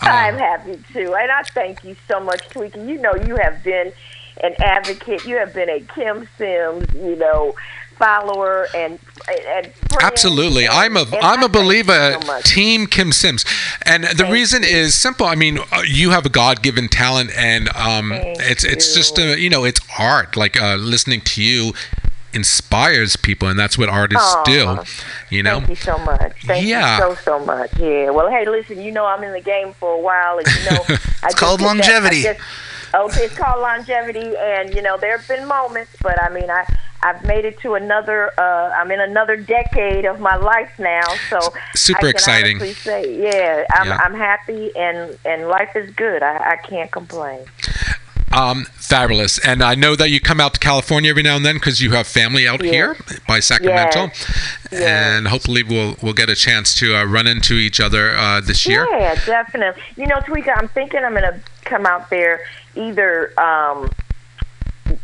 I'm 0.01 0.37
happy 0.37 0.79
too, 0.93 1.15
and 1.15 1.31
I 1.31 1.41
thank 1.53 1.83
you 1.83 1.95
so 2.07 2.19
much, 2.19 2.47
Tweeka. 2.49 2.87
You 2.87 3.01
know, 3.01 3.15
you 3.15 3.37
have 3.37 3.63
been 3.63 3.91
an 4.43 4.53
advocate. 4.59 5.25
You 5.25 5.37
have 5.37 5.53
been 5.53 5.69
a 5.69 5.79
Kym 5.81 6.27
Sims, 6.37 6.87
you 6.95 7.15
know, 7.15 7.55
follower 7.97 8.67
and 8.75 8.99
and 9.55 9.71
Absolutely, 10.01 10.65
and- 10.65 10.73
I'm 10.73 10.97
a 10.97 11.05
I 11.21 11.41
a 11.41 11.47
believer. 11.49 12.17
so. 12.21 12.41
Team 12.43 12.87
Kym 12.87 13.13
Sims, 13.13 13.45
and 13.83 14.03
the 14.03 14.25
reason 14.25 14.63
is 14.63 14.93
simple. 14.93 15.25
I 15.25 15.35
mean, 15.35 15.59
uh, 15.71 15.81
you 15.85 16.09
have 16.11 16.25
a 16.25 16.29
God 16.29 16.61
given 16.61 16.87
talent, 16.89 17.31
and 17.37 17.69
um, 17.75 18.09
Thank 18.09 18.39
it's 18.41 18.63
it's 18.63 18.93
just 18.93 19.17
you. 19.17 19.23
a 19.23 19.37
you 19.37 19.49
know 19.49 19.63
it's 19.63 19.79
art. 19.97 20.35
Like 20.35 20.61
uh, 20.61 20.75
listening 20.75 21.21
to 21.21 21.41
you 21.43 21.73
inspires 22.33 23.15
people, 23.15 23.47
and 23.47 23.57
that's 23.57 23.77
what 23.77 23.87
artists 23.87 24.35
do. 24.43 24.77
You 25.29 25.41
know, 25.41 25.59
Thank 25.59 25.69
you 25.69 25.75
so 25.77 25.97
much. 25.99 26.33
Thank 26.45 26.67
Yeah. 26.67 26.97
you 27.07 27.15
so 27.15 27.21
so 27.39 27.45
much. 27.45 27.71
Yeah. 27.79 28.09
Well, 28.09 28.29
hey, 28.29 28.45
listen. 28.47 28.81
You 28.81 28.91
know 28.91 29.05
I'm 29.05 29.23
in 29.23 29.31
the 29.31 29.39
game 29.41 29.73
for 29.73 29.93
a 29.93 29.99
while, 29.99 30.37
and 30.37 30.47
you 30.47 30.71
know 30.71 30.83
I 31.23 31.27
just 31.29 31.37
called 31.37 31.61
that- 31.61 31.65
longevity. 31.65 32.23
just- 32.23 32.39
okay, 32.95 33.25
it's 33.25 33.37
called 33.37 33.61
longevity, 33.61 34.33
and 34.37 34.73
you 34.73 34.81
know 34.81 34.97
there 34.97 35.17
have 35.17 35.27
been 35.27 35.47
moments, 35.47 35.91
but 36.01 36.21
I 36.21 36.29
mean 36.29 36.49
I. 36.49 36.65
I've 37.03 37.23
made 37.23 37.45
it 37.45 37.59
to 37.59 37.75
another. 37.75 38.31
Uh, 38.39 38.71
I'm 38.75 38.89
in 38.89 38.99
another 38.99 39.35
decade 39.37 40.05
of 40.05 40.19
my 40.19 40.37
life 40.37 40.71
now, 40.79 41.03
so 41.29 41.39
Super 41.75 42.07
exciting. 42.07 42.59
Say, 42.73 43.21
yeah, 43.21 43.63
I'm, 43.75 43.87
Yeah. 43.89 43.97
I'm 44.03 44.15
happy, 44.15 44.71
and 44.75 45.15
and 45.23 45.47
life 45.47 45.75
is 45.75 45.91
good. 45.91 46.23
I, 46.23 46.53
I 46.53 46.55
can't 46.55 46.91
complain. 46.91 47.41
um, 48.33 48.65
fabulous. 48.73 49.37
And 49.45 49.61
I 49.61 49.75
know 49.75 49.95
that 49.95 50.09
you 50.09 50.19
come 50.19 50.39
out 50.41 50.55
to 50.55 50.59
California 50.59 51.11
every 51.11 51.21
now 51.21 51.35
and 51.35 51.45
then 51.45 51.55
because 51.57 51.79
you 51.79 51.91
have 51.91 52.07
family 52.07 52.47
out 52.47 52.63
Yes. 52.63 52.73
here 52.73 52.97
by 53.27 53.39
Sacramento, 53.39 54.09
Yes. 54.71 54.73
and 54.73 55.27
hopefully 55.27 55.61
we'll 55.61 55.97
we'll 56.01 56.13
get 56.13 56.29
a 56.31 56.35
chance 56.35 56.73
to 56.75 56.95
uh, 56.95 57.03
run 57.03 57.27
into 57.27 57.53
each 57.55 57.79
other 57.79 58.15
uh, 58.17 58.41
this 58.41 58.65
year. 58.65 58.87
Yeah, 58.89 59.13
definitely. 59.25 59.79
You 59.95 60.07
know, 60.07 60.17
Tweeka, 60.17 60.57
I'm 60.57 60.69
thinking 60.69 61.03
I'm 61.03 61.11
going 61.13 61.23
to 61.23 61.39
come 61.65 61.85
out 61.85 62.09
there 62.09 62.41
either 62.75 63.37
um, 63.39 63.89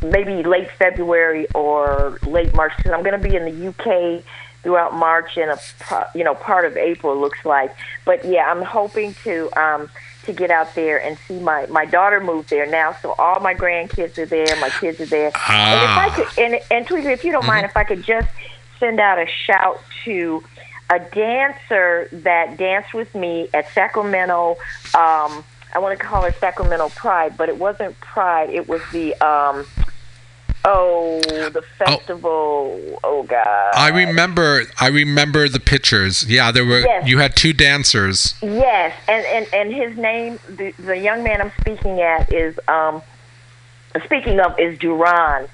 maybe 0.01 0.43
late 0.43 0.69
February 0.77 1.47
or 1.55 2.17
late 2.25 2.53
March 2.55 2.73
because 2.77 2.91
I'm 2.91 3.03
going 3.03 3.19
to 3.21 3.29
be 3.29 3.35
in 3.35 3.45
the 3.45 3.67
UK 3.69 4.23
throughout 4.63 4.93
March 4.93 5.37
and 5.37 5.49
a 5.51 6.07
you 6.13 6.23
know 6.23 6.35
part 6.35 6.65
of 6.65 6.77
April 6.77 7.19
looks 7.19 7.43
like. 7.45 7.75
But 8.05 8.23
yeah, 8.25 8.49
I'm 8.51 8.61
hoping 8.61 9.13
to 9.23 9.49
um, 9.59 9.89
to 10.25 10.33
get 10.33 10.51
out 10.51 10.75
there 10.75 11.01
and 11.01 11.17
see 11.27 11.39
my 11.39 11.65
my 11.67 11.85
daughter 11.85 12.19
move 12.19 12.47
there 12.49 12.67
now, 12.67 12.93
so 13.01 13.13
all 13.17 13.39
my 13.39 13.55
grandkids 13.55 14.17
are 14.19 14.25
there, 14.27 14.55
my 14.59 14.69
kids 14.69 15.01
are 15.01 15.05
there. 15.07 15.27
And 15.27 15.33
if 15.33 15.41
I 15.47 16.07
Ah. 16.09 16.13
could, 16.15 16.39
and 16.43 16.61
and 16.69 16.87
Tweeka, 16.87 17.11
if 17.11 17.23
you 17.23 17.31
don't 17.31 17.47
mind, 17.47 17.65
if 17.65 17.75
I 17.75 17.83
could 17.83 18.03
just 18.03 18.27
send 18.79 18.99
out 18.99 19.17
a 19.19 19.25
shout 19.27 19.79
to 20.05 20.43
a 20.91 20.99
dancer 20.99 22.09
that 22.11 22.57
danced 22.57 22.93
with 22.93 23.13
me 23.15 23.47
at 23.53 23.67
Sacramento. 23.73 24.57
Um, 24.93 25.43
I 25.73 25.79
want 25.79 25.97
to 25.97 26.05
call 26.05 26.23
her 26.23 26.31
Sacramento 26.33 26.89
Pride, 26.89 27.37
but 27.37 27.49
it 27.49 27.57
wasn't 27.57 27.99
Pride. 28.01 28.49
It 28.49 28.67
was 28.67 28.81
the 28.91 29.13
um, 29.15 29.65
oh, 30.65 31.21
the 31.21 31.63
festival. 31.77 32.99
Oh, 33.03 33.23
God. 33.23 33.71
I 33.75 33.89
remember 33.89 34.63
I 34.79 34.87
remember 34.87 35.47
the 35.47 35.59
pictures. 35.59 36.25
Yeah, 36.29 36.51
there 36.51 36.65
were 36.65 36.79
Yes. 36.81 37.07
you 37.07 37.19
had 37.19 37.35
two 37.35 37.53
dancers. 37.53 38.35
Yes, 38.41 38.95
and 39.07 39.25
and 39.25 39.47
and 39.53 39.73
his 39.73 39.97
name, 39.97 40.39
the 40.49 40.71
the 40.79 40.97
young 40.97 41.23
man 41.23 41.41
I'm 41.41 41.51
speaking 41.61 42.01
at 42.01 42.31
is 42.31 42.59
um, 42.67 43.01
speaking 44.03 44.39
of 44.39 44.59
is 44.59 44.77
Duran, 44.79 45.47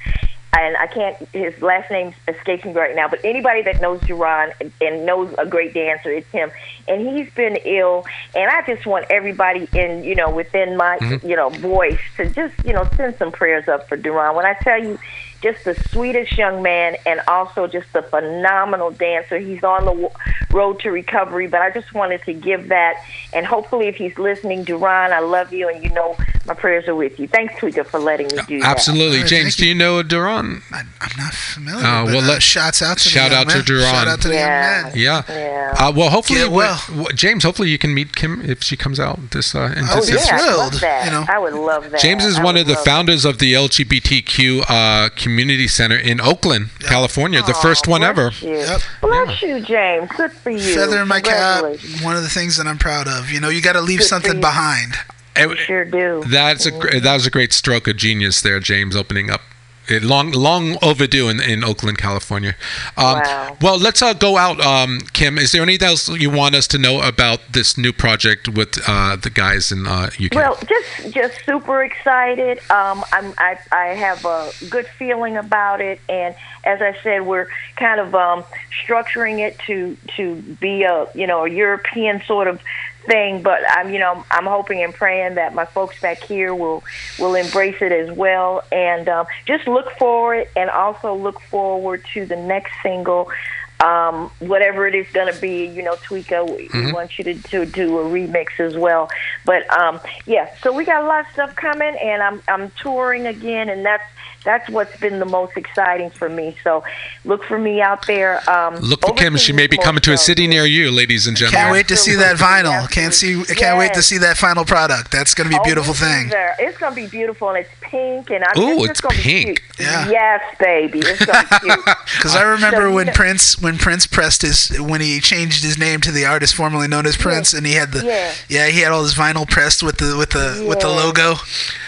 and 0.61 0.77
I 0.77 0.87
can't 0.87 1.17
his 1.33 1.59
last 1.61 1.89
name 1.91 2.13
escapes 2.27 2.65
me 2.65 2.73
right 2.73 2.95
now. 2.95 3.07
But 3.07 3.23
anybody 3.23 3.61
that 3.63 3.81
knows 3.81 4.01
Duran 4.01 4.53
and, 4.59 4.71
and 4.81 5.05
knows 5.05 5.33
a 5.37 5.45
great 5.45 5.73
dancer, 5.73 6.11
it's 6.11 6.29
him. 6.31 6.51
And 6.87 7.07
he's 7.07 7.29
been 7.33 7.57
ill, 7.65 8.05
and 8.35 8.49
I 8.49 8.61
just 8.65 8.85
want 8.85 9.05
everybody 9.09 9.67
in 9.73 10.03
you 10.03 10.15
know 10.15 10.29
within 10.29 10.77
my 10.77 10.97
mm-hmm. 10.97 11.27
you 11.27 11.35
know 11.35 11.49
voice 11.49 11.99
to 12.17 12.29
just 12.29 12.55
you 12.65 12.73
know 12.73 12.87
send 12.95 13.17
some 13.17 13.31
prayers 13.31 13.67
up 13.67 13.87
for 13.87 13.97
Duran. 13.97 14.35
When 14.35 14.45
I 14.45 14.53
tell 14.61 14.81
you. 14.81 14.99
Just 15.41 15.65
the 15.65 15.75
sweetest 15.91 16.35
young 16.37 16.63
man, 16.63 16.95
and 17.05 17.21
also 17.27 17.67
just 17.67 17.87
a 17.93 18.01
phenomenal 18.01 18.89
dancer. 18.91 19.37
He's 19.37 19.63
on 19.63 19.85
the 19.85 19.91
w- 19.91 20.09
road 20.51 20.79
to 20.79 20.89
recovery, 20.91 21.45
but 21.47 21.61
I 21.61 21.69
just 21.69 21.93
wanted 21.93 22.23
to 22.23 22.33
give 22.33 22.69
that, 22.69 22.95
and 23.33 23.45
hopefully, 23.45 23.87
if 23.87 23.95
he's 23.97 24.17
listening, 24.17 24.63
Duran, 24.63 25.13
I 25.13 25.19
love 25.19 25.53
you, 25.53 25.69
and 25.69 25.83
you 25.83 25.91
know 25.91 26.17
my 26.47 26.55
prayers 26.55 26.87
are 26.87 26.95
with 26.95 27.19
you. 27.19 27.27
Thanks, 27.27 27.53
Tweeka, 27.55 27.85
for 27.85 27.99
letting 27.99 28.27
me 28.27 28.39
do 28.47 28.59
that. 28.61 28.67
Absolutely, 28.67 29.17
All 29.17 29.23
right, 29.23 29.29
James. 29.29 29.43
thank 29.55 29.57
Do 29.57 29.65
you 29.67 29.75
know 29.75 30.01
Duran? 30.01 30.63
I, 30.71 30.79
I'm 31.01 31.17
not 31.17 31.33
familiar. 31.33 31.85
Uh, 31.85 32.05
but, 32.05 32.13
well, 32.13 32.23
uh, 32.23 32.27
let- 32.29 32.41
shouts 32.43 32.81
out 32.81 32.97
to 32.97 33.03
the 33.03 33.09
shout 33.11 33.31
young 33.31 33.41
out 33.41 33.49
to. 33.51 33.61
Duran. 33.61 33.83
Shout 33.83 34.07
out 34.07 34.21
to 34.21 34.27
the 34.29 34.33
Yeah. 34.33 34.75
young 34.75 34.83
man. 34.85 34.93
Yeah. 34.95 35.21
Yeah. 35.29 35.75
Uh, 35.77 35.91
well, 35.95 36.09
hopefully, 36.09 36.39
Get 36.39 36.51
well. 36.51 36.81
we- 36.95 37.13
James. 37.13 37.43
Hopefully, 37.43 37.69
you 37.69 37.77
can 37.77 37.93
meet 37.93 38.13
Kym 38.13 38.43
if 38.47 38.63
she 38.63 38.75
comes 38.75 38.99
out 38.99 39.19
this 39.31 39.53
uh, 39.53 39.71
into 39.77 39.83
Oh, 39.91 40.01
this- 40.01 40.09
yeah. 40.27 40.35
I 40.35 40.37
would 40.37 40.41
thrilled, 40.45 40.57
love 40.73 40.79
that. 40.81 41.05
you 41.05 41.11
know. 41.11 41.25
I 41.29 41.37
would 41.37 41.53
love 41.53 41.89
that. 41.91 42.01
James 42.01 42.25
is 42.25 42.39
I 42.39 42.43
one 42.43 42.57
of 42.57 42.65
the 42.65 42.73
love 42.73 42.83
founders 42.85 43.23
of 43.25 43.37
the 43.39 43.53
LGBTQ 43.53 44.63
uh, 44.67 45.09
community 45.27 45.67
center 45.67 45.97
in 45.97 46.21
Oakland, 46.21 46.69
California, 46.79 47.41
the 47.41 47.53
first 47.53 47.85
one 47.87 47.99
bless 48.01 48.17
ever. 48.17 48.45
You. 48.47 48.57
Yep. 48.59 48.81
Bless 49.01 49.41
you, 49.41 49.59
James. 49.59 50.09
Good 50.15 50.31
for 50.31 50.49
you. 50.51 50.59
Feather 50.75 51.01
in 51.01 51.07
my 51.07 51.19
cap. 51.21 51.63
One 52.01 52.15
of 52.15 52.23
the 52.23 52.29
things 52.29 52.55
that 52.57 52.65
I'm 52.65 52.77
proud 52.77 53.07
of. 53.09 53.29
You 53.29 53.39
know, 53.41 53.49
you 53.49 53.61
got 53.61 53.73
to 53.73 53.81
leave 53.81 53.99
Good 53.99 54.07
something 54.07 54.39
behind. 54.39 54.93
It- 55.35 55.57
Sure 55.59 55.85
do. 55.85 56.23
That's 56.27 56.65
a 56.65 56.71
that 56.71 57.13
was 57.13 57.27
a 57.27 57.29
great 57.29 57.51
stroke 57.53 57.87
of 57.87 57.95
genius 57.97 58.41
there, 58.41 58.59
James, 58.59 58.95
opening 58.95 59.29
up. 59.29 59.41
It 59.89 60.03
long 60.03 60.31
long 60.31 60.77
overdue 60.81 61.29
in, 61.29 61.39
in 61.39 61.63
Oakland, 61.63 61.97
California. 61.97 62.55
Um, 62.95 63.17
Wow. 63.17 63.57
Well, 63.61 63.79
let's 63.79 64.01
uh, 64.01 64.13
go 64.13 64.37
out, 64.37 64.59
um, 64.61 64.99
Kym. 65.13 65.39
Is 65.39 65.51
there 65.51 65.63
anything 65.63 65.87
else 65.87 66.07
you 66.09 66.29
want 66.29 66.55
us 66.55 66.67
to 66.67 66.77
know 66.77 67.01
about 67.01 67.39
this 67.53 67.77
new 67.77 67.91
project 67.91 68.47
with 68.47 68.79
uh, 68.87 69.15
the 69.15 69.29
guys 69.29 69.71
in 69.71 69.87
uh, 69.87 70.09
UK? 70.19 70.35
Well, 70.35 70.57
just 70.67 71.13
just 71.13 71.45
super 71.45 71.83
excited. 71.83 72.59
Um, 72.69 73.03
I'm, 73.11 73.33
I 73.37 73.57
I 73.71 73.85
have 73.87 74.23
a 74.25 74.51
good 74.69 74.87
feeling 74.99 75.37
about 75.37 75.81
it, 75.81 75.99
and 76.09 76.35
as 76.63 76.81
I 76.81 76.95
said, 77.01 77.25
we're 77.25 77.47
kind 77.75 77.99
of 77.99 78.13
um, 78.13 78.43
structuring 78.85 79.39
it 79.39 79.57
to 79.67 79.97
to 80.17 80.35
be 80.59 80.83
a 80.83 81.07
you 81.15 81.25
know 81.25 81.45
a 81.45 81.49
European 81.49 82.21
sort 82.23 82.47
of 82.47 82.61
thing. 83.07 83.41
But 83.41 83.59
I'm 83.69 83.91
you 83.91 83.99
know 83.99 84.23
I'm 84.29 84.45
hoping 84.45 84.83
and 84.83 84.93
praying 84.93 85.35
that 85.35 85.55
my 85.55 85.65
folks 85.65 85.99
back 85.99 86.21
here 86.23 86.53
will 86.53 86.83
will 87.17 87.35
embrace 87.35 87.81
it 87.81 87.91
as 87.91 88.15
well, 88.15 88.63
and 88.71 89.09
um, 89.09 89.25
just 89.45 89.67
look 89.67 89.91
for 89.97 90.35
it, 90.35 90.51
and 90.55 90.69
also 90.69 91.15
look 91.15 91.41
forward 91.41 92.05
to 92.13 92.25
the 92.25 92.35
next 92.35 92.71
single. 92.83 93.31
Um, 93.79 94.31
whatever 94.39 94.87
it 94.87 94.95
is 94.95 95.05
going 95.13 95.31
to 95.31 95.39
be, 95.39 95.67
you 95.67 95.83
know, 95.83 95.93
Tweeka, 95.97 96.49
we, 96.49 96.67
we 96.73 96.91
want 96.91 97.19
you 97.19 97.23
to, 97.25 97.35
to 97.35 97.63
do 97.63 97.99
a 97.99 98.05
remix 98.05 98.59
as 98.59 98.75
well. 98.75 99.07
But 99.45 99.71
um, 99.71 99.99
yeah, 100.25 100.49
so 100.63 100.73
we 100.73 100.83
got 100.83 101.03
a 101.03 101.05
lot 101.05 101.27
of 101.27 101.31
stuff 101.33 101.55
coming, 101.55 101.95
and 102.01 102.23
I'm 102.23 102.41
I'm 102.47 102.71
touring 102.71 103.27
again, 103.27 103.69
and 103.69 103.85
that's 103.85 104.03
that's 104.47 104.69
what's 104.69 104.95
been 104.99 105.19
the 105.19 105.25
most 105.25 105.57
exciting 105.57 106.09
for 106.09 106.29
me. 106.29 106.55
So 106.63 106.83
look 107.25 107.43
for 107.43 107.59
me 107.59 107.81
out 107.81 108.07
there. 108.07 108.39
Um, 108.49 108.75
Look 108.77 109.01
for 109.01 109.13
Kym. 109.13 109.37
She 109.37 109.51
may 109.51 109.67
be 109.67 109.77
coming 109.77 109.99
to 110.01 110.13
a 110.13 110.17
city 110.17 110.47
near 110.47 110.65
you, 110.65 110.89
ladies 110.89 111.27
and 111.27 111.35
gentlemen. 111.35 111.59
Can't 111.61 111.71
wait 111.73 111.87
to 111.89 111.97
see 111.97 112.15
that 112.15 112.39
Absolutely, 112.39 112.69
vinyl. 112.71 112.89
Can't 112.89 113.13
see. 113.13 113.31
absolutely. 113.33 113.55
Can't 113.55 113.77
wait 113.77 113.93
to 113.95 114.01
see 114.01 114.17
that 114.19 114.37
final 114.37 114.63
product. 114.63 115.11
That's 115.11 115.33
going 115.33 115.45
to 115.45 115.49
be 115.49 115.57
a 115.57 115.59
Oh, 115.59 115.63
beautiful 115.65 115.91
it's 115.91 115.99
thing. 115.99 116.29
there. 116.29 116.55
It's 116.59 116.77
gonna 116.77 116.95
be 116.95 117.07
beautiful, 117.07 117.49
and 117.49 117.57
it's 117.59 117.69
pink, 117.81 118.29
and 118.29 118.43
I'm 118.45 118.57
Ooh, 118.57 118.69
it's, 118.69 118.77
it's 118.79 118.87
just 118.87 119.01
gonna 119.03 119.15
pink. 119.15 119.47
Be 119.47 119.53
cute. 119.83 119.87
Yeah. 119.89 120.09
Yes, 120.09 120.41
baby. 120.59 120.99
It's 120.99 121.25
gonna 121.25 121.47
be 121.51 121.59
cute. 121.59 121.85
Because 122.17 122.35
I 122.35 122.43
remember 122.43 122.77
So, 122.83 122.87
you 122.87 122.93
when 122.95 123.07
know- 123.07 123.13
Prince 123.13 123.59
when 123.61 123.77
Prince 123.77 124.07
pressed 124.07 124.41
his 124.43 124.69
when 124.79 125.01
he 125.01 125.19
changed 125.19 125.63
his 125.63 125.77
name 125.77 125.99
to 126.01 126.11
the 126.11 126.25
artist 126.25 126.55
formerly 126.55 126.87
known 126.87 127.05
as 127.05 127.15
Prince, 127.17 127.53
and 127.53 127.65
he 127.67 127.73
had 127.73 127.91
the 127.91 128.03
Yeah. 128.49 128.67
he 128.69 128.79
had 128.81 128.91
all 128.91 129.03
his 129.03 129.13
vinyl 129.13 129.47
pressed 129.49 129.83
with 129.83 129.97
the 129.97 130.15
with 130.17 130.29
the 130.31 130.65
with 130.67 130.79
the 130.79 130.87
logo. 130.87 131.35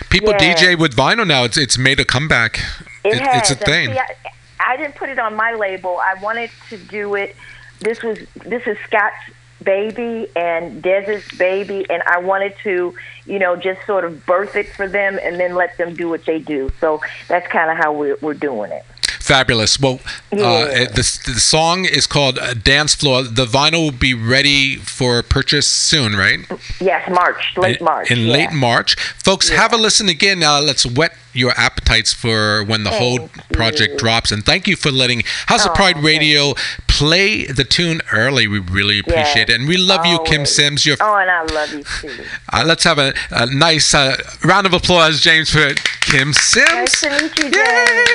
People 0.10 0.31
Yeah. 0.31 0.56
DJ 0.56 0.76
with 0.80 0.95
vinyl 0.95 1.27
now. 1.27 1.44
It's 1.44 1.57
it's 1.57 1.77
made 1.77 1.99
a 1.99 2.06
comeback. 2.06 2.60
It, 3.03 3.14
It- 3.15 3.22
has. 3.22 3.52
it's 3.52 3.61
a 3.61 3.65
thing. 3.65 3.91
see, 3.91 3.99
I, 3.99 4.07
I 4.60 4.77
didn't 4.77 4.95
put 4.95 5.10
it 5.10 5.19
on 5.19 5.36
my 5.36 5.53
label. 5.53 5.99
I 5.99 6.15
wanted 6.22 6.49
to 6.69 6.77
do 6.77 7.15
it. 7.15 7.36
This 7.80 8.02
was 8.03 8.18
this 8.45 8.65
is 8.68 8.77
Scott's 8.88 9.15
baby 9.64 10.27
and 10.36 10.81
Dez's 10.81 11.26
baby, 11.38 11.86
and 11.90 12.02
I 12.03 12.19
wanted 12.19 12.53
to, 12.64 12.94
you 13.26 13.40
know, 13.40 13.56
just 13.56 13.86
sort 13.86 14.03
of 14.06 14.26
birth 14.26 14.56
it 14.56 14.68
for 14.73 14.88
them 14.88 15.19
and 15.22 15.40
then 15.40 15.53
let 15.56 15.77
them 15.77 15.95
do 15.95 16.10
what 16.10 16.26
they 16.26 16.40
do. 16.40 16.72
So 16.80 17.02
that's 17.27 17.48
kind 17.48 17.69
of 17.72 17.77
how 17.77 17.94
we're 17.94 18.18
we're 18.22 18.34
doing 18.34 18.72
it. 18.72 18.86
Fabulous. 19.30 19.80
Well, 19.80 19.99
uh, 20.34 20.35
Yeah. 20.35 20.65
it- 20.81 20.95
the, 20.95 21.06
the 21.34 21.39
song 21.39 21.85
is 21.85 22.07
called 22.07 22.39
uh, 22.39 22.56
Dance 22.56 22.95
Floor. 22.95 23.22
The 23.23 23.45
vinyl 23.45 23.84
will 23.85 23.91
be 24.10 24.15
ready 24.15 24.76
for 24.77 25.22
purchase 25.22 25.68
soon, 25.68 26.15
right? 26.15 26.39
Yes, 26.81 27.07
March, 27.22 27.41
late 27.56 27.80
March. 27.80 28.10
In 28.10 28.19
yeah. 28.26 28.34
late 28.38 28.51
March. 28.51 28.95
Folks, 29.23 29.49
have 29.49 29.72
a 29.72 29.77
listen 29.77 30.10
again. 30.10 30.41
Uh, 30.41 30.61
let's 30.61 30.84
whet 30.84 31.14
your 31.34 31.51
appetites 31.51 32.11
for 32.11 32.64
when 32.64 32.84
the 32.84 32.89
whole 32.89 33.30
project 33.53 33.91
you. 33.93 33.97
drops. 33.99 34.31
And 34.31 34.43
thank 34.43 34.68
you 34.68 34.76
for 34.76 34.89
letting 34.91 35.22
House 35.45 35.64
of 35.64 35.72
Oh, 35.72 35.76
Pride 35.76 35.93
thank 35.97 36.06
Radio 36.07 36.56
play 36.99 37.45
the 37.45 37.63
tune 37.63 38.01
early. 38.11 38.45
We 38.45 38.59
really 38.59 38.99
appreciate 38.99 39.49
it. 39.49 39.55
And 39.57 39.69
we 39.69 39.77
love 39.77 40.05
you, 40.05 40.19
Kym 40.19 40.45
Sims. 40.45 40.85
You're, 40.85 40.97
Oh, 40.99 41.15
and 41.15 41.31
I 41.31 41.43
love 41.43 41.71
you 41.73 41.84
too. 41.84 42.26
uh, 42.53 42.63
let's 42.65 42.84
have 42.84 42.99
a, 42.99 43.13
a 43.31 43.45
nice 43.45 43.93
uh, 43.93 44.17
round 44.43 44.65
of 44.65 44.73
applause, 44.73 45.21
James, 45.21 45.49
for 45.49 45.69
Kym 46.03 46.35
Sims. 46.35 46.69
Nice 46.69 46.99
to 47.01 47.09
meet 47.09 47.38
you, 47.39 47.45
Yay! 47.45 48.05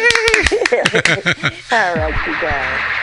James. 0.69 1.73
All 1.73 1.95
right, 1.95 2.27
you 2.27 2.33
guys. 2.43 2.94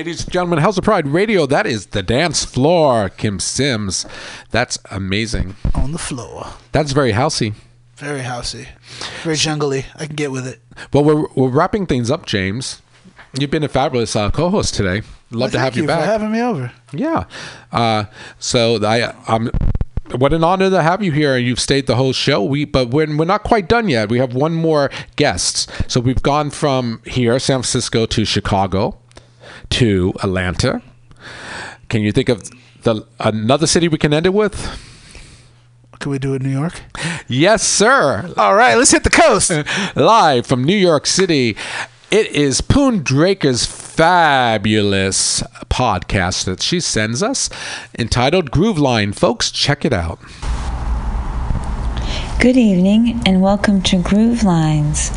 Ladies 0.00 0.24
and 0.24 0.32
gentlemen. 0.32 0.60
House 0.60 0.78
of 0.78 0.84
Pride 0.84 1.06
Radio. 1.08 1.44
That 1.44 1.66
is 1.66 1.88
the 1.88 2.02
dance 2.02 2.42
floor. 2.42 3.10
Kym 3.10 3.38
Sims. 3.38 4.06
That's 4.50 4.78
amazing. 4.90 5.56
On 5.74 5.92
the 5.92 5.98
floor. 5.98 6.54
That's 6.72 6.92
very 6.92 7.12
housey. 7.12 7.52
Very 7.96 8.22
housey. 8.22 8.68
Very 9.22 9.36
jungly. 9.36 9.84
I 9.96 10.06
can 10.06 10.16
get 10.16 10.30
with 10.32 10.46
it. 10.46 10.60
Well, 10.94 11.04
we're, 11.04 11.26
we're 11.34 11.50
wrapping 11.50 11.84
things 11.84 12.10
up, 12.10 12.24
James. 12.24 12.80
You've 13.38 13.50
been 13.50 13.62
a 13.62 13.68
fabulous 13.68 14.16
uh, 14.16 14.30
co-host 14.30 14.72
today. 14.72 15.02
Love 15.32 15.50
to 15.50 15.58
Well, 15.58 15.64
have 15.64 15.74
thank 15.74 15.76
you, 15.76 15.82
for 15.82 15.88
back. 15.88 16.04
having 16.06 16.32
me 16.32 16.40
over. 16.40 16.72
Yeah. 16.94 17.24
Uh, 17.70 18.04
so 18.38 18.82
I, 18.82 19.14
I'm. 19.28 19.50
What 20.16 20.32
an 20.32 20.42
honor 20.42 20.70
to 20.70 20.82
have 20.82 21.02
you 21.04 21.12
here, 21.12 21.36
and 21.36 21.46
you've 21.46 21.60
stayed 21.60 21.86
the 21.86 21.96
whole 21.96 22.14
show. 22.14 22.42
We, 22.42 22.64
but 22.64 22.88
we're, 22.88 23.14
we're 23.14 23.26
not 23.26 23.42
quite 23.44 23.68
done 23.68 23.90
yet. 23.90 24.08
We 24.08 24.18
have 24.18 24.32
one 24.34 24.54
more 24.54 24.90
guest. 25.16 25.70
So 25.92 26.00
we've 26.00 26.22
gone 26.22 26.48
from 26.50 27.02
here, 27.04 27.38
San 27.38 27.56
Francisco, 27.58 28.06
to 28.06 28.24
Chicago, 28.24 28.98
to 29.70 30.12
Atlanta. 30.22 30.82
Can 31.88 32.02
you 32.02 32.12
think 32.12 32.28
of 32.28 32.42
the 32.82 33.06
another 33.18 33.66
city 33.66 33.88
we 33.88 33.98
can 33.98 34.12
end 34.12 34.26
it 34.26 34.34
with? 34.34 34.54
Can 35.98 36.12
we 36.12 36.18
do 36.18 36.32
it 36.32 36.42
in 36.42 36.50
New 36.50 36.58
York? 36.58 36.82
Yes, 37.28 37.62
sir. 37.66 38.32
All 38.36 38.54
right, 38.54 38.74
let's 38.74 38.90
hit 38.90 39.04
the 39.04 39.10
coast. 39.10 39.52
Live 39.94 40.46
from 40.46 40.64
New 40.64 40.76
York 40.76 41.06
City, 41.06 41.56
it 42.10 42.26
is 42.28 42.60
Poon 42.60 43.04
Draker's 43.04 43.66
fabulous 43.66 45.42
podcast 45.68 46.44
that 46.46 46.62
she 46.62 46.80
sends 46.80 47.22
us 47.22 47.50
entitled 47.98 48.50
Groove 48.50 48.78
Line. 48.78 49.12
Folks, 49.12 49.50
check 49.50 49.84
it 49.84 49.92
out. 49.92 50.18
Good 52.40 52.56
evening 52.56 53.20
and 53.26 53.42
welcome 53.42 53.82
to 53.82 54.00
Groove 54.00 54.44
Lines. 54.44 55.10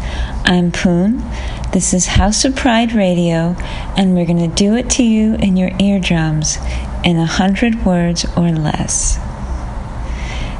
I'm 0.43 0.73
Poon. 0.73 1.23
This 1.71 1.93
is 1.93 2.05
House 2.05 2.43
of 2.43 2.53
Pride 2.53 2.91
Radio, 2.91 3.55
and 3.95 4.13
we're 4.13 4.25
going 4.25 4.39
to 4.39 4.53
do 4.53 4.75
it 4.75 4.89
to 4.89 5.03
you 5.03 5.35
in 5.35 5.55
your 5.55 5.71
eardrums 5.79 6.57
in 7.01 7.15
a 7.15 7.25
hundred 7.25 7.85
words 7.85 8.25
or 8.35 8.51
less. 8.51 9.19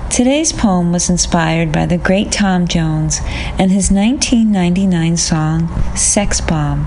Today's 0.10 0.54
poem 0.54 0.94
was 0.94 1.10
inspired 1.10 1.74
by 1.74 1.86
the 1.86 1.98
great 1.98 2.32
Tom 2.32 2.66
Jones 2.66 3.20
and 3.60 3.70
his 3.70 3.92
1999 3.92 5.18
song, 5.18 5.68
Sex 5.98 6.40
Bomb. 6.40 6.86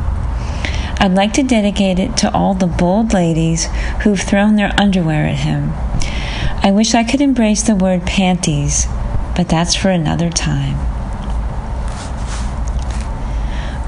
I'd 0.99 1.13
like 1.15 1.35
to 1.35 1.43
dedicate 1.43 1.99
it 1.99 2.17
to 2.17 2.33
all 2.33 2.55
the 2.55 2.67
bold 2.67 3.13
ladies 3.13 3.67
who've 4.05 4.19
thrown 4.19 4.57
their 4.57 4.73
underwear 4.81 5.27
at 5.27 5.41
him. 5.41 5.75
I 6.63 6.73
wish 6.73 6.95
I 6.95 7.05
could 7.05 7.21
embrace 7.21 7.63
the 7.63 7.77
word 7.77 8.07
panties, 8.07 8.87
but 9.37 9.49
that's 9.49 9.75
for 9.75 9.91
another 9.91 10.31
time. 10.31 10.77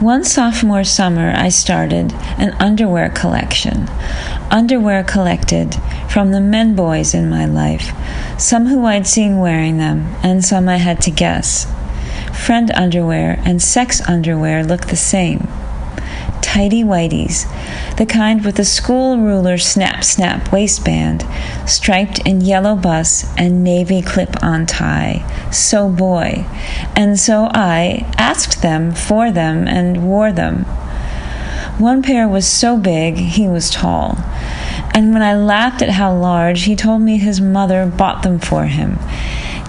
One 0.01 0.23
sophomore 0.23 0.85
summer, 0.85 1.33
I 1.35 1.49
started 1.49 2.13
an 2.39 2.53
underwear 2.61 3.11
collection. 3.11 3.89
Underwear 4.49 5.03
collected 5.03 5.75
from 6.09 6.31
the 6.31 6.41
men 6.41 6.77
boys 6.77 7.15
in 7.15 7.29
my 7.29 7.47
life, 7.47 7.91
some 8.39 8.67
who 8.67 8.85
I'd 8.85 9.09
seen 9.09 9.39
wearing 9.39 9.79
them, 9.79 10.15
and 10.23 10.45
some 10.45 10.69
I 10.69 10.77
had 10.77 11.01
to 11.03 11.11
guess. 11.11 11.67
Friend 12.33 12.71
underwear 12.71 13.43
and 13.45 13.61
sex 13.61 14.01
underwear 14.09 14.63
look 14.63 14.87
the 14.87 14.97
same. 14.97 15.49
Tidy 16.41 16.83
whities, 16.83 17.47
the 17.97 18.07
kind 18.07 18.45
with 18.45 18.57
the 18.57 18.65
school 18.65 19.19
ruler 19.19 19.59
snap 19.59 20.03
snap 20.05 20.53
waistband, 20.53 21.25
striped 21.67 22.19
in 22.21 22.41
yellow 22.41 22.75
bus 22.75 23.33
and 23.37 23.63
navy 23.63 24.03
clip 24.03 24.43
on 24.43 24.67
tie. 24.67 25.25
So 25.51 25.89
boy. 25.89 26.47
And 26.97 27.19
so 27.19 27.49
I 27.53 28.07
asked 28.17 28.63
them 28.63 28.93
for 28.93 29.31
them 29.31 29.69
and 29.69 30.05
wore 30.05 30.33
them. 30.33 30.65
One 31.79 32.03
pair 32.03 32.27
was 32.27 32.47
so 32.47 32.77
big 32.77 33.17
he 33.17 33.47
was 33.47 33.71
tall. 33.71 34.19
And 34.93 35.13
when 35.13 35.23
I 35.23 35.37
laughed 35.37 35.81
at 35.81 35.91
how 35.91 36.13
large, 36.13 36.65
he 36.65 36.75
told 36.75 37.03
me 37.03 37.19
his 37.19 37.41
mother 37.41 37.87
bought 37.87 38.25
them 38.25 38.41
for 38.41 38.67
him, 38.67 38.99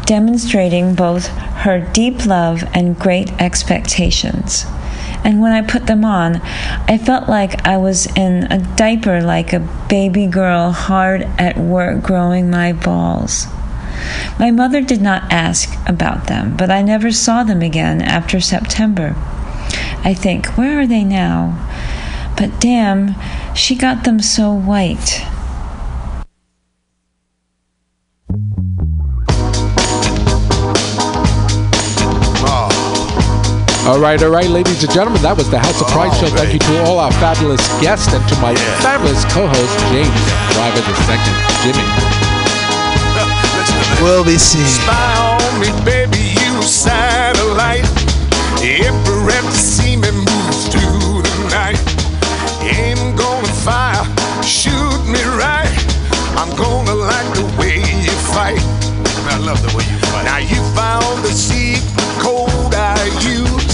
demonstrating 0.05 0.95
both 0.95 1.27
her 1.27 1.79
deep 1.79 2.25
love 2.25 2.63
and 2.73 2.97
great 2.97 3.31
expectations. 3.33 4.65
And 5.23 5.41
when 5.41 5.51
I 5.51 5.61
put 5.61 5.87
them 5.87 6.05
on, 6.05 6.37
I 6.87 6.97
felt 6.97 7.29
like 7.29 7.65
I 7.67 7.77
was 7.77 8.05
in 8.15 8.51
a 8.51 8.59
diaper 8.75 9.21
like 9.21 9.53
a 9.53 9.67
baby 9.89 10.27
girl 10.27 10.71
hard 10.71 11.23
at 11.37 11.57
work 11.57 12.03
growing 12.03 12.49
my 12.49 12.73
balls. 12.73 13.47
My 14.39 14.51
mother 14.51 14.81
did 14.81 15.01
not 15.01 15.31
ask 15.31 15.77
about 15.87 16.27
them, 16.27 16.55
but 16.55 16.71
I 16.71 16.81
never 16.81 17.11
saw 17.11 17.43
them 17.43 17.61
again 17.61 18.01
after 18.01 18.39
September. 18.39 19.15
I 20.03 20.13
think, 20.13 20.47
where 20.57 20.79
are 20.79 20.87
they 20.87 21.03
now? 21.03 21.65
But 22.37 22.61
damn, 22.61 23.15
she 23.53 23.75
got 23.75 24.05
them 24.05 24.21
so 24.21 24.53
white. 24.53 25.25
All 33.89 33.99
right, 33.99 34.21
all 34.21 34.29
right, 34.29 34.45
ladies 34.45 34.83
and 34.83 34.93
gentlemen, 34.93 35.17
that 35.25 35.33
was 35.33 35.49
the 35.49 35.57
House 35.57 35.81
of 35.81 35.89
Pride 35.89 36.13
oh, 36.13 36.21
show. 36.21 36.29
Thank 36.29 36.53
you 36.53 36.61
to 36.61 36.85
all 36.85 37.01
our 37.01 37.09
fabulous 37.17 37.57
guests 37.81 38.13
and 38.13 38.21
to 38.29 38.37
my 38.37 38.53
fabulous 38.85 39.25
co-host 39.33 39.73
James 39.89 40.13
Driver 40.53 40.85
the 40.85 40.93
Second, 41.09 41.33
Jimmy. 41.65 41.81
We'll 44.05 44.21
be 44.21 44.37
seeing. 44.37 44.69
Spy 44.69 44.93
on 44.93 45.41
me, 45.57 45.73
baby, 45.81 46.21
you 46.21 46.61
satellite. 46.61 47.81
Infrared 48.61 49.41
to 49.41 49.57
see 49.57 49.97
me 49.97 50.13
move 50.13 50.55
through 50.69 51.25
the 51.25 51.37
night. 51.49 51.81
Aim 52.61 53.17
gonna 53.17 53.49
fire, 53.65 54.05
shoot 54.45 55.01
me 55.09 55.17
right. 55.33 55.65
I'm 56.37 56.53
gonna 56.53 56.93
like 56.93 57.29
the 57.33 57.49
way 57.57 57.81
you 57.81 58.13
fight. 58.37 58.61
I 59.33 59.41
love 59.41 59.57
the 59.65 59.73
way 59.73 59.81
you 59.89 59.97
fight. 60.13 60.29
Now 60.29 60.37
you 60.37 60.61
found 60.77 61.25
the 61.25 61.33
secret 61.33 61.89
code 62.19 62.75
I 62.75 63.05
use 63.25 63.65
to 63.65 63.68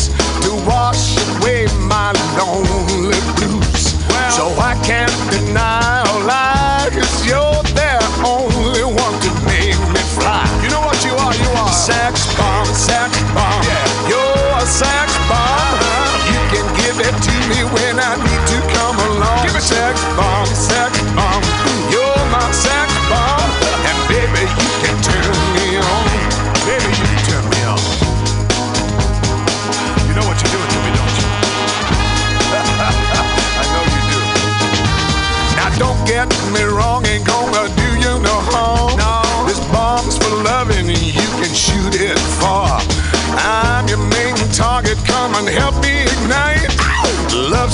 wash 0.65 1.17
away 1.37 1.67
my 1.87 2.11
lonely 2.37 3.19
blues. 3.37 3.93
so 4.35 4.47
I 4.57 4.79
can't 4.83 5.13
deny 5.31 6.04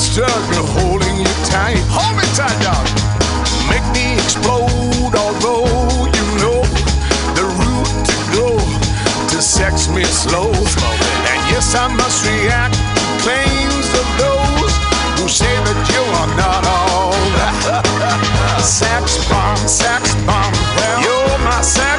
struggle 0.02 0.65
holding 0.82 1.15
you 1.22 1.34
tight. 1.45 1.78
Hold 1.94 2.18
me 2.18 2.26
tight, 2.34 2.57
dog. 2.65 2.86
Make 3.69 3.86
me 3.94 4.18
explode, 4.18 5.14
although 5.14 5.69
you 6.18 6.26
know 6.41 6.60
the 7.38 7.45
route 7.45 7.94
to 8.10 8.15
go 8.34 8.48
to 9.30 9.38
sex 9.41 9.88
me 9.88 10.03
slow. 10.06 10.49
And 11.30 11.40
yes, 11.53 11.76
I 11.76 11.88
must 11.94 12.26
react 12.26 12.73
to 12.73 13.06
claims 13.22 13.88
of 14.02 14.07
those 14.18 14.73
who 15.22 15.30
say 15.30 15.53
that 15.69 15.80
you 15.94 16.03
are 16.19 16.32
not 16.36 16.61
all 16.65 17.14
sex 18.60 19.22
bomb, 19.30 19.57
sex 19.69 20.15
bomb. 20.26 20.53
well, 20.76 20.98
You're 21.06 21.38
my 21.45 21.61
sex 21.61 21.90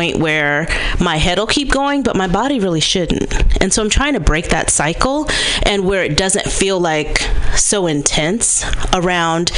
point 0.00 0.16
where 0.16 0.66
my 0.98 1.18
head 1.18 1.38
will 1.38 1.46
keep 1.46 1.70
going, 1.70 2.02
but 2.02 2.16
my 2.16 2.26
body 2.26 2.58
really 2.58 2.80
shouldn't. 2.80 3.62
And 3.62 3.70
so 3.70 3.82
I'm 3.82 3.90
trying 3.90 4.14
to 4.14 4.20
break 4.20 4.48
that 4.48 4.70
cycle 4.70 5.28
and 5.64 5.84
where 5.84 6.02
it 6.02 6.16
doesn't 6.16 6.46
feel 6.50 6.80
like 6.80 7.18
so 7.54 7.86
intense 7.86 8.64
around 8.94 9.52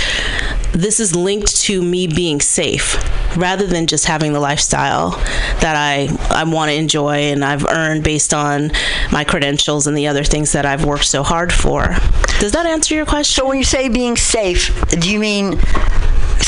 this 0.73 0.99
is 0.99 1.15
linked 1.15 1.55
to 1.61 1.81
me 1.81 2.09
being 2.09 2.41
safe 2.41 2.97
rather 3.37 3.69
than 3.69 3.87
just 3.87 4.07
having 4.07 4.33
the 4.33 4.41
lifestyle 4.41 5.11
that 5.61 5.77
I, 5.77 6.09
I 6.31 6.43
want 6.43 6.71
to 6.71 6.75
enjoy 6.75 7.31
and 7.31 7.45
I've 7.45 7.65
earned 7.67 8.03
based 8.03 8.35
on 8.35 8.73
my 9.13 9.23
credentials 9.23 9.87
and 9.87 9.97
the 9.97 10.09
other 10.09 10.25
things 10.25 10.51
that 10.53 10.67
I've 10.67 10.85
worked 10.85 11.07
so 11.07 11.23
hard 11.23 11.53
for. 11.53 11.95
Does 12.41 12.51
that 12.53 12.67
answer 12.67 12.97
your 12.97 13.07
question? 13.07 13.43
So 13.43 13.49
when 13.49 13.59
you 13.59 13.65
say 13.65 13.89
being 13.89 14.17
safe, 14.17 14.73
do 14.89 15.09
you 15.09 15.21
mean 15.21 15.61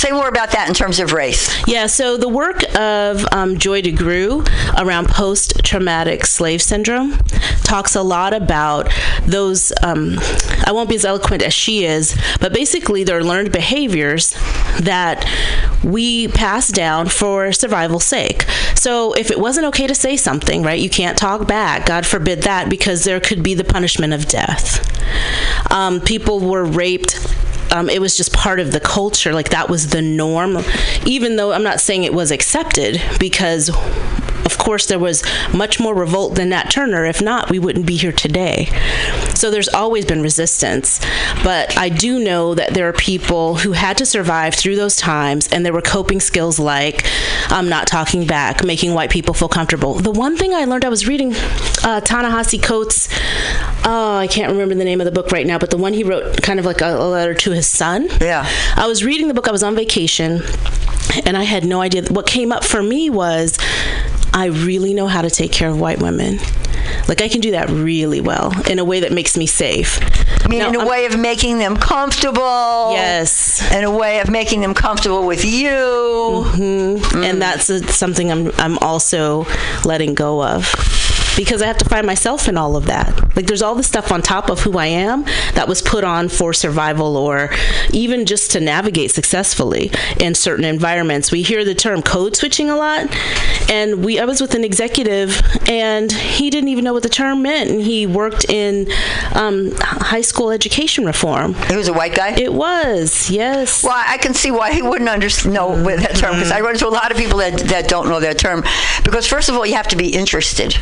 say 0.05 0.13
more 0.13 0.29
about 0.29 0.51
that 0.51 0.69
in 0.69 0.75
terms 0.75 1.01
of 1.01 1.13
race? 1.13 1.51
Yeah, 1.67 1.87
so 1.87 2.17
the 2.17 2.29
work 2.29 2.63
of 2.77 3.25
um, 3.33 3.59
Joy 3.59 3.81
DeGruy 3.81 4.47
around 4.79 5.09
post 5.09 5.65
traumatic 5.65 6.27
slave 6.27 6.61
syndrome 6.61 7.19
talks 7.63 7.95
a 7.95 8.03
lot 8.03 8.35
about 8.35 8.93
those. 9.27 9.73
Um, 9.83 10.19
I 10.67 10.73
won't 10.73 10.91
be 10.91 10.97
as 10.97 11.05
eloquent 11.05 11.43
as 11.43 11.55
she 11.55 11.85
is, 11.85 12.17
but 12.41 12.53
basically, 12.53 13.05
they're 13.05 13.25
learned 13.25 13.53
behaviors 13.53 14.33
that 14.81 15.27
we 15.83 16.29
pass 16.29 16.69
down 16.69 17.09
for 17.09 17.53
survival's 17.53 18.05
sake. 18.05 18.43
So 18.75 19.13
if 19.15 19.31
it 19.31 19.39
wasn't 19.39 19.67
okay 19.69 19.87
to 19.87 19.95
say 19.95 20.17
something, 20.17 20.63
right, 20.63 20.81
you 20.81 20.91
can't 20.91 21.17
talk 21.17 21.49
back. 21.49 21.87
God 21.87 22.05
forbid 22.05 22.43
that, 22.43 22.69
because 22.69 23.05
there 23.05 23.21
could 23.21 23.43
be 23.43 23.55
the 23.55 23.65
punishment 23.65 24.13
of 24.13 24.27
death. 24.27 24.83
Um, 25.73 26.01
people 26.01 26.41
were 26.41 26.65
raped 26.65 27.15
um, 27.75 27.91
it 27.91 28.01
was 28.01 28.17
just 28.17 28.33
part 28.33 28.61
of 28.61 28.71
the 28.71 28.79
culture. 28.79 29.35
Like 29.35 29.51
that 29.51 29.69
was 29.69 29.89
the 29.89 30.01
norm, 30.01 30.59
even 31.07 31.35
though 31.37 31.53
I'm 31.53 31.65
not 31.65 31.81
saying 31.81 32.05
it 32.05 32.15
was 32.15 32.31
accepted 32.31 33.03
because. 33.19 33.71
Of 34.45 34.59
course, 34.59 34.87
there 34.87 34.99
was 34.99 35.23
much 35.53 35.79
more 35.81 35.95
revolt 35.95 36.37
than 36.37 36.51
Nat 36.51 36.71
Turner. 36.71 37.05
If 37.05 37.21
not, 37.21 37.51
we 37.51 37.59
wouldn't 37.59 37.87
be 37.87 37.97
here 37.97 38.13
today. 38.13 38.69
So 39.35 39.51
there's 39.51 39.69
always 39.69 40.05
been 40.05 40.23
resistance. 40.23 41.01
But 41.43 41.77
I 41.77 41.89
do 41.89 42.19
know 42.19 42.55
that 42.55 42.75
there 42.75 42.89
are 42.89 42.93
people 42.93 43.57
who 43.57 43.73
had 43.73 43.99
to 43.99 44.07
survive 44.07 44.55
through 44.55 44.77
those 44.77 44.97
times, 44.97 45.49
and 45.49 45.65
there 45.65 45.73
were 45.73 45.83
coping 45.83 46.21
skills 46.21 46.59
like 46.59 47.05
um, 47.53 47.69
not 47.69 47.87
talking 47.87 48.27
back, 48.27 48.65
making 48.65 48.95
white 48.95 49.11
people 49.11 49.35
feel 49.35 49.49
comfortable. 49.49 49.95
The 49.95 50.11
one 50.11 50.37
thing 50.37 50.55
I 50.55 50.65
learned, 50.65 50.85
I 50.85 50.89
was 50.89 51.07
reading 51.07 51.35
uh, 51.85 52.01
Ta-Nehisi 52.01 52.63
Coates. 52.63 53.09
Oh, 53.85 54.17
I 54.17 54.27
can't 54.27 54.51
remember 54.51 54.75
the 54.75 54.85
name 54.85 55.01
of 55.01 55.05
the 55.05 55.13
book 55.13 55.31
right 55.31 55.47
now, 55.47 55.59
but 55.59 55.71
the 55.71 55.77
one 55.77 55.93
he 55.93 56.05
wrote, 56.05 56.43
kind 56.43 56.59
of 56.59 56.65
like 56.65 56.81
a, 56.81 56.97
a 56.97 57.09
letter 57.09 57.35
to 57.35 57.51
his 57.51 57.67
son. 57.67 58.09
Yeah. 58.21 58.49
I 58.77 58.87
was 58.87 59.05
reading 59.05 59.29
the 59.29 59.35
book. 59.35 59.49
I 59.49 59.53
was 59.53 59.63
on 59.63 59.75
vacation, 59.75 60.43
and 61.27 61.37
I 61.37 61.43
had 61.43 61.65
no 61.65 61.81
idea. 61.81 62.05
What 62.05 62.27
came 62.27 62.53
up 62.53 62.65
for 62.65 62.83
me 62.83 63.11
was, 63.11 63.59
I 64.35 64.47
really 64.47 64.95
know 64.95 65.07
how 65.07 65.23
to 65.23 65.31
take 65.31 65.53
care 65.53 65.69
of 65.69 65.81
white 65.81 66.01
women. 66.01 66.41
Like 67.09 67.23
I 67.23 67.29
can 67.29 67.41
do 67.41 67.53
that 67.53 67.71
really 67.71 68.21
well 68.21 68.53
in 68.69 68.81
a 68.81 68.85
way 68.85 69.01
that 69.01 69.13
makes 69.13 69.37
me 69.37 69.47
safe. 69.47 70.01
I 70.45 70.49
mean, 70.49 70.63
in 70.63 70.75
a 70.75 70.87
way 70.87 71.07
of 71.07 71.19
making 71.19 71.59
them 71.59 71.77
comfortable. 71.77 72.93
Yes. 72.93 73.63
In 73.73 73.85
a 73.85 73.91
way 73.91 74.21
of 74.21 74.31
making 74.31 74.61
them 74.61 74.75
comfortable 74.75 75.25
with 75.25 75.45
you. 75.45 75.71
Mm-hmm. 75.71 77.23
And 77.23 77.41
that's 77.41 77.71
uh 77.71 77.87
something 77.87 78.31
I'm 78.33 78.51
I'm 78.59 78.77
also 78.79 79.47
letting 79.85 80.15
go 80.15 80.43
of. 80.43 80.65
Because 81.37 81.63
I 81.63 81.67
have 81.67 81.79
to 81.79 81.85
find 81.85 82.07
myself 82.07 82.49
in 82.49 82.57
all 82.57 82.77
of 82.77 82.87
that. 82.87 83.37
Like, 83.37 83.47
there's 83.47 83.63
all 83.63 83.75
this 83.75 83.87
stuff 83.87 84.13
on 84.13 84.23
top 84.23 84.51
of 84.51 84.61
who 84.61 84.79
I 84.79 84.87
am 84.87 85.25
that 85.55 85.67
was 85.69 85.83
put 85.83 86.05
on 86.05 86.29
for 86.29 86.53
survival 86.53 87.17
or 87.17 87.51
even 87.93 88.27
just 88.27 88.53
to 88.53 88.61
navigate 88.61 89.11
successfully 89.11 89.91
in 90.21 90.35
certain 90.35 90.65
environments. 90.65 91.33
We 91.33 91.43
hear 91.43 91.65
the 91.65 91.75
term 91.75 92.03
code 92.03 92.37
switching 92.37 92.71
a 92.71 92.77
lot, 92.77 93.09
and 93.71 94.05
we 94.05 94.19
I 94.19 94.25
was 94.25 94.41
with 94.41 94.55
an 94.55 94.65
executive, 94.65 95.43
and 95.69 96.11
he 96.13 96.51
didn't 96.51 96.69
even 96.69 96.85
know 96.85 96.93
what 96.93 97.03
the 97.03 97.09
term 97.09 97.43
meant, 97.43 97.71
and 97.71 97.81
he 97.81 98.07
worked 98.07 98.45
in 98.49 98.87
um, 99.35 99.73
high 99.81 100.21
school 100.21 100.51
education 100.51 101.05
reform. 101.05 101.55
He 101.55 101.77
was 101.77 101.89
a 101.89 101.93
white 101.93 102.15
guy. 102.15 102.35
It 102.35 102.53
was, 102.53 103.31
yes. 103.31 103.83
Well, 103.83 103.95
I 103.97 104.19
can 104.19 104.35
see 104.35 104.51
why 104.51 104.73
he 104.73 104.83
wouldn't 104.83 105.11
understand 105.11 105.55
know 105.55 105.69
what 105.69 106.01
that 106.01 106.17
term 106.17 106.35
because 106.35 106.51
I 106.51 106.61
run 106.61 106.73
into 106.73 106.87
a 106.87 106.91
lot 106.91 107.11
of 107.11 107.17
people 107.17 107.39
that, 107.39 107.59
that 107.69 107.89
don't 107.89 108.09
know 108.09 108.21
that 108.21 108.39
term. 108.39 108.63
Because 109.05 109.27
first 109.27 109.49
of 109.49 109.55
all, 109.55 109.65
you 109.65 109.75
have 109.75 109.89
to 109.89 109.97
be 109.97 110.09
interested. 110.09 110.77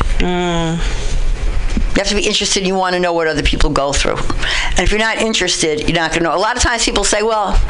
You 1.94 1.98
have 1.98 2.09
to 2.09 2.14
be 2.14 2.27
interested. 2.27 2.66
You 2.66 2.74
want 2.74 2.94
to 2.94 3.01
know 3.01 3.12
what 3.12 3.27
other 3.27 3.43
people 3.43 3.69
go 3.69 3.93
through, 3.93 4.16
and 4.16 4.78
if 4.78 4.90
you're 4.90 4.98
not 4.98 5.19
interested, 5.19 5.81
you're 5.81 5.93
not 5.93 6.10
going 6.12 6.23
to 6.23 6.31
know. 6.31 6.35
A 6.35 6.40
lot 6.40 6.56
of 6.56 6.62
times, 6.62 6.86
people 6.86 7.05
say, 7.05 7.23
"Well, 7.23 7.60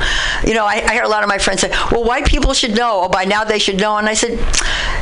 you 0.47 0.55
know," 0.55 0.65
I, 0.65 0.75
I 0.87 0.93
hear 0.93 1.03
a 1.03 1.09
lot 1.09 1.25
of 1.25 1.29
my 1.29 1.39
friends 1.39 1.63
say, 1.63 1.71
"Well, 1.91 2.05
white 2.05 2.27
people 2.27 2.55
should 2.55 2.77
know. 2.77 3.03
Oh, 3.03 3.09
by 3.09 3.25
now 3.25 3.43
they 3.43 3.59
should 3.59 3.81
know." 3.81 3.97
And 3.97 4.09
I 4.09 4.15
said, 4.15 4.39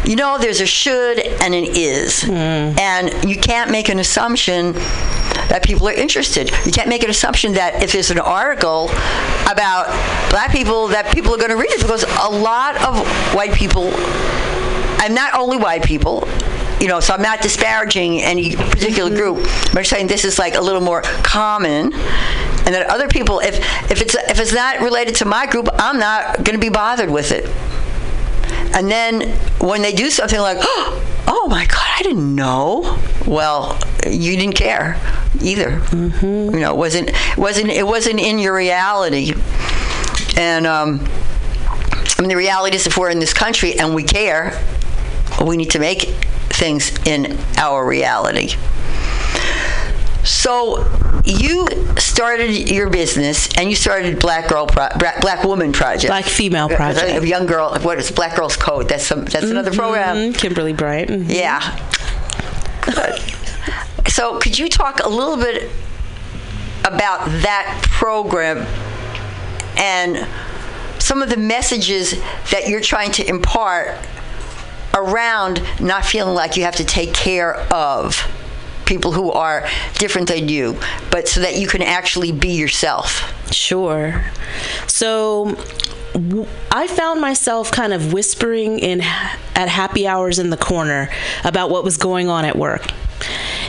"You 0.06 0.16
know, 0.16 0.38
there's 0.38 0.62
a 0.62 0.66
should 0.66 1.18
and 1.18 1.54
an 1.54 1.64
is, 1.64 2.22
mm. 2.22 2.80
and 2.80 3.28
you 3.28 3.36
can't 3.36 3.70
make 3.70 3.90
an 3.90 3.98
assumption 3.98 4.72
that 4.72 5.62
people 5.62 5.86
are 5.86 5.92
interested. 5.92 6.50
You 6.64 6.72
can't 6.72 6.88
make 6.88 7.02
an 7.02 7.10
assumption 7.10 7.52
that 7.54 7.82
if 7.82 7.92
there's 7.92 8.10
an 8.10 8.20
article 8.20 8.88
about 9.50 9.84
black 10.30 10.50
people, 10.50 10.88
that 10.88 11.12
people 11.12 11.34
are 11.34 11.38
going 11.38 11.50
to 11.50 11.58
read 11.58 11.72
it 11.72 11.82
because 11.82 12.04
a 12.04 12.30
lot 12.30 12.76
of 12.80 13.06
white 13.34 13.52
people, 13.52 13.92
and 15.02 15.14
not 15.14 15.34
only 15.34 15.58
white 15.58 15.84
people." 15.84 16.26
You 16.80 16.88
know, 16.88 17.00
so 17.00 17.14
I'm 17.14 17.22
not 17.22 17.42
disparaging 17.42 18.22
any 18.22 18.56
particular 18.56 19.10
group. 19.10 19.42
but 19.72 19.78
I'm 19.78 19.84
saying 19.84 20.06
this 20.06 20.24
is 20.24 20.38
like 20.38 20.54
a 20.54 20.60
little 20.60 20.80
more 20.80 21.02
common, 21.22 21.92
and 21.92 22.74
that 22.74 22.86
other 22.88 23.08
people, 23.08 23.40
if 23.40 23.56
if 23.90 24.00
it's 24.00 24.14
if 24.14 24.40
it's 24.40 24.52
not 24.52 24.80
related 24.80 25.14
to 25.16 25.24
my 25.24 25.46
group, 25.46 25.68
I'm 25.74 25.98
not 25.98 26.36
going 26.36 26.54
to 26.54 26.58
be 26.58 26.70
bothered 26.70 27.10
with 27.10 27.32
it. 27.32 27.44
And 28.72 28.90
then 28.90 29.28
when 29.58 29.82
they 29.82 29.92
do 29.92 30.10
something 30.10 30.38
like, 30.38 30.58
oh 30.62 31.46
my 31.50 31.66
God, 31.66 31.86
I 31.98 32.02
didn't 32.02 32.34
know. 32.34 32.98
Well, 33.26 33.78
you 34.06 34.36
didn't 34.36 34.54
care 34.54 34.98
either. 35.42 35.82
You 36.52 36.60
know, 36.60 36.72
it 36.72 36.76
wasn't 36.76 37.10
wasn't 37.36 37.70
it 37.70 37.86
wasn't 37.86 38.20
in 38.20 38.38
your 38.38 38.54
reality. 38.54 39.32
And 40.36 40.66
um, 40.66 41.00
I 42.16 42.22
mean, 42.22 42.28
the 42.28 42.36
reality 42.36 42.76
is, 42.76 42.86
if 42.86 42.96
we're 42.96 43.10
in 43.10 43.18
this 43.18 43.34
country 43.34 43.78
and 43.78 43.94
we 43.94 44.02
care, 44.02 44.58
we 45.44 45.56
need 45.56 45.70
to 45.70 45.78
make 45.78 46.14
things 46.60 46.92
in 47.06 47.38
our 47.56 47.84
reality. 47.86 48.54
So 50.22 50.86
you 51.24 51.66
started 51.96 52.70
your 52.70 52.90
business 52.90 53.48
and 53.56 53.70
you 53.70 53.74
started 53.74 54.20
Black 54.20 54.48
Girl 54.48 54.66
Pro- 54.66 54.90
Black 54.98 55.42
Woman 55.44 55.72
Project. 55.72 56.08
Black 56.08 56.26
Female 56.26 56.66
uh, 56.66 56.74
uh, 56.74 56.76
Project. 56.76 57.24
A 57.24 57.26
young 57.26 57.46
girl. 57.46 57.78
What 57.80 57.98
is 57.98 58.10
Black 58.10 58.36
Girls 58.36 58.56
Code? 58.56 58.88
That's 58.88 59.06
some. 59.06 59.24
That's 59.24 59.46
another 59.46 59.70
mm-hmm. 59.70 59.80
program. 59.80 60.32
Kimberly 60.34 60.74
Bryant. 60.74 61.10
mhm. 61.10 61.34
Yeah. 61.34 61.60
Good. 62.82 63.18
So 64.10 64.38
could 64.38 64.58
you 64.58 64.68
talk 64.68 65.00
a 65.00 65.08
little 65.08 65.36
bit 65.36 65.70
about 66.84 67.26
that 67.42 67.82
program 67.90 68.66
and 69.76 70.28
some 70.98 71.22
of 71.22 71.30
the 71.30 71.36
messages 71.36 72.14
that 72.50 72.68
you're 72.68 72.80
trying 72.80 73.12
to 73.12 73.26
impart 73.26 73.96
around 74.94 75.62
not 75.80 76.04
feeling 76.04 76.34
like 76.34 76.56
you 76.56 76.64
have 76.64 76.76
to 76.76 76.84
take 76.84 77.12
care 77.14 77.56
of 77.72 78.26
people 78.86 79.12
who 79.12 79.30
are 79.30 79.68
different 79.98 80.26
than 80.26 80.48
you, 80.48 80.78
but 81.10 81.28
so 81.28 81.40
that 81.40 81.56
you 81.56 81.68
can 81.68 81.80
actually 81.80 82.32
be 82.32 82.50
yourself. 82.50 83.32
Sure. 83.52 84.24
So 84.88 85.56
I 86.70 86.86
found 86.86 87.20
myself 87.20 87.70
kind 87.70 87.92
of 87.92 88.12
whispering 88.12 88.78
in 88.78 89.00
at 89.00 89.68
happy 89.68 90.06
hours 90.06 90.38
in 90.38 90.50
the 90.50 90.56
corner 90.56 91.08
about 91.44 91.70
what 91.70 91.84
was 91.84 91.96
going 91.96 92.28
on 92.28 92.44
at 92.44 92.56
work. 92.56 92.86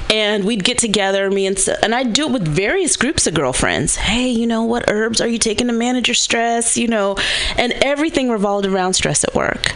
And 0.09 0.43
we'd 0.43 0.63
get 0.63 0.77
together, 0.77 1.29
me 1.29 1.45
and 1.45 1.57
and 1.81 1.95
I'd 1.95 2.13
do 2.13 2.27
it 2.27 2.31
with 2.31 2.47
various 2.47 2.97
groups 2.97 3.27
of 3.27 3.33
girlfriends. 3.33 3.95
Hey, 3.95 4.29
you 4.29 4.45
know 4.45 4.63
what 4.63 4.89
herbs 4.89 5.21
are 5.21 5.27
you 5.27 5.37
taking 5.37 5.67
to 5.67 5.73
manage 5.73 6.07
your 6.07 6.15
stress? 6.15 6.77
You 6.77 6.87
know, 6.87 7.15
and 7.57 7.71
everything 7.81 8.29
revolved 8.29 8.65
around 8.65 8.93
stress 8.93 9.23
at 9.23 9.33
work. 9.35 9.73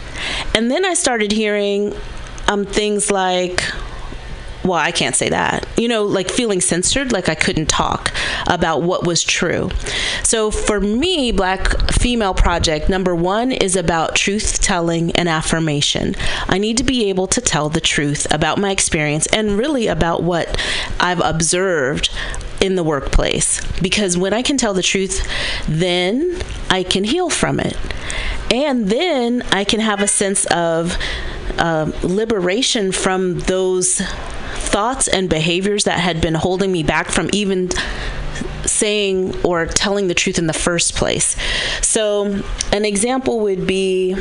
And 0.54 0.70
then 0.70 0.84
I 0.84 0.94
started 0.94 1.32
hearing 1.32 1.94
um, 2.48 2.64
things 2.64 3.10
like, 3.10 3.62
well, 4.66 4.78
I 4.78 4.90
can't 4.90 5.14
say 5.14 5.28
that. 5.28 5.66
You 5.76 5.88
know, 5.88 6.04
like 6.04 6.30
feeling 6.30 6.60
censored, 6.60 7.12
like 7.12 7.28
I 7.28 7.34
couldn't 7.34 7.66
talk 7.66 8.12
about 8.46 8.82
what 8.82 9.06
was 9.06 9.22
true. 9.22 9.70
So 10.22 10.50
for 10.50 10.80
me, 10.80 11.30
Black 11.32 11.92
Female 11.92 12.34
Project, 12.34 12.88
number 12.88 13.14
one 13.14 13.52
is 13.52 13.76
about 13.76 14.16
truth 14.16 14.60
telling 14.60 15.12
and 15.12 15.28
affirmation. 15.28 16.14
I 16.48 16.58
need 16.58 16.76
to 16.78 16.84
be 16.84 17.08
able 17.08 17.26
to 17.28 17.40
tell 17.40 17.68
the 17.68 17.80
truth 17.80 18.26
about 18.32 18.58
my 18.58 18.70
experience 18.70 19.26
and 19.26 19.58
really 19.58 19.86
about 19.86 20.22
what 20.22 20.60
I've 20.98 21.20
observed 21.20 22.10
in 22.60 22.74
the 22.74 22.82
workplace. 22.82 23.60
Because 23.80 24.16
when 24.16 24.32
I 24.32 24.42
can 24.42 24.56
tell 24.56 24.74
the 24.74 24.82
truth, 24.82 25.26
then 25.68 26.40
I 26.70 26.82
can 26.82 27.04
heal 27.04 27.30
from 27.30 27.60
it. 27.60 27.76
And 28.50 28.88
then 28.88 29.42
I 29.52 29.64
can 29.64 29.80
have 29.80 30.00
a 30.00 30.08
sense 30.08 30.46
of 30.46 30.96
um, 31.58 31.92
liberation 32.02 32.92
from 32.92 33.40
those 33.40 34.02
thoughts 34.66 35.08
and 35.08 35.28
behaviors 35.28 35.84
that 35.84 35.98
had 35.98 36.20
been 36.20 36.34
holding 36.34 36.72
me 36.72 36.82
back 36.82 37.10
from 37.10 37.30
even 37.32 37.70
saying 38.64 39.34
or 39.42 39.66
telling 39.66 40.08
the 40.08 40.14
truth 40.14 40.38
in 40.38 40.46
the 40.46 40.52
first 40.52 40.94
place. 40.94 41.36
So, 41.80 42.42
an 42.72 42.84
example 42.84 43.40
would 43.40 43.66
be 43.66 44.16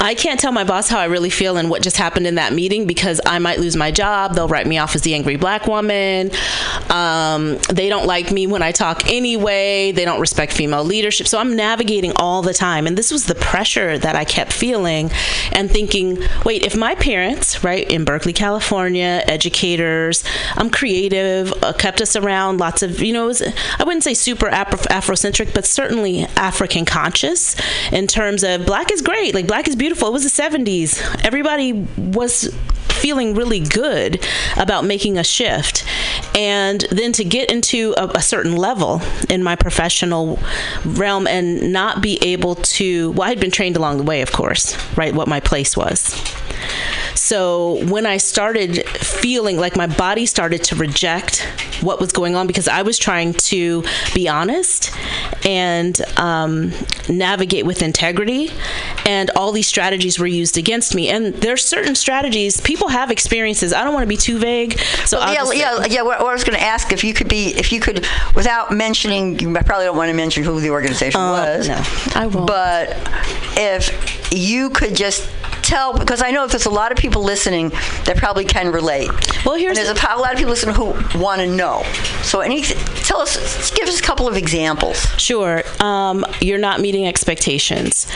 I 0.00 0.14
can't 0.14 0.38
tell 0.38 0.52
my 0.52 0.64
boss 0.64 0.88
how 0.88 0.98
I 0.98 1.04
really 1.04 1.30
feel 1.30 1.56
and 1.56 1.70
what 1.70 1.82
just 1.82 1.96
happened 1.96 2.26
in 2.26 2.36
that 2.36 2.52
meeting 2.52 2.86
because 2.86 3.20
I 3.26 3.38
might 3.38 3.58
lose 3.58 3.76
my 3.76 3.90
job. 3.90 4.34
They'll 4.34 4.48
write 4.48 4.66
me 4.66 4.78
off 4.78 4.94
as 4.94 5.02
the 5.02 5.14
angry 5.14 5.36
black 5.36 5.66
woman. 5.66 6.30
Um, 6.90 7.58
they 7.70 7.88
don't 7.88 8.06
like 8.06 8.30
me 8.30 8.46
when 8.46 8.62
I 8.62 8.72
talk 8.72 9.08
anyway. 9.10 9.92
They 9.92 10.04
don't 10.04 10.20
respect 10.20 10.52
female 10.52 10.84
leadership. 10.84 11.26
So 11.26 11.38
I'm 11.38 11.56
navigating 11.56 12.12
all 12.16 12.42
the 12.42 12.54
time. 12.54 12.86
And 12.86 12.96
this 12.96 13.10
was 13.10 13.26
the 13.26 13.34
pressure 13.34 13.98
that 13.98 14.16
I 14.16 14.24
kept 14.24 14.52
feeling 14.52 15.10
and 15.52 15.70
thinking, 15.70 16.18
wait, 16.44 16.62
if 16.62 16.76
my 16.76 16.94
parents, 16.94 17.62
right, 17.64 17.88
in 17.90 18.04
Berkeley, 18.04 18.32
California, 18.32 19.22
educators, 19.26 20.24
I'm 20.56 20.70
creative, 20.70 21.52
uh, 21.62 21.72
kept 21.72 22.00
us 22.00 22.16
around, 22.16 22.58
lots 22.58 22.82
of, 22.82 23.00
you 23.00 23.12
know, 23.12 23.26
was, 23.26 23.42
I 23.42 23.84
wouldn't 23.84 24.04
say 24.04 24.14
super 24.14 24.48
Afro- 24.48 24.78
Afrocentric, 24.78 25.54
but 25.54 25.64
certainly 25.64 26.24
African 26.36 26.84
conscious 26.84 27.56
in 27.90 28.06
terms 28.06 28.44
of 28.44 28.66
black 28.66 28.92
is 28.92 29.02
great, 29.02 29.34
like 29.34 29.46
black 29.46 29.61
is 29.68 29.76
beautiful. 29.76 30.08
It 30.08 30.12
was 30.12 30.24
the 30.24 30.42
70s. 30.42 31.24
Everybody 31.24 31.72
was 31.96 32.54
feeling 32.88 33.34
really 33.34 33.60
good 33.60 34.24
about 34.56 34.84
making 34.84 35.18
a 35.18 35.24
shift. 35.24 35.84
And 36.36 36.86
then 36.90 37.12
to 37.14 37.24
get 37.24 37.50
into 37.50 37.94
a, 37.96 38.06
a 38.14 38.22
certain 38.22 38.56
level 38.56 39.00
in 39.28 39.42
my 39.42 39.56
professional 39.56 40.38
realm 40.84 41.26
and 41.26 41.72
not 41.72 42.00
be 42.00 42.18
able 42.22 42.54
to, 42.54 43.10
well, 43.12 43.26
I 43.26 43.30
had 43.30 43.40
been 43.40 43.50
trained 43.50 43.76
along 43.76 43.96
the 43.96 44.04
way, 44.04 44.22
of 44.22 44.30
course, 44.30 44.76
right, 44.96 45.12
what 45.14 45.26
my 45.26 45.40
place 45.40 45.76
was. 45.76 46.14
So 47.32 47.82
when 47.86 48.04
I 48.04 48.18
started 48.18 48.86
feeling 48.86 49.56
like 49.56 49.74
my 49.74 49.86
body 49.86 50.26
started 50.26 50.64
to 50.64 50.76
reject 50.76 51.48
what 51.80 51.98
was 51.98 52.12
going 52.12 52.36
on 52.36 52.46
because 52.46 52.68
I 52.68 52.82
was 52.82 52.98
trying 52.98 53.32
to 53.32 53.84
be 54.14 54.28
honest 54.28 54.94
and 55.42 55.98
um, 56.18 56.74
navigate 57.08 57.64
with 57.64 57.80
integrity, 57.80 58.50
and 59.06 59.30
all 59.30 59.50
these 59.50 59.66
strategies 59.66 60.18
were 60.18 60.26
used 60.26 60.58
against 60.58 60.94
me. 60.94 61.08
And 61.08 61.32
there's 61.32 61.64
certain 61.64 61.94
strategies 61.94 62.60
people 62.60 62.88
have 62.88 63.10
experiences. 63.10 63.72
I 63.72 63.82
don't 63.82 63.94
want 63.94 64.04
to 64.04 64.08
be 64.08 64.18
too 64.18 64.38
vague, 64.38 64.78
so 65.06 65.18
I'll 65.18 65.54
yeah, 65.54 65.78
yeah, 65.78 65.86
yeah. 65.86 66.02
What, 66.02 66.20
I 66.20 66.24
was 66.24 66.44
going 66.44 66.58
to 66.58 66.62
ask 66.62 66.92
if 66.92 67.02
you 67.02 67.14
could 67.14 67.30
be, 67.30 67.54
if 67.56 67.72
you 67.72 67.80
could, 67.80 68.06
without 68.34 68.72
mentioning, 68.72 69.38
you 69.38 69.50
probably 69.54 69.86
don't 69.86 69.96
want 69.96 70.10
to 70.10 70.14
mention 70.14 70.42
who 70.44 70.60
the 70.60 70.68
organization 70.68 71.18
was. 71.18 71.66
Uh, 71.66 71.78
no, 71.78 72.20
I 72.20 72.26
won't. 72.26 72.46
But 72.46 72.90
if 73.56 74.30
you 74.30 74.68
could 74.68 74.94
just 74.94 75.26
tell, 75.72 75.98
because 75.98 76.22
I 76.22 76.30
know 76.30 76.46
there's 76.46 76.66
a 76.66 76.70
lot 76.70 76.92
of 76.92 76.98
people 76.98 77.22
listening 77.22 77.70
that 78.04 78.16
probably 78.16 78.44
can 78.44 78.70
relate. 78.72 79.10
Well, 79.44 79.54
here's 79.54 79.78
and 79.78 79.86
there's 79.86 80.04
a, 80.04 80.14
a 80.14 80.20
lot 80.20 80.32
of 80.32 80.38
people 80.38 80.50
listening 80.50 80.74
who 80.74 80.92
want 81.18 81.40
to 81.40 81.46
know. 81.46 81.82
So, 82.22 82.40
any, 82.40 82.62
tell 82.62 83.20
us, 83.20 83.70
give 83.70 83.88
us 83.88 83.98
a 83.98 84.02
couple 84.02 84.28
of 84.28 84.36
examples. 84.36 84.98
Sure. 85.18 85.62
Um, 85.80 86.24
you're 86.40 86.58
not 86.58 86.80
meeting 86.80 87.06
expectations. 87.06 88.06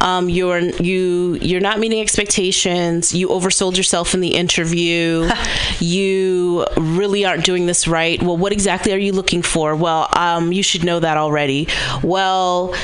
Um, 0.00 0.28
you're 0.28 0.58
you 0.58 1.38
you're 1.40 1.60
not 1.60 1.78
meeting 1.78 2.00
expectations. 2.00 3.14
You 3.14 3.28
oversold 3.28 3.76
yourself 3.76 4.14
in 4.14 4.20
the 4.20 4.34
interview. 4.34 5.28
you 5.78 6.64
really 6.76 7.24
aren't 7.24 7.44
doing 7.44 7.66
this 7.66 7.86
right. 7.86 8.22
Well, 8.22 8.36
what 8.36 8.52
exactly 8.52 8.92
are 8.92 8.98
you 8.98 9.12
looking 9.12 9.42
for? 9.42 9.76
Well, 9.76 10.08
um, 10.16 10.52
you 10.52 10.62
should 10.62 10.84
know 10.84 11.00
that 11.00 11.16
already. 11.16 11.68
Well, 12.02 12.74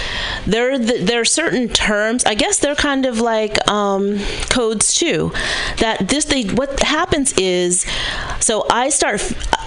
there 0.47 0.73
are 0.73 0.79
the, 0.79 0.99
there 0.99 1.21
are 1.21 1.25
certain 1.25 1.69
terms. 1.69 2.25
I 2.25 2.35
guess 2.35 2.59
they're 2.59 2.75
kind 2.75 3.07
of 3.07 3.21
like 3.21 3.57
um, 3.69 4.18
codes 4.51 4.95
too. 4.95 5.33
That 5.79 6.09
this 6.09 6.25
they 6.27 6.45
what 6.45 6.81
happens 6.81 7.33
is, 7.35 7.87
so 8.41 8.67
I 8.71 8.89
start 8.91 9.21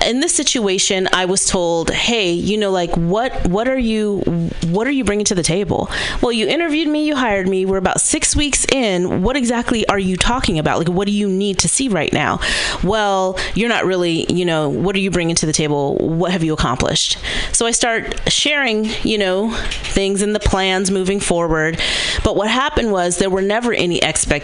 in 0.05 0.19
this 0.19 0.33
situation. 0.33 1.07
I 1.13 1.25
was 1.25 1.45
told, 1.45 1.91
hey, 1.91 2.31
you 2.31 2.57
know, 2.57 2.71
like 2.71 2.95
what 2.95 3.47
what 3.47 3.67
are 3.67 3.77
you 3.77 4.19
what 4.67 4.87
are 4.87 4.91
you 4.91 5.03
bringing 5.03 5.25
to 5.25 5.35
the 5.35 5.43
table? 5.43 5.89
Well, 6.21 6.31
you 6.31 6.47
interviewed 6.47 6.87
me, 6.87 7.05
you 7.05 7.15
hired 7.15 7.47
me. 7.47 7.65
We're 7.65 7.77
about 7.77 8.01
six 8.01 8.35
weeks 8.35 8.65
in. 8.71 9.21
What 9.21 9.37
exactly 9.37 9.87
are 9.87 9.99
you 9.99 10.17
talking 10.17 10.59
about? 10.59 10.79
Like, 10.79 10.89
what 10.89 11.05
do 11.07 11.13
you 11.13 11.29
need 11.29 11.59
to 11.59 11.67
see 11.67 11.87
right 11.87 12.11
now? 12.11 12.39
Well, 12.83 13.37
you're 13.55 13.69
not 13.69 13.85
really, 13.85 14.31
you 14.31 14.45
know, 14.45 14.69
what 14.69 14.95
are 14.95 14.99
you 14.99 15.11
bringing 15.11 15.35
to 15.35 15.45
the 15.45 15.53
table? 15.53 15.95
What 15.97 16.31
have 16.31 16.43
you 16.43 16.53
accomplished? 16.53 17.17
So 17.51 17.65
I 17.65 17.71
start 17.71 18.31
sharing, 18.31 18.85
you 19.03 19.17
know, 19.17 19.51
things 19.51 20.21
and 20.21 20.33
the 20.35 20.39
plans 20.39 20.91
moving 20.91 21.19
forward. 21.19 21.79
But 22.23 22.35
what 22.35 22.49
happened 22.49 22.91
was 22.91 23.17
there 23.17 23.29
were 23.29 23.41
never 23.41 23.73
any 23.73 24.01
expectations 24.03 24.40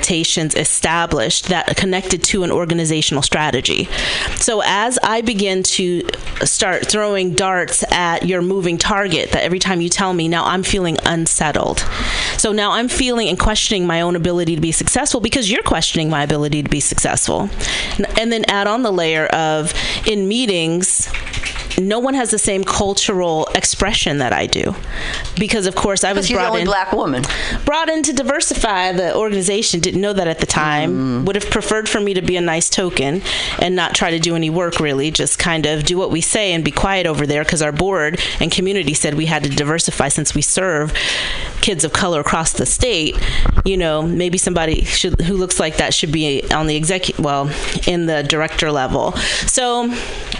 established 0.56 1.50
that 1.50 1.76
connected 1.78 2.24
to 2.24 2.44
an 2.44 2.52
organizational 2.52 3.22
strategy. 3.24 3.86
So 4.36 4.62
as 4.66 4.98
I 5.04 5.22
begin 5.22 5.64
to 5.64 6.08
start 6.44 6.88
throwing 6.88 7.34
darts 7.34 7.84
at 7.92 8.26
your 8.26 8.42
moving 8.42 8.78
target, 8.78 9.32
that 9.32 9.44
every 9.44 9.60
time 9.60 9.82
you 9.82 9.90
tell 9.90 10.14
me, 10.14 10.28
now 10.28 10.46
I'm 10.46 10.64
feeling 10.64 10.98
unsettled. 11.06 11.80
So 12.38 12.52
now 12.52 12.72
I'm 12.72 12.88
feeling 12.88 13.30
and 13.30 13.40
questioning 13.40 13.88
my 13.88 14.02
own 14.02 14.16
ability 14.16 14.56
to 14.56 14.62
be 14.62 14.72
successful 14.72 15.20
because 15.20 15.52
you're 15.52 15.64
questioning 15.64 16.10
my 16.10 16.24
ability 16.24 16.64
to 16.64 16.70
be 16.70 16.80
successful. 16.80 17.50
And 18.18 18.32
then 18.32 18.46
add 18.46 18.68
on 18.68 18.84
the 18.84 18.92
layer 18.92 19.26
of 19.28 19.74
in 20.08 20.28
meetings, 20.28 21.10
no 21.78 22.00
one 22.00 22.14
has 22.14 22.32
the 22.32 22.40
same 22.40 22.64
cultural 22.64 23.48
expression 23.56 24.18
that 24.20 24.34
I 24.34 24.48
do, 24.48 24.76
because 25.40 25.68
of 25.68 25.76
course 25.76 26.04
I 26.04 26.14
was 26.14 26.28
Because 26.28 26.32
you're 26.32 26.40
the 26.40 26.44
brought 26.44 26.50
only 26.50 26.62
in 26.62 26.68
black 26.68 26.92
woman. 26.94 27.24
brought 27.66 27.90
in 27.90 28.04
to 28.04 28.14
diversify 28.14 28.92
the 28.94 29.16
organization. 29.16 29.80
Didn't 29.80 30.02
know 30.02 30.14
that 30.14 30.28
at 30.28 30.40
the 30.40 30.46
time. 30.46 31.22
Mm. 31.22 31.26
Would 31.26 31.36
have 31.36 31.50
preferred 31.50 31.88
for 31.88 32.00
me 32.00 32.14
to 32.14 32.22
be 32.22 32.36
a 32.38 32.42
nice 32.42 32.70
token 32.70 33.22
and 33.60 33.76
not 33.76 33.94
try 33.96 34.12
to 34.12 34.20
do 34.20 34.36
any 34.36 34.50
work 34.50 34.80
really. 34.80 35.12
Just 35.12 35.40
kind 35.40 35.66
of 35.66 35.84
do 35.84 35.98
what 35.98 36.12
we 36.12 36.22
say 36.22 36.54
and 36.54 36.64
be 36.64 36.72
quiet 36.72 37.06
over 37.06 37.26
there 37.28 37.44
because 37.44 37.62
our 37.62 37.72
board 37.72 38.20
and 38.40 38.52
community 38.52 38.94
said 38.94 39.14
we 39.14 39.26
had 39.28 39.44
to 39.44 39.50
diversify 39.50 40.08
since 40.10 40.34
we 40.34 40.42
serve 40.42 40.94
kids 41.62 41.84
of 41.84 41.94
color 41.94 42.20
across 42.22 42.54
the 42.54 42.66
state. 42.66 43.18
You 43.66 43.78
know, 43.78 44.02
maybe 44.02 44.38
somebody 44.38 44.84
should 44.84 45.22
who 45.22 45.36
looks 45.36 45.60
like 45.60 45.78
that 45.78 45.94
should 45.94 46.12
be 46.12 46.44
on 46.52 46.68
the 46.68 46.76
executive, 46.76 47.24
well, 47.24 47.52
in 47.86 48.06
the 48.06 48.24
director 48.24 48.72
level. 48.72 49.12
So, 49.48 49.94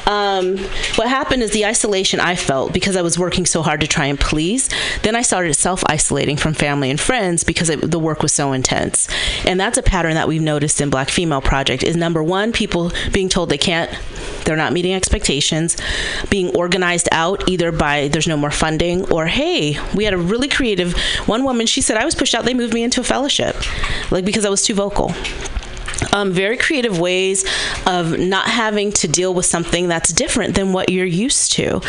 um, 0.08 0.58
what 0.96 1.10
happened 1.10 1.44
is 1.44 1.52
the 1.52 1.66
isolation 1.66 2.22
I 2.22 2.36
felt 2.36 2.72
because 2.72 2.96
I 2.96 3.02
was 3.02 3.20
working 3.20 3.46
so 3.46 3.62
hard 3.62 3.82
to 3.82 3.88
try 3.88 4.06
and 4.06 4.18
please. 4.18 4.70
Then 5.04 5.18
I 5.18 5.22
started 5.22 5.54
self 5.54 5.84
isolating 5.88 6.38
from 6.38 6.54
family 6.54 6.90
and 6.90 7.00
friends 7.00 7.44
because 7.44 7.70
it, 7.70 7.92
the 7.92 8.00
work 8.00 8.24
was 8.24 8.32
so 8.32 8.54
intense. 8.54 9.10
And 9.46 9.60
that's 9.60 9.78
a 9.78 9.84
pattern 9.84 10.14
that 10.14 10.28
we've 10.28 10.42
noticed 10.42 10.80
in 10.80 10.90
Black 10.90 11.10
Female 11.10 11.42
Project 11.42 11.84
is 11.84 11.98
number 11.98 12.24
one, 12.24 12.54
people 12.54 12.92
being 13.12 13.28
told 13.28 13.50
they 13.50 13.58
can't, 13.58 13.92
they're 14.46 14.56
not 14.56 14.72
meeting 14.72 14.94
expectations, 14.94 15.76
being 16.30 16.56
organized 16.56 17.10
out 17.12 17.48
either 17.50 17.74
by 17.74 18.08
there's 18.08 18.28
no 18.28 18.38
more 18.38 18.52
funding 18.52 19.12
or 19.12 19.26
hey, 19.26 19.78
we 19.94 20.06
had 20.06 20.14
a 20.14 20.18
really 20.18 20.48
creative 20.48 20.98
one 21.28 21.44
woman. 21.44 21.68
She 21.68 21.82
said 21.82 21.98
I 21.98 22.06
was 22.06 22.16
pushed 22.16 22.34
out. 22.34 22.46
They 22.46 22.54
moved 22.54 22.74
me 22.74 22.84
into 22.84 23.02
a 23.02 23.04
fellowship, 23.04 23.58
like 24.10 24.24
because 24.24 24.46
I 24.46 24.50
was 24.50 24.64
too 24.64 24.74
vocal 24.74 25.14
um, 26.18 26.32
very 26.32 26.58
creative 26.58 27.00
ways 27.00 27.46
of 27.86 28.18
not 28.18 28.48
having 28.48 28.92
to 28.92 29.08
deal 29.08 29.34
with 29.34 29.46
something 29.46 29.88
that's 29.88 30.12
different 30.12 30.56
than 30.56 30.74
what 30.74 30.90
you're 30.90 31.06
used 31.06 31.52
to. 31.54 31.82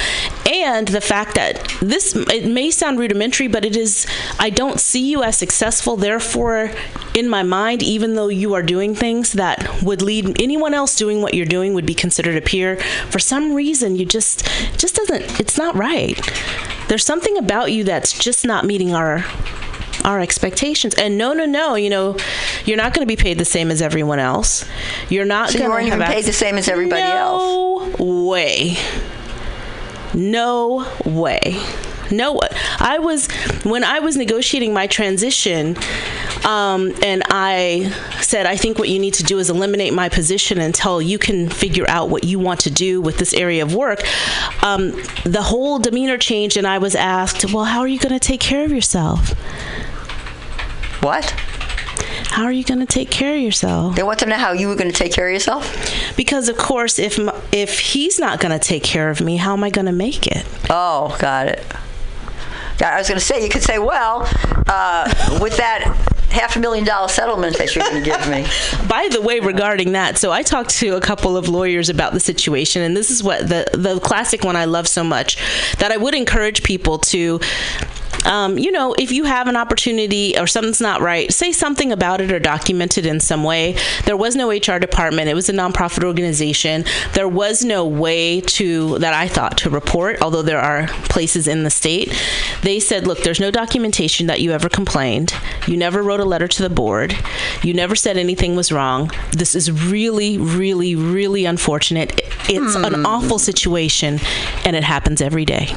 And 0.50 0.86
the 0.86 1.00
fact 1.00 1.34
that 1.36 1.74
this 1.80 2.14
it 2.14 2.46
may 2.46 2.70
sound 2.70 2.98
rudimentary 2.98 3.48
but 3.48 3.64
it 3.64 3.76
is 3.76 4.06
i 4.38 4.50
don't 4.50 4.80
see 4.80 5.10
you 5.10 5.22
as 5.22 5.36
successful. 5.36 5.96
Therefore 5.96 6.70
in 7.14 7.28
my 7.28 7.42
mind 7.42 7.82
even 7.82 8.14
though 8.14 8.28
you 8.28 8.54
are 8.54 8.62
doing 8.62 8.94
things 8.94 9.32
that 9.32 9.82
would 9.82 10.02
lead 10.02 10.40
anyone 10.40 10.74
else 10.74 10.94
doing 10.94 11.22
what 11.22 11.34
you're 11.34 11.46
doing 11.46 11.74
would 11.74 11.86
be 11.86 11.94
considered 11.94 12.36
a 12.36 12.40
peer 12.40 12.76
for 13.10 13.18
some 13.18 13.54
reason 13.54 13.96
you 13.96 14.04
just, 14.04 14.44
just 14.76 14.94
doesn't 14.94 15.40
it's 15.40 15.56
not 15.56 15.74
right. 15.74 16.18
There's 16.88 17.04
something 17.04 17.36
about 17.36 17.72
you 17.72 17.84
that's 17.84 18.18
just 18.18 18.44
not 18.44 18.64
meeting 18.64 18.94
our 18.94 19.24
our 20.04 20.20
expectations. 20.20 20.94
And 20.94 21.18
no, 21.18 21.32
no, 21.32 21.44
no, 21.46 21.74
you 21.74 21.90
know, 21.90 22.16
you're 22.64 22.76
not 22.76 22.94
going 22.94 23.06
to 23.06 23.10
be 23.10 23.16
paid 23.20 23.38
the 23.38 23.44
same 23.44 23.70
as 23.70 23.82
everyone 23.82 24.18
else. 24.18 24.64
You're 25.08 25.24
not 25.24 25.50
So 25.50 25.54
you 25.54 25.58
going 25.60 25.70
weren't 25.70 25.86
to 25.88 25.94
even 25.96 26.06
paid 26.06 26.24
the 26.24 26.32
same 26.32 26.56
as 26.56 26.68
everybody 26.68 27.02
else. 27.02 27.42
no 27.42 27.94
way. 27.98 28.76
No 30.14 30.86
way. 31.04 31.60
No, 32.10 32.40
I 32.78 32.98
was 32.98 33.26
when 33.64 33.84
I 33.84 34.00
was 34.00 34.16
negotiating 34.16 34.72
my 34.72 34.86
transition, 34.86 35.76
um, 36.46 36.94
and 37.02 37.22
I 37.28 37.92
said, 38.22 38.46
I 38.46 38.56
think 38.56 38.78
what 38.78 38.88
you 38.88 38.98
need 38.98 39.12
to 39.14 39.22
do 39.22 39.38
is 39.38 39.50
eliminate 39.50 39.92
my 39.92 40.08
position 40.08 40.58
until 40.58 41.02
you 41.02 41.18
can 41.18 41.50
figure 41.50 41.84
out 41.86 42.08
what 42.08 42.24
you 42.24 42.38
want 42.38 42.60
to 42.60 42.70
do 42.70 43.02
with 43.02 43.18
this 43.18 43.34
area 43.34 43.62
of 43.62 43.74
work. 43.74 44.00
Um, 44.62 44.92
the 45.24 45.42
whole 45.42 45.78
demeanor 45.78 46.16
changed, 46.16 46.56
and 46.56 46.66
I 46.66 46.78
was 46.78 46.94
asked, 46.94 47.52
Well, 47.52 47.64
how 47.66 47.80
are 47.80 47.88
you 47.88 47.98
going 47.98 48.18
to 48.18 48.26
take 48.26 48.40
care 48.40 48.64
of 48.64 48.72
yourself? 48.72 49.34
What? 51.00 51.30
How 52.30 52.44
are 52.44 52.52
you 52.52 52.64
going 52.64 52.80
to 52.80 52.86
take 52.86 53.10
care 53.10 53.34
of 53.34 53.40
yourself? 53.40 53.96
They 53.96 54.02
want 54.02 54.18
to 54.20 54.26
know 54.26 54.36
how 54.36 54.52
you 54.52 54.68
were 54.68 54.76
going 54.76 54.90
to 54.90 54.96
take 54.96 55.12
care 55.12 55.26
of 55.26 55.32
yourself? 55.32 56.14
Because 56.16 56.48
of 56.48 56.56
course, 56.56 56.98
if 56.98 57.18
if 57.52 57.80
he's 57.80 58.18
not 58.18 58.40
going 58.40 58.58
to 58.58 58.64
take 58.64 58.82
care 58.82 59.10
of 59.10 59.20
me, 59.20 59.36
how 59.36 59.54
am 59.54 59.64
I 59.64 59.70
going 59.70 59.86
to 59.86 59.92
make 59.92 60.26
it? 60.26 60.46
Oh, 60.70 61.16
got 61.18 61.48
it. 61.48 61.64
I 62.80 62.98
was 62.98 63.08
going 63.08 63.18
to 63.18 63.24
say, 63.24 63.42
you 63.42 63.48
could 63.48 63.62
say, 63.62 63.78
well, 63.78 64.28
uh, 64.68 65.38
with 65.40 65.56
that 65.56 65.82
half 66.30 66.56
a 66.56 66.60
million 66.60 66.84
dollar 66.84 67.08
settlement 67.08 67.56
that 67.58 67.74
you're 67.74 67.84
going 67.84 68.02
to 68.04 68.08
give 68.08 68.28
me. 68.28 68.46
By 68.88 69.08
the 69.10 69.20
way, 69.20 69.40
regarding 69.40 69.92
that, 69.92 70.18
so 70.18 70.30
I 70.30 70.42
talked 70.42 70.70
to 70.78 70.96
a 70.96 71.00
couple 71.00 71.36
of 71.36 71.48
lawyers 71.48 71.88
about 71.88 72.12
the 72.12 72.20
situation, 72.20 72.82
and 72.82 72.96
this 72.96 73.10
is 73.10 73.22
what 73.22 73.48
the 73.48 73.66
the 73.72 73.98
classic 74.00 74.44
one 74.44 74.56
I 74.56 74.66
love 74.66 74.86
so 74.86 75.02
much 75.02 75.36
that 75.78 75.90
I 75.90 75.96
would 75.96 76.14
encourage 76.14 76.62
people 76.62 76.98
to 76.98 77.40
um, 78.28 78.58
you 78.58 78.70
know, 78.70 78.94
if 78.98 79.10
you 79.10 79.24
have 79.24 79.48
an 79.48 79.56
opportunity 79.56 80.38
or 80.38 80.46
something's 80.46 80.80
not 80.80 81.00
right, 81.00 81.32
say 81.32 81.50
something 81.50 81.90
about 81.90 82.20
it 82.20 82.30
or 82.30 82.38
document 82.38 82.98
it 82.98 83.06
in 83.06 83.20
some 83.20 83.42
way. 83.42 83.76
There 84.04 84.16
was 84.16 84.36
no 84.36 84.50
HR 84.50 84.78
department. 84.78 85.28
It 85.28 85.34
was 85.34 85.48
a 85.48 85.52
nonprofit 85.52 86.04
organization. 86.04 86.84
There 87.14 87.28
was 87.28 87.64
no 87.64 87.86
way 87.86 88.42
to 88.42 88.98
that 88.98 89.14
I 89.14 89.28
thought 89.28 89.58
to 89.58 89.70
report, 89.70 90.20
although 90.22 90.42
there 90.42 90.60
are 90.60 90.88
places 91.08 91.48
in 91.48 91.64
the 91.64 91.70
state. 91.70 92.14
They 92.62 92.80
said, 92.80 93.06
look, 93.06 93.22
there's 93.22 93.40
no 93.40 93.50
documentation 93.50 94.26
that 94.26 94.40
you 94.40 94.52
ever 94.52 94.68
complained. 94.68 95.32
You 95.66 95.76
never 95.76 96.02
wrote 96.02 96.20
a 96.20 96.24
letter 96.24 96.48
to 96.48 96.62
the 96.62 96.70
board. 96.70 97.16
You 97.62 97.72
never 97.72 97.96
said 97.96 98.18
anything 98.18 98.56
was 98.56 98.70
wrong. 98.70 99.10
This 99.32 99.54
is 99.54 99.72
really, 99.72 100.36
really, 100.36 100.94
really 100.94 101.46
unfortunate. 101.46 102.20
It's 102.48 102.74
an 102.74 103.06
awful 103.06 103.38
situation, 103.38 104.20
and 104.64 104.76
it 104.76 104.84
happens 104.84 105.22
every 105.22 105.44
day. 105.44 105.74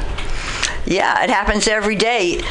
Yeah, 0.86 1.24
it 1.24 1.30
happens 1.30 1.68
every 1.68 1.96
day. 1.96 2.42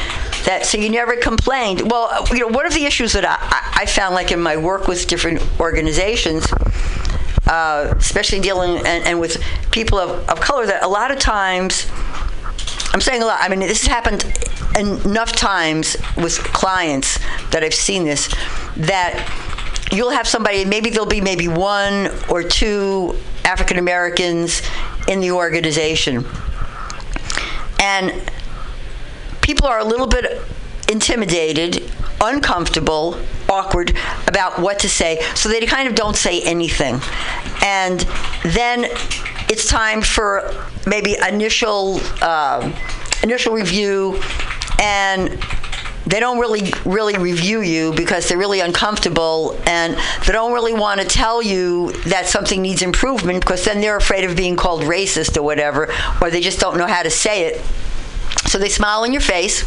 That 0.45 0.65
so 0.65 0.77
you 0.79 0.89
never 0.89 1.15
complained. 1.17 1.91
Well, 1.91 2.25
you 2.31 2.39
know, 2.39 2.47
one 2.47 2.65
of 2.65 2.73
the 2.73 2.85
issues 2.85 3.13
that 3.13 3.25
I, 3.25 3.37
I- 3.39 3.81
I 3.81 3.85
found, 3.85 4.13
like 4.15 4.31
in 4.31 4.39
my 4.41 4.57
work 4.57 4.87
with 4.87 5.07
different 5.07 5.41
organizations, 5.59 6.45
uh, 7.47 7.93
especially 7.97 8.39
dealing 8.39 8.77
and, 8.85 9.03
and 9.05 9.19
with 9.19 9.41
people 9.71 9.97
of, 9.97 10.27
of 10.29 10.39
color, 10.39 10.65
that 10.67 10.83
a 10.83 10.87
lot 10.87 11.09
of 11.11 11.17
times, 11.19 11.87
I'm 12.93 13.01
saying 13.01 13.23
a 13.23 13.25
lot. 13.25 13.39
I 13.41 13.49
mean, 13.49 13.59
this 13.59 13.83
has 13.85 13.87
happened 13.87 14.23
enough 14.77 15.31
times 15.31 15.97
with 16.17 16.37
clients 16.39 17.17
that 17.51 17.63
I've 17.63 17.73
seen 17.73 18.03
this 18.03 18.27
that 18.77 19.27
you'll 19.91 20.11
have 20.11 20.27
somebody. 20.27 20.63
Maybe 20.63 20.89
there'll 20.91 21.05
be 21.07 21.21
maybe 21.21 21.47
one 21.47 22.09
or 22.29 22.43
two 22.43 23.15
African 23.45 23.77
Americans 23.79 24.61
in 25.07 25.19
the 25.21 25.31
organization 25.31 26.23
and 27.81 28.13
people 29.41 29.67
are 29.67 29.79
a 29.79 29.83
little 29.83 30.07
bit 30.07 30.41
intimidated, 30.87 31.91
uncomfortable, 32.21 33.17
awkward 33.49 33.97
about 34.27 34.59
what 34.59 34.79
to 34.79 34.87
say, 34.87 35.19
so 35.35 35.49
they 35.49 35.65
kind 35.65 35.87
of 35.89 35.95
don't 35.95 36.15
say 36.15 36.41
anything. 36.43 37.01
And 37.63 37.99
then 38.43 38.85
it's 39.49 39.67
time 39.67 40.01
for 40.01 40.53
maybe 40.85 41.17
initial 41.27 41.99
um 42.23 42.73
initial 43.23 43.53
review, 43.53 44.21
and 44.79 45.37
they 46.05 46.19
don't 46.19 46.39
really 46.39 46.73
really 46.85 47.17
review 47.17 47.61
you 47.61 47.93
because 47.93 48.27
they're 48.27 48.37
really 48.37 48.59
uncomfortable 48.59 49.59
and 49.65 49.95
they 50.25 50.33
don't 50.33 50.53
really 50.53 50.73
want 50.73 50.99
to 50.99 51.05
tell 51.05 51.41
you 51.41 51.91
that 52.07 52.27
something 52.27 52.61
needs 52.61 52.81
improvement 52.81 53.41
because 53.41 53.63
then 53.65 53.81
they're 53.81 53.97
afraid 53.97 54.23
of 54.23 54.35
being 54.35 54.55
called 54.55 54.81
racist 54.81 55.37
or 55.37 55.43
whatever 55.43 55.87
or 56.21 56.31
they 56.31 56.41
just 56.41 56.59
don't 56.59 56.77
know 56.77 56.87
how 56.87 57.03
to 57.03 57.09
say 57.09 57.45
it. 57.45 57.61
So 58.47 58.57
they 58.57 58.69
smile 58.69 59.03
in 59.03 59.11
your 59.11 59.21
face. 59.21 59.63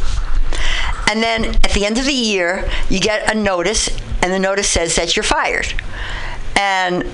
And 1.11 1.23
then 1.23 1.45
at 1.45 1.73
the 1.73 1.85
end 1.87 1.99
of 1.99 2.05
the 2.05 2.13
year 2.13 2.69
you 2.89 2.99
get 2.99 3.31
a 3.31 3.35
notice 3.35 3.89
and 4.23 4.33
the 4.33 4.39
notice 4.39 4.69
says 4.69 4.97
that 4.97 5.17
you're 5.17 5.23
fired. 5.23 5.73
And 6.57 7.05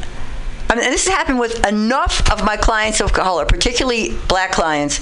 I 0.70 0.76
mean, 0.76 0.84
and 0.84 0.92
this 0.92 1.06
has 1.08 1.14
happened 1.14 1.40
with 1.40 1.66
enough 1.66 2.30
of 2.30 2.44
my 2.44 2.56
clients 2.56 3.00
of 3.00 3.12
color, 3.12 3.44
particularly 3.44 4.16
black 4.28 4.52
clients, 4.52 5.00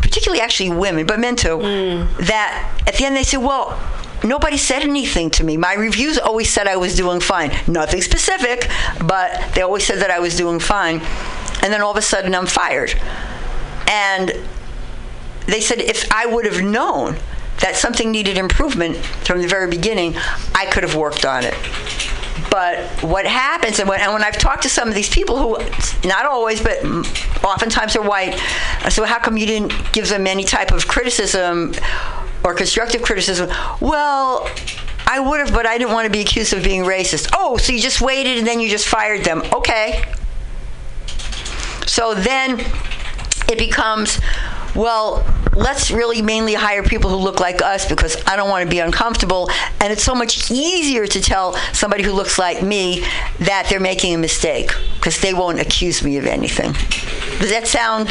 particularly 0.00 0.40
actually 0.40 0.70
women, 0.70 1.06
but 1.06 1.18
men 1.18 1.36
too, 1.36 1.58
mm. 1.58 2.16
that 2.26 2.82
at 2.86 2.94
the 2.94 3.04
end 3.04 3.16
they 3.16 3.22
say, 3.22 3.36
well, 3.36 3.78
nobody 4.24 4.56
said 4.56 4.82
anything 4.82 5.30
to 5.30 5.44
me. 5.44 5.56
My 5.56 5.74
reviews 5.74 6.18
always 6.18 6.50
said 6.50 6.66
I 6.66 6.76
was 6.76 6.94
doing 6.96 7.20
fine. 7.20 7.52
Nothing 7.66 8.02
specific, 8.02 8.68
but 9.04 9.54
they 9.54 9.62
always 9.62 9.84
said 9.86 9.98
that 10.00 10.10
I 10.10 10.18
was 10.18 10.36
doing 10.36 10.58
fine. 10.58 11.00
And 11.62 11.72
then 11.72 11.80
all 11.80 11.90
of 11.90 11.96
a 11.96 12.02
sudden 12.02 12.34
I'm 12.34 12.46
fired. 12.46 12.94
And 13.88 14.32
they 15.46 15.60
said 15.60 15.80
if 15.80 16.10
I 16.12 16.26
would 16.26 16.46
have 16.46 16.62
known 16.62 17.16
that 17.60 17.76
something 17.76 18.10
needed 18.10 18.38
improvement 18.38 18.96
from 18.96 19.42
the 19.42 19.48
very 19.48 19.68
beginning, 19.68 20.16
I 20.54 20.66
could 20.70 20.82
have 20.82 20.94
worked 20.94 21.24
on 21.24 21.44
it. 21.44 21.54
But 22.50 22.88
what 23.02 23.26
happens, 23.26 23.78
and 23.78 23.88
when, 23.88 24.00
and 24.00 24.12
when 24.12 24.24
I've 24.24 24.38
talked 24.38 24.64
to 24.64 24.68
some 24.68 24.88
of 24.88 24.94
these 24.94 25.08
people 25.08 25.38
who, 25.38 26.08
not 26.08 26.26
always, 26.26 26.60
but 26.60 26.84
oftentimes 27.44 27.94
are 27.96 28.02
white, 28.02 28.38
so 28.90 29.04
how 29.04 29.20
come 29.20 29.36
you 29.36 29.46
didn't 29.46 29.72
give 29.92 30.08
them 30.08 30.26
any 30.26 30.44
type 30.44 30.72
of 30.72 30.88
criticism 30.88 31.74
or 32.44 32.54
constructive 32.54 33.02
criticism? 33.02 33.48
Well, 33.80 34.50
I 35.06 35.20
would 35.20 35.40
have, 35.40 35.52
but 35.52 35.66
I 35.66 35.78
didn't 35.78 35.92
want 35.92 36.06
to 36.06 36.10
be 36.10 36.20
accused 36.20 36.52
of 36.52 36.62
being 36.62 36.82
racist. 36.82 37.30
Oh, 37.36 37.56
so 37.56 37.72
you 37.72 37.80
just 37.80 38.00
waited 38.00 38.38
and 38.38 38.46
then 38.46 38.60
you 38.60 38.68
just 38.68 38.86
fired 38.86 39.24
them. 39.24 39.42
Okay. 39.52 40.04
So 41.86 42.14
then 42.14 42.60
it 43.48 43.58
becomes, 43.58 44.20
well, 44.74 45.24
let's 45.54 45.90
really 45.90 46.22
mainly 46.22 46.54
hire 46.54 46.82
people 46.82 47.10
who 47.10 47.16
look 47.16 47.40
like 47.40 47.62
us 47.62 47.88
because 47.88 48.16
I 48.26 48.36
don't 48.36 48.48
want 48.48 48.64
to 48.64 48.70
be 48.70 48.78
uncomfortable. 48.78 49.50
And 49.80 49.92
it's 49.92 50.02
so 50.02 50.14
much 50.14 50.50
easier 50.50 51.06
to 51.06 51.20
tell 51.20 51.54
somebody 51.72 52.02
who 52.02 52.12
looks 52.12 52.38
like 52.38 52.62
me 52.62 53.04
that 53.40 53.66
they're 53.68 53.80
making 53.80 54.14
a 54.14 54.18
mistake 54.18 54.70
because 54.94 55.20
they 55.20 55.34
won't 55.34 55.60
accuse 55.60 56.02
me 56.02 56.16
of 56.18 56.26
anything. 56.26 56.72
Does 57.40 57.50
that 57.50 57.66
sound? 57.66 58.08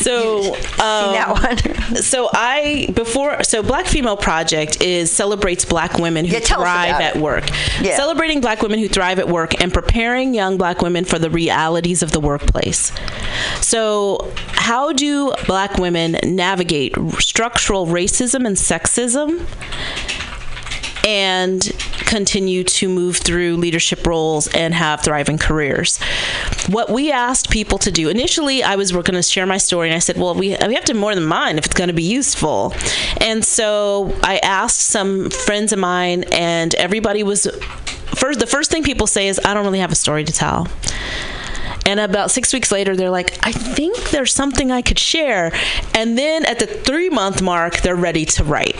So, 0.00 0.54
um, 0.54 1.12
that 1.12 1.30
one? 1.30 1.96
so 2.02 2.28
I 2.32 2.88
before 2.94 3.42
so 3.42 3.62
Black 3.62 3.86
Female 3.86 4.16
Project 4.16 4.80
is 4.82 5.10
celebrates 5.10 5.64
Black 5.64 5.98
women 5.98 6.24
who 6.24 6.34
Yeah, 6.34 6.40
thrive 6.40 7.00
at 7.00 7.16
work, 7.16 7.48
Yeah. 7.80 7.96
celebrating 7.96 8.40
Black 8.40 8.62
women 8.62 8.78
who 8.78 8.88
thrive 8.88 9.18
at 9.18 9.28
work 9.28 9.60
and 9.60 9.72
preparing 9.72 10.34
young 10.34 10.56
Black 10.56 10.82
women 10.82 11.04
for 11.04 11.18
the 11.18 11.30
realities 11.30 12.02
of 12.02 12.12
the 12.12 12.20
workplace. 12.20 12.92
So, 13.60 14.32
how 14.52 14.92
do 14.92 15.32
Black 15.46 15.78
women 15.78 16.16
navigate 16.24 16.94
structural 17.18 17.86
racism 17.86 18.46
and 18.46 18.56
sexism? 18.56 19.44
And 21.08 21.72
continue 22.04 22.62
to 22.62 22.86
move 22.86 23.16
through 23.16 23.56
leadership 23.56 24.06
roles 24.06 24.46
and 24.48 24.74
have 24.74 25.00
thriving 25.00 25.38
careers. 25.38 25.98
What 26.68 26.90
we 26.90 27.10
asked 27.10 27.48
people 27.48 27.78
to 27.78 27.90
do 27.90 28.10
initially, 28.10 28.62
I 28.62 28.76
was 28.76 28.92
going 28.92 29.14
to 29.14 29.22
share 29.22 29.46
my 29.46 29.56
story, 29.56 29.88
and 29.88 29.96
I 29.96 30.00
said, 30.00 30.18
"Well, 30.18 30.34
we 30.34 30.54
we 30.66 30.74
have 30.74 30.84
to 30.84 30.94
more 30.94 31.14
than 31.14 31.24
mine 31.24 31.56
if 31.56 31.64
it's 31.64 31.74
going 31.74 31.88
to 31.88 31.94
be 31.94 32.02
useful." 32.02 32.74
And 33.22 33.42
so 33.42 34.14
I 34.22 34.36
asked 34.42 34.80
some 34.80 35.30
friends 35.30 35.72
of 35.72 35.78
mine, 35.78 36.24
and 36.30 36.74
everybody 36.74 37.22
was 37.22 37.46
first. 38.14 38.38
The 38.38 38.46
first 38.46 38.70
thing 38.70 38.82
people 38.82 39.06
say 39.06 39.28
is, 39.28 39.40
"I 39.42 39.54
don't 39.54 39.64
really 39.64 39.80
have 39.80 39.92
a 39.92 40.00
story 40.04 40.24
to 40.24 40.32
tell." 40.32 40.68
And 41.86 42.00
about 42.00 42.30
six 42.30 42.52
weeks 42.52 42.70
later, 42.70 42.94
they're 42.96 43.08
like, 43.08 43.30
I 43.46 43.50
think 43.50 44.10
there's 44.10 44.34
something 44.34 44.70
I 44.70 44.82
could 44.82 44.98
share. 44.98 45.52
And 45.94 46.18
then 46.18 46.44
at 46.44 46.58
the 46.58 46.66
three 46.66 47.08
month 47.08 47.40
mark, 47.40 47.80
they're 47.80 47.96
ready 47.96 48.26
to 48.26 48.44
write. 48.44 48.76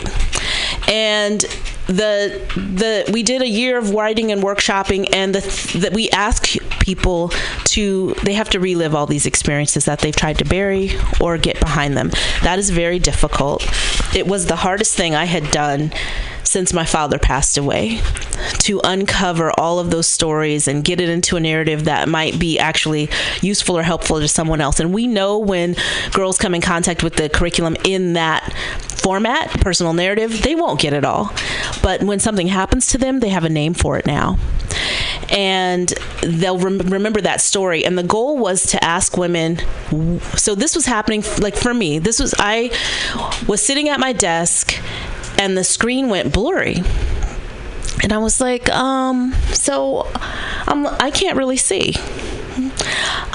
And 0.87 1.41
the 1.87 2.41
the 2.55 3.09
we 3.11 3.23
did 3.23 3.41
a 3.41 3.47
year 3.47 3.77
of 3.77 3.91
writing 3.91 4.31
and 4.31 4.41
workshopping, 4.43 5.09
and 5.13 5.33
the 5.35 5.79
that 5.79 5.93
we 5.93 6.09
ask 6.11 6.45
people 6.79 7.29
to 7.65 8.13
they 8.23 8.33
have 8.33 8.49
to 8.51 8.59
relive 8.59 8.95
all 8.95 9.05
these 9.07 9.25
experiences 9.25 9.85
that 9.85 9.99
they've 9.99 10.15
tried 10.15 10.37
to 10.39 10.45
bury 10.45 10.91
or 11.19 11.37
get 11.37 11.59
behind 11.59 11.97
them. 11.97 12.11
That 12.43 12.59
is 12.59 12.69
very 12.69 12.99
difficult. 12.99 13.67
It 14.15 14.27
was 14.27 14.45
the 14.45 14.57
hardest 14.57 14.95
thing 14.95 15.15
I 15.15 15.25
had 15.25 15.51
done 15.51 15.91
since 16.49 16.73
my 16.73 16.85
father 16.85 17.19
passed 17.19 17.57
away 17.57 18.01
to 18.59 18.81
uncover 18.83 19.51
all 19.59 19.79
of 19.79 19.91
those 19.91 20.07
stories 20.07 20.67
and 20.67 20.83
get 20.83 20.99
it 20.99 21.07
into 21.07 21.37
a 21.37 21.39
narrative 21.39 21.85
that 21.85 22.09
might 22.09 22.39
be 22.39 22.57
actually 22.57 23.09
useful 23.41 23.77
or 23.77 23.83
helpful 23.83 24.19
to 24.19 24.27
someone 24.27 24.59
else. 24.59 24.79
And 24.79 24.93
we 24.93 25.07
know 25.07 25.37
when 25.37 25.75
girls 26.11 26.37
come 26.37 26.55
in 26.55 26.61
contact 26.61 27.03
with 27.03 27.15
the 27.15 27.29
curriculum 27.29 27.77
in 27.83 28.13
that 28.13 28.53
format, 28.87 29.49
personal 29.61 29.93
narrative, 29.93 30.41
they 30.41 30.55
won't 30.55 30.79
get 30.79 30.93
it 30.93 31.05
all. 31.05 31.31
But 31.81 32.03
when 32.03 32.19
something 32.19 32.47
happens 32.47 32.87
to 32.87 32.97
them, 32.97 33.19
they 33.19 33.29
have 33.29 33.43
a 33.43 33.49
name 33.49 33.73
for 33.73 33.97
it 33.97 34.05
now. 34.05 34.37
And 35.29 35.93
they'll 36.23 36.57
rem- 36.57 36.79
remember 36.79 37.21
that 37.21 37.41
story. 37.41 37.85
And 37.85 37.97
the 37.97 38.03
goal 38.03 38.37
was 38.37 38.63
to 38.67 38.83
ask 38.83 39.17
women. 39.17 39.59
So 40.35 40.55
this 40.55 40.75
was 40.75 40.85
happening, 40.85 41.23
like 41.39 41.55
for 41.55 41.73
me, 41.73 41.99
this 41.99 42.19
was, 42.19 42.33
I 42.39 42.71
was 43.47 43.63
sitting 43.63 43.89
at 43.89 43.99
my 43.99 44.13
desk 44.13 44.79
and 45.39 45.57
the 45.57 45.63
screen 45.63 46.09
went 46.09 46.33
blurry. 46.33 46.83
And 48.03 48.13
I 48.13 48.17
was 48.17 48.39
like, 48.39 48.69
um, 48.69 49.33
so 49.53 50.07
I'm, 50.67 50.85
I 50.85 51.11
can't 51.11 51.37
really 51.37 51.57
see. 51.57 51.95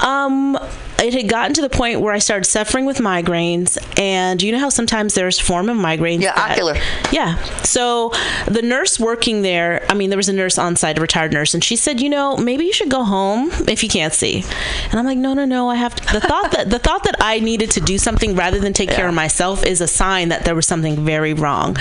Um, 0.05 0.57
it 0.99 1.13
had 1.13 1.29
gotten 1.29 1.53
to 1.55 1.61
the 1.61 1.69
point 1.69 2.01
where 2.01 2.13
I 2.13 2.19
started 2.19 2.45
suffering 2.45 2.85
with 2.85 2.97
migraines, 2.97 3.77
and 3.99 4.41
you 4.41 4.51
know 4.51 4.59
how 4.59 4.69
sometimes 4.69 5.13
there's 5.13 5.39
form 5.39 5.69
of 5.69 5.77
migraines. 5.77 6.21
Yeah, 6.21 6.33
that- 6.35 6.51
ocular. 6.51 6.75
Yeah. 7.11 7.41
So 7.63 8.11
the 8.47 8.61
nurse 8.61 8.99
working 8.99 9.41
there, 9.41 9.85
I 9.89 9.93
mean, 9.93 10.09
there 10.09 10.17
was 10.17 10.29
a 10.29 10.33
nurse 10.33 10.57
on 10.57 10.75
site, 10.75 10.97
a 10.97 11.01
retired 11.01 11.33
nurse, 11.33 11.53
and 11.53 11.63
she 11.63 11.75
said, 11.75 12.01
you 12.01 12.09
know, 12.09 12.37
maybe 12.37 12.65
you 12.65 12.73
should 12.73 12.89
go 12.89 13.03
home 13.03 13.49
if 13.67 13.83
you 13.83 13.89
can't 13.89 14.13
see. 14.13 14.43
And 14.89 14.95
I'm 14.99 15.05
like, 15.05 15.17
no, 15.17 15.33
no, 15.33 15.45
no, 15.45 15.69
I 15.69 15.75
have 15.75 15.95
to. 15.95 16.13
The 16.13 16.21
thought 16.21 16.51
that 16.51 16.69
the 16.69 16.79
thought 16.79 17.03
that 17.03 17.15
I 17.19 17.39
needed 17.39 17.71
to 17.71 17.81
do 17.81 17.97
something 17.97 18.35
rather 18.35 18.59
than 18.59 18.73
take 18.73 18.89
care 18.89 19.07
of 19.07 19.13
myself 19.13 19.65
is 19.65 19.81
a 19.81 19.87
sign 19.87 20.29
that 20.29 20.45
there 20.45 20.55
was 20.55 20.65
something 20.65 21.03
very 21.03 21.33
wrong. 21.33 21.75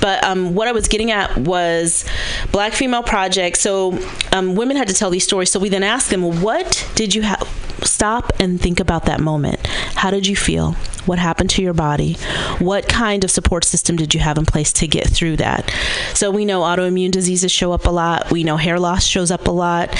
But 0.00 0.24
um, 0.24 0.54
what 0.54 0.68
I 0.68 0.72
was 0.72 0.88
getting 0.88 1.10
at 1.10 1.36
was 1.38 2.04
Black 2.52 2.72
Female 2.72 3.02
Project. 3.02 3.58
So 3.58 3.98
um, 4.32 4.54
women 4.54 4.76
had 4.76 4.88
to 4.88 4.94
tell 4.94 5.10
these 5.10 5.24
stories. 5.24 5.50
So 5.50 5.60
we 5.60 5.68
then 5.68 5.82
asked 5.82 6.10
them, 6.10 6.40
what 6.42 6.88
did 6.94 7.14
you 7.14 7.22
have? 7.22 7.48
Stop 7.82 8.32
and 8.40 8.60
think 8.60 8.80
about 8.80 9.04
that 9.04 9.20
moment. 9.20 9.66
How 9.66 10.10
did 10.10 10.26
you 10.26 10.36
feel? 10.36 10.72
What 11.06 11.18
happened 11.18 11.50
to 11.50 11.62
your 11.62 11.72
body? 11.72 12.14
What 12.58 12.88
kind 12.88 13.22
of 13.22 13.30
support 13.30 13.64
system 13.64 13.96
did 13.96 14.12
you 14.12 14.20
have 14.20 14.38
in 14.38 14.44
place 14.44 14.72
to 14.74 14.88
get 14.88 15.06
through 15.06 15.36
that? 15.36 15.72
So 16.14 16.30
we 16.30 16.44
know 16.44 16.62
autoimmune 16.62 17.12
diseases 17.12 17.52
show 17.52 17.72
up 17.72 17.86
a 17.86 17.90
lot. 17.90 18.30
We 18.30 18.44
know 18.44 18.56
hair 18.56 18.80
loss 18.80 19.04
shows 19.04 19.30
up 19.30 19.46
a 19.46 19.52
lot. 19.52 19.96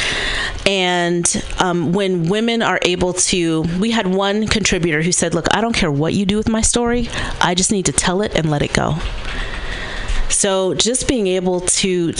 And 0.66 1.44
um, 1.60 1.92
when 1.92 2.28
women 2.28 2.60
are 2.60 2.80
able 2.82 3.12
to, 3.12 3.62
we 3.78 3.92
had 3.92 4.06
one 4.06 4.48
contributor 4.48 5.02
who 5.02 5.12
said, 5.12 5.32
Look, 5.32 5.46
I 5.52 5.60
don't 5.60 5.74
care 5.74 5.92
what 5.92 6.14
you 6.14 6.26
do 6.26 6.36
with 6.36 6.48
my 6.48 6.60
story, 6.60 7.08
I 7.40 7.54
just 7.54 7.70
need 7.70 7.86
to 7.86 7.92
tell 7.92 8.22
it 8.22 8.34
and 8.34 8.50
let 8.50 8.62
it 8.62 8.72
go. 8.72 8.96
So 10.28 10.74
just 10.74 11.08
being 11.08 11.26
able 11.26 11.60
to 11.60 12.12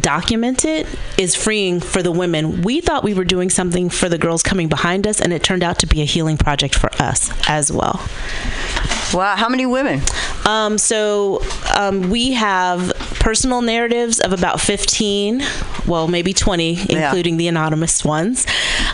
document 0.00 0.64
it 0.64 0.86
is 1.16 1.34
freeing 1.34 1.80
for 1.80 2.02
the 2.02 2.12
women. 2.12 2.62
We 2.62 2.80
thought 2.80 3.02
we 3.04 3.14
were 3.14 3.24
doing 3.24 3.50
something 3.50 3.90
for 3.90 4.08
the 4.08 4.18
girls 4.18 4.42
coming 4.42 4.68
behind 4.68 5.06
us, 5.06 5.20
and 5.20 5.32
it 5.32 5.42
turned 5.42 5.62
out 5.62 5.78
to 5.80 5.86
be 5.86 6.02
a 6.02 6.04
healing 6.04 6.36
project 6.36 6.74
for 6.74 6.90
us 7.00 7.30
as 7.48 7.72
well. 7.72 8.00
Wow, 9.14 9.36
how 9.36 9.48
many 9.48 9.64
women? 9.64 10.02
Um, 10.44 10.76
so 10.76 11.42
um, 11.74 12.10
we 12.10 12.32
have 12.32 12.92
personal 13.20 13.62
narratives 13.62 14.20
of 14.20 14.32
about 14.32 14.60
15, 14.60 15.42
well, 15.86 16.08
maybe 16.08 16.34
20, 16.34 16.92
including 16.92 17.38
the 17.38 17.48
anonymous 17.48 18.04
ones. 18.04 18.46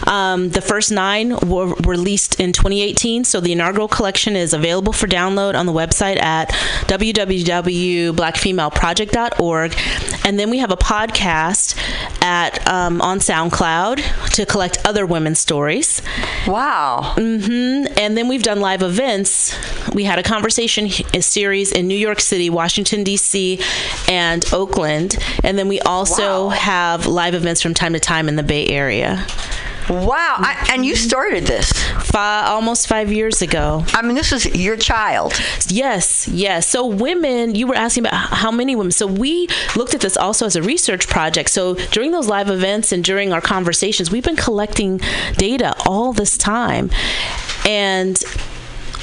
Um, 0.06 0.50
the 0.50 0.60
first 0.60 0.92
nine 0.92 1.36
were 1.38 1.74
released 1.74 2.40
in 2.40 2.52
2018, 2.52 3.24
so 3.24 3.40
the 3.40 3.52
inaugural 3.52 3.88
collection 3.88 4.36
is 4.36 4.52
available 4.52 4.92
for 4.92 5.06
download 5.06 5.54
on 5.54 5.64
the 5.66 5.72
website 5.72 6.20
at 6.20 6.50
www.blackfemaleproject.org. 6.86 9.76
And 10.24 10.38
then 10.38 10.50
we 10.50 10.58
have 10.58 10.70
a 10.70 10.76
podcast 10.76 11.76
at 12.22 12.66
um, 12.66 13.00
on 13.00 13.18
SoundCloud 13.18 14.34
to 14.34 14.46
collect 14.46 14.78
other 14.84 15.06
women's 15.06 15.38
stories. 15.38 16.02
Wow. 16.46 17.14
Mm-hmm. 17.16 17.98
And 17.98 18.16
then 18.16 18.28
we've 18.28 18.42
done 18.42 18.60
live 18.60 18.82
events. 18.82 19.56
We 19.92 20.04
had 20.04 20.18
a 20.18 20.22
conversation 20.22 20.88
series 21.20 21.72
in 21.72 21.88
New 21.88 21.98
York 21.98 22.20
City, 22.20 22.50
Washington 22.50 23.04
D.C., 23.04 23.60
and 24.08 24.44
Oakland. 24.52 25.16
And 25.42 25.58
then 25.58 25.68
we 25.68 25.80
also 25.80 26.48
have 26.48 27.06
live 27.06 27.34
events 27.34 27.62
from 27.62 27.74
time 27.74 27.92
to 27.92 28.00
time 28.00 28.28
in 28.28 28.36
the 28.36 28.42
Bay 28.42 28.66
Area. 28.68 29.26
Wow. 29.88 30.36
I, 30.38 30.68
and 30.72 30.84
you 30.84 30.96
started 30.96 31.44
this 31.46 31.72
five, 32.04 32.48
almost 32.48 32.88
five 32.88 33.12
years 33.12 33.42
ago. 33.42 33.84
I 33.88 34.02
mean, 34.02 34.14
this 34.14 34.32
is 34.32 34.46
your 34.46 34.76
child. 34.76 35.34
Yes, 35.68 36.26
yes. 36.28 36.66
So 36.66 36.86
women, 36.86 37.54
you 37.54 37.66
were 37.66 37.74
asking 37.74 38.06
about 38.06 38.14
how 38.14 38.50
many 38.50 38.76
women. 38.76 38.92
So 38.92 39.06
we 39.06 39.48
looked 39.76 39.94
at 39.94 40.00
this 40.00 40.16
also 40.16 40.46
as 40.46 40.56
a 40.56 40.62
research 40.62 41.06
project. 41.06 41.50
So 41.50 41.74
during 41.74 42.12
those 42.12 42.28
live 42.28 42.48
events 42.48 42.92
and 42.92 43.04
during 43.04 43.32
our 43.32 43.40
conversations, 43.40 44.10
we've 44.10 44.24
been 44.24 44.36
collecting 44.36 45.00
data 45.36 45.74
all 45.86 46.12
this 46.12 46.38
time. 46.38 46.90
And 47.66 48.16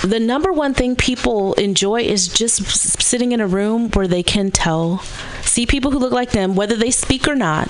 the 0.03 0.19
number 0.19 0.51
one 0.51 0.73
thing 0.73 0.95
people 0.95 1.53
enjoy 1.55 2.01
is 2.01 2.27
just 2.27 2.65
sitting 3.01 3.33
in 3.33 3.39
a 3.39 3.47
room 3.47 3.89
where 3.91 4.07
they 4.07 4.23
can 4.23 4.49
tell, 4.49 4.99
see 5.43 5.67
people 5.67 5.91
who 5.91 5.99
look 5.99 6.11
like 6.11 6.31
them, 6.31 6.55
whether 6.55 6.75
they 6.75 6.89
speak 6.91 7.27
or 7.27 7.35
not, 7.35 7.69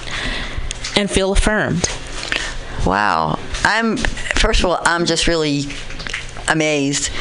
and 0.96 1.12
feel 1.12 1.34
affirmed. 1.34 1.90
Wow. 2.86 3.40
I'm 3.64 3.98
first 3.98 4.60
of 4.60 4.66
all, 4.66 4.80
I'm 4.86 5.06
just 5.06 5.28
really 5.28 5.66
amazed. 6.48 7.12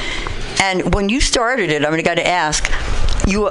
And 0.61 0.95
when 0.95 1.09
you 1.09 1.21
started 1.21 1.71
it, 1.71 1.85
I'm 1.85 2.01
got 2.03 2.17
to 2.17 2.27
ask, 2.27 2.71
you 3.27 3.51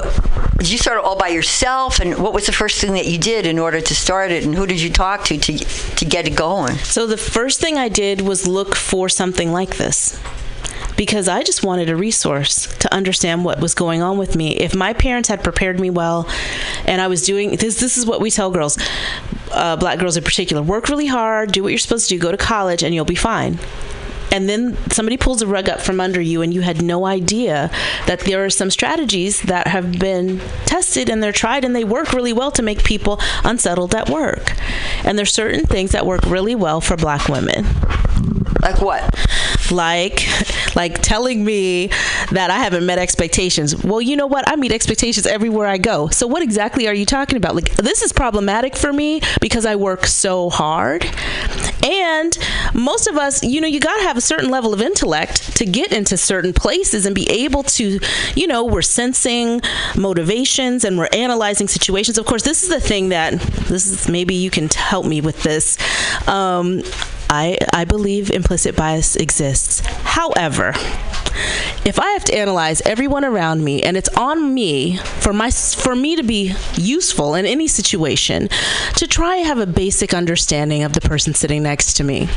did 0.57 0.69
you 0.69 0.77
start 0.77 0.97
it 0.97 1.05
all 1.05 1.17
by 1.17 1.29
yourself 1.29 1.99
and 1.99 2.17
what 2.17 2.33
was 2.33 2.45
the 2.45 2.51
first 2.51 2.81
thing 2.81 2.93
that 2.93 3.05
you 3.05 3.17
did 3.17 3.45
in 3.45 3.57
order 3.57 3.79
to 3.79 3.95
start 3.95 4.29
it 4.29 4.43
and 4.43 4.53
who 4.53 4.65
did 4.65 4.81
you 4.81 4.89
talk 4.89 5.23
to 5.25 5.37
to 5.37 5.57
to 5.57 6.05
get 6.05 6.27
it 6.27 6.35
going? 6.35 6.75
So 6.77 7.07
the 7.07 7.17
first 7.17 7.61
thing 7.61 7.77
I 7.77 7.89
did 7.89 8.21
was 8.21 8.45
look 8.45 8.75
for 8.75 9.07
something 9.07 9.51
like 9.51 9.77
this. 9.77 10.19
Because 10.99 11.29
I 11.29 11.43
just 11.43 11.63
wanted 11.63 11.89
a 11.89 11.95
resource 11.95 12.67
to 12.79 12.93
understand 12.93 13.45
what 13.45 13.61
was 13.61 13.73
going 13.73 14.01
on 14.01 14.17
with 14.17 14.35
me. 14.35 14.57
If 14.57 14.75
my 14.75 14.91
parents 14.91 15.29
had 15.29 15.41
prepared 15.45 15.79
me 15.79 15.89
well, 15.89 16.27
and 16.83 16.99
I 16.99 17.07
was 17.07 17.21
doing 17.21 17.51
this, 17.51 17.79
this 17.79 17.97
is 17.97 18.05
what 18.05 18.19
we 18.19 18.29
tell 18.29 18.51
girls, 18.51 18.77
uh, 19.53 19.77
black 19.77 19.97
girls 19.97 20.17
in 20.17 20.25
particular: 20.25 20.61
work 20.61 20.89
really 20.89 21.07
hard, 21.07 21.53
do 21.53 21.63
what 21.63 21.69
you're 21.69 21.79
supposed 21.79 22.09
to 22.09 22.15
do, 22.15 22.19
go 22.19 22.31
to 22.31 22.37
college, 22.37 22.83
and 22.83 22.93
you'll 22.93 23.05
be 23.05 23.15
fine. 23.15 23.59
And 24.31 24.49
then 24.49 24.77
somebody 24.91 25.15
pulls 25.15 25.41
a 25.41 25.47
rug 25.47 25.69
up 25.69 25.79
from 25.79 26.01
under 26.01 26.21
you 26.21 26.41
and 26.41 26.53
you 26.53 26.61
had 26.61 26.81
no 26.81 27.05
idea 27.05 27.71
that 28.05 28.19
there 28.21 28.43
are 28.45 28.49
some 28.49 28.69
strategies 28.69 29.41
that 29.43 29.67
have 29.67 29.97
been 29.97 30.39
tested 30.65 31.09
and 31.09 31.23
they're 31.23 31.31
tried 31.31 31.63
and 31.63 31.75
they 31.75 31.83
work 31.83 32.13
really 32.13 32.33
well 32.33 32.51
to 32.51 32.61
make 32.61 32.83
people 32.83 33.19
unsettled 33.43 33.95
at 33.95 34.09
work. 34.09 34.53
And 35.03 35.17
there's 35.17 35.33
certain 35.33 35.65
things 35.65 35.93
that 35.93 36.05
work 36.05 36.25
really 36.27 36.55
well 36.55 36.81
for 36.81 36.95
black 36.95 37.27
women. 37.27 37.65
Like 38.61 38.81
what? 38.81 39.15
Like 39.71 40.27
like 40.75 41.01
telling 41.01 41.43
me 41.43 41.87
that 42.31 42.49
i 42.49 42.57
haven't 42.57 42.85
met 42.85 42.97
expectations. 42.99 43.75
Well 43.83 44.01
you 44.01 44.15
know 44.15 44.27
what? 44.27 44.47
I 44.47 44.55
meet 44.55 44.71
expectations 44.71 45.25
everywhere 45.25 45.67
i 45.67 45.77
go. 45.77 46.07
So 46.09 46.27
what 46.27 46.41
exactly 46.41 46.87
are 46.87 46.93
you 46.93 47.05
talking 47.05 47.37
about? 47.37 47.55
Like 47.55 47.75
this 47.75 48.01
is 48.01 48.13
problematic 48.13 48.75
for 48.75 48.91
me 48.93 49.21
because 49.41 49.65
i 49.65 49.75
work 49.75 50.05
so 50.05 50.49
hard. 50.49 51.05
And 51.83 52.37
most 52.73 53.07
of 53.07 53.17
us 53.17 53.43
you 53.43 53.61
know 53.61 53.67
you 53.67 53.79
got 53.79 53.97
to 53.97 54.03
have 54.03 54.17
a 54.17 54.21
certain 54.21 54.49
level 54.49 54.73
of 54.73 54.81
intellect 54.81 55.55
to 55.57 55.65
get 55.65 55.91
into 55.91 56.17
certain 56.17 56.53
places 56.53 57.05
and 57.05 57.15
be 57.15 57.29
able 57.29 57.63
to 57.63 57.99
you 58.35 58.47
know 58.47 58.65
we're 58.65 58.81
sensing 58.81 59.61
motivations 59.95 60.83
and 60.83 60.97
we're 60.97 61.09
analyzing 61.13 61.67
situations. 61.67 62.17
Of 62.17 62.25
course 62.25 62.43
this 62.43 62.63
is 62.63 62.69
the 62.69 62.79
thing 62.79 63.09
that 63.09 63.39
this 63.69 63.87
is 63.89 64.09
maybe 64.09 64.35
you 64.35 64.49
can 64.49 64.69
help 64.69 65.05
me 65.05 65.21
with 65.21 65.43
this. 65.43 65.77
Um, 66.27 66.81
I, 67.29 67.57
I 67.73 67.85
believe 67.85 68.31
implicit 68.31 68.75
bias 68.75 69.15
exists. 69.15 69.81
However, 69.85 70.73
if 71.85 71.99
I 71.99 72.09
have 72.11 72.23
to 72.25 72.35
analyze 72.35 72.81
everyone 72.81 73.23
around 73.23 73.63
me 73.63 73.83
and 73.83 73.95
it's 73.95 74.09
on 74.09 74.53
me 74.53 74.97
for 74.97 75.31
my 75.31 75.51
for 75.51 75.95
me 75.95 76.15
to 76.15 76.23
be 76.23 76.53
useful 76.75 77.35
in 77.35 77.45
any 77.45 77.67
situation 77.67 78.49
to 78.95 79.07
try 79.07 79.37
and 79.37 79.45
have 79.45 79.59
a 79.59 79.67
basic 79.67 80.13
understanding 80.13 80.83
of 80.83 80.93
the 80.93 81.01
person 81.01 81.33
sitting 81.33 81.63
next 81.63 81.93
to 81.97 82.03
me. 82.03 82.27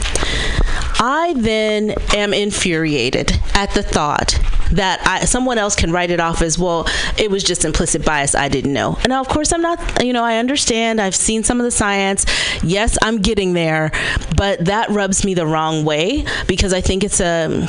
I 0.99 1.35
then 1.37 1.95
am 2.15 2.33
infuriated 2.33 3.33
at 3.55 3.71
the 3.73 3.83
thought 3.83 4.39
that 4.73 5.07
I, 5.07 5.25
someone 5.25 5.59
else 5.59 5.77
can 5.77 5.93
write 5.93 6.11
it 6.11 6.21
off 6.21 6.43
as 6.43 6.59
well. 6.59 6.89
It 7.19 7.31
was 7.31 7.45
just 7.45 7.65
implicit 7.65 8.05
bias. 8.05 8.35
I 8.35 8.49
didn't 8.49 8.73
know. 8.73 8.97
And 9.01 9.09
now, 9.09 9.21
of 9.21 9.29
course, 9.29 9.53
I'm 9.53 9.61
not. 9.61 10.03
You 10.03 10.13
know, 10.13 10.25
I 10.25 10.39
understand. 10.39 11.01
I've 11.01 11.15
seen 11.15 11.45
some 11.45 11.61
of 11.61 11.65
the 11.65 11.71
science. 11.71 12.25
Yes, 12.63 12.97
I'm 13.03 13.19
getting 13.19 13.53
there, 13.53 13.93
but 14.37 14.65
that 14.65 14.82
rubs 14.91 15.25
me 15.25 15.35
the 15.35 15.47
wrong 15.47 15.85
way 15.85 16.25
because 16.47 16.73
I 16.73 16.81
think 16.81 17.05
it's 17.05 17.21
a 17.21 17.67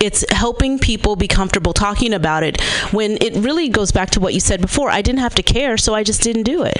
it's 0.00 0.24
helping 0.30 0.78
people 0.78 1.16
be 1.16 1.28
comfortable 1.28 1.72
talking 1.72 2.12
about 2.12 2.42
it 2.42 2.60
when 2.92 3.18
it 3.20 3.34
really 3.34 3.68
goes 3.68 3.92
back 3.92 4.10
to 4.10 4.20
what 4.20 4.34
you 4.34 4.40
said 4.40 4.60
before. 4.60 4.90
I 4.90 5.02
didn't 5.02 5.20
have 5.20 5.34
to 5.36 5.42
care, 5.42 5.76
so 5.76 5.94
I 5.94 6.02
just 6.02 6.22
didn't 6.22 6.44
do 6.44 6.64
it. 6.64 6.78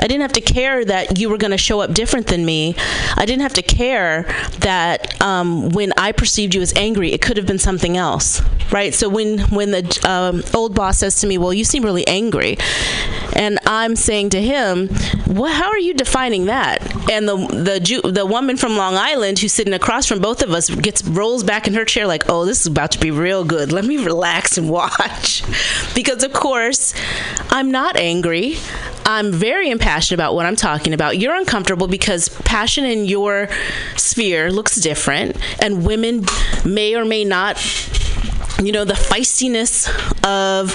I 0.00 0.06
didn't 0.06 0.22
have 0.22 0.32
to 0.32 0.40
care 0.40 0.84
that 0.84 1.18
you 1.18 1.28
were 1.28 1.38
going 1.38 1.50
to 1.50 1.58
show 1.58 1.80
up 1.80 1.94
different 1.94 2.26
than 2.26 2.44
me. 2.44 2.74
I 3.16 3.24
didn't 3.26 3.42
have 3.42 3.54
to 3.54 3.62
care 3.62 4.22
that 4.60 5.20
um, 5.22 5.70
when 5.70 5.92
I 5.96 6.12
perceived 6.12 6.54
you 6.54 6.62
as 6.62 6.72
angry, 6.76 7.12
it 7.12 7.22
could 7.22 7.36
have 7.36 7.46
been 7.46 7.58
something 7.58 7.96
else, 7.96 8.42
right? 8.70 8.92
So 8.94 9.08
when 9.08 9.38
when 9.50 9.70
the 9.70 10.00
um, 10.08 10.42
old 10.54 10.74
boss 10.74 10.98
says 10.98 11.20
to 11.20 11.26
me, 11.26 11.38
"Well, 11.38 11.54
you 11.54 11.64
seem 11.64 11.84
really 11.84 12.06
angry," 12.06 12.56
and 13.34 13.58
I'm 13.66 13.96
saying 13.96 14.30
to 14.30 14.42
him, 14.42 14.88
"Well, 15.26 15.52
how 15.52 15.68
are 15.68 15.78
you 15.78 15.94
defining 15.94 16.46
that?" 16.46 16.82
And 17.10 17.28
the 17.28 17.36
the 17.36 17.80
Jew, 17.80 18.00
the 18.02 18.26
woman 18.26 18.56
from 18.56 18.76
Long 18.76 18.96
Island 18.96 19.38
who's 19.38 19.52
sitting 19.52 19.74
across 19.74 20.06
from 20.06 20.20
both 20.20 20.42
of 20.42 20.50
us 20.50 20.68
gets 20.70 21.02
rolls 21.04 21.44
back 21.44 21.66
in 21.66 21.74
her 21.74 21.84
chair 21.84 22.06
like, 22.06 22.24
"Oh, 22.28 22.44
this 22.44 22.60
is 22.60 22.66
about 22.66 22.92
to 22.92 23.00
be 23.00 23.10
real 23.10 23.44
good. 23.44 23.72
Let 23.72 23.84
me 23.84 23.96
relax 23.96 24.58
and 24.58 24.68
watch," 24.68 25.42
because 25.94 26.22
of 26.24 26.32
course, 26.32 26.94
I'm 27.50 27.70
not 27.70 27.96
angry. 27.96 28.56
I'm 29.06 29.32
very 29.32 29.70
impassioned 29.84 30.18
about 30.18 30.34
what 30.34 30.46
I'm 30.46 30.56
talking 30.56 30.94
about. 30.94 31.18
You're 31.18 31.34
uncomfortable 31.34 31.86
because 31.88 32.30
passion 32.30 32.86
in 32.86 33.04
your 33.04 33.50
sphere 33.96 34.50
looks 34.50 34.76
different, 34.76 35.36
and 35.60 35.86
women 35.86 36.24
may 36.64 36.94
or 36.94 37.04
may 37.04 37.22
not, 37.22 37.56
you 38.62 38.72
know, 38.72 38.86
the 38.86 38.94
feistiness 38.94 39.86
of 40.24 40.74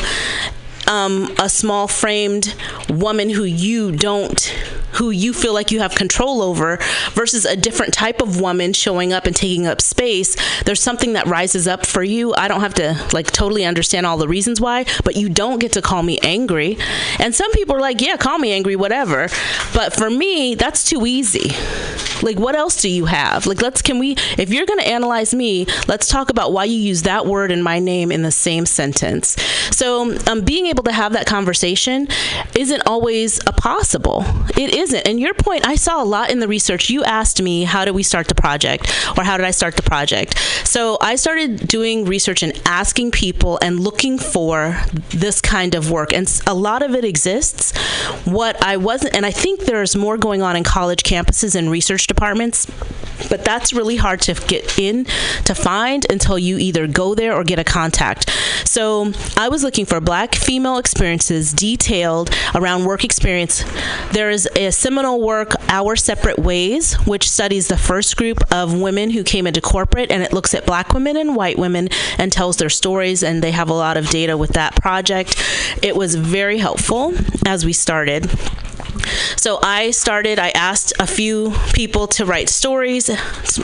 um, 0.87 1.33
a 1.39 1.49
small 1.49 1.87
framed 1.87 2.53
woman 2.87 3.31
who 3.31 3.45
you 3.45 3.91
don't 3.91 4.53
who 4.93 5.09
you 5.11 5.33
feel 5.33 5.53
like 5.53 5.71
you 5.71 5.79
have 5.79 5.95
control 5.95 6.41
over 6.41 6.77
versus 7.11 7.45
a 7.45 7.55
different 7.55 7.93
type 7.93 8.21
of 8.21 8.39
woman 8.39 8.73
showing 8.73 9.13
up 9.13 9.25
and 9.25 9.35
taking 9.35 9.67
up 9.67 9.81
space 9.81 10.35
there's 10.63 10.81
something 10.81 11.13
that 11.13 11.27
rises 11.27 11.67
up 11.67 11.85
for 11.85 12.03
you. 12.03 12.33
I 12.35 12.47
don't 12.47 12.61
have 12.61 12.73
to 12.75 12.99
like 13.13 13.31
totally 13.31 13.65
understand 13.65 14.05
all 14.05 14.17
the 14.17 14.27
reasons 14.27 14.59
why 14.61 14.85
but 15.03 15.15
you 15.15 15.29
don't 15.29 15.59
get 15.59 15.73
to 15.73 15.81
call 15.81 16.03
me 16.03 16.19
angry. 16.21 16.77
And 17.19 17.33
some 17.33 17.51
people 17.51 17.75
are 17.75 17.81
like 17.81 18.01
yeah 18.01 18.17
call 18.17 18.37
me 18.37 18.51
angry 18.51 18.75
whatever. 18.75 19.27
But 19.73 19.93
for 19.93 20.09
me 20.09 20.55
that's 20.55 20.83
too 20.83 21.05
easy 21.05 21.51
Like, 22.21 22.39
what 22.39 22.55
else 22.55 22.81
do 22.81 22.89
you 22.89 23.05
have? 23.05 23.45
Like, 23.45 23.61
let's, 23.61 23.81
can 23.81 23.99
we, 23.99 24.15
if 24.37 24.49
you're 24.49 24.65
going 24.65 24.79
to 24.79 24.87
analyze 24.87 25.33
me, 25.33 25.65
let's 25.87 26.07
talk 26.07 26.29
about 26.29 26.51
why 26.51 26.65
you 26.65 26.77
use 26.77 27.03
that 27.03 27.25
word 27.25 27.51
and 27.51 27.63
my 27.63 27.79
name 27.79 28.11
in 28.11 28.21
the 28.21 28.31
same 28.31 28.65
sentence. 28.65 29.35
So, 29.71 30.17
um, 30.27 30.41
being 30.41 30.67
able 30.67 30.83
to 30.83 30.91
have 30.91 31.13
that 31.13 31.25
conversation 31.25 32.07
isn't 32.55 32.81
always 32.85 33.39
possible. 33.57 34.23
It 34.57 34.75
isn't. 34.75 35.07
And 35.07 35.19
your 35.19 35.33
point, 35.33 35.67
I 35.67 35.75
saw 35.75 36.03
a 36.03 36.05
lot 36.05 36.31
in 36.31 36.39
the 36.39 36.47
research. 36.47 36.89
You 36.89 37.03
asked 37.03 37.41
me, 37.41 37.63
how 37.63 37.85
did 37.85 37.91
we 37.91 38.03
start 38.03 38.27
the 38.27 38.35
project? 38.35 38.89
Or 39.17 39.23
how 39.23 39.37
did 39.37 39.45
I 39.45 39.51
start 39.51 39.75
the 39.75 39.83
project? 39.83 40.37
So, 40.65 40.97
I 41.01 41.15
started 41.15 41.67
doing 41.67 42.05
research 42.05 42.43
and 42.43 42.59
asking 42.65 43.11
people 43.11 43.59
and 43.61 43.79
looking 43.79 44.17
for 44.17 44.81
this 45.09 45.41
kind 45.41 45.75
of 45.75 45.89
work. 45.89 46.13
And 46.13 46.29
a 46.45 46.53
lot 46.53 46.81
of 46.81 46.93
it 46.95 47.05
exists. 47.05 47.77
What 48.25 48.61
I 48.63 48.77
wasn't, 48.77 49.15
and 49.15 49.25
I 49.25 49.31
think 49.31 49.61
there's 49.61 49.95
more 49.95 50.17
going 50.17 50.41
on 50.41 50.55
in 50.55 50.63
college 50.63 51.03
campuses 51.03 51.55
and 51.55 51.71
research 51.71 52.07
departments, 52.09 52.65
but 53.29 53.45
that's 53.45 53.71
really 53.71 53.95
hard 53.95 54.19
to 54.21 54.33
get 54.33 54.77
in 54.77 55.05
to 55.45 55.55
find 55.55 56.05
until 56.09 56.37
you 56.37 56.57
either 56.57 56.87
go 56.87 57.15
there 57.15 57.33
or 57.33 57.45
get 57.45 57.59
a 57.59 57.63
contact. 57.63 58.29
So 58.65 59.13
I 59.37 59.49
was 59.49 59.63
looking 59.63 59.85
for 59.85 60.01
black 60.01 60.35
female 60.35 60.77
experiences 60.77 61.53
detailed 61.53 62.35
around 62.53 62.85
work 62.85 63.03
experience. 63.03 63.63
There 64.11 64.29
is 64.29 64.47
a 64.55 64.71
seminal 64.71 65.21
work, 65.21 65.53
Our 65.69 65.95
Separate 65.95 66.39
Ways, 66.39 66.95
which 67.05 67.29
studies 67.29 67.67
the 67.67 67.77
first 67.77 68.17
group 68.17 68.39
of 68.51 68.79
women 68.79 69.11
who 69.11 69.23
came 69.23 69.47
into 69.47 69.61
corporate 69.61 70.11
and 70.11 70.23
it 70.23 70.33
looks 70.33 70.53
at 70.53 70.65
black 70.65 70.93
women 70.93 71.15
and 71.17 71.35
white 71.35 71.57
women 71.57 71.89
and 72.17 72.31
tells 72.31 72.57
their 72.57 72.69
stories, 72.69 73.23
and 73.23 73.41
they 73.43 73.51
have 73.51 73.69
a 73.69 73.73
lot 73.73 73.97
of 73.97 74.09
data 74.09 74.37
with 74.37 74.51
that 74.51 74.75
project. 74.75 75.35
It 75.81 75.95
was 75.95 76.15
very 76.15 76.57
helpful 76.57 77.13
as 77.45 77.65
we 77.65 77.73
started. 77.73 78.29
So 79.35 79.59
I 79.63 79.91
started, 79.91 80.39
I 80.39 80.49
asked 80.49 80.93
a 80.99 81.07
few 81.07 81.53
people 81.73 82.07
to 82.07 82.25
write 82.25 82.49
stories 82.49 83.09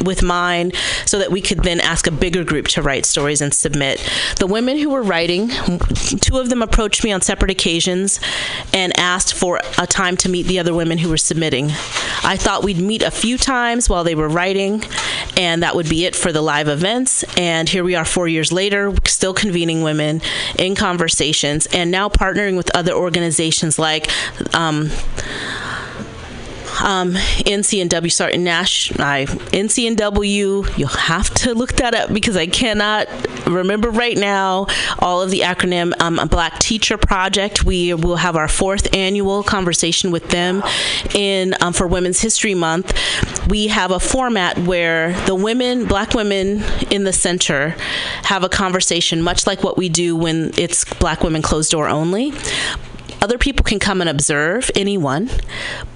with 0.03 0.23
mine 0.23 0.72
so 1.06 1.19
that 1.19 1.31
we 1.31 1.41
could 1.41 1.64
then 1.64 1.80
ask 1.81 2.07
a 2.07 2.11
bigger 2.11 2.43
group 2.43 2.68
to 2.69 2.81
write 2.81 3.06
stories 3.06 3.41
and 3.41 3.53
submit. 3.53 3.99
The 4.38 4.47
women 4.47 4.77
who 4.77 4.89
were 4.89 5.03
writing, 5.03 5.49
two 6.22 6.38
of 6.38 6.49
them 6.49 6.61
approached 6.61 7.03
me 7.03 7.11
on 7.11 7.22
separate 7.22 7.52
occasions 7.52 8.19
and 8.73 8.97
asked 8.97 9.34
for 9.34 9.60
a 9.77 9.85
time 9.85 10.18
to 10.18 10.30
meet 10.30 10.43
the 10.43 10.60
other 10.60 10.73
women 10.73 10.97
who 10.97 11.10
were 11.10 11.18
submitting. 11.18 11.72
I 12.23 12.38
thought 12.38 12.64
we'd 12.64 12.80
meet 12.80 13.02
a 13.02 13.11
few 13.11 13.38
times 13.38 13.89
while 13.89 14.03
they 14.03 14.15
were 14.15 14.30
writing, 14.30 14.84
and 15.38 15.61
that 15.64 15.76
would 15.76 15.89
be 15.89 16.06
it 16.06 16.15
for 16.15 16.31
the 16.31 16.41
live 16.41 16.68
events. 16.68 17.23
And 17.38 17.68
here 17.68 17.84
we 17.84 17.95
are 17.95 18.06
four 18.06 18.27
years 18.27 18.52
later, 18.52 18.93
still 19.06 19.34
convening 19.34 19.84
women 19.84 20.22
in 20.57 20.76
conversations 20.76 21.65
and 21.68 21.91
now 21.91 22.10
partnering 22.10 22.57
with 22.57 22.73
other 22.76 22.93
organizations 22.93 23.77
like 23.77 24.10
um, 24.56 24.89
um, 26.83 27.13
NCNW, 27.13 28.11
sorry, 28.11 28.37
Nash, 28.37 28.91
I, 28.99 29.25
NCNW. 29.25 30.77
You'll 30.77 30.87
have 30.89 31.29
to 31.35 31.53
look 31.53 31.73
that 31.73 31.95
up 31.95 32.13
because 32.13 32.35
I 32.35 32.47
cannot 32.47 33.07
remember 33.47 33.89
right 33.89 34.17
now 34.17 34.67
all 34.99 35.21
of 35.21 35.31
the 35.31 35.41
acronym. 35.41 35.93
Um, 36.01 36.27
Black 36.27 36.59
Teacher 36.59 36.97
Project. 36.97 37.63
We 37.63 37.93
will 37.93 38.17
have 38.17 38.35
our 38.35 38.47
fourth 38.47 38.93
annual 38.93 39.43
conversation 39.43 40.11
with 40.11 40.29
them 40.29 40.63
in 41.13 41.55
um, 41.61 41.73
for 41.73 41.87
Women's 41.87 42.21
History 42.21 42.55
Month. 42.55 42.93
We 43.49 43.67
have 43.67 43.91
a 43.91 43.99
format 43.99 44.57
where 44.59 45.13
the 45.25 45.35
women, 45.35 45.85
Black 45.85 46.13
women 46.13 46.63
in 46.91 47.03
the 47.03 47.13
center, 47.13 47.75
have 48.23 48.43
a 48.43 48.49
conversation, 48.49 49.21
much 49.21 49.47
like 49.47 49.63
what 49.63 49.77
we 49.77 49.89
do 49.89 50.15
when 50.15 50.51
it's 50.57 50.83
Black 50.95 51.21
women 51.21 51.41
closed 51.41 51.71
door 51.71 51.87
only 51.87 52.33
other 53.26 53.39
people 53.39 53.64
can 53.64 53.80
come 53.80 54.02
and 54.02 54.10
observe 54.10 54.69
anyone 54.76 55.27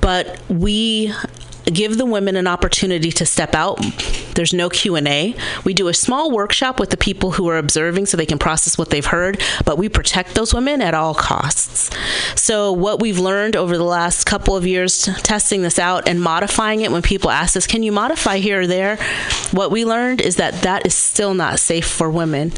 but 0.02 0.42
we 0.50 1.14
give 1.66 1.98
the 1.98 2.06
women 2.06 2.36
an 2.36 2.48
opportunity 2.48 3.12
to 3.12 3.26
step 3.26 3.54
out. 3.54 3.80
There's 4.36 4.54
no 4.54 4.70
q&a 4.70 5.36
we 5.64 5.74
do 5.74 5.88
a 5.88 5.94
small 5.94 6.32
workshop 6.32 6.80
with 6.80 6.90
the 6.90 6.98
people 6.98 7.32
who 7.32 7.48
are 7.50 7.58
observing 7.58 8.06
so 8.06 8.18
they 8.18 8.26
can 8.26 8.40
process 8.40 8.78
what 8.78 8.90
they've 8.90 9.06
heard 9.06 9.42
but 9.66 9.78
we 9.78 9.90
protect 9.90 10.36
those 10.36 10.54
women 10.54 10.82
at 10.82 10.94
all 10.94 11.14
costs. 11.14 11.90
So 12.36 12.72
what 12.72 13.00
we've 13.00 13.20
learned 13.20 13.56
over 13.56 13.78
the 13.78 13.84
last 13.84 14.26
couple 14.26 14.56
of 14.56 14.66
years 14.66 15.06
testing 15.24 15.62
this 15.62 15.80
out 15.80 16.08
and 16.08 16.22
modifying 16.22 16.82
it 16.82 16.92
when 16.92 17.02
people 17.02 17.30
ask 17.30 17.56
us 17.56 17.68
can 17.68 17.84
you 17.84 17.92
modify 17.92 18.38
here 18.38 18.62
or 18.62 18.68
there? 18.68 18.98
What 19.52 19.72
we 19.72 19.86
learned 19.86 20.22
is 20.22 20.38
that 20.38 20.62
that 20.62 20.86
is 20.86 20.96
still 20.96 21.34
not 21.34 21.60
safe 21.60 21.88
for 21.88 22.10
women. 22.10 22.54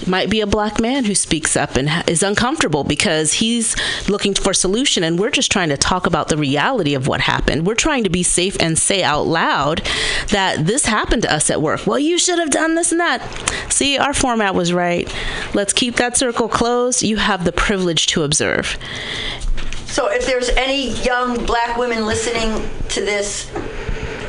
It 0.00 0.08
might 0.08 0.30
be 0.30 0.40
a 0.40 0.46
black 0.46 0.80
man 0.80 1.04
who 1.04 1.14
speaks 1.14 1.56
up 1.56 1.76
and 1.76 1.90
is 2.08 2.22
uncomfortable 2.22 2.84
because 2.84 3.34
he's 3.34 3.76
looking 4.08 4.34
for 4.34 4.50
a 4.50 4.54
solution 4.54 5.02
and 5.02 5.18
we're 5.18 5.30
just 5.30 5.50
trying 5.50 5.70
to 5.70 5.76
talk 5.76 6.06
about 6.06 6.28
the 6.28 6.36
reality 6.36 6.94
of 6.94 7.08
what 7.08 7.20
happened. 7.20 7.66
We're 7.66 7.74
trying 7.74 8.04
to 8.04 8.10
be 8.10 8.22
safe 8.38 8.56
and 8.60 8.78
say 8.78 9.00
out 9.02 9.26
loud 9.26 9.76
that 10.36 10.64
this 10.70 10.84
happened 10.86 11.22
to 11.22 11.30
us 11.38 11.50
at 11.50 11.60
work 11.60 11.80
well 11.88 11.98
you 11.98 12.16
should 12.24 12.38
have 12.38 12.50
done 12.50 12.72
this 12.76 12.92
and 12.92 13.00
that 13.00 13.18
see 13.78 13.98
our 13.98 14.14
format 14.14 14.54
was 14.54 14.72
right 14.72 15.06
let's 15.54 15.72
keep 15.72 15.96
that 15.96 16.16
circle 16.16 16.48
closed 16.48 17.02
you 17.02 17.16
have 17.16 17.44
the 17.44 17.52
privilege 17.66 18.06
to 18.06 18.22
observe 18.22 18.66
So 19.98 20.02
if 20.18 20.22
there's 20.26 20.50
any 20.50 20.80
young 21.10 21.28
black 21.46 21.76
women 21.82 22.00
listening 22.06 22.50
to 22.94 23.00
this 23.10 23.28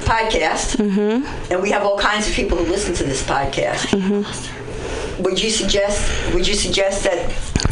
podcast, 0.10 0.68
Mm-hmm. 0.82 1.52
and 1.52 1.62
we 1.62 1.70
have 1.76 1.84
all 1.88 2.00
kinds 2.00 2.26
of 2.28 2.34
people 2.34 2.58
who 2.58 2.66
listen 2.76 2.94
to 2.96 3.04
this 3.04 3.22
podcast, 3.34 3.84
Mm-hmm. 3.98 5.24
would 5.24 5.38
you 5.44 5.52
suggest 5.52 6.00
would 6.34 6.48
you 6.48 6.56
suggest 6.66 7.04
that 7.08 7.20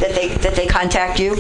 that 0.02 0.12
they 0.18 0.28
that 0.46 0.54
they 0.60 0.68
contact 0.80 1.16
you? 1.24 1.32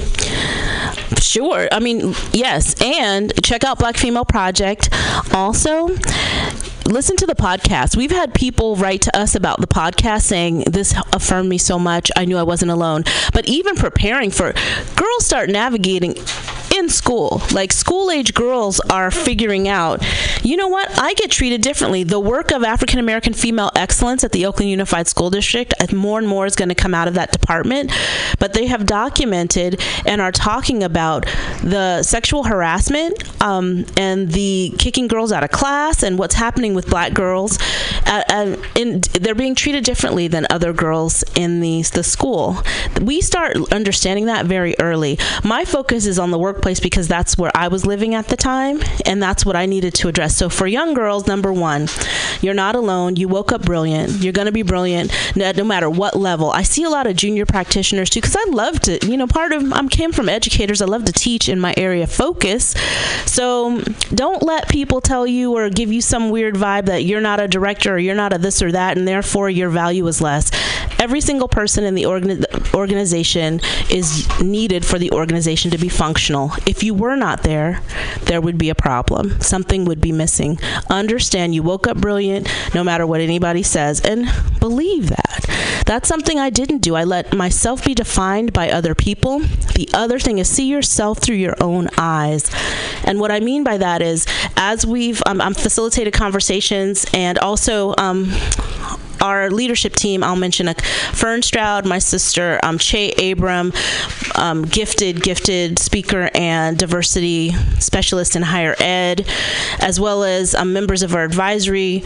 Sure. 1.21 1.67
I 1.71 1.79
mean, 1.79 2.13
yes. 2.31 2.79
And 2.81 3.33
check 3.43 3.63
out 3.63 3.79
Black 3.79 3.97
Female 3.97 4.25
Project. 4.25 4.89
Also, 5.33 5.87
listen 6.85 7.15
to 7.17 7.25
the 7.25 7.35
podcast. 7.35 7.95
We've 7.97 8.11
had 8.11 8.33
people 8.33 8.75
write 8.75 9.01
to 9.01 9.17
us 9.17 9.35
about 9.35 9.59
the 9.59 9.67
podcast 9.67 10.23
saying, 10.23 10.65
This 10.69 10.95
affirmed 11.13 11.49
me 11.49 11.57
so 11.57 11.77
much. 11.77 12.11
I 12.15 12.25
knew 12.25 12.37
I 12.37 12.43
wasn't 12.43 12.71
alone. 12.71 13.03
But 13.33 13.47
even 13.47 13.75
preparing 13.75 14.31
for 14.31 14.53
girls 14.95 15.25
start 15.25 15.49
navigating 15.49 16.15
in 16.77 16.89
school. 16.89 17.41
Like 17.51 17.73
school 17.73 18.11
age 18.11 18.33
girls 18.33 18.79
are 18.89 19.11
figuring 19.11 19.67
out, 19.67 20.03
you 20.43 20.55
know 20.55 20.67
what? 20.67 20.97
I 20.99 21.13
get 21.15 21.31
treated 21.31 21.61
differently. 21.61 22.03
The 22.03 22.19
work 22.19 22.51
of 22.51 22.63
African 22.63 22.99
American 22.99 23.33
female 23.33 23.71
excellence 23.75 24.23
at 24.23 24.31
the 24.31 24.45
Oakland 24.45 24.69
Unified 24.69 25.07
School 25.07 25.29
District, 25.29 25.73
uh, 25.81 25.93
more 25.95 26.19
and 26.19 26.27
more 26.27 26.45
is 26.45 26.55
going 26.55 26.69
to 26.69 26.75
come 26.75 26.93
out 26.93 27.07
of 27.07 27.15
that 27.15 27.31
department. 27.31 27.91
But 28.39 28.53
they 28.53 28.67
have 28.67 28.85
documented 28.85 29.81
and 30.05 30.21
are 30.21 30.31
talking 30.31 30.83
about 30.83 31.25
the 31.63 32.03
sexual 32.03 32.43
harassment 32.43 33.23
um, 33.41 33.85
and 33.97 34.31
the 34.31 34.73
kicking 34.77 35.07
girls 35.07 35.31
out 35.31 35.43
of 35.43 35.51
class 35.51 36.03
and 36.03 36.17
what's 36.19 36.35
happening 36.35 36.73
with 36.73 36.89
black 36.89 37.13
girls. 37.13 37.57
Uh, 38.07 38.23
uh, 38.29 38.55
they're 39.19 39.35
being 39.35 39.55
treated 39.55 39.83
differently 39.83 40.27
than 40.27 40.47
other 40.49 40.73
girls 40.73 41.23
in 41.35 41.59
the, 41.59 41.81
the 41.93 42.03
school. 42.03 42.57
We 43.01 43.21
start 43.21 43.57
understanding 43.71 44.25
that 44.27 44.45
very 44.45 44.75
early. 44.79 45.19
My 45.43 45.65
focus 45.65 46.05
is 46.05 46.17
on 46.17 46.31
the 46.31 46.37
workplace 46.37 46.79
because 46.79 47.07
that's 47.07 47.37
where 47.37 47.51
I 47.53 47.67
was 47.67 47.85
living 47.85 48.15
at 48.15 48.27
the 48.27 48.37
time, 48.37 48.81
and 49.05 49.21
that's 49.21 49.45
what 49.45 49.55
I 49.55 49.65
needed 49.65 49.93
to 49.95 50.07
address. 50.07 50.37
So 50.37 50.49
for 50.49 50.67
young 50.67 50.93
girls, 50.93 51.27
number 51.27 51.51
one, 51.51 51.87
you're 52.41 52.53
not 52.53 52.75
alone. 52.75 53.15
You 53.15 53.27
woke 53.27 53.51
up 53.51 53.63
brilliant. 53.63 54.23
You're 54.23 54.33
going 54.33 54.45
to 54.45 54.51
be 54.51 54.63
brilliant 54.63 55.11
no, 55.35 55.51
no 55.51 55.63
matter 55.63 55.89
what 55.89 56.15
level. 56.15 56.51
I 56.51 56.63
see 56.63 56.83
a 56.83 56.89
lot 56.89 57.07
of 57.07 57.15
junior 57.15 57.45
practitioners 57.45 58.09
too 58.09 58.21
because 58.21 58.37
I 58.37 58.49
love 58.49 58.79
to, 58.81 59.05
you 59.05 59.17
know, 59.17 59.27
part 59.27 59.51
of 59.51 59.73
I 59.73 59.85
came 59.87 60.11
from 60.11 60.29
educators. 60.29 60.81
I 60.81 60.85
love 60.85 61.05
to 61.05 61.13
teach 61.13 61.49
in 61.49 61.59
my 61.59 61.73
area 61.75 62.03
of 62.03 62.11
focus. 62.11 62.73
So 63.25 63.81
don't 64.13 64.43
let 64.43 64.69
people 64.69 65.01
tell 65.01 65.27
you 65.27 65.55
or 65.57 65.69
give 65.69 65.91
you 65.91 66.01
some 66.01 66.29
weird 66.29 66.55
vibe 66.55 66.85
that 66.85 67.03
you're 67.03 67.21
not 67.21 67.39
a 67.39 67.47
director 67.47 67.96
or 67.97 67.99
you're 67.99 68.15
not 68.15 68.31
a 68.31 68.37
this 68.37 68.61
or 68.61 68.71
that, 68.71 68.95
and 68.95 69.07
therefore 69.07 69.49
your 69.49 69.69
value 69.69 70.05
is 70.05 70.21
less. 70.21 70.51
Every 70.99 71.21
single 71.21 71.47
person 71.47 71.83
in 71.83 71.95
the 71.95 72.03
organi- 72.03 72.73
organization 72.73 73.59
is 73.89 74.27
needed 74.41 74.85
for 74.85 74.97
the 74.97 75.11
organization 75.11 75.71
to 75.71 75.77
be 75.77 75.89
functional. 75.89 76.51
If 76.65 76.83
you 76.83 76.93
were 76.93 77.15
not 77.15 77.43
there, 77.43 77.81
there 78.23 78.41
would 78.41 78.57
be 78.57 78.69
a 78.69 78.75
problem. 78.75 79.39
Something 79.41 79.85
would 79.85 80.01
be 80.01 80.11
missing. 80.11 80.59
Understand 80.89 81.53
you 81.53 81.63
woke 81.63 81.87
up 81.87 81.97
brilliant 81.97 82.51
no 82.73 82.83
matter 82.83 83.05
what 83.05 83.21
anybody 83.21 83.63
says, 83.63 84.01
and 84.01 84.27
believe 84.59 85.09
that. 85.09 85.83
That's 85.85 86.09
something 86.09 86.37
I 86.37 86.49
didn't 86.49 86.79
do. 86.79 86.95
I 86.95 87.05
let 87.05 87.33
myself 87.33 87.85
be 87.85 87.93
defined 87.93 88.51
by 88.51 88.69
other 88.69 88.93
people. 88.93 89.39
The 89.39 89.89
other 89.93 90.19
thing 90.19 90.37
is 90.37 90.49
see 90.49 90.67
yourself 90.67 91.19
through 91.19 91.37
your 91.37 91.55
own 91.61 91.89
eyes. 91.97 92.51
And 93.05 93.21
what 93.21 93.31
I 93.31 93.39
mean 93.39 93.63
by 93.63 93.77
that 93.77 94.01
is, 94.01 94.25
as 94.57 94.85
we've 94.85 95.21
um, 95.25 95.39
I'm 95.39 95.53
facilitated 95.53 96.13
conversations 96.13 97.05
and 97.13 97.39
also 97.39 97.95
um, 97.97 98.33
our 99.21 99.49
leadership 99.49 99.95
team, 99.95 100.23
I'll 100.23 100.35
mention 100.35 100.67
a 100.67 100.73
Fern 100.73 101.41
Stroud, 101.41 101.85
my 101.85 101.99
sister, 101.99 102.59
um, 102.63 102.77
Che 102.77 103.31
Abram, 103.31 103.73
um, 104.35 104.63
gifted, 104.63 105.21
gifted 105.23 105.79
speaker 105.79 106.29
and 106.33 106.77
diversity 106.77 107.51
specialist 107.79 108.35
in 108.35 108.43
higher 108.43 108.75
ed, 108.79 109.27
as 109.79 109.99
well 109.99 110.23
as 110.23 110.55
um, 110.55 110.73
members 110.73 111.03
of 111.03 111.15
our 111.15 111.23
advisory 111.23 112.03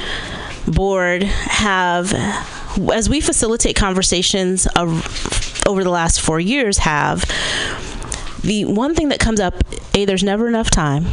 board 0.67 1.23
have, 1.23 2.13
as 2.93 3.09
we 3.09 3.21
facilitate 3.21 3.75
conversations 3.75 4.67
of, 4.75 5.61
over 5.67 5.83
the 5.83 5.89
last 5.89 6.21
four 6.21 6.39
years, 6.39 6.79
have 6.79 7.25
the 8.43 8.65
one 8.65 8.95
thing 8.95 9.09
that 9.09 9.19
comes 9.19 9.39
up: 9.39 9.55
a 9.93 10.05
there's 10.05 10.23
never 10.23 10.47
enough 10.47 10.69
time. 10.69 11.05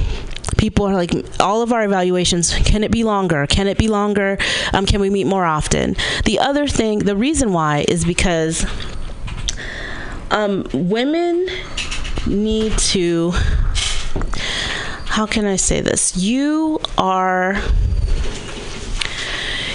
People 0.56 0.86
are 0.86 0.94
like 0.94 1.12
all 1.40 1.62
of 1.62 1.72
our 1.72 1.84
evaluations 1.84 2.54
can 2.54 2.82
it 2.82 2.90
be 2.90 3.04
longer 3.04 3.46
can 3.46 3.66
it 3.66 3.78
be 3.78 3.88
longer 3.88 4.38
um, 4.72 4.86
can 4.86 5.00
we 5.00 5.10
meet 5.10 5.24
more 5.24 5.44
often 5.44 5.94
the 6.24 6.38
other 6.38 6.66
thing 6.66 7.00
the 7.00 7.16
reason 7.16 7.52
why 7.52 7.84
is 7.88 8.04
because 8.04 8.66
um, 10.30 10.66
women 10.72 11.46
need 12.26 12.76
to 12.78 13.30
how 15.06 15.26
can 15.26 15.44
i 15.44 15.56
say 15.56 15.80
this 15.80 16.16
you 16.16 16.78
are 16.96 17.60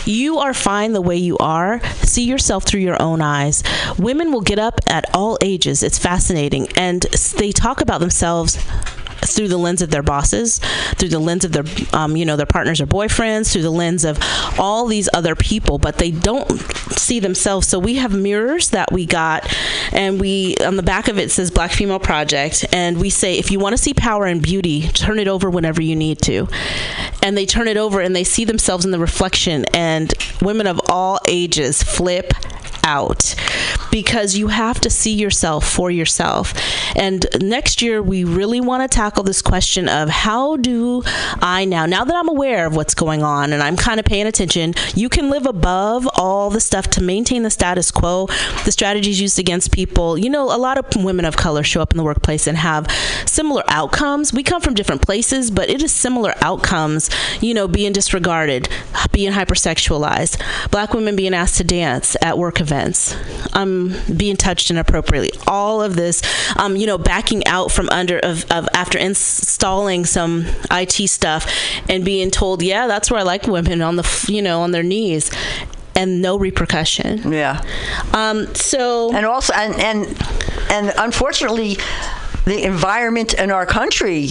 you 0.06 0.40
are 0.40 0.54
fine 0.54 0.92
the 0.92 1.02
way 1.02 1.16
you 1.16 1.38
are. 1.38 1.82
See 2.02 2.26
yourself 2.26 2.66
through 2.66 2.82
your 2.82 3.02
own 3.02 3.22
eyes. 3.22 3.64
Women 3.98 4.34
will 4.34 4.42
get 4.42 4.60
up 4.60 4.82
at 4.88 5.06
all 5.14 5.38
ages. 5.42 5.82
It's 5.82 5.98
fascinating. 5.98 6.68
And 6.76 7.04
they 7.38 7.54
talk 7.54 7.80
about 7.80 8.02
themselves 8.02 8.58
through 9.26 9.48
the 9.48 9.58
lens 9.58 9.82
of 9.82 9.90
their 9.90 10.04
bosses, 10.04 10.60
through 10.96 11.10
the 11.10 11.20
lens 11.20 11.46
of 11.46 11.52
their, 11.52 11.64
um, 11.94 12.16
you 12.16 12.26
know, 12.26 12.36
their 12.36 12.46
partners 12.46 12.82
or 12.82 12.88
boyfriends, 12.88 13.52
through 13.52 13.62
the 13.62 13.72
lens 13.72 14.06
of 14.06 14.20
all 14.60 14.86
these 14.88 15.10
other 15.14 15.36
people, 15.36 15.78
but 15.78 15.98
they 15.98 16.12
don't 16.12 16.50
see 16.92 17.20
themselves. 17.20 17.68
So 17.68 17.80
we 17.80 17.96
have 17.96 18.14
mirrors 18.14 18.70
that 18.70 18.92
we 18.92 19.06
got, 19.06 19.56
and 19.92 20.20
we 20.20 20.56
on 20.58 20.76
the 20.76 20.84
back 20.84 21.08
of 21.08 21.18
it 21.18 21.32
says 21.32 21.52
Black 21.52 21.72
Female 21.72 22.00
Project, 22.00 22.66
and 22.74 23.00
we 23.00 23.10
say 23.10 23.38
if 23.38 23.52
you 23.52 23.60
want 23.60 23.74
to 23.74 23.82
see 23.82 23.94
power 23.94 24.26
and 24.26 24.42
beauty, 24.42 24.88
turn 24.90 25.20
it 25.20 25.28
over 25.28 25.50
whenever 25.50 25.82
you 25.82 25.96
need 25.96 26.22
to, 26.24 26.48
and 27.22 27.38
they 27.38 27.46
turn 27.46 27.68
it 27.68 27.78
over 27.78 28.00
and 28.00 28.16
they 28.16 28.24
see 28.24 28.46
themselves 28.46 28.86
in 28.86 28.92
the 28.92 29.00
reflection, 29.00 29.66
and 29.74 30.14
women 30.42 30.68
of 30.68 30.80
all 30.90 31.20
ages 31.28 31.82
flip 31.84 32.34
out 32.84 33.36
because 33.92 34.36
you 34.36 34.48
have 34.48 34.82
to 34.82 34.90
see 34.90 35.14
yourself 35.14 35.70
for 35.70 35.92
yourself. 35.92 36.54
And 36.96 37.26
next 37.42 37.82
year, 37.82 38.02
we 38.02 38.24
really 38.24 38.60
want 38.60 38.82
to 38.82 38.94
tackle 38.94 39.24
this 39.24 39.42
question 39.42 39.88
of 39.88 40.10
how 40.10 40.58
do 40.58 41.04
I 41.42 41.66
now, 41.66 41.86
now 41.86 42.04
that 42.04 42.16
I'm 42.16 42.30
aware 42.30 42.66
of 42.66 42.76
what's 42.76 42.96
going 42.96 43.24
on 43.24 43.54
and 43.54 43.62
I'm 43.62 43.78
kind 43.78 44.00
of 44.00 44.06
paying 44.06 44.28
attention, 44.28 44.74
you 44.96 45.10
can 45.10 45.30
live 45.30 45.46
above 45.46 46.10
all 46.16 46.50
the 46.50 46.60
stuff 46.60 46.90
to 46.92 47.04
maintain 47.04 47.44
the 47.44 47.50
status 47.52 47.92
quo, 47.92 48.28
the 48.66 48.72
strategies 48.72 49.22
used 49.22 49.40
against 49.40 49.72
people. 49.72 50.18
You 50.18 50.30
know, 50.30 50.46
a 50.46 50.58
lot 50.58 50.78
of 50.78 51.04
women 51.04 51.26
of 51.26 51.38
color 51.38 51.64
show 51.64 51.82
up 51.82 51.92
in 51.94 51.98
the 51.98 52.04
workplace 52.04 52.48
and 52.48 52.58
have 52.58 52.90
similar 53.26 53.64
outcomes. 53.68 54.34
We 54.34 54.44
come 54.44 54.62
from 54.62 54.74
different 54.74 55.02
places, 55.02 55.52
but 55.52 55.70
it 55.70 55.84
is 55.84 55.92
similar 55.92 56.34
outcomes, 56.42 57.10
you 57.42 57.54
know, 57.54 57.68
being 57.68 57.94
disregarded, 57.94 58.70
being 59.12 59.32
hypersexualized, 59.34 60.70
black 60.72 60.94
women 60.94 61.16
being 61.16 61.34
asked 61.34 61.58
to 61.58 61.64
dance 61.64 62.16
at 62.22 62.38
work 62.38 62.60
events, 62.60 62.73
um, 63.54 63.96
being 64.16 64.36
touched 64.36 64.72
inappropriately. 64.72 65.32
All 65.48 65.82
of 65.82 65.96
this, 65.96 66.22
um, 66.58 66.76
you 66.76 66.88
know, 66.88 66.98
backing 66.98 67.46
out 67.48 67.72
from 67.72 67.90
under 67.90 68.20
of, 68.20 68.46
of 68.52 68.68
after 68.74 68.98
installing 68.98 70.06
some 70.06 70.46
IT 70.72 71.08
stuff 71.10 71.48
and 71.90 72.04
being 72.04 72.32
told, 72.32 72.62
yeah, 72.62 72.88
that's 72.88 73.12
where 73.12 73.20
I 73.20 73.24
like 73.24 73.48
women 73.48 73.82
on 73.82 73.96
the, 73.96 74.26
you 74.28 74.42
know, 74.42 74.62
on 74.62 74.72
their 74.72 74.84
knees. 74.84 75.32
And 75.96 76.24
no 76.24 76.40
repercussion. 76.40 77.32
Yeah. 77.32 77.62
Um, 78.16 78.56
so 78.56 79.14
and 79.14 79.28
also 79.28 79.54
and 79.54 79.76
and 79.80 80.08
and 80.72 80.92
unfortunately 80.98 81.78
the 82.46 82.64
environment 82.64 83.34
in 83.34 83.52
our 83.52 83.66
country 83.66 84.30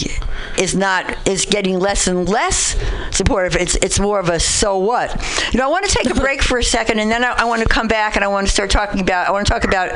is 0.57 0.75
not 0.75 1.27
is 1.27 1.45
getting 1.45 1.79
less 1.79 2.07
and 2.07 2.29
less 2.29 2.75
supportive. 3.11 3.55
It's 3.59 3.75
it's 3.77 3.99
more 3.99 4.19
of 4.19 4.29
a 4.29 4.39
so 4.39 4.77
what. 4.77 5.13
You 5.51 5.59
know, 5.59 5.65
I 5.65 5.69
want 5.69 5.85
to 5.85 5.95
take 5.95 6.15
a 6.15 6.19
break 6.19 6.41
for 6.43 6.57
a 6.59 6.63
second, 6.63 6.99
and 6.99 7.09
then 7.09 7.23
I, 7.23 7.31
I 7.33 7.45
want 7.45 7.61
to 7.63 7.67
come 7.67 7.87
back 7.87 8.15
and 8.15 8.23
I 8.23 8.27
want 8.27 8.47
to 8.47 8.53
start 8.53 8.69
talking 8.69 9.01
about. 9.01 9.27
I 9.27 9.31
want 9.31 9.45
to 9.47 9.51
talk 9.51 9.63
about 9.63 9.89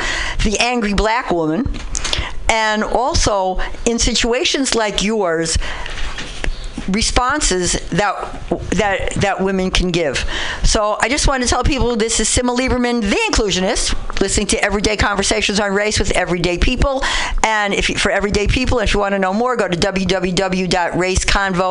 the 0.43 0.57
angry 0.59 0.93
black 0.93 1.31
woman, 1.31 1.71
and 2.49 2.83
also 2.83 3.59
in 3.85 3.99
situations 3.99 4.75
like 4.75 5.03
yours, 5.03 5.57
responses 6.89 7.73
that 7.89 8.43
that 8.71 9.13
that 9.15 9.41
women 9.41 9.71
can 9.71 9.91
give. 9.91 10.25
So 10.63 10.97
I 10.99 11.09
just 11.09 11.27
want 11.27 11.43
to 11.43 11.49
tell 11.49 11.63
people 11.63 11.95
this 11.95 12.19
is 12.19 12.27
Simma 12.27 12.57
Lieberman, 12.57 13.01
the 13.01 13.17
inclusionist, 13.29 14.19
listening 14.21 14.47
to 14.47 14.63
Everyday 14.63 14.97
Conversations 14.97 15.59
on 15.59 15.73
Race 15.73 15.99
with 15.99 16.11
Everyday 16.11 16.57
People. 16.57 17.03
And 17.43 17.73
if 17.73 17.89
you, 17.89 17.97
for 17.97 18.11
Everyday 18.11 18.47
People, 18.47 18.79
if 18.79 18.93
you 18.93 18.99
want 18.99 19.13
to 19.13 19.19
know 19.19 19.33
more, 19.33 19.55
go 19.55 19.67
to 19.67 19.77
www.raceconvo 19.77 21.57